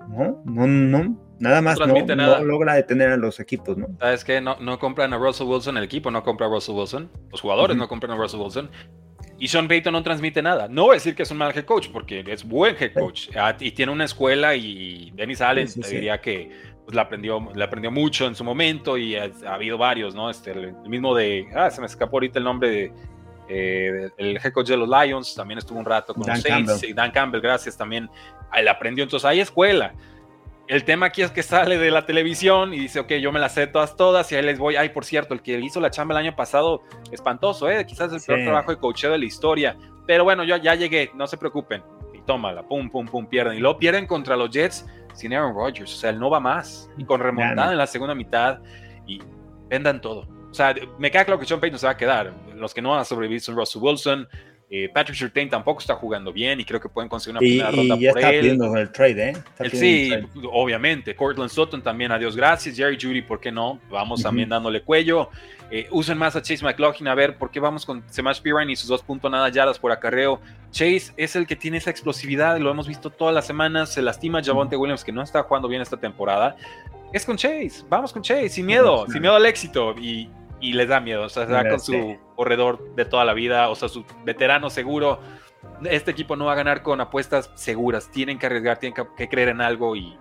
no, 0.09 0.43
no, 0.47 0.67
no, 0.67 1.32
nada 1.39 1.61
más 1.61 1.79
no, 1.79 1.87
no, 1.87 2.45
logra 2.45 2.75
detener 2.75 3.11
a 3.11 3.17
los 3.17 3.41
equipos, 3.41 3.77
¿no? 3.77 3.89
¿Sabes 3.99 4.25
qué? 4.25 4.41
No, 4.41 4.57
no 4.61 4.79
compran 4.79 5.13
a 5.13 5.19
Russell 5.19 5.47
Wilson, 5.47 5.77
el 5.77 5.85
equipo 5.85 6.11
no 6.11 6.23
compra 6.23 6.47
a 6.47 6.51
Russell 6.51 6.75
Wilson, 6.75 7.11
los 7.31 7.41
jugadores 7.41 7.77
no 7.77 7.89
compran 7.89 8.13
a 8.13 8.17
Russell 8.17 8.41
Wilson 8.41 8.71
y 9.43 9.49
Sean 9.49 9.67
Payton 9.67 9.93
no 9.93 10.05
transmite 10.05 10.41
nada. 10.41 10.69
No 10.69 10.85
voy 10.85 10.93
a 10.93 10.95
decir 10.95 11.17
que 11.17 11.25
es 11.25 11.31
un 11.33 11.39
mal 11.39 11.53
head 11.53 11.65
coach, 11.65 11.89
porque 11.93 12.25
es 12.29 12.45
buen 12.45 12.77
head 12.79 12.93
coach. 12.93 13.29
Ah, 13.37 13.57
y 13.59 13.73
tiene 13.73 13.91
una 13.91 14.05
escuela 14.05 14.55
y 14.55 15.11
Dennis 15.17 15.41
Allen 15.41 15.69
te 15.69 15.89
diría 15.89 16.21
que 16.21 16.49
pues, 16.85 16.95
la, 16.95 17.03
aprendió, 17.03 17.49
la 17.55 17.65
aprendió 17.65 17.91
mucho 17.91 18.27
en 18.27 18.37
su 18.37 18.45
momento 18.45 18.97
y 18.97 19.17
ha, 19.17 19.33
habido 19.49 19.77
varios, 19.77 20.15
¿no? 20.15 20.31
Este, 20.31 20.53
el, 20.53 20.73
mismo 20.87 21.13
de, 21.15 21.49
ah, 21.57 21.71
se 21.71 21.81
me 21.81 21.89
escapó 21.89 22.19
ahorita 22.19 22.39
el 22.39 22.45
nombre 22.45 22.71
de, 22.71 22.93
eh, 23.49 24.11
el 24.17 24.37
head 24.37 24.53
coach 24.53 24.69
de 24.69 24.77
los 24.77 24.89
Lions, 24.89 25.35
también 25.35 25.59
estuvo 25.59 25.79
un 25.79 25.87
rato 25.87 26.15
con 26.15 26.25
los 26.25 26.41
Saints. 26.41 26.71
Campbell. 26.71 26.95
Dan 26.95 27.11
Campbell, 27.11 27.41
gracias, 27.41 27.77
también. 27.77 28.09
Él 28.55 28.69
aprendió, 28.69 29.03
entonces 29.03 29.29
hay 29.29 29.41
escuela. 29.41 29.93
El 30.73 30.85
tema 30.85 31.05
aquí 31.05 31.21
es 31.21 31.31
que 31.31 31.43
sale 31.43 31.77
de 31.77 31.91
la 31.91 32.07
televisión 32.07 32.73
y 32.73 32.79
dice, 32.79 33.01
ok, 33.01 33.13
yo 33.21 33.31
me 33.31 33.39
las 33.39 33.53
sé 33.53 33.67
todas, 33.67 33.95
todas, 33.95 34.33
y 34.33 34.37
ahí 34.37 34.43
les 34.43 34.59
voy. 34.59 34.75
Ay, 34.77 34.89
por 34.89 35.05
cierto, 35.05 35.35
el 35.35 35.43
que 35.43 35.61
hizo 35.61 35.81
la 35.81 35.91
chamba 35.91 36.15
el 36.15 36.25
año 36.25 36.35
pasado, 36.35 36.83
espantoso, 37.11 37.69
¿eh? 37.69 37.85
Quizás 37.85 38.11
el 38.11 38.23
peor 38.23 38.41
trabajo 38.41 38.71
de 38.71 38.79
coacheo 38.79 39.13
de 39.13 39.19
la 39.19 39.27
historia. 39.27 39.77
Pero 40.07 40.25
bueno, 40.25 40.45
yo 40.45 40.57
ya 40.57 40.75
llegué, 40.75 41.11
no 41.15 41.27
se 41.27 41.37
preocupen. 41.37 41.83
Y 42.15 42.23
tómala, 42.23 42.67
pum, 42.67 42.89
pum, 42.89 43.05
pum, 43.05 43.27
pierden. 43.27 43.59
Y 43.59 43.61
luego 43.61 43.79
pierden 43.79 44.07
contra 44.07 44.35
los 44.35 44.49
Jets 44.49 44.87
sin 45.13 45.35
Aaron 45.35 45.55
Rodgers. 45.55 45.93
O 45.93 45.97
sea, 45.99 46.09
él 46.09 46.19
no 46.19 46.31
va 46.31 46.41
más. 46.41 46.89
Y 46.97 47.05
con 47.05 47.21
remontada 47.21 47.73
en 47.73 47.77
la 47.77 47.87
segunda 47.87 48.15
mitad. 48.15 48.61
Y 49.07 49.21
vendan 49.69 50.01
todo. 50.01 50.27
O 50.51 50.55
sea, 50.55 50.75
me 50.99 51.11
queda 51.11 51.27
claro 51.27 51.39
que 51.39 51.45
Sean 51.45 51.61
Payton 51.61 51.81
se 51.81 51.85
va 51.85 51.93
a 51.93 51.97
quedar. 51.99 52.33
Los 52.55 52.73
que 52.73 52.81
no 52.81 52.93
van 52.93 53.01
a 53.01 53.05
sobrevivir 53.05 53.43
son 53.43 53.57
Russell 53.57 53.83
Wilson, 53.83 54.27
eh, 54.75 54.89
Patrick 54.89 55.19
Surtain 55.19 55.51
tampoco 55.51 55.81
está 55.81 55.95
jugando 55.97 56.33
bien 56.33 56.59
y 56.59 56.65
creo 56.65 56.81
que 56.81 56.89
pueden 56.89 57.07
conseguir 57.07 57.35
una 57.35 57.41
primera 57.41 57.71
ronda 57.71 57.95
y 57.95 58.01
ya 58.01 58.09
está 58.09 58.31
Pidiendo 58.31 58.75
el 58.75 58.91
trade, 58.91 59.29
¿eh? 59.29 59.71
sí, 59.71 60.11
obviamente. 60.51 61.15
Cortland 61.15 61.51
Sutton 61.51 61.83
también, 61.83 62.11
adiós, 62.11 62.35
gracias. 62.35 62.75
Jerry 62.75 62.97
Judy, 62.99 63.21
¿por 63.21 63.39
qué 63.39 63.53
no? 63.53 63.79
Vamos 63.91 64.23
también 64.23 64.49
dándole 64.49 64.81
cuello. 64.81 65.29
Eh, 65.71 65.89
usen 65.91 66.17
más 66.17 66.37
a 66.37 66.41
Chase 66.41 66.65
McLaughlin, 66.65 67.07
a 67.09 67.15
ver 67.15 67.37
por 67.37 67.51
qué 67.51 67.61
vamos 67.61 67.85
con 67.85 68.03
Semash 68.09 68.41
Pirine 68.41 68.73
y 68.73 68.77
sus 68.77 68.89
dos 68.89 69.03
puntos 69.03 69.31
nada 69.31 69.51
yardas 69.51 69.79
por 69.79 69.93
acarreo. 69.93 70.41
Chase 70.71 71.13
es 71.19 71.37
el 71.37 71.47
que 71.47 71.55
tiene 71.55 71.77
esa 71.77 71.91
explosividad, 71.91 72.59
lo 72.59 72.71
hemos 72.71 72.89
visto 72.89 73.11
todas 73.11 73.35
las 73.35 73.47
semanas. 73.47 73.93
Se 73.93 74.01
lastima 74.01 74.43
Javonte 74.43 74.79
Williams, 74.79 75.05
que 75.05 75.13
no 75.13 75.21
está 75.21 75.43
jugando 75.43 75.69
bien 75.69 75.83
esta 75.83 75.99
temporada. 75.99 76.57
Es 77.13 77.27
con 77.27 77.37
Chase, 77.37 77.85
vamos 77.91 78.11
con 78.11 78.23
Chase, 78.23 78.49
sin 78.49 78.65
miedo, 78.65 79.05
sin 79.07 79.21
miedo 79.21 79.37
al 79.37 79.45
éxito. 79.45 79.95
Y 80.01 80.31
y 80.63 80.73
les 80.73 80.89
da 80.89 81.01
miedo. 81.01 81.25
O 81.25 81.29
sea, 81.29 81.47
se 81.47 81.53
va 81.53 81.69
con 81.69 81.81
su 81.81 82.17
corredor 82.37 82.95
de 82.95 83.05
toda 83.05 83.27
la 83.27 83.35
vida, 83.35 83.69
o 83.69 83.75
sea, 83.75 83.89
su 83.89 84.07
veterano 84.25 84.71
seguro. 84.71 85.21
Este 85.85 86.13
equipo 86.13 86.37
no 86.37 86.47
va 86.47 86.53
a 86.53 86.55
ganar 86.55 86.83
con 86.83 87.01
apuestas 87.01 87.51
seguras. 87.55 88.11
Tienen 88.11 88.39
que 88.39 88.47
arriesgar, 88.47 88.79
tienen 88.79 89.07
que, 89.17 89.29
creer 89.29 89.49
en 89.49 89.61
algo 89.61 89.95
y 89.95 90.17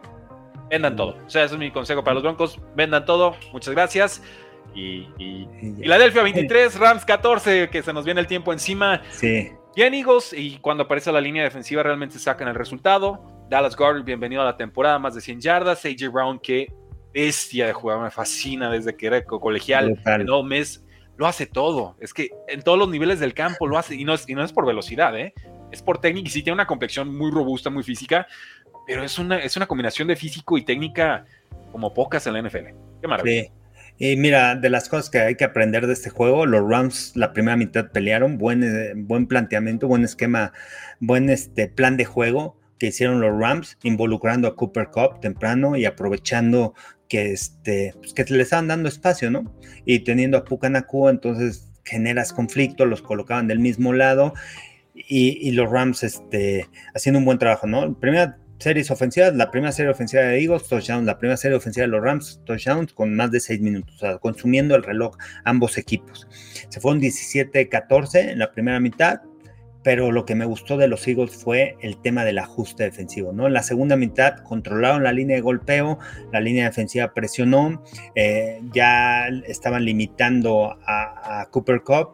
vendan 0.69 0.95
todo. 0.95 1.15
O 1.25 1.29
sea, 1.29 1.43
ese 1.45 1.53
es 1.53 1.59
mi 1.59 1.71
consejo 1.71 2.03
para 2.03 2.15
los 2.15 2.23
Broncos. 2.23 2.59
Vendan 2.75 3.05
todo. 3.05 3.35
Muchas 3.53 3.73
gracias. 3.73 4.23
Y, 4.73 5.07
y 5.17 5.47
Filadelfia 5.81 6.23
23, 6.23 6.79
Rams 6.79 7.05
14, 7.05 7.69
que 7.69 7.83
se 7.83 7.93
nos 7.93 8.03
viene 8.03 8.19
el 8.19 8.27
tiempo 8.27 8.51
encima. 8.51 9.01
Sí. 9.11 9.51
Bien, 9.75 9.93
Eagles, 9.93 10.33
y 10.33 10.57
cuando 10.57 10.83
aparece 10.83 11.11
la 11.11 11.21
línea 11.21 11.43
defensiva 11.43 11.83
realmente 11.83 12.19
sacan 12.19 12.47
el 12.47 12.55
resultado. 12.55 13.21
Dallas 13.49 13.75
Gardner, 13.75 14.03
bienvenido 14.03 14.41
a 14.41 14.45
la 14.45 14.57
temporada, 14.57 14.97
más 14.97 15.13
de 15.13 15.21
100 15.21 15.41
yardas. 15.41 15.85
AJ 15.85 16.09
Brown, 16.11 16.39
que 16.39 16.73
bestia 17.13 17.67
de 17.67 17.73
jugador, 17.73 18.03
me 18.03 18.11
fascina 18.11 18.69
desde 18.71 18.95
que 18.95 19.07
era 19.07 19.23
colegial. 19.23 20.01
No, 20.25 20.43
mes 20.43 20.83
lo 21.17 21.27
hace 21.27 21.45
todo. 21.45 21.95
Es 21.99 22.13
que 22.13 22.29
en 22.47 22.61
todos 22.61 22.79
los 22.79 22.89
niveles 22.89 23.19
del 23.19 23.33
campo 23.33 23.67
lo 23.67 23.77
hace 23.77 23.95
y 23.95 24.05
no 24.05 24.13
es, 24.13 24.27
y 24.27 24.33
no 24.33 24.43
es 24.43 24.51
por 24.51 24.65
velocidad, 24.65 25.17
¿eh? 25.17 25.33
es 25.71 25.81
por 25.81 25.99
técnica 25.99 26.27
y 26.27 26.31
sí 26.31 26.43
tiene 26.43 26.55
una 26.55 26.67
complexión 26.67 27.15
muy 27.15 27.31
robusta, 27.31 27.69
muy 27.69 27.83
física, 27.83 28.27
pero 28.85 29.03
es 29.03 29.17
una, 29.17 29.37
es 29.37 29.55
una 29.55 29.67
combinación 29.67 30.07
de 30.07 30.15
físico 30.15 30.57
y 30.57 30.65
técnica 30.65 31.25
como 31.71 31.93
pocas 31.93 32.27
en 32.27 32.33
la 32.33 32.41
NFL. 32.41 32.67
Qué 33.01 33.07
maravilla. 33.07 33.51
Y 33.97 34.15
mira, 34.17 34.55
de 34.55 34.69
las 34.69 34.89
cosas 34.89 35.09
que 35.09 35.19
hay 35.19 35.35
que 35.35 35.43
aprender 35.43 35.85
de 35.85 35.93
este 35.93 36.09
juego, 36.09 36.45
los 36.45 36.67
Rams 36.67 37.13
la 37.15 37.33
primera 37.33 37.55
mitad 37.55 37.91
pelearon, 37.91 38.37
buen, 38.37 38.63
eh, 38.63 38.93
buen 38.95 39.27
planteamiento, 39.27 39.87
buen 39.87 40.03
esquema, 40.03 40.53
buen 40.99 41.29
este, 41.29 41.67
plan 41.67 41.97
de 41.97 42.05
juego 42.05 42.57
que 42.79 42.87
hicieron 42.87 43.21
los 43.21 43.39
Rams, 43.39 43.77
involucrando 43.83 44.47
a 44.47 44.55
Cooper 44.55 44.87
Cup 44.87 45.19
temprano 45.21 45.75
y 45.75 45.85
aprovechando 45.85 46.73
que, 47.11 47.33
este, 47.33 47.93
pues 47.99 48.13
que 48.13 48.23
le 48.23 48.41
estaban 48.41 48.69
dando 48.69 48.87
espacio, 48.87 49.29
¿no? 49.29 49.53
Y 49.83 49.99
teniendo 49.99 50.37
a 50.37 50.45
Pucanacu, 50.45 51.09
entonces 51.09 51.69
generas 51.83 52.31
conflicto, 52.31 52.85
los 52.85 53.01
colocaban 53.01 53.49
del 53.49 53.59
mismo 53.59 53.91
lado 53.91 54.33
y, 54.95 55.51
los 55.51 55.69
Rams 55.69 56.03
este, 56.03 56.69
haciendo 56.95 57.19
un 57.19 57.25
buen 57.25 57.37
trabajo, 57.37 57.67
¿no? 57.67 57.99
Primera 57.99 58.37
series 58.59 58.91
ofensivas, 58.91 59.35
la 59.35 59.51
primera 59.51 59.73
serie 59.73 59.91
ofensiva 59.91 60.23
de 60.23 60.41
Eagles, 60.41 60.69
touchdown, 60.69 61.05
la 61.05 61.17
primera 61.17 61.35
serie 61.35 61.57
ofensiva 61.57 61.85
de 61.85 61.91
los 61.91 62.01
Rams, 62.01 62.39
touchdowns 62.45 62.93
con 62.93 63.13
más 63.13 63.29
de 63.29 63.41
seis 63.41 63.59
minutos, 63.59 63.95
o 63.95 63.99
sea, 63.99 64.17
consumiendo 64.17 64.75
el 64.75 64.83
reloj 64.83 65.17
ambos 65.43 65.77
equipos. 65.77 66.29
Se 66.69 66.79
fueron 66.79 67.01
17-14 67.01 68.31
en 68.31 68.39
la 68.39 68.53
primera 68.53 68.79
mitad, 68.79 69.19
pero 69.83 70.11
lo 70.11 70.25
que 70.25 70.35
me 70.35 70.45
gustó 70.45 70.77
de 70.77 70.87
los 70.87 71.07
Eagles 71.07 71.35
fue 71.35 71.77
el 71.81 71.97
tema 71.97 72.23
del 72.23 72.39
ajuste 72.39 72.83
defensivo, 72.83 73.33
¿no? 73.33 73.47
En 73.47 73.53
la 73.53 73.63
segunda 73.63 73.95
mitad 73.95 74.37
controlaron 74.43 75.03
la 75.03 75.11
línea 75.11 75.35
de 75.35 75.41
golpeo, 75.41 75.97
la 76.31 76.39
línea 76.39 76.65
defensiva 76.65 77.13
presionó, 77.13 77.83
eh, 78.15 78.61
ya 78.73 79.27
estaban 79.47 79.85
limitando 79.85 80.77
a, 80.85 81.47
Cooper 81.51 81.81
Cup 81.81 82.09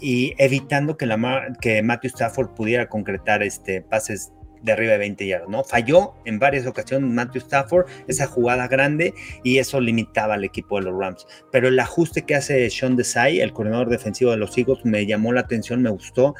y 0.00 0.34
evitando 0.38 0.96
que, 0.96 1.06
la, 1.06 1.56
que 1.60 1.82
Matthew 1.82 2.10
Stafford 2.10 2.50
pudiera 2.50 2.88
concretar 2.88 3.42
este, 3.42 3.80
pases 3.80 4.32
de 4.62 4.72
arriba 4.72 4.92
de 4.92 4.98
20 4.98 5.26
yardas, 5.26 5.48
¿no? 5.48 5.64
Falló 5.64 6.14
en 6.24 6.38
varias 6.38 6.66
ocasiones 6.66 7.10
Matthew 7.10 7.42
Stafford 7.42 7.86
esa 8.06 8.26
jugada 8.26 8.68
grande 8.68 9.14
y 9.44 9.58
eso 9.58 9.80
limitaba 9.80 10.34
al 10.34 10.44
equipo 10.44 10.78
de 10.78 10.86
los 10.86 10.98
Rams. 10.98 11.26
Pero 11.52 11.68
el 11.68 11.78
ajuste 11.78 12.22
que 12.22 12.34
hace 12.34 12.68
Sean 12.70 12.96
Desai, 12.96 13.40
el 13.40 13.52
coordinador 13.52 13.88
defensivo 13.88 14.30
de 14.30 14.36
los 14.36 14.56
Eagles, 14.58 14.84
me 14.84 15.06
llamó 15.06 15.32
la 15.32 15.40
atención, 15.40 15.82
me 15.82 15.90
gustó 15.90 16.34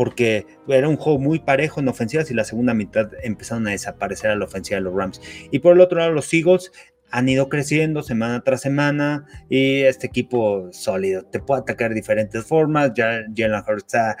porque 0.00 0.46
era 0.66 0.88
un 0.88 0.96
juego 0.96 1.18
muy 1.18 1.40
parejo 1.40 1.80
en 1.80 1.88
ofensivas 1.88 2.30
y 2.30 2.34
la 2.34 2.44
segunda 2.44 2.72
mitad 2.72 3.10
empezaron 3.22 3.68
a 3.68 3.72
desaparecer 3.72 4.30
a 4.30 4.34
la 4.34 4.46
ofensiva 4.46 4.78
de 4.78 4.84
los 4.84 4.94
Rams. 4.94 5.20
Y 5.50 5.58
por 5.58 5.74
el 5.74 5.82
otro 5.82 5.98
lado, 5.98 6.12
los 6.12 6.32
Eagles 6.32 6.72
han 7.10 7.28
ido 7.28 7.50
creciendo 7.50 8.02
semana 8.02 8.40
tras 8.40 8.62
semana 8.62 9.26
y 9.50 9.82
este 9.82 10.06
equipo 10.06 10.70
sólido, 10.72 11.26
te 11.26 11.38
puede 11.38 11.60
atacar 11.60 11.90
de 11.90 11.96
diferentes 11.96 12.46
formas, 12.46 12.92
ya 12.94 13.26
Jalen 13.36 13.62
Hurts 13.68 13.82
está 13.82 14.16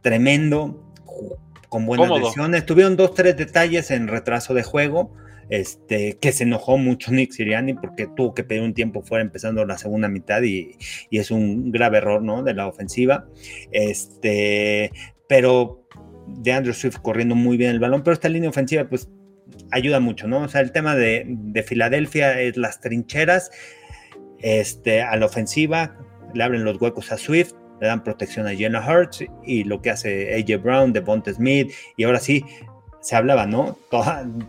tremendo, 0.00 0.92
con 1.68 1.86
buenas 1.86 2.10
decisiones, 2.10 2.66
tuvieron 2.66 2.96
dos, 2.96 3.14
tres 3.14 3.36
detalles 3.36 3.92
en 3.92 4.08
retraso 4.08 4.54
de 4.54 4.64
juego, 4.64 5.14
este, 5.48 6.18
que 6.20 6.32
se 6.32 6.44
enojó 6.44 6.78
mucho 6.78 7.12
Nick 7.12 7.32
Siriani 7.32 7.74
porque 7.74 8.08
tuvo 8.16 8.34
que 8.34 8.44
pedir 8.44 8.62
un 8.62 8.74
tiempo 8.74 9.02
fuera 9.02 9.22
empezando 9.22 9.64
la 9.64 9.78
segunda 9.78 10.08
mitad 10.08 10.42
y, 10.42 10.76
es 11.10 11.30
un 11.30 11.70
grave 11.70 11.98
error, 11.98 12.22
¿no? 12.22 12.42
De 12.42 12.54
la 12.54 12.66
ofensiva. 12.66 13.26
Este, 13.72 14.90
pero 15.28 15.86
de 16.26 16.52
Andrew 16.52 16.74
Swift 16.74 16.98
corriendo 16.98 17.34
muy 17.34 17.56
bien 17.56 17.70
el 17.70 17.80
balón, 17.80 18.02
pero 18.02 18.14
esta 18.14 18.28
línea 18.28 18.50
ofensiva 18.50 18.88
pues 18.88 19.08
ayuda 19.70 20.00
mucho, 20.00 20.26
¿no? 20.26 20.42
O 20.42 20.48
sea, 20.48 20.60
el 20.60 20.72
tema 20.72 20.94
de, 20.94 21.24
de 21.26 21.62
Filadelfia 21.62 22.40
es 22.40 22.56
las 22.56 22.80
trincheras, 22.80 23.50
este, 24.40 25.02
a 25.02 25.16
la 25.16 25.26
ofensiva, 25.26 25.96
le 26.34 26.42
abren 26.44 26.64
los 26.64 26.80
huecos 26.80 27.12
a 27.12 27.16
Swift, 27.16 27.52
le 27.80 27.86
dan 27.86 28.02
protección 28.02 28.46
a 28.46 28.54
Jenna 28.54 28.84
Hurts 28.86 29.24
y 29.44 29.64
lo 29.64 29.80
que 29.80 29.90
hace 29.90 30.34
AJ 30.34 30.62
Brown, 30.62 30.92
Devonta 30.92 31.32
Smith 31.32 31.72
y 31.96 32.04
ahora 32.04 32.20
sí 32.20 32.44
se 33.06 33.14
hablaba, 33.14 33.46
¿no? 33.46 33.78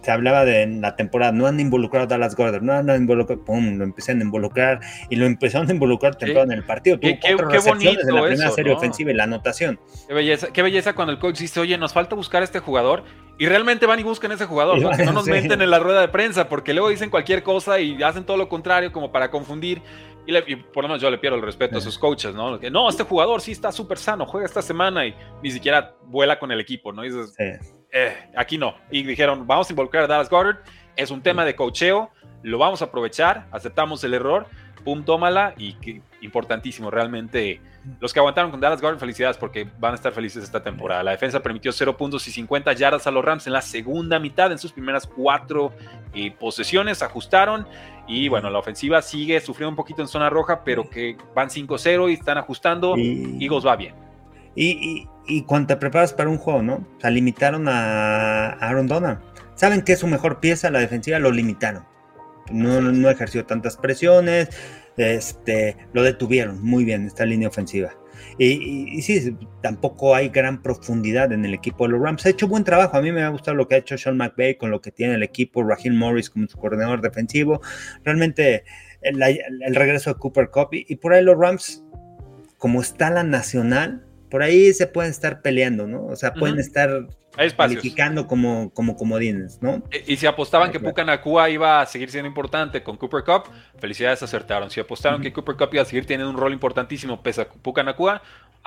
se 0.01 0.09
hablaba 0.09 0.43
de 0.43 0.65
la 0.65 0.95
temporada, 0.95 1.31
no 1.31 1.45
han 1.45 1.59
involucrado 1.59 2.05
a 2.05 2.07
Dallas 2.07 2.35
Gordon, 2.35 2.65
no 2.65 2.73
han 2.73 2.89
involucrado, 2.89 3.45
pum, 3.45 3.77
lo 3.77 3.83
empezaron 3.83 4.21
a 4.21 4.23
involucrar 4.23 4.79
y 5.11 5.15
lo 5.15 5.27
empezaron 5.27 5.69
a 5.69 5.73
involucrar 5.73 6.15
temprano 6.15 6.53
en 6.53 6.57
el 6.57 6.65
partido. 6.65 6.99
Tuvo 6.99 7.11
qué, 7.11 7.19
cuatro 7.35 7.49
recepciones 7.49 8.07
en 8.07 8.15
la 8.15 8.23
primera 8.23 8.49
serie 8.49 8.73
ofensiva 8.73 9.11
y 9.11 9.13
la 9.13 9.25
anotación. 9.25 9.79
Qué 10.07 10.13
belleza, 10.15 10.47
qué 10.51 10.63
belleza 10.63 10.93
cuando 10.93 11.13
el 11.13 11.19
coach 11.19 11.37
dice, 11.37 11.59
oye, 11.59 11.77
nos 11.77 11.93
falta 11.93 12.15
buscar 12.15 12.41
a 12.41 12.45
este 12.45 12.57
jugador 12.57 13.03
y 13.37 13.45
realmente 13.45 13.85
van 13.85 13.99
y 13.99 14.03
buscan 14.03 14.31
a 14.31 14.33
ese 14.33 14.47
jugador, 14.47 14.81
¿no? 14.81 14.89
Que 14.89 15.05
no 15.05 15.11
nos 15.11 15.27
meten 15.27 15.61
en 15.61 15.69
la 15.69 15.77
rueda 15.77 16.01
de 16.01 16.07
prensa 16.07 16.49
porque 16.49 16.73
luego 16.73 16.89
dicen 16.89 17.11
cualquier 17.11 17.43
cosa 17.43 17.79
y 17.79 18.01
hacen 18.01 18.23
todo 18.23 18.37
lo 18.37 18.49
contrario 18.49 18.91
como 18.91 19.11
para 19.11 19.29
confundir. 19.29 19.83
Y, 20.25 20.55
por 20.55 20.83
lo 20.83 20.89
menos 20.89 21.01
yo 21.01 21.11
le 21.11 21.19
pierdo 21.19 21.37
el 21.37 21.43
respeto 21.43 21.77
a 21.77 21.81
sus 21.81 21.99
coaches, 21.99 22.33
¿no? 22.33 22.59
Que, 22.59 22.71
no, 22.71 22.89
este 22.89 23.03
jugador 23.03 23.39
sí 23.39 23.51
está 23.51 23.71
súper 23.71 23.99
sano, 23.99 24.25
juega 24.25 24.47
esta 24.47 24.63
semana 24.63 25.05
y 25.05 25.15
ni 25.43 25.51
siquiera 25.51 25.95
vuela 26.05 26.39
con 26.39 26.51
el 26.51 26.59
equipo, 26.59 26.91
¿no? 26.91 27.05
Y 27.05 27.09
dices, 27.09 27.35
eh, 27.91 28.29
aquí 28.35 28.57
no. 28.57 28.75
Y 28.91 29.03
dijeron, 29.03 29.45
vamos 29.47 29.69
a 29.69 29.73
involucrar 29.73 30.03
a 30.03 30.07
Dallas 30.07 30.29
Goddard, 30.29 30.57
es 30.95 31.11
un 31.11 31.21
tema 31.21 31.45
de 31.45 31.55
cocheo, 31.55 32.11
lo 32.43 32.57
vamos 32.57 32.81
a 32.81 32.85
aprovechar, 32.85 33.47
aceptamos 33.51 34.03
el 34.03 34.13
error, 34.13 34.47
pum, 34.83 35.03
tómala 35.03 35.53
y 35.57 35.73
que, 35.73 36.01
importantísimo, 36.21 36.89
realmente. 36.89 37.61
Los 37.99 38.13
que 38.13 38.19
aguantaron 38.19 38.51
con 38.51 38.59
Dallas 38.59 38.81
Goddard, 38.81 38.99
felicidades 38.99 39.37
porque 39.37 39.69
van 39.79 39.93
a 39.93 39.95
estar 39.95 40.11
felices 40.11 40.43
esta 40.43 40.61
temporada. 40.61 41.03
La 41.03 41.11
defensa 41.11 41.41
permitió 41.41 41.71
0 41.71 41.95
puntos 41.95 42.27
y 42.27 42.31
50 42.31 42.73
yardas 42.73 43.07
a 43.07 43.11
los 43.11 43.23
Rams 43.23 43.47
en 43.47 43.53
la 43.53 43.61
segunda 43.61 44.19
mitad, 44.19 44.51
en 44.51 44.57
sus 44.57 44.73
primeras 44.73 45.07
cuatro 45.07 45.71
eh, 46.13 46.31
posesiones, 46.31 47.01
ajustaron 47.01 47.65
y 48.07 48.29
bueno, 48.29 48.49
la 48.49 48.59
ofensiva 48.59 49.01
sigue 49.01 49.39
sufriendo 49.41 49.69
un 49.69 49.75
poquito 49.75 50.01
en 50.01 50.07
zona 50.07 50.29
roja, 50.29 50.63
pero 50.63 50.89
que 50.89 51.17
van 51.35 51.49
5-0 51.49 52.09
y 52.09 52.13
están 52.13 52.37
ajustando. 52.37 52.95
Y... 52.97 53.37
Eagles 53.41 53.65
va 53.65 53.75
bien. 53.75 54.06
Y, 54.59 55.07
y, 55.27 55.43
cuando 55.43 55.67
te 55.67 55.77
preparas 55.77 56.13
para 56.13 56.31
un 56.31 56.39
juego, 56.39 56.63
¿no? 56.63 56.73
O 56.75 56.99
sea, 56.99 57.11
limitaron 57.11 57.67
a 57.67 58.53
Aaron 58.53 58.87
Donald. 58.87 59.19
Saben 59.53 59.83
que 59.83 59.93
es 59.93 59.99
su 59.99 60.07
mejor 60.07 60.39
pieza, 60.39 60.71
la 60.71 60.79
defensiva 60.79 61.19
lo 61.19 61.31
limitaron. 61.31 61.85
No, 62.51 62.81
no 62.81 63.09
ejerció 63.11 63.45
tantas 63.45 63.77
presiones, 63.77 64.49
este, 64.97 65.77
lo 65.93 66.01
detuvieron 66.01 66.63
muy 66.63 66.85
bien 66.85 67.05
esta 67.05 67.23
línea 67.23 67.47
ofensiva. 67.47 67.95
Y, 68.39 68.99
sí, 69.03 69.37
tampoco 69.61 70.15
hay 70.15 70.29
gran 70.29 70.63
profundidad 70.63 71.31
en 71.31 71.45
el 71.45 71.53
equipo 71.53 71.85
de 71.85 71.91
los 71.91 72.01
Rams. 72.01 72.25
Ha 72.25 72.29
hecho 72.29 72.47
buen 72.47 72.63
trabajo. 72.63 72.97
A 72.97 73.01
mí 73.01 73.11
me 73.11 73.21
ha 73.21 73.29
gustado 73.29 73.55
lo 73.55 73.67
que 73.67 73.75
ha 73.75 73.77
hecho 73.77 73.95
Sean 73.95 74.17
McVay 74.17 74.57
con 74.57 74.71
lo 74.71 74.81
que 74.81 74.91
tiene 74.91 75.13
el 75.13 75.23
equipo, 75.23 75.63
Raheem 75.63 75.95
Morris 75.95 76.31
como 76.31 76.47
su 76.47 76.57
coordinador 76.57 77.01
defensivo. 77.01 77.61
Realmente 78.03 78.63
el, 79.01 79.75
regreso 79.75 80.13
de 80.13 80.19
Cooper 80.19 80.49
Cup 80.49 80.69
y 80.71 80.95
por 80.95 81.13
ahí 81.13 81.23
los 81.23 81.37
Rams, 81.37 81.83
como 82.57 82.81
está 82.81 83.11
la 83.11 83.23
nacional, 83.23 84.06
por 84.29 84.43
ahí 84.43 84.73
se 84.73 84.87
pueden 84.87 85.11
estar 85.11 85.41
peleando, 85.41 85.87
¿no? 85.87 86.05
O 86.05 86.15
sea, 86.15 86.33
pueden 86.33 86.59
estar 86.59 87.07
calificando 87.55 88.27
como, 88.27 88.71
como 88.73 88.95
comodines, 88.95 89.61
¿no? 89.61 89.83
Y, 90.07 90.17
si 90.17 90.25
apostaban 90.25 90.71
que 90.71 90.79
Pucanacua 90.79 91.49
iba 91.49 91.81
a 91.81 91.85
seguir 91.85 92.09
siendo 92.09 92.27
importante 92.27 92.83
con 92.83 92.97
Cooper 92.97 93.23
Cup, 93.23 93.43
felicidades, 93.79 94.23
acertaron. 94.23 94.69
Si 94.69 94.79
apostaron 94.79 95.21
que 95.21 95.31
Cooper 95.31 95.55
Cup 95.55 95.69
iba 95.73 95.83
a 95.83 95.85
seguir 95.85 96.05
teniendo 96.05 96.29
un 96.31 96.37
rol 96.37 96.51
importantísimo 96.51 97.21
pese 97.21 97.41
a 97.41 97.49
Pucanacua, 97.49 98.21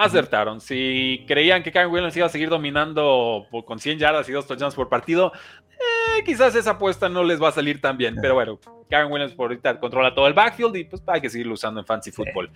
acertaron. 0.04 0.60
Si 0.60 1.24
creían 1.26 1.62
que 1.62 1.72
Karen 1.72 1.90
Williams 1.90 2.16
iba 2.16 2.26
a 2.26 2.30
seguir 2.30 2.48
dominando 2.48 3.46
con 3.64 3.78
100 3.78 3.98
yardas 3.98 4.28
y 4.28 4.32
dos 4.32 4.46
touchdowns 4.46 4.74
por 4.74 4.88
partido, 4.88 5.32
eh, 5.70 6.24
quizás 6.24 6.54
esa 6.54 6.72
apuesta 6.72 7.08
no 7.08 7.22
les 7.24 7.40
va 7.40 7.48
a 7.48 7.52
salir 7.52 7.80
tan 7.80 7.96
bien. 7.96 8.16
Pero 8.20 8.34
bueno, 8.34 8.58
Karen 8.88 9.10
Williams 9.10 9.34
por 9.34 9.50
ahorita 9.50 9.78
controla 9.78 10.14
todo 10.14 10.26
el 10.26 10.34
backfield 10.34 10.76
y 10.76 10.84
pues 10.84 11.02
hay 11.06 11.20
que 11.20 11.30
seguirlo 11.30 11.54
usando 11.54 11.80
en 11.80 11.86
fancy 11.86 12.10
football. 12.10 12.50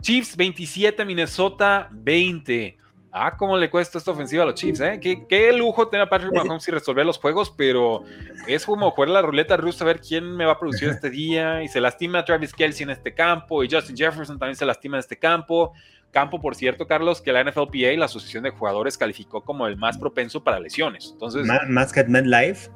Chiefs 0.00 0.36
27, 0.36 1.04
Minnesota 1.04 1.88
20. 1.90 2.78
Ah, 3.12 3.36
cómo 3.36 3.56
le 3.56 3.70
cuesta 3.70 3.98
esta 3.98 4.12
ofensiva 4.12 4.44
a 4.44 4.46
los 4.46 4.54
Chiefs, 4.54 4.80
¿eh? 4.80 5.00
Qué, 5.00 5.52
lujo 5.52 5.88
tener 5.88 6.06
a 6.06 6.10
Patrick 6.10 6.32
Mahomes 6.34 6.66
y 6.68 6.70
resolver 6.70 7.04
los 7.04 7.18
juegos, 7.18 7.50
pero 7.50 8.04
es 8.46 8.64
como 8.64 8.90
jugar 8.92 9.10
la 9.10 9.22
ruleta 9.22 9.56
rusa 9.56 9.84
a 9.84 9.88
ver 9.88 10.00
quién 10.00 10.36
me 10.36 10.44
va 10.44 10.52
a 10.52 10.58
producir 10.58 10.88
este 10.88 11.10
día. 11.10 11.62
Y 11.62 11.68
se 11.68 11.80
lastima 11.80 12.20
a 12.20 12.24
Travis 12.24 12.52
Kelsey 12.52 12.84
en 12.84 12.90
este 12.90 13.12
campo, 13.12 13.64
y 13.64 13.68
Justin 13.70 13.96
Jefferson 13.96 14.38
también 14.38 14.56
se 14.56 14.64
lastima 14.64 14.96
en 14.96 15.00
este 15.00 15.18
campo. 15.18 15.72
Campo, 16.12 16.40
por 16.40 16.56
cierto, 16.56 16.86
Carlos, 16.86 17.20
que 17.20 17.32
la 17.32 17.44
NFLPA, 17.44 17.96
la 17.96 18.06
Asociación 18.06 18.42
de 18.42 18.50
Jugadores, 18.50 18.98
calificó 18.98 19.42
como 19.42 19.66
el 19.66 19.76
más 19.76 19.96
propenso 19.96 20.42
para 20.42 20.58
lesiones. 20.58 21.10
Entonces, 21.12 21.46
¿Más 21.68 21.92
que 21.92 22.04
MetLife? 22.04 22.70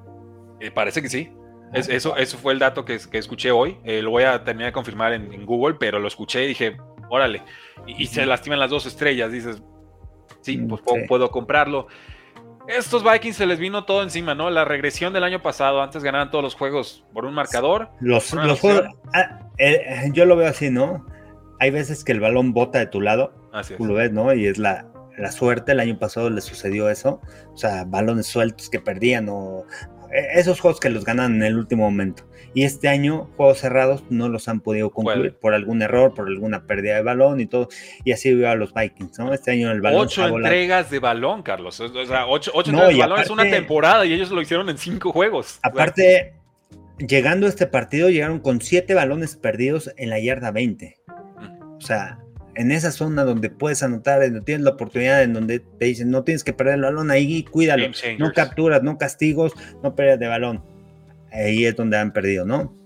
Eh, 0.60 0.70
parece 0.70 1.02
que 1.02 1.08
sí. 1.08 1.32
Ah, 1.72 1.78
eso, 1.78 2.16
eso 2.16 2.38
fue 2.38 2.52
el 2.52 2.60
dato 2.60 2.84
que, 2.84 3.00
escuché 3.12 3.50
hoy. 3.50 3.76
Eh, 3.84 4.02
lo 4.02 4.10
voy 4.10 4.22
a 4.22 4.44
terminar 4.44 4.68
de 4.68 4.72
confirmar 4.72 5.12
en, 5.12 5.44
Google, 5.44 5.76
pero 5.78 5.98
lo 5.98 6.06
escuché 6.06 6.44
y 6.44 6.48
dije, 6.48 6.76
órale. 7.10 7.42
Y, 7.86 8.06
se 8.06 8.24
lastiman 8.24 8.60
las 8.60 8.70
dos 8.70 8.86
estrellas. 8.86 9.32
Dices, 9.32 9.60
sí, 10.44 10.58
mm, 10.58 10.68
pues 10.68 10.82
puedo, 11.08 11.30
comprarlo. 11.30 11.86
Estos 12.68 13.02
Vikings 13.04 13.36
se 13.36 13.46
les 13.46 13.58
vino 13.58 13.84
todo 13.84 14.02
encima, 14.02 14.34
¿no? 14.34 14.48
La 14.50 14.64
regresión 14.64 15.12
del 15.12 15.24
año 15.24 15.42
pasado, 15.42 15.82
antes 15.82 16.02
ganaban 16.02 16.30
todos 16.30 16.44
los 16.44 16.54
juegos 16.54 17.04
por 17.12 17.24
un 17.24 17.34
marcador. 17.34 17.90
Los, 18.00 18.30
juegos, 18.30 18.84
ah, 19.12 19.40
eh, 19.58 20.10
yo 20.12 20.24
lo 20.24 20.36
veo 20.36 20.48
así, 20.48 20.70
¿no? 20.70 21.04
Hay 21.60 21.70
veces 21.70 22.04
que 22.04 22.12
el 22.12 22.20
balón 22.20 22.52
bota 22.52 22.78
de 22.78 22.86
tu 22.86 23.00
lado, 23.00 23.34
tú 23.76 23.84
lo 23.84 23.94
ves, 23.94 24.12
¿no? 24.12 24.32
Y 24.32 24.46
es 24.46 24.58
la, 24.58 24.86
la 25.18 25.30
suerte, 25.30 25.72
el 25.72 25.80
año 25.80 25.98
pasado 25.98 26.30
le 26.30 26.40
sucedió 26.40 26.88
eso, 26.88 27.20
o 27.52 27.56
sea, 27.56 27.84
balones 27.84 28.26
sueltos 28.26 28.68
que 28.68 28.80
perdían 28.80 29.28
o 29.28 29.64
esos 30.14 30.60
juegos 30.60 30.80
que 30.80 30.90
los 30.90 31.04
ganan 31.04 31.34
en 31.34 31.42
el 31.42 31.58
último 31.58 31.84
momento. 31.84 32.24
Y 32.54 32.62
este 32.62 32.88
año, 32.88 33.30
juegos 33.36 33.58
cerrados 33.58 34.04
no 34.10 34.28
los 34.28 34.46
han 34.48 34.60
podido 34.60 34.90
concluir 34.90 35.34
por 35.34 35.54
algún 35.54 35.82
error, 35.82 36.14
por 36.14 36.28
alguna 36.28 36.66
pérdida 36.66 36.94
de 36.94 37.02
balón 37.02 37.40
y 37.40 37.46
todo. 37.46 37.68
Y 38.04 38.12
así 38.12 38.32
veo 38.32 38.48
a 38.48 38.54
los 38.54 38.72
Vikings, 38.72 39.18
¿no? 39.18 39.34
Este 39.34 39.50
año 39.50 39.72
el 39.72 39.80
balón. 39.80 40.02
Ocho 40.02 40.26
entregas 40.26 40.88
de 40.90 41.00
balón, 41.00 41.42
Carlos. 41.42 41.80
O 41.80 42.06
sea, 42.06 42.26
ocho, 42.28 42.52
entregas 42.54 42.88
de 42.88 42.98
balón 42.98 43.20
es 43.20 43.30
una 43.30 43.50
temporada 43.50 44.06
y 44.06 44.12
ellos 44.12 44.30
lo 44.30 44.40
hicieron 44.40 44.70
en 44.70 44.78
cinco 44.78 45.12
juegos. 45.12 45.58
Aparte, 45.62 46.34
llegando 46.98 47.46
a 47.46 47.48
este 47.48 47.66
partido, 47.66 48.08
llegaron 48.08 48.38
con 48.38 48.60
siete 48.60 48.94
balones 48.94 49.34
perdidos 49.34 49.90
en 49.96 50.10
la 50.10 50.20
yarda 50.20 50.52
20. 50.52 50.96
O 51.76 51.80
sea, 51.80 52.23
en 52.56 52.72
esa 52.72 52.90
zona 52.90 53.24
donde 53.24 53.50
puedes 53.50 53.82
anotar, 53.82 54.20
donde 54.20 54.40
tienes 54.42 54.64
la 54.64 54.70
oportunidad, 54.70 55.22
en 55.22 55.32
donde 55.32 55.60
te 55.60 55.86
dicen 55.86 56.10
no 56.10 56.24
tienes 56.24 56.44
que 56.44 56.52
perder 56.52 56.74
el 56.74 56.82
balón, 56.82 57.10
ahí 57.10 57.44
cuídalo, 57.44 57.88
no 58.18 58.32
capturas, 58.32 58.82
no 58.82 58.98
castigos, 58.98 59.52
no 59.82 59.94
pérdidas 59.94 60.20
de 60.20 60.28
balón. 60.28 60.64
Ahí 61.32 61.64
es 61.64 61.74
donde 61.74 61.98
han 61.98 62.12
perdido, 62.12 62.44
¿no? 62.44 62.76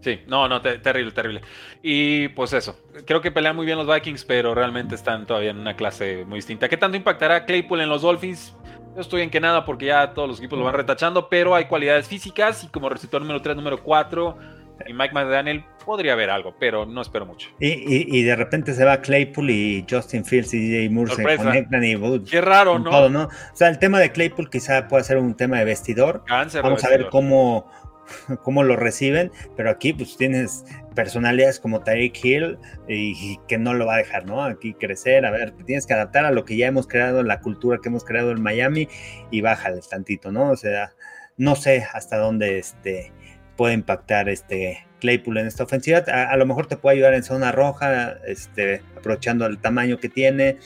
Sí, 0.00 0.20
no, 0.26 0.48
no, 0.48 0.62
terrible, 0.62 1.12
terrible. 1.12 1.42
Y 1.82 2.28
pues 2.28 2.52
eso, 2.52 2.78
creo 3.04 3.20
que 3.20 3.30
pelean 3.30 3.54
muy 3.54 3.66
bien 3.66 3.76
los 3.76 3.92
Vikings, 3.92 4.24
pero 4.24 4.54
realmente 4.54 4.94
están 4.94 5.26
todavía 5.26 5.50
en 5.50 5.58
una 5.58 5.76
clase 5.76 6.24
muy 6.24 6.38
distinta. 6.38 6.68
¿Qué 6.68 6.76
tanto 6.76 6.96
impactará 6.96 7.44
Claypool 7.44 7.80
en 7.80 7.88
los 7.88 8.02
Dolphins? 8.02 8.56
Yo 8.94 9.02
estoy 9.02 9.22
en 9.22 9.30
que 9.30 9.40
nada 9.40 9.64
porque 9.64 9.86
ya 9.86 10.14
todos 10.14 10.28
los 10.28 10.38
equipos 10.38 10.58
lo 10.58 10.64
van 10.64 10.74
retachando, 10.74 11.28
pero 11.28 11.54
hay 11.54 11.66
cualidades 11.66 12.08
físicas 12.08 12.64
y 12.64 12.68
como 12.68 12.88
receptor 12.88 13.20
número 13.20 13.42
3, 13.42 13.56
número 13.56 13.82
4 13.82 14.38
y 14.86 14.92
Mike 14.92 15.14
McDaniel 15.14 15.64
podría 15.84 16.12
haber 16.12 16.30
algo, 16.30 16.54
pero 16.58 16.86
no 16.86 17.02
espero 17.02 17.26
mucho. 17.26 17.48
Y, 17.58 18.22
de 18.22 18.36
repente 18.36 18.74
se 18.74 18.84
va 18.84 19.00
Claypool 19.00 19.50
y 19.50 19.86
Justin 19.88 20.24
Fields 20.24 20.54
y 20.54 20.58
DJ 20.58 20.90
Moore 20.90 21.14
se 21.14 21.36
conectan 21.36 21.84
y 21.84 22.24
Qué 22.24 22.40
raro, 22.40 22.78
¿no? 22.78 23.08
¿no? 23.08 23.24
O 23.24 23.56
sea, 23.56 23.68
el 23.68 23.78
tema 23.78 23.98
de 23.98 24.12
Claypool 24.12 24.50
quizá 24.50 24.88
pueda 24.88 25.02
ser 25.04 25.18
un 25.18 25.34
tema 25.36 25.58
de 25.58 25.64
vestidor. 25.64 26.24
Vamos 26.28 26.84
a 26.84 26.88
ver 26.88 27.08
cómo, 27.10 27.70
cómo 28.42 28.62
lo 28.62 28.76
reciben, 28.76 29.30
pero 29.56 29.70
aquí 29.70 29.92
pues 29.92 30.16
tienes 30.16 30.64
personalidades 30.94 31.60
como 31.60 31.80
Tyreek 31.80 32.24
Hill 32.24 32.58
y, 32.88 33.38
que 33.48 33.58
no 33.58 33.74
lo 33.74 33.86
va 33.86 33.94
a 33.94 33.98
dejar, 33.98 34.26
¿no? 34.26 34.42
Aquí 34.44 34.74
crecer, 34.74 35.24
a 35.26 35.30
ver, 35.30 35.52
te 35.52 35.64
tienes 35.64 35.86
que 35.86 35.94
adaptar 35.94 36.24
a 36.24 36.30
lo 36.30 36.44
que 36.44 36.56
ya 36.56 36.66
hemos 36.66 36.86
creado, 36.86 37.22
la 37.22 37.40
cultura 37.40 37.78
que 37.82 37.88
hemos 37.88 38.04
creado 38.04 38.30
en 38.32 38.42
Miami 38.42 38.88
y 39.30 39.40
bájale 39.40 39.80
tantito, 39.88 40.32
¿no? 40.32 40.50
O 40.50 40.56
sea, 40.56 40.92
no 41.36 41.56
sé 41.56 41.86
hasta 41.94 42.18
dónde 42.18 42.58
este 42.58 43.12
puede 43.60 43.74
impactar 43.74 44.30
este 44.30 44.86
Claypool 45.00 45.36
en 45.36 45.46
esta 45.46 45.64
ofensiva. 45.64 45.98
A, 45.98 46.34
lo 46.38 46.46
mejor 46.46 46.66
te 46.66 46.78
puede 46.78 46.96
ayudar 46.96 47.12
en 47.12 47.22
zona 47.22 47.52
roja, 47.52 48.14
este, 48.26 48.80
aprovechando 48.96 49.44
el 49.44 49.58
tamaño 49.58 50.00
que 50.00 50.08
tiene. 50.08 50.56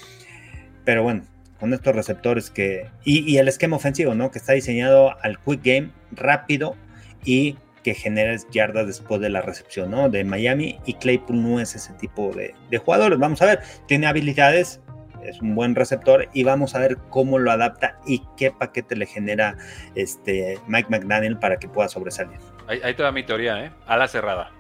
Pero 0.84 1.02
bueno, 1.02 1.24
con 1.58 1.74
estos 1.74 1.92
receptores 1.92 2.50
que. 2.50 2.86
Y, 3.02 3.36
el 3.38 3.48
esquema 3.48 3.74
ofensivo, 3.74 4.14
¿no? 4.14 4.30
Que 4.30 4.38
está 4.38 4.52
diseñado 4.52 5.20
al 5.24 5.40
quick 5.40 5.64
game, 5.64 5.90
rápido 6.12 6.76
y 7.24 7.56
que 7.82 7.94
genere 7.94 8.36
yardas 8.52 8.86
después 8.86 9.20
de 9.20 9.28
la 9.28 9.42
recepción, 9.42 9.90
¿no? 9.90 10.08
De 10.08 10.22
Miami. 10.22 10.78
Y 10.86 10.94
Claypool 10.94 11.42
no 11.42 11.58
es 11.58 11.74
ese 11.74 11.94
tipo 11.94 12.32
de 12.32 12.78
jugadores. 12.78 13.18
Vamos 13.18 13.42
a 13.42 13.46
ver, 13.46 13.60
tiene 13.88 14.06
habilidades, 14.06 14.80
es 15.24 15.40
un 15.40 15.54
buen 15.54 15.74
receptor 15.74 16.28
y 16.32 16.44
vamos 16.44 16.74
a 16.74 16.80
ver 16.80 16.98
cómo 17.10 17.38
lo 17.38 17.50
adapta 17.50 17.98
y 18.06 18.22
qué 18.36 18.50
paquete 18.50 18.96
le 18.96 19.06
genera 19.06 19.56
este 19.94 20.58
Mike 20.66 20.88
McDaniel 20.90 21.38
para 21.38 21.58
que 21.58 21.68
pueda 21.68 21.88
sobresalir. 21.88 22.38
Ahí, 22.66 22.80
ahí 22.82 22.94
te 22.94 23.12
mi 23.12 23.22
teoría, 23.24 23.64
¿eh? 23.64 23.70
A 23.86 23.96
la 23.96 24.08
cerrada. 24.08 24.50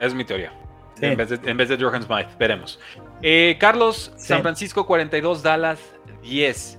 Es 0.00 0.14
mi 0.14 0.24
teoría. 0.24 0.52
En, 1.00 1.16
vez 1.16 1.28
de, 1.28 1.74
en 1.74 1.80
Johan 1.80 2.02
Smith, 2.02 2.28
veremos. 2.38 2.80
Eh, 3.22 3.56
Carlos, 3.60 4.12
San 4.16 4.42
Francisco 4.42 4.86
42, 4.86 5.42
Dallas 5.42 5.78
10. 6.22 6.78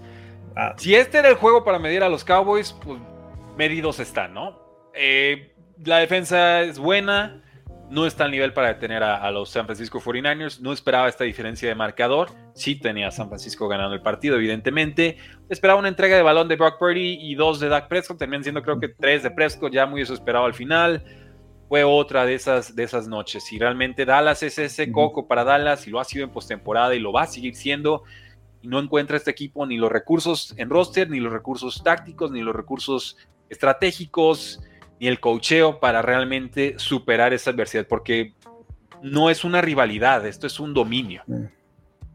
Si 0.77 0.95
este 0.95 1.19
era 1.19 1.30
el 1.30 1.35
juego 1.35 1.64
para 1.64 1.77
medir 1.77 2.02
a 2.02 2.10
los 2.10 2.23
Cowboys, 2.23 2.73
pues 2.84 2.99
medidos 3.57 3.99
están, 3.99 4.34
¿no? 4.34 4.60
Eh, 4.94 5.53
la 5.85 5.99
defensa 5.99 6.61
es 6.61 6.80
buena, 6.80 7.44
no 7.89 8.05
está 8.05 8.26
al 8.26 8.31
nivel 8.31 8.53
para 8.53 8.68
detener 8.68 9.01
a, 9.03 9.30
los 9.31 9.49
San 9.49 9.65
Francisco 9.65 10.01
49ers. 10.01 10.59
No 10.59 10.73
esperaba 10.73 11.07
esta 11.07 11.23
diferencia 11.23 11.69
de 11.69 11.76
marcador. 11.76 12.30
Sí 12.53 12.76
tenía 12.76 13.07
a 13.07 13.11
San 13.11 13.30
Francisco 13.30 13.68
ganando 13.68 13.95
el 13.95 14.01
partido, 14.01 14.35
evidentemente. 14.35 15.18
Esperaba 15.49 15.80
una 15.80 15.88
entrega 15.88 16.18
de 16.18 16.22
balón 16.22 16.47
de 16.47 16.57
Brock 16.57 16.77
Purdy 16.80 17.18
y 17.22 17.35
dos 17.35 17.59
de 17.59 17.69
Dak 17.69 17.88
Prescott, 17.88 18.18
también 18.18 18.43
siendo 18.43 18.61
creo 18.61 18.80
que 18.80 18.89
tres 18.89 19.23
de 19.23 19.31
Prescott, 19.31 19.72
ya 19.72 19.85
muy 19.85 20.01
desesperado 20.01 20.45
al 20.45 20.53
final. 20.53 21.03
Fue 21.69 21.84
otra 21.84 22.26
de 22.26 22.34
esas, 22.34 22.76
de 22.76 22.84
esas 22.84 23.07
noches. 23.07 23.51
Y 23.53 23.59
realmente 23.59 24.05
Dallas 24.05 24.43
es 24.43 24.57
ese 24.57 24.91
coco 24.91 25.27
para 25.27 25.43
Dallas 25.43 25.88
y 25.88 25.89
lo 25.89 25.99
ha 25.99 26.03
sido 26.03 26.26
en 26.26 26.31
postemporada 26.31 26.93
y 26.93 26.99
lo 26.99 27.14
va 27.14 27.23
a 27.23 27.27
seguir 27.27 27.55
siendo. 27.55 28.03
Y 28.61 28.68
no 28.68 28.80
encuentra 28.80 29.15
este 29.15 29.31
equipo 29.31 29.65
ni 29.65 29.77
los 29.77 29.91
recursos 29.91 30.53
en 30.57 30.69
roster, 30.69 31.09
ni 31.09 31.19
los 31.19 31.31
recursos 31.31 31.81
tácticos, 31.84 32.31
ni 32.31 32.41
los 32.41 32.55
recursos 32.55 33.18
estratégicos 33.49 34.61
ni 34.99 35.07
el 35.07 35.19
cocheo 35.19 35.80
para 35.80 36.02
realmente 36.02 36.76
superar 36.78 37.34
esa 37.34 37.52
adversidad, 37.52 37.88
porque 37.88 38.34
no 39.02 39.30
es 39.30 39.44
una 39.44 39.61
rivalidad, 39.61 40.26
esto 40.26 40.48
es 40.48 40.60
un 40.60 40.74
dominio. 40.74 41.24
Mm. 41.28 41.45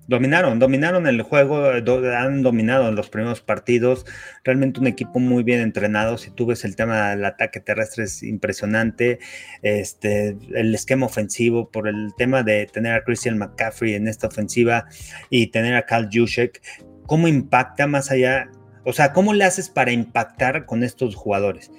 Dominaron, 0.09 0.59
dominaron 0.59 1.07
el 1.07 1.23
juego, 1.23 1.65
han 1.69 2.43
dominado 2.43 2.89
en 2.89 2.97
los 2.97 3.09
primeros 3.09 3.41
partidos. 3.41 4.05
Realmente 4.43 4.81
un 4.81 4.89
equipo 4.89 5.21
muy 5.21 5.45
bien 5.45 5.61
entrenado. 5.61 6.19
Si 6.19 6.31
tú 6.33 6.45
ves 6.45 6.65
el 6.65 6.75
tema 6.75 7.11
del 7.11 7.25
ataque 7.25 7.61
terrestre 7.61 8.05
es 8.05 8.23
impresionante. 8.23 9.21
Este, 9.63 10.37
el 10.55 10.75
esquema 10.75 11.07
ofensivo, 11.07 11.71
por 11.71 11.87
el 11.87 12.13
tema 12.19 12.43
de 12.43 12.67
tener 12.67 12.95
a 12.95 13.05
Christian 13.05 13.39
McCaffrey 13.39 13.95
en 13.95 14.09
esta 14.09 14.27
ofensiva 14.27 14.87
y 15.31 15.47
tener 15.47 15.77
a 15.77 15.87
Carl 15.87 16.09
Juszczyk, 16.13 16.61
¿cómo 17.07 17.29
impacta 17.29 17.87
más 17.87 18.11
allá? 18.11 18.51
O 18.85 18.93
sea, 18.93 19.13
¿cómo 19.13 19.33
le 19.33 19.45
haces 19.45 19.71
para 19.71 19.93
impactar 19.93 20.67
con 20.67 20.83
estos 20.83 21.15
jugadores? 21.15 21.71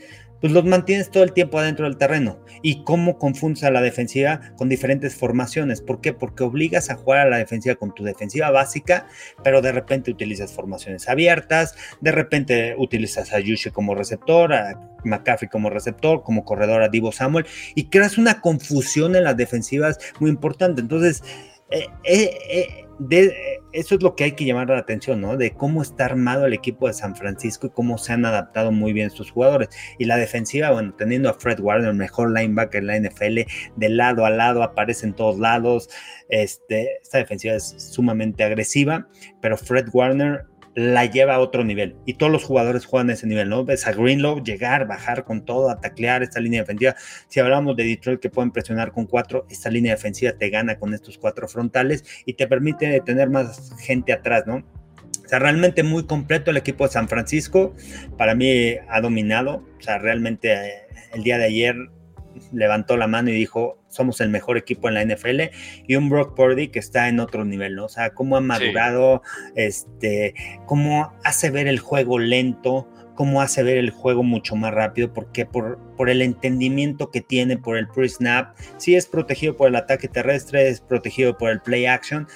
Pues 0.43 0.51
los 0.51 0.65
mantienes 0.65 1.09
todo 1.09 1.23
el 1.23 1.31
tiempo 1.31 1.57
adentro 1.57 1.85
del 1.85 1.95
terreno. 1.95 2.37
¿Y 2.61 2.83
cómo 2.83 3.17
confundes 3.17 3.63
a 3.63 3.71
la 3.71 3.79
defensiva 3.79 4.41
con 4.57 4.67
diferentes 4.67 5.15
formaciones? 5.15 5.79
¿Por 5.79 6.01
qué? 6.01 6.11
Porque 6.11 6.43
obligas 6.43 6.89
a 6.89 6.95
jugar 6.95 7.19
a 7.19 7.29
la 7.29 7.37
defensiva 7.37 7.75
con 7.75 7.95
tu 7.95 8.03
defensiva 8.03 8.51
básica, 8.51 9.07
pero 9.41 9.61
de 9.61 9.71
repente 9.71 10.11
utilizas 10.11 10.51
formaciones 10.51 11.07
abiertas, 11.07 11.77
de 12.01 12.11
repente 12.11 12.75
utilizas 12.77 13.31
a 13.31 13.39
Yushi 13.39 13.69
como 13.69 13.95
receptor, 13.95 14.53
a 14.53 14.81
McCaffrey 15.05 15.47
como 15.47 15.69
receptor, 15.69 16.23
como 16.23 16.43
corredor 16.43 16.83
a 16.83 16.89
Divo 16.89 17.13
Samuel, 17.13 17.45
y 17.73 17.85
creas 17.85 18.17
una 18.17 18.41
confusión 18.41 19.15
en 19.15 19.23
las 19.23 19.37
defensivas 19.37 19.97
muy 20.19 20.29
importante. 20.29 20.81
Entonces, 20.81 21.23
eh, 21.69 21.87
eh, 22.03 22.85
eh, 23.09 23.59
eso 23.71 23.95
es 23.95 24.03
lo 24.03 24.15
que 24.15 24.25
hay 24.25 24.31
que 24.33 24.45
llamar 24.45 24.69
la 24.69 24.77
atención, 24.77 25.19
¿no? 25.19 25.35
De 25.35 25.51
cómo 25.51 25.81
está 25.81 26.05
armado 26.05 26.45
el 26.45 26.53
equipo 26.53 26.87
de 26.87 26.93
San 26.93 27.15
Francisco 27.15 27.67
y 27.67 27.71
cómo 27.71 27.97
se 27.97 28.13
han 28.13 28.25
adaptado 28.25 28.71
muy 28.71 28.93
bien 28.93 29.09
sus 29.09 29.31
jugadores. 29.31 29.69
Y 29.97 30.05
la 30.05 30.17
defensiva, 30.17 30.71
bueno, 30.71 30.93
teniendo 30.95 31.29
a 31.29 31.33
Fred 31.33 31.59
Warner, 31.59 31.89
el 31.89 31.95
mejor 31.95 32.31
linebacker 32.31 32.81
en 32.81 32.87
la 32.87 32.99
NFL, 32.99 33.39
de 33.75 33.89
lado 33.89 34.25
a 34.25 34.29
lado, 34.29 34.61
aparece 34.63 35.07
en 35.07 35.13
todos 35.13 35.39
lados. 35.39 35.89
Este, 36.29 36.97
esta 37.01 37.17
defensiva 37.17 37.55
es 37.55 37.75
sumamente 37.77 38.43
agresiva, 38.43 39.07
pero 39.41 39.57
Fred 39.57 39.87
Warner 39.91 40.45
la 40.75 41.05
lleva 41.05 41.35
a 41.35 41.39
otro 41.39 41.63
nivel. 41.63 41.95
Y 42.05 42.15
todos 42.15 42.31
los 42.31 42.43
jugadores 42.43 42.85
juegan 42.85 43.09
a 43.09 43.13
ese 43.13 43.27
nivel, 43.27 43.49
¿no? 43.49 43.63
Ves 43.63 43.85
a 43.87 43.93
Greenlow 43.93 44.43
llegar, 44.43 44.87
bajar 44.87 45.23
con 45.23 45.45
todo, 45.45 45.69
a 45.69 45.79
taclear 45.79 46.23
esta 46.23 46.39
línea 46.39 46.61
defensiva. 46.61 46.95
Si 47.27 47.39
hablamos 47.39 47.75
de 47.75 47.83
Detroit 47.83 48.19
que 48.19 48.29
pueden 48.29 48.51
presionar 48.51 48.91
con 48.91 49.05
cuatro, 49.05 49.45
esta 49.49 49.69
línea 49.69 49.93
defensiva 49.93 50.33
te 50.33 50.49
gana 50.49 50.77
con 50.77 50.93
estos 50.93 51.17
cuatro 51.17 51.47
frontales 51.47 52.03
y 52.25 52.33
te 52.33 52.47
permite 52.47 52.99
tener 53.01 53.29
más 53.29 53.71
gente 53.79 54.13
atrás, 54.13 54.45
¿no? 54.47 54.63
O 55.23 55.27
sea, 55.27 55.39
realmente 55.39 55.83
muy 55.83 56.05
completo 56.05 56.51
el 56.51 56.57
equipo 56.57 56.85
de 56.85 56.91
San 56.91 57.07
Francisco. 57.07 57.73
Para 58.17 58.35
mí 58.35 58.75
ha 58.89 58.99
dominado. 59.01 59.63
O 59.79 59.81
sea, 59.81 59.97
realmente 59.97 60.53
eh, 60.53 60.73
el 61.13 61.23
día 61.23 61.37
de 61.37 61.45
ayer 61.45 61.75
levantó 62.51 62.97
la 62.97 63.07
mano 63.07 63.29
y 63.29 63.33
dijo, 63.33 63.79
somos 63.87 64.21
el 64.21 64.29
mejor 64.29 64.57
equipo 64.57 64.89
en 64.89 64.95
la 64.95 65.05
NFL, 65.05 65.41
y 65.87 65.95
un 65.95 66.09
Brock 66.09 66.35
Purdy 66.35 66.69
que 66.69 66.79
está 66.79 67.07
en 67.07 67.19
otro 67.19 67.45
nivel, 67.45 67.75
¿no? 67.75 67.85
O 67.85 67.89
sea, 67.89 68.11
cómo 68.11 68.37
ha 68.37 68.41
madurado, 68.41 69.21
este, 69.55 70.33
cómo 70.65 71.13
hace 71.23 71.49
ver 71.51 71.67
el 71.67 71.79
juego 71.79 72.19
lento, 72.19 72.87
cómo 73.15 73.41
hace 73.41 73.63
ver 73.63 73.77
el 73.77 73.91
juego 73.91 74.23
mucho 74.23 74.55
más 74.55 74.73
rápido, 74.73 75.13
porque 75.13 75.45
por, 75.45 75.77
por 75.95 76.09
el 76.09 76.21
entendimiento 76.21 77.11
que 77.11 77.21
tiene, 77.21 77.57
por 77.57 77.77
el 77.77 77.87
pre-snap, 77.87 78.55
sí 78.77 78.95
es 78.95 79.05
protegido 79.05 79.55
por 79.55 79.67
el 79.67 79.75
ataque 79.75 80.07
terrestre, 80.07 80.67
es 80.67 80.81
protegido 80.81 81.37
por 81.37 81.51
el 81.51 81.61
play 81.61 81.85
action, 81.85 82.27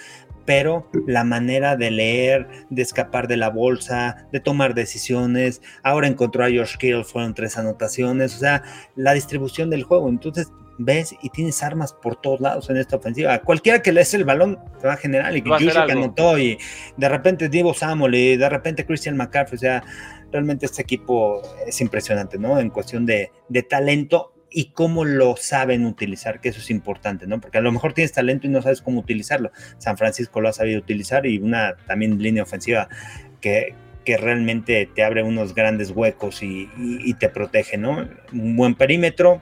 pero 0.48 0.90
la 1.06 1.26
manera 1.26 1.76
de 1.76 1.92
leer, 1.92 2.48
de 2.70 2.82
escapar 2.82 3.28
de 3.28 3.36
la 3.36 3.50
bolsa, 3.50 4.28
de 4.32 4.40
tomar 4.40 4.74
decisiones, 4.74 5.62
ahora 5.84 6.08
encontró 6.08 6.46
a 6.46 6.50
George 6.50 6.78
Kittle, 6.80 7.04
fueron 7.04 7.34
tres 7.34 7.58
anotaciones, 7.58 8.34
o 8.34 8.40
sea, 8.40 8.64
la 8.96 9.14
distribución 9.14 9.70
del 9.70 9.84
juego, 9.84 10.08
entonces 10.08 10.50
ves 10.78 11.14
y 11.22 11.30
tienes 11.32 11.62
armas 11.64 11.92
por 11.92 12.16
todos 12.22 12.40
lados 12.40 12.70
en 12.70 12.78
esta 12.78 12.96
ofensiva. 12.96 13.40
Cualquiera 13.40 13.82
que 13.82 13.92
le 13.92 14.00
des 14.00 14.14
el 14.14 14.24
balón 14.24 14.58
te 14.80 14.88
va 14.88 14.94
a 14.94 14.98
generar 14.98 15.36
y 15.36 15.42
que 15.42 15.50
que 15.58 15.92
anotó 15.92 16.40
y 16.40 16.58
de 16.96 17.10
repente 17.10 17.50
Divo 17.50 17.74
Samuel 17.74 18.16
y 18.16 18.38
de 18.38 18.48
repente 18.48 18.86
Christian 18.86 19.18
McCaffrey, 19.18 19.58
o 19.58 19.60
sea, 19.60 19.84
realmente 20.32 20.66
este 20.66 20.82
equipo 20.82 21.42
es 21.68 21.82
impresionante, 21.82 22.38
¿no? 22.38 22.58
En 22.58 22.70
cuestión 22.70 23.06
de, 23.06 23.34
de 23.50 23.64
talento 23.64 24.34
y 24.50 24.72
cómo 24.72 25.06
lo 25.06 25.36
saben 25.36 25.86
utilizar, 25.86 26.40
que 26.40 26.50
eso 26.50 26.60
es 26.60 26.70
importante, 26.70 27.28
¿no? 27.28 27.40
Porque 27.40 27.58
a 27.58 27.62
lo 27.62 27.72
mejor 27.72 27.94
tienes 27.94 28.14
talento 28.14 28.48
y 28.48 28.50
no 28.50 28.62
sabes 28.62 28.82
cómo 28.82 29.00
utilizarlo. 29.00 29.52
San 29.78 29.98
Francisco 29.98 30.42
lo 30.42 30.50
ha 30.50 30.54
sabido 30.54 30.80
utilizar 30.80 31.26
y 31.26 31.40
una 31.40 31.76
también 31.86 32.22
línea 32.22 32.44
ofensiva 32.44 32.88
que, 33.42 33.76
que 34.06 34.18
realmente 34.18 34.90
te 34.94 35.04
abre 35.04 35.24
unos 35.24 35.54
grandes 35.54 35.92
huecos 35.92 36.42
y, 36.42 37.14
te 37.20 37.30
protege, 37.30 37.78
¿no? 37.78 38.08
Un 38.32 38.56
buen 38.56 38.76
perímetro. 38.76 39.42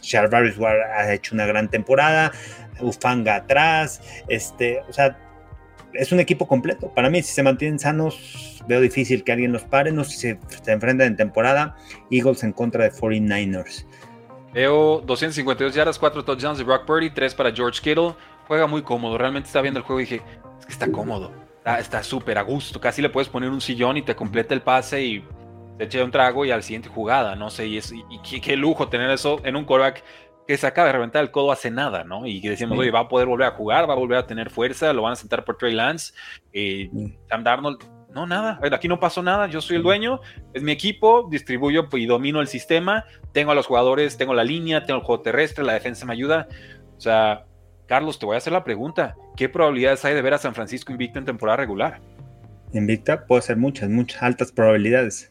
Charvaris 0.00 0.56
ha 0.60 1.12
hecho 1.12 1.34
una 1.34 1.46
gran 1.46 1.68
temporada, 1.68 2.32
Ufanga 2.80 3.36
atrás, 3.36 4.00
este, 4.28 4.80
o 4.88 4.92
sea, 4.92 5.18
es 5.92 6.12
un 6.12 6.20
equipo 6.20 6.46
completo. 6.46 6.92
Para 6.94 7.10
mí, 7.10 7.22
si 7.22 7.32
se 7.32 7.42
mantienen 7.42 7.78
sanos, 7.78 8.62
veo 8.66 8.80
difícil 8.80 9.24
que 9.24 9.32
alguien 9.32 9.52
los 9.52 9.64
pare. 9.64 9.92
No 9.92 10.04
sé 10.04 10.10
si 10.10 10.18
se, 10.18 10.72
enfrentan 10.72 11.08
en 11.08 11.16
temporada. 11.16 11.76
Eagles 12.10 12.42
en 12.44 12.52
contra 12.52 12.84
de 12.84 12.92
49ers. 12.92 13.86
Veo 14.52 15.02
252 15.04 15.74
yardas, 15.74 15.98
4 15.98 16.24
touchdowns 16.24 16.58
de 16.58 16.64
Brock 16.64 16.86
Purdy, 16.86 17.10
3 17.10 17.34
para 17.34 17.52
George 17.52 17.80
Kittle. 17.82 18.14
Juega 18.46 18.66
muy 18.66 18.82
cómodo. 18.82 19.18
Realmente 19.18 19.46
está 19.46 19.60
viendo 19.60 19.80
el 19.80 19.84
juego 19.84 20.00
y 20.00 20.04
dije, 20.04 20.22
es 20.58 20.66
que 20.66 20.72
está 20.72 20.90
cómodo. 20.90 21.32
Está 21.78 22.02
súper 22.02 22.38
a 22.38 22.42
gusto. 22.42 22.80
Casi 22.80 23.02
le 23.02 23.10
puedes 23.10 23.28
poner 23.28 23.50
un 23.50 23.60
sillón 23.60 23.96
y 23.96 24.02
te 24.02 24.16
completa 24.16 24.54
el 24.54 24.62
pase 24.62 25.02
y 25.02 25.24
te 25.76 25.84
echa 25.84 26.02
un 26.02 26.10
trago 26.10 26.44
y 26.44 26.50
al 26.50 26.62
siguiente 26.62 26.88
jugada. 26.88 27.36
No 27.36 27.50
sé, 27.50 27.66
y, 27.66 27.78
es, 27.78 27.92
qué, 28.42 28.56
lujo 28.56 28.88
tener 28.88 29.10
eso 29.10 29.40
en 29.44 29.56
un 29.56 29.64
quarterback 29.64 30.02
que 30.48 30.56
se 30.56 30.66
acaba 30.66 30.86
de 30.86 30.94
reventar 30.94 31.22
el 31.22 31.30
codo 31.30 31.52
hace 31.52 31.70
nada, 31.70 32.04
¿no? 32.04 32.24
Y 32.24 32.40
decimos, 32.40 32.78
oye, 32.78 32.90
va 32.90 33.00
a 33.00 33.08
poder 33.08 33.28
volver 33.28 33.48
a 33.48 33.50
jugar, 33.50 33.86
va 33.86 33.92
a 33.92 33.96
volver 33.98 34.16
a 34.16 34.26
tener 34.26 34.48
fuerza, 34.48 34.94
lo 34.94 35.02
van 35.02 35.12
a 35.12 35.16
sentar 35.16 35.44
por 35.44 35.58
Trey 35.58 35.74
Lance. 35.74 36.14
Eh, 36.54 36.88
Sam 37.28 37.44
Darnold, 37.44 37.84
no, 38.14 38.26
nada, 38.26 38.58
aquí 38.72 38.88
no 38.88 38.98
pasó 38.98 39.22
nada, 39.22 39.46
yo 39.48 39.60
soy 39.60 39.76
el 39.76 39.82
dueño, 39.82 40.20
es 40.54 40.62
mi 40.62 40.72
equipo, 40.72 41.28
distribuyo 41.30 41.86
y 41.92 42.06
domino 42.06 42.40
el 42.40 42.48
sistema, 42.48 43.04
tengo 43.32 43.52
a 43.52 43.54
los 43.54 43.66
jugadores, 43.66 44.16
tengo 44.16 44.32
la 44.32 44.42
línea, 44.42 44.86
tengo 44.86 45.00
el 45.00 45.04
juego 45.04 45.20
terrestre, 45.20 45.64
la 45.64 45.74
defensa 45.74 46.06
me 46.06 46.14
ayuda. 46.14 46.48
O 46.96 47.00
sea, 47.00 47.44
Carlos, 47.84 48.18
te 48.18 48.24
voy 48.24 48.36
a 48.36 48.38
hacer 48.38 48.54
la 48.54 48.64
pregunta, 48.64 49.16
¿qué 49.36 49.50
probabilidades 49.50 50.02
hay 50.06 50.14
de 50.14 50.22
ver 50.22 50.32
a 50.32 50.38
San 50.38 50.54
Francisco 50.54 50.92
invicto 50.92 51.18
en 51.18 51.26
temporada 51.26 51.58
regular? 51.58 52.00
Invicta 52.72 53.26
puede 53.26 53.42
ser 53.42 53.58
muchas, 53.58 53.90
muchas 53.90 54.22
altas 54.22 54.50
probabilidades. 54.50 55.30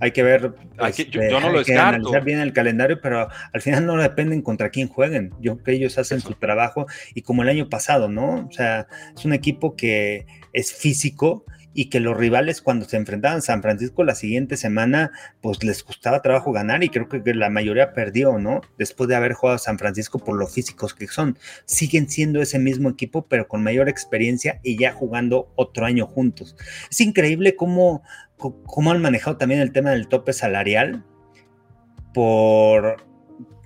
Hay 0.00 0.12
que 0.12 0.22
ver, 0.22 0.54
este, 0.88 1.10
yo, 1.10 1.40
no 1.40 1.50
lo 1.50 1.62
que 1.62 1.76
analizar 1.76 2.24
bien 2.24 2.40
el 2.40 2.52
calendario, 2.52 3.00
pero 3.00 3.28
al 3.52 3.60
final 3.60 3.86
no 3.86 3.96
dependen 3.96 4.40
contra 4.42 4.70
quién 4.70 4.88
jueguen. 4.88 5.32
Yo 5.40 5.54
creo 5.54 5.64
que 5.64 5.72
ellos 5.72 5.98
hacen 5.98 6.20
su 6.20 6.34
trabajo 6.34 6.86
y 7.14 7.22
como 7.22 7.42
el 7.42 7.50
año 7.50 7.68
pasado, 7.68 8.08
¿no? 8.08 8.46
O 8.48 8.52
sea, 8.52 8.86
es 9.14 9.24
un 9.24 9.34
equipo 9.34 9.76
que 9.76 10.26
es 10.52 10.72
físico 10.72 11.44
y 11.72 11.88
que 11.88 12.00
los 12.00 12.16
rivales 12.16 12.62
cuando 12.62 12.86
se 12.86 12.96
enfrentaban 12.96 13.42
San 13.42 13.62
Francisco 13.62 14.04
la 14.04 14.14
siguiente 14.14 14.56
semana, 14.56 15.12
pues 15.40 15.62
les 15.62 15.82
costaba 15.84 16.22
trabajo 16.22 16.52
ganar 16.52 16.82
y 16.82 16.88
creo 16.88 17.08
que 17.08 17.22
la 17.34 17.50
mayoría 17.50 17.92
perdió, 17.92 18.38
¿no? 18.38 18.60
Después 18.78 19.08
de 19.08 19.16
haber 19.16 19.34
jugado 19.34 19.56
a 19.56 19.60
San 19.60 19.78
Francisco 19.78 20.18
por 20.18 20.36
lo 20.36 20.46
físicos 20.46 20.94
que 20.94 21.06
son. 21.06 21.38
Siguen 21.64 22.08
siendo 22.08 22.42
ese 22.42 22.58
mismo 22.58 22.88
equipo, 22.88 23.26
pero 23.26 23.46
con 23.46 23.62
mayor 23.62 23.88
experiencia 23.88 24.60
y 24.62 24.76
ya 24.76 24.92
jugando 24.92 25.52
otro 25.56 25.86
año 25.86 26.06
juntos. 26.06 26.56
Es 26.90 27.00
increíble 27.00 27.54
cómo, 27.54 28.02
cómo 28.36 28.90
han 28.90 29.00
manejado 29.00 29.36
también 29.36 29.60
el 29.60 29.72
tema 29.72 29.90
del 29.90 30.08
tope 30.08 30.32
salarial 30.32 31.04
por 32.12 32.96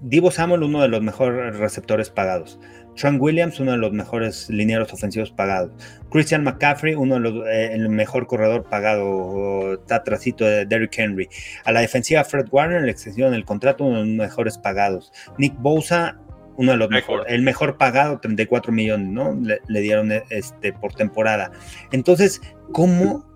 Divo 0.02 0.30
Samuel, 0.30 0.62
uno 0.62 0.82
de 0.82 0.88
los 0.88 1.00
mejores 1.00 1.56
receptores 1.56 2.10
pagados. 2.10 2.60
Trent 2.96 3.20
Williams, 3.20 3.58
uno 3.60 3.72
de 3.72 3.78
los 3.78 3.92
mejores 3.92 4.48
linieros 4.50 4.92
ofensivos 4.92 5.30
pagados. 5.30 5.72
Christian 6.10 6.44
McCaffrey, 6.44 6.94
uno 6.94 7.14
de 7.14 7.20
los 7.20 7.46
eh, 7.46 7.74
el 7.74 7.88
mejor 7.88 8.26
corredor 8.26 8.64
pagado, 8.64 9.74
está 9.74 10.04
trasito 10.04 10.44
de 10.44 10.64
Derrick 10.66 10.98
Henry. 10.98 11.28
A 11.64 11.72
la 11.72 11.80
defensiva 11.80 12.24
Fred 12.24 12.46
Warner, 12.50 12.82
la 12.82 12.90
extensión 12.90 13.32
del 13.32 13.44
contrato, 13.44 13.84
uno 13.84 13.98
de 14.00 14.06
los 14.06 14.16
mejores 14.16 14.58
pagados. 14.58 15.12
Nick 15.38 15.54
Bosa, 15.58 16.20
uno 16.56 16.72
de 16.72 16.78
los 16.78 16.88
mejores, 16.90 17.26
el 17.28 17.42
mejor 17.42 17.78
pagado, 17.78 18.20
34 18.20 18.72
millones, 18.72 19.08
¿no? 19.08 19.34
Le, 19.34 19.80
dieron 19.80 20.12
este 20.30 20.72
por 20.72 20.94
temporada. 20.94 21.50
Entonces, 21.90 22.40
¿cómo 22.72 23.26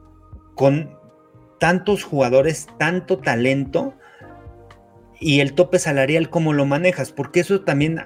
con 0.55 0.97
tantos 1.59 2.05
jugadores, 2.05 2.68
tanto 2.78 3.18
talento, 3.18 3.94
y 5.20 5.40
el 5.40 5.55
tope 5.55 5.78
salarial, 5.78 6.30
¿cómo 6.30 6.52
lo 6.52 6.64
manejas? 6.64 7.10
Porque 7.12 7.40
eso 7.40 7.62
también 7.62 8.01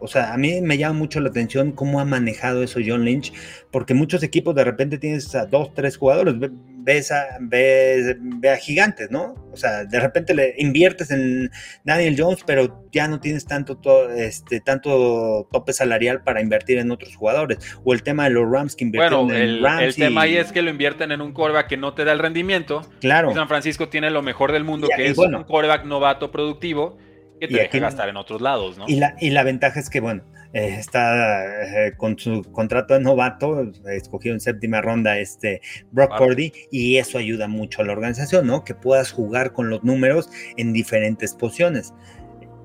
o 0.00 0.08
sea, 0.08 0.32
a 0.32 0.38
mí 0.38 0.60
me 0.62 0.78
llama 0.78 0.98
mucho 0.98 1.20
la 1.20 1.28
atención 1.28 1.72
cómo 1.72 2.00
ha 2.00 2.04
manejado 2.04 2.62
eso 2.62 2.80
John 2.84 3.04
Lynch, 3.04 3.32
porque 3.70 3.94
muchos 3.94 4.22
equipos 4.22 4.54
de 4.54 4.64
repente 4.64 4.98
tienes 4.98 5.34
a 5.34 5.46
dos, 5.46 5.72
tres 5.74 5.96
jugadores, 5.96 6.34
ves 6.38 7.12
a, 7.12 7.36
ves, 7.40 8.16
a 8.50 8.56
gigantes, 8.56 9.10
¿no? 9.10 9.34
O 9.52 9.56
sea, 9.56 9.84
de 9.84 10.00
repente 10.00 10.34
le 10.34 10.54
inviertes 10.58 11.10
en 11.10 11.50
Daniel 11.84 12.16
Jones, 12.18 12.40
pero 12.46 12.84
ya 12.90 13.08
no 13.08 13.20
tienes 13.20 13.44
tanto, 13.44 13.78
este, 14.10 14.60
tanto 14.60 15.46
tope 15.52 15.72
salarial 15.72 16.22
para 16.22 16.40
invertir 16.40 16.78
en 16.78 16.90
otros 16.90 17.14
jugadores. 17.14 17.58
O 17.84 17.92
el 17.92 18.02
tema 18.02 18.24
de 18.24 18.30
los 18.30 18.50
Rams 18.50 18.76
que 18.76 18.84
invierten 18.84 19.26
bueno, 19.26 19.34
el, 19.34 19.64
el 19.80 19.94
tema 19.94 20.22
ahí 20.22 20.36
es 20.36 20.50
que 20.52 20.62
lo 20.62 20.70
invierten 20.70 21.12
en 21.12 21.20
un 21.20 21.32
coreback 21.32 21.68
que 21.68 21.76
no 21.76 21.94
te 21.94 22.04
da 22.04 22.12
el 22.12 22.18
rendimiento. 22.18 22.82
Claro. 23.00 23.34
San 23.34 23.48
Francisco 23.48 23.88
tiene 23.88 24.10
lo 24.10 24.22
mejor 24.22 24.52
del 24.52 24.64
mundo, 24.64 24.88
que 24.94 25.06
es 25.08 25.18
un 25.18 25.44
coreback 25.44 25.84
novato 25.84 26.30
productivo 26.30 26.98
que 27.40 27.48
te 27.48 27.54
deja 27.54 27.78
gastar 27.78 28.08
en 28.08 28.16
otros 28.16 28.40
lados, 28.40 28.78
¿no? 28.78 28.84
Y 28.86 28.96
la, 28.96 29.16
y 29.20 29.30
la 29.30 29.42
ventaja 29.42 29.80
es 29.80 29.90
que, 29.90 30.00
bueno, 30.00 30.22
eh, 30.52 30.76
está 30.78 31.86
eh, 31.86 31.92
con 31.96 32.18
su 32.18 32.42
contrato 32.52 32.94
de 32.94 33.00
novato, 33.00 33.70
escogió 33.90 34.32
en 34.32 34.40
séptima 34.40 34.80
ronda 34.80 35.18
este 35.18 35.60
Brock 35.90 36.18
Purdy, 36.18 36.52
y 36.70 36.96
eso 36.96 37.18
ayuda 37.18 37.48
mucho 37.48 37.82
a 37.82 37.84
la 37.84 37.92
organización, 37.92 38.46
¿no? 38.46 38.64
Que 38.64 38.74
puedas 38.74 39.12
jugar 39.12 39.52
con 39.52 39.70
los 39.70 39.82
números 39.82 40.30
en 40.56 40.72
diferentes 40.72 41.34
posiciones. 41.34 41.94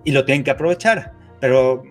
Y 0.04 0.12
lo 0.12 0.26
tienen 0.26 0.44
que 0.44 0.52
aprovechar, 0.52 1.14
pero 1.40 1.84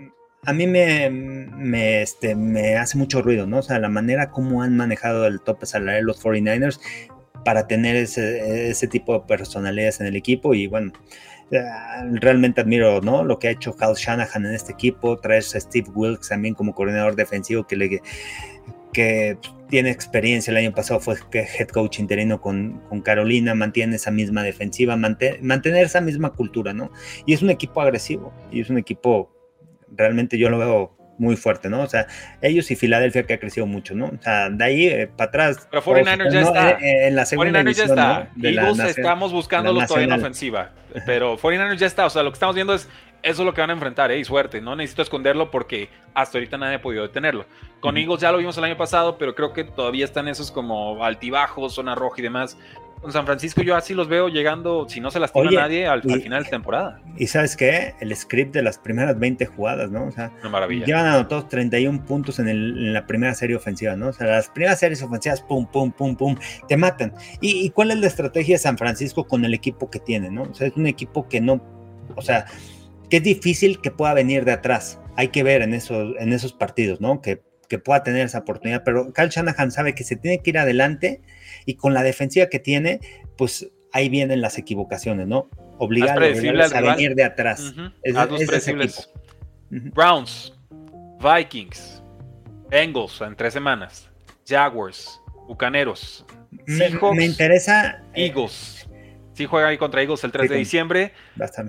a 0.47 0.53
mí 0.53 0.67
me, 0.67 1.11
me, 1.11 2.03
este, 2.03 2.35
me 2.35 2.77
hace 2.77 2.99
mucho 2.99 3.23
ruido, 3.23 3.47
¿no? 3.47 3.59
O 3.59 3.63
sea, 3.63 3.79
la 3.79 3.89
manera 3.89 4.31
como 4.31 4.63
han 4.63 4.77
manejado 4.77 5.27
el 5.27 5.41
tope 5.41 5.67
salarial 5.67 6.05
los 6.05 6.23
49ers 6.23 6.81
para 7.45 7.67
tener 7.67 7.97
ese, 7.97 8.71
ese 8.71 8.89
tipo 8.89 9.15
de 9.15 9.21
personalidades 9.27 10.01
en 10.01 10.07
el 10.07 10.17
equipo 10.17 10.55
y 10.55 10.67
bueno, 10.67 10.93
realmente 11.51 12.61
admiro 12.61 13.01
¿no? 13.01 13.25
lo 13.25 13.39
que 13.39 13.49
ha 13.49 13.51
hecho 13.51 13.77
Kyle 13.77 13.95
Shanahan 13.95 14.47
en 14.47 14.55
este 14.55 14.73
equipo, 14.73 15.19
traes 15.19 15.55
a 15.55 15.61
Steve 15.61 15.89
Wilkes 15.95 16.29
también 16.29 16.55
como 16.55 16.75
coordinador 16.75 17.17
defensivo 17.17 17.67
que, 17.67 17.77
le, 17.77 18.01
que 18.93 19.39
tiene 19.69 19.91
experiencia, 19.91 20.51
el 20.51 20.57
año 20.57 20.73
pasado 20.73 21.01
fue 21.01 21.17
head 21.33 21.69
coach 21.69 21.99
interino 21.99 22.41
con, 22.41 22.81
con 22.89 23.01
Carolina, 23.01 23.55
mantiene 23.55 23.97
esa 23.97 24.11
misma 24.11 24.43
defensiva, 24.43 24.97
mantener 24.97 25.85
esa 25.85 26.01
misma 26.01 26.31
cultura, 26.33 26.73
¿no? 26.73 26.91
Y 27.27 27.35
es 27.35 27.43
un 27.43 27.51
equipo 27.51 27.81
agresivo, 27.81 28.33
y 28.51 28.61
es 28.61 28.71
un 28.71 28.79
equipo, 28.79 29.33
realmente 29.91 30.39
yo 30.39 30.49
lo 30.49 30.59
veo 30.59 30.97
muy 31.19 31.37
fuerte, 31.37 31.69
¿no? 31.69 31.83
O 31.83 31.87
sea, 31.87 32.07
ellos 32.41 32.71
y 32.71 32.77
Filadelfia 32.77 33.25
que 33.25 33.35
ha 33.35 33.39
crecido 33.39 33.67
mucho, 33.67 33.95
¿no? 33.95 34.07
O 34.07 34.23
sea, 34.23 34.51
de 34.51 34.65
ahí 34.65 34.87
eh, 34.87 35.07
para 35.07 35.29
atrás. 35.29 35.69
Pero 35.71 35.83
49ers 35.83 36.33
ya 36.33 36.41
está. 36.41 36.71
Eh, 36.73 37.09
en 37.09 37.17
la 37.17 37.27
segunda 37.27 37.63
49ers 37.63 37.75
ya 37.75 37.85
está. 37.85 38.29
Eagles 38.43 38.79
estamos 38.81 39.33
buscándolo 39.33 39.87
todavía 39.87 40.05
en 40.05 40.11
la 40.11 40.17
ofensiva. 40.17 40.71
Pero 41.07 41.39
49ers 41.39 41.77
ya 41.77 41.87
está. 41.87 42.07
O 42.07 42.11
sea, 42.11 42.23
lo 42.23 42.31
que 42.31 42.35
estamos 42.35 42.55
viendo 42.55 42.75
es 42.75 42.89
eso 43.25 43.41
es 43.41 43.47
lo 43.47 43.55
que 43.55 43.63
van 43.63 43.71
a 43.71 43.73
enfrentar, 43.73 44.13
¿eh? 44.13 44.19
Y 44.19 44.25
suerte. 44.25 44.61
No 44.61 44.77
necesito 44.77 45.01
esconderlo 45.01 45.51
porque 45.51 45.89
hasta 46.13 46.37
ahorita 46.37 46.59
nadie 46.59 46.77
ha 46.77 46.83
podido 46.83 47.05
detenerlo. 47.05 47.47
Con 47.81 47.97
Eagles 47.97 48.21
ya 48.21 48.31
lo 48.31 48.37
vimos 48.37 48.59
el 48.59 48.65
año 48.65 48.77
pasado, 48.77 49.17
pero 49.17 49.35
creo 49.35 49.55
que 49.55 49.65
todavía 49.65 50.05
están 50.05 50.29
esos 50.29 50.51
como 50.51 51.03
altibajos, 51.03 51.75
zona 51.75 51.95
roja 51.95 52.17
y 52.19 52.23
demás 52.23 52.59
con 53.05 53.13
San 53.13 53.27
Francisco 53.27 53.61
yo 53.61 53.77
así 53.77 53.93
los 53.93 54.09
veo 54.09 54.29
llegando, 54.29 54.89
si 54.89 54.99
no 54.99 55.11
se 55.11 55.21
lastima 55.21 55.51
nadie, 55.51 55.87
al, 55.87 56.01
final 56.01 56.45
de 56.45 56.49
temporada. 56.49 57.03
Y 57.19 57.27
sabes 57.27 57.55
qué, 57.55 57.95
el 58.01 58.17
script 58.17 58.55
de 58.55 58.63
las 58.63 58.79
primeras 58.79 59.19
20 59.19 59.45
jugadas, 59.45 59.91
¿no? 59.91 60.07
O 60.07 60.11
sea, 60.11 60.33
Una 60.41 60.49
maravilla. 60.49 60.87
llevan 60.87 61.05
anotados 61.05 61.49
31 61.49 62.07
puntos 62.07 62.39
en, 62.39 62.49
en, 62.49 62.95
la 62.95 63.07
primera 63.07 63.35
serie 63.35 63.57
ofensiva, 63.57 63.95
¿no? 63.95 64.09
O 64.09 64.13
sea, 64.15 64.27
las 64.27 64.49
primeras 64.49 64.81
series 64.81 65.03
ofensivas, 65.03 65.43
pum, 65.43 65.67
pum, 65.67 65.93
pum, 65.93 66.17
pum, 66.17 66.35
te 66.67 66.79
matan. 66.79 67.13
¿Y, 67.43 67.69
cuál 67.71 67.91
es 67.91 67.99
la 67.99 68.07
estrategia 68.07 68.55
de 68.55 68.59
San 68.59 68.79
Francisco 68.79 69.27
con 69.27 69.45
el 69.45 69.53
equipo 69.53 69.91
que 69.91 69.99
tiene, 69.99 70.31
¿no? 70.31 70.45
O 70.45 70.55
sea, 70.55 70.67
es 70.67 70.75
un 70.75 70.87
equipo 70.87 71.29
que 71.29 71.43
no, 71.43 71.63
o 72.17 72.23
sea, 72.23 72.47
que 73.11 73.19
es 73.19 73.23
difícil 73.23 73.83
que 73.83 73.91
pueda 73.91 74.15
venir 74.15 74.47
de 74.47 74.53
atrás. 74.53 74.99
Hay 75.17 75.29
que 75.29 75.43
ver 75.43 75.61
en 75.61 75.75
esos, 75.75 76.15
en 76.19 76.33
esos 76.33 76.55
partidos, 76.55 77.03
¿no? 77.03 77.21
Que, 77.21 77.43
que 77.75 77.81
pueda 77.81 78.05
tener 78.05 78.25
esa 78.25 78.39
oportunidad, 78.39 78.85
pero 78.85 79.13
Kyle 79.13 79.31
Shanahan 79.31 79.73
sabe 79.73 79.97
que 79.97 80.05
se 80.05 80.15
tiene 80.15 80.39
que 80.39 80.51
ir 80.51 80.59
adelante 80.59 81.23
y 81.67 81.75
con 81.75 81.93
la 81.93 82.05
defensiva 82.05 82.47
que 82.47 82.61
tiene, 82.61 83.01
pues 83.37 83.69
ahí 83.93 84.09
vienen 84.09 84.41
las 84.41 84.59
equivocaciones, 84.59 85.27
¿no? 85.27 85.49
Obligar 85.79 86.17
a 86.17 86.21
venir 86.21 87.17
de 87.17 87.25
atrás. 87.25 87.75
Browns, 89.71 90.53
Vikings, 91.19 92.01
Bengals 92.71 93.21
en 93.21 93.35
tres 93.35 93.53
semanas, 93.53 94.09
Jaguars, 94.47 95.21
Bucaneros, 95.49 96.25
Seahawks, 96.69 97.17
me, 97.17 97.25
interesa 97.25 98.05
eh, 98.15 98.27
Eagles. 98.27 98.89
Sí 99.33 99.47
juega 99.47 99.67
ahí 99.67 99.79
contra 99.79 100.01
Eagles 100.01 100.23
el 100.23 100.31
3 100.31 100.49
de 100.49 100.57
diciembre. 100.59 101.13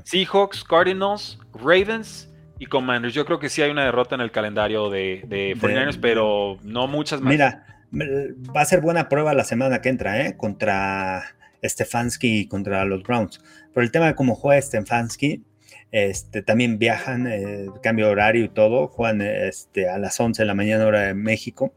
Seahawks, 0.04 0.64
Cardinals, 0.64 1.40
Ravens 1.56 2.30
y 2.60 2.66
Commanders. 2.68 3.14
Yo 3.14 3.26
creo 3.26 3.40
que 3.40 3.50
sí 3.50 3.62
hay 3.62 3.72
una 3.72 3.86
derrota 3.86 4.16
en 4.16 4.22
el 4.22 4.32
calendario 4.32 4.90
de, 4.90 5.24
de 5.28 5.56
49ers, 5.56 6.00
pero 6.02 6.58
no 6.64 6.88
muchas 6.88 7.22
más. 7.22 7.32
Mira, 7.32 7.66
va 7.94 8.62
a 8.62 8.66
ser 8.66 8.82
buena 8.82 9.10
prueba 9.10 9.34
la 9.34 9.44
semana 9.44 9.82
que 9.82 9.90
entra, 9.90 10.26
¿eh? 10.26 10.38
Contra 10.38 11.24
Stefanski 11.64 12.42
y 12.42 12.48
contra 12.48 12.86
los 12.86 13.04
Browns. 13.04 13.42
Por 13.74 13.84
el 13.84 13.92
tema 13.92 14.08
de 14.08 14.16
cómo 14.16 14.36
juega 14.36 14.62
Stefanski, 14.62 15.44
este, 15.92 16.42
también 16.42 16.78
viajan, 16.78 17.28
eh, 17.28 17.68
cambio 17.82 18.10
horario 18.10 18.46
y 18.46 18.50
todo, 18.50 18.88
juegan 18.88 19.22
este, 19.22 19.90
a 19.90 19.98
las 19.98 20.20
11 20.20 20.42
de 20.42 20.46
la 20.46 20.54
mañana 20.54 20.86
hora 20.86 21.02
de 21.02 21.14
México. 21.14 21.74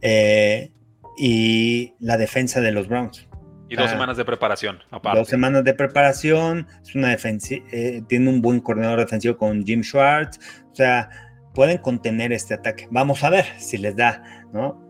Eh, 0.00 0.70
y 1.18 1.94
la 1.98 2.16
defensa 2.16 2.60
de 2.60 2.72
los 2.72 2.88
Browns. 2.88 3.27
Y 3.68 3.76
dos 3.76 3.90
semanas 3.90 4.16
de 4.16 4.24
preparación, 4.24 4.78
aparte. 4.90 5.18
Dos 5.18 5.28
semanas 5.28 5.64
de 5.64 5.74
preparación, 5.74 6.66
es 6.82 6.94
una 6.94 7.12
eh, 7.12 8.02
tiene 8.08 8.30
un 8.30 8.40
buen 8.40 8.60
coordinador 8.60 9.00
defensivo 9.00 9.36
con 9.36 9.64
Jim 9.64 9.82
Schwartz, 9.82 10.38
o 10.72 10.74
sea, 10.74 11.10
pueden 11.54 11.78
contener 11.78 12.32
este 12.32 12.54
ataque. 12.54 12.88
Vamos 12.90 13.22
a 13.24 13.30
ver 13.30 13.44
si 13.58 13.76
les 13.78 13.96
da 13.96 14.22
¿no? 14.52 14.80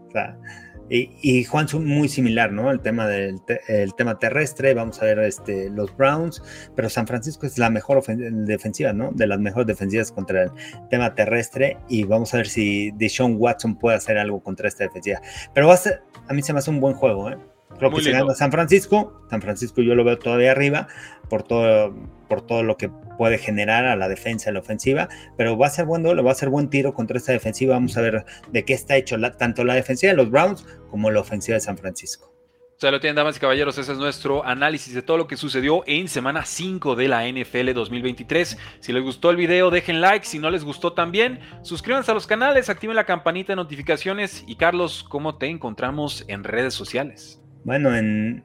y, 0.91 1.11
y, 1.23 1.45
Juan 1.45 1.67
muy 1.85 2.09
similar, 2.09 2.53
¿no? 2.53 2.71
El 2.71 2.81
tema 2.81 3.07
del 3.07 3.41
el 3.67 3.95
tema 3.95 4.19
terrestre, 4.19 4.75
vamos 4.75 5.03
a 5.03 5.05
ver 5.05 5.19
este, 5.21 5.71
los 5.71 5.95
Browns, 5.97 6.43
pero 6.75 6.89
San 6.89 7.07
Francisco 7.07 7.47
es 7.47 7.59
la 7.59 7.71
mejor 7.71 8.03
defensiva, 8.07 8.93
¿no? 8.93 9.11
De 9.13 9.27
las 9.27 9.39
mejores 9.39 9.67
defensivas 9.67 10.13
contra 10.13 10.45
el 10.45 10.51
tema 10.89 11.15
terrestre 11.15 11.79
y 11.89 12.05
vamos 12.05 12.33
a 12.33 12.39
ver 12.39 12.49
si 12.49 12.91
Deshaun 12.93 13.37
Watson 13.39 13.77
puede 13.77 13.97
hacer 13.97 14.19
algo 14.19 14.43
contra 14.43 14.69
esta 14.69 14.85
defensiva. 14.85 15.21
Pero 15.53 15.69
va 15.69 15.75
a 15.75 15.79
ser, 15.79 16.03
a 16.29 16.33
mí 16.33 16.43
se 16.43 16.53
me 16.53 16.61
hace 16.61 16.71
un 16.71 16.81
buen 16.81 16.95
juego, 16.95 17.31
¿eh? 17.31 17.39
Creo 17.77 17.91
que 17.91 18.03
si 18.03 18.11
gana 18.11 18.35
San 18.35 18.51
Francisco, 18.51 19.23
San 19.31 19.43
Francisco 19.43 19.83
yo 19.83 19.95
lo 19.95 20.05
veo 20.05 20.19
todavía 20.19 20.53
arriba 20.53 20.89
por 21.29 21.43
todo, 21.43 21.95
por 22.29 22.43
todo 22.43 22.63
lo 22.63 22.77
que 22.77 22.89
puede 23.19 23.39
generar 23.39 23.85
a 23.85 23.97
la 23.97 24.09
defensa 24.09 24.51
y 24.51 24.55
la 24.55 24.61
ofensiva, 24.61 25.09
pero 25.37 25.57
va 25.59 25.67
a 25.67 25.71
ser 25.71 25.85
bueno, 25.85 26.23
va 26.23 26.33
a 26.33 26.35
ser 26.35 26.49
buen 26.49 26.71
tiro 26.71 26.95
contra 26.95 27.19
esta 27.19 27.33
defensiva. 27.33 27.75
Vamos 27.75 27.97
a 27.97 28.01
ver 28.01 28.25
de 28.51 28.65
qué 28.65 28.75
está 28.75 28.97
hecho 28.97 29.17
tanto 29.39 29.65
la 29.65 29.75
defensiva 29.75 30.13
de 30.13 30.17
los 30.17 30.31
Browns 30.31 30.67
como 30.91 31.11
la 31.11 31.21
ofensiva 31.21 31.55
de 31.55 31.61
San 31.61 31.77
Francisco. 31.77 32.33
O 32.79 32.81
sea, 32.81 32.93
lo 32.93 33.01
tienen, 33.01 33.17
damas 33.17 33.37
y 33.37 33.41
caballeros, 33.41 33.77
ese 33.77 33.91
es 33.91 33.99
nuestro 33.99 34.47
análisis 34.47 34.95
de 34.95 35.03
todo 35.03 35.17
lo 35.17 35.27
que 35.27 35.37
sucedió 35.37 35.83
en 35.89 36.07
semana 36.07 36.45
5 36.45 36.95
de 36.95 37.09
la 37.09 37.29
NFL 37.29 37.73
2023. 37.73 38.57
Si 38.79 38.93
les 38.93 39.03
gustó 39.03 39.31
el 39.31 39.37
video, 39.37 39.71
dejen 39.71 40.01
like. 40.01 40.25
Si 40.25 40.39
no 40.39 40.49
les 40.49 40.63
gustó 40.63 40.93
también, 40.93 41.41
suscríbanse 41.63 42.13
a 42.13 42.15
los 42.15 42.29
canales, 42.29 42.71
activen 42.71 42.95
la 42.95 43.03
campanita 43.03 43.51
de 43.51 43.57
notificaciones. 43.57 44.45
Y 44.47 44.55
Carlos, 44.55 45.05
¿cómo 45.09 45.39
te 45.39 45.47
encontramos 45.49 46.25
en 46.29 46.45
redes 46.45 46.73
sociales? 46.73 47.43
Bueno, 47.69 47.95
en 47.95 48.43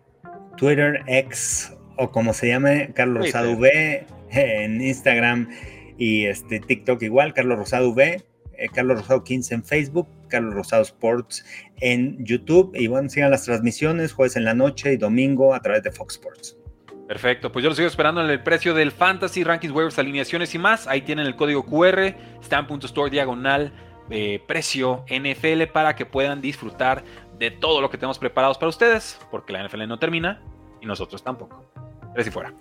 Twitter, 0.58 1.02
X 1.08 1.72
o 1.98 2.12
como 2.12 2.34
se 2.34 2.50
llame, 2.50 2.92
Carlos 2.94 3.28
Rosado 3.28 3.54
V, 3.54 4.06
en 4.32 4.82
Instagram 4.82 5.48
y 5.98 6.26
este 6.26 6.60
TikTok 6.60 7.02
igual, 7.04 7.34
Carlos 7.34 7.58
Rosado 7.58 7.92
V, 7.92 8.22
eh, 8.58 8.70
Carlos 8.74 8.98
Rosado 8.98 9.24
15 9.24 9.56
en 9.56 9.64
Facebook, 9.64 10.10
Carlos 10.28 10.54
Rosado 10.54 10.82
Sports 10.82 11.46
en 11.80 12.18
YouTube 12.26 12.76
y 12.76 12.88
bueno, 12.88 13.08
sigan 13.08 13.32
las 13.32 13.46
transmisiones 13.46 14.12
jueves 14.12 14.36
en 14.36 14.44
la 14.44 14.56
noche 14.56 14.92
y 14.92 14.98
domingo 14.98 15.54
a 15.54 15.62
través 15.62 15.84
de 15.84 15.92
Fox 15.94 16.16
Sports. 16.16 16.58
Perfecto, 17.08 17.50
pues 17.50 17.64
yo 17.64 17.70
lo 17.70 17.76
sigo 17.78 17.88
esperando 17.88 18.22
en 18.22 18.30
el 18.30 18.44
precio 18.44 18.74
del 18.74 18.92
Fantasy, 18.92 19.46
Rankings, 19.46 19.74
Waivers, 19.74 19.98
alineaciones 20.00 20.54
y 20.54 20.58
más. 20.58 20.86
Ahí 20.86 21.00
tienen 21.00 21.28
el 21.28 21.38
código 21.38 21.64
QR, 21.64 22.14
stan.store 22.42 23.10
diagonal, 23.10 23.72
eh, 24.10 24.42
precio 24.46 25.06
NFL 25.08 25.64
para 25.72 25.96
que 25.96 26.06
puedan 26.06 26.42
disfrutar 26.42 27.06
de 27.38 27.52
todo 27.52 27.82
lo 27.82 27.90
que 27.90 27.98
tenemos 27.98 28.20
preparados 28.20 28.58
para 28.58 28.70
ustedes, 28.70 29.20
porque 29.32 29.54
la 29.54 29.68
NFL 29.68 29.88
no 29.88 30.00
termina 30.00 30.42
y 30.82 30.86
nosotros 30.86 31.24
tampoco. 31.24 31.66
Tres 32.14 32.28
y 32.28 32.32
fuera. 32.32 32.54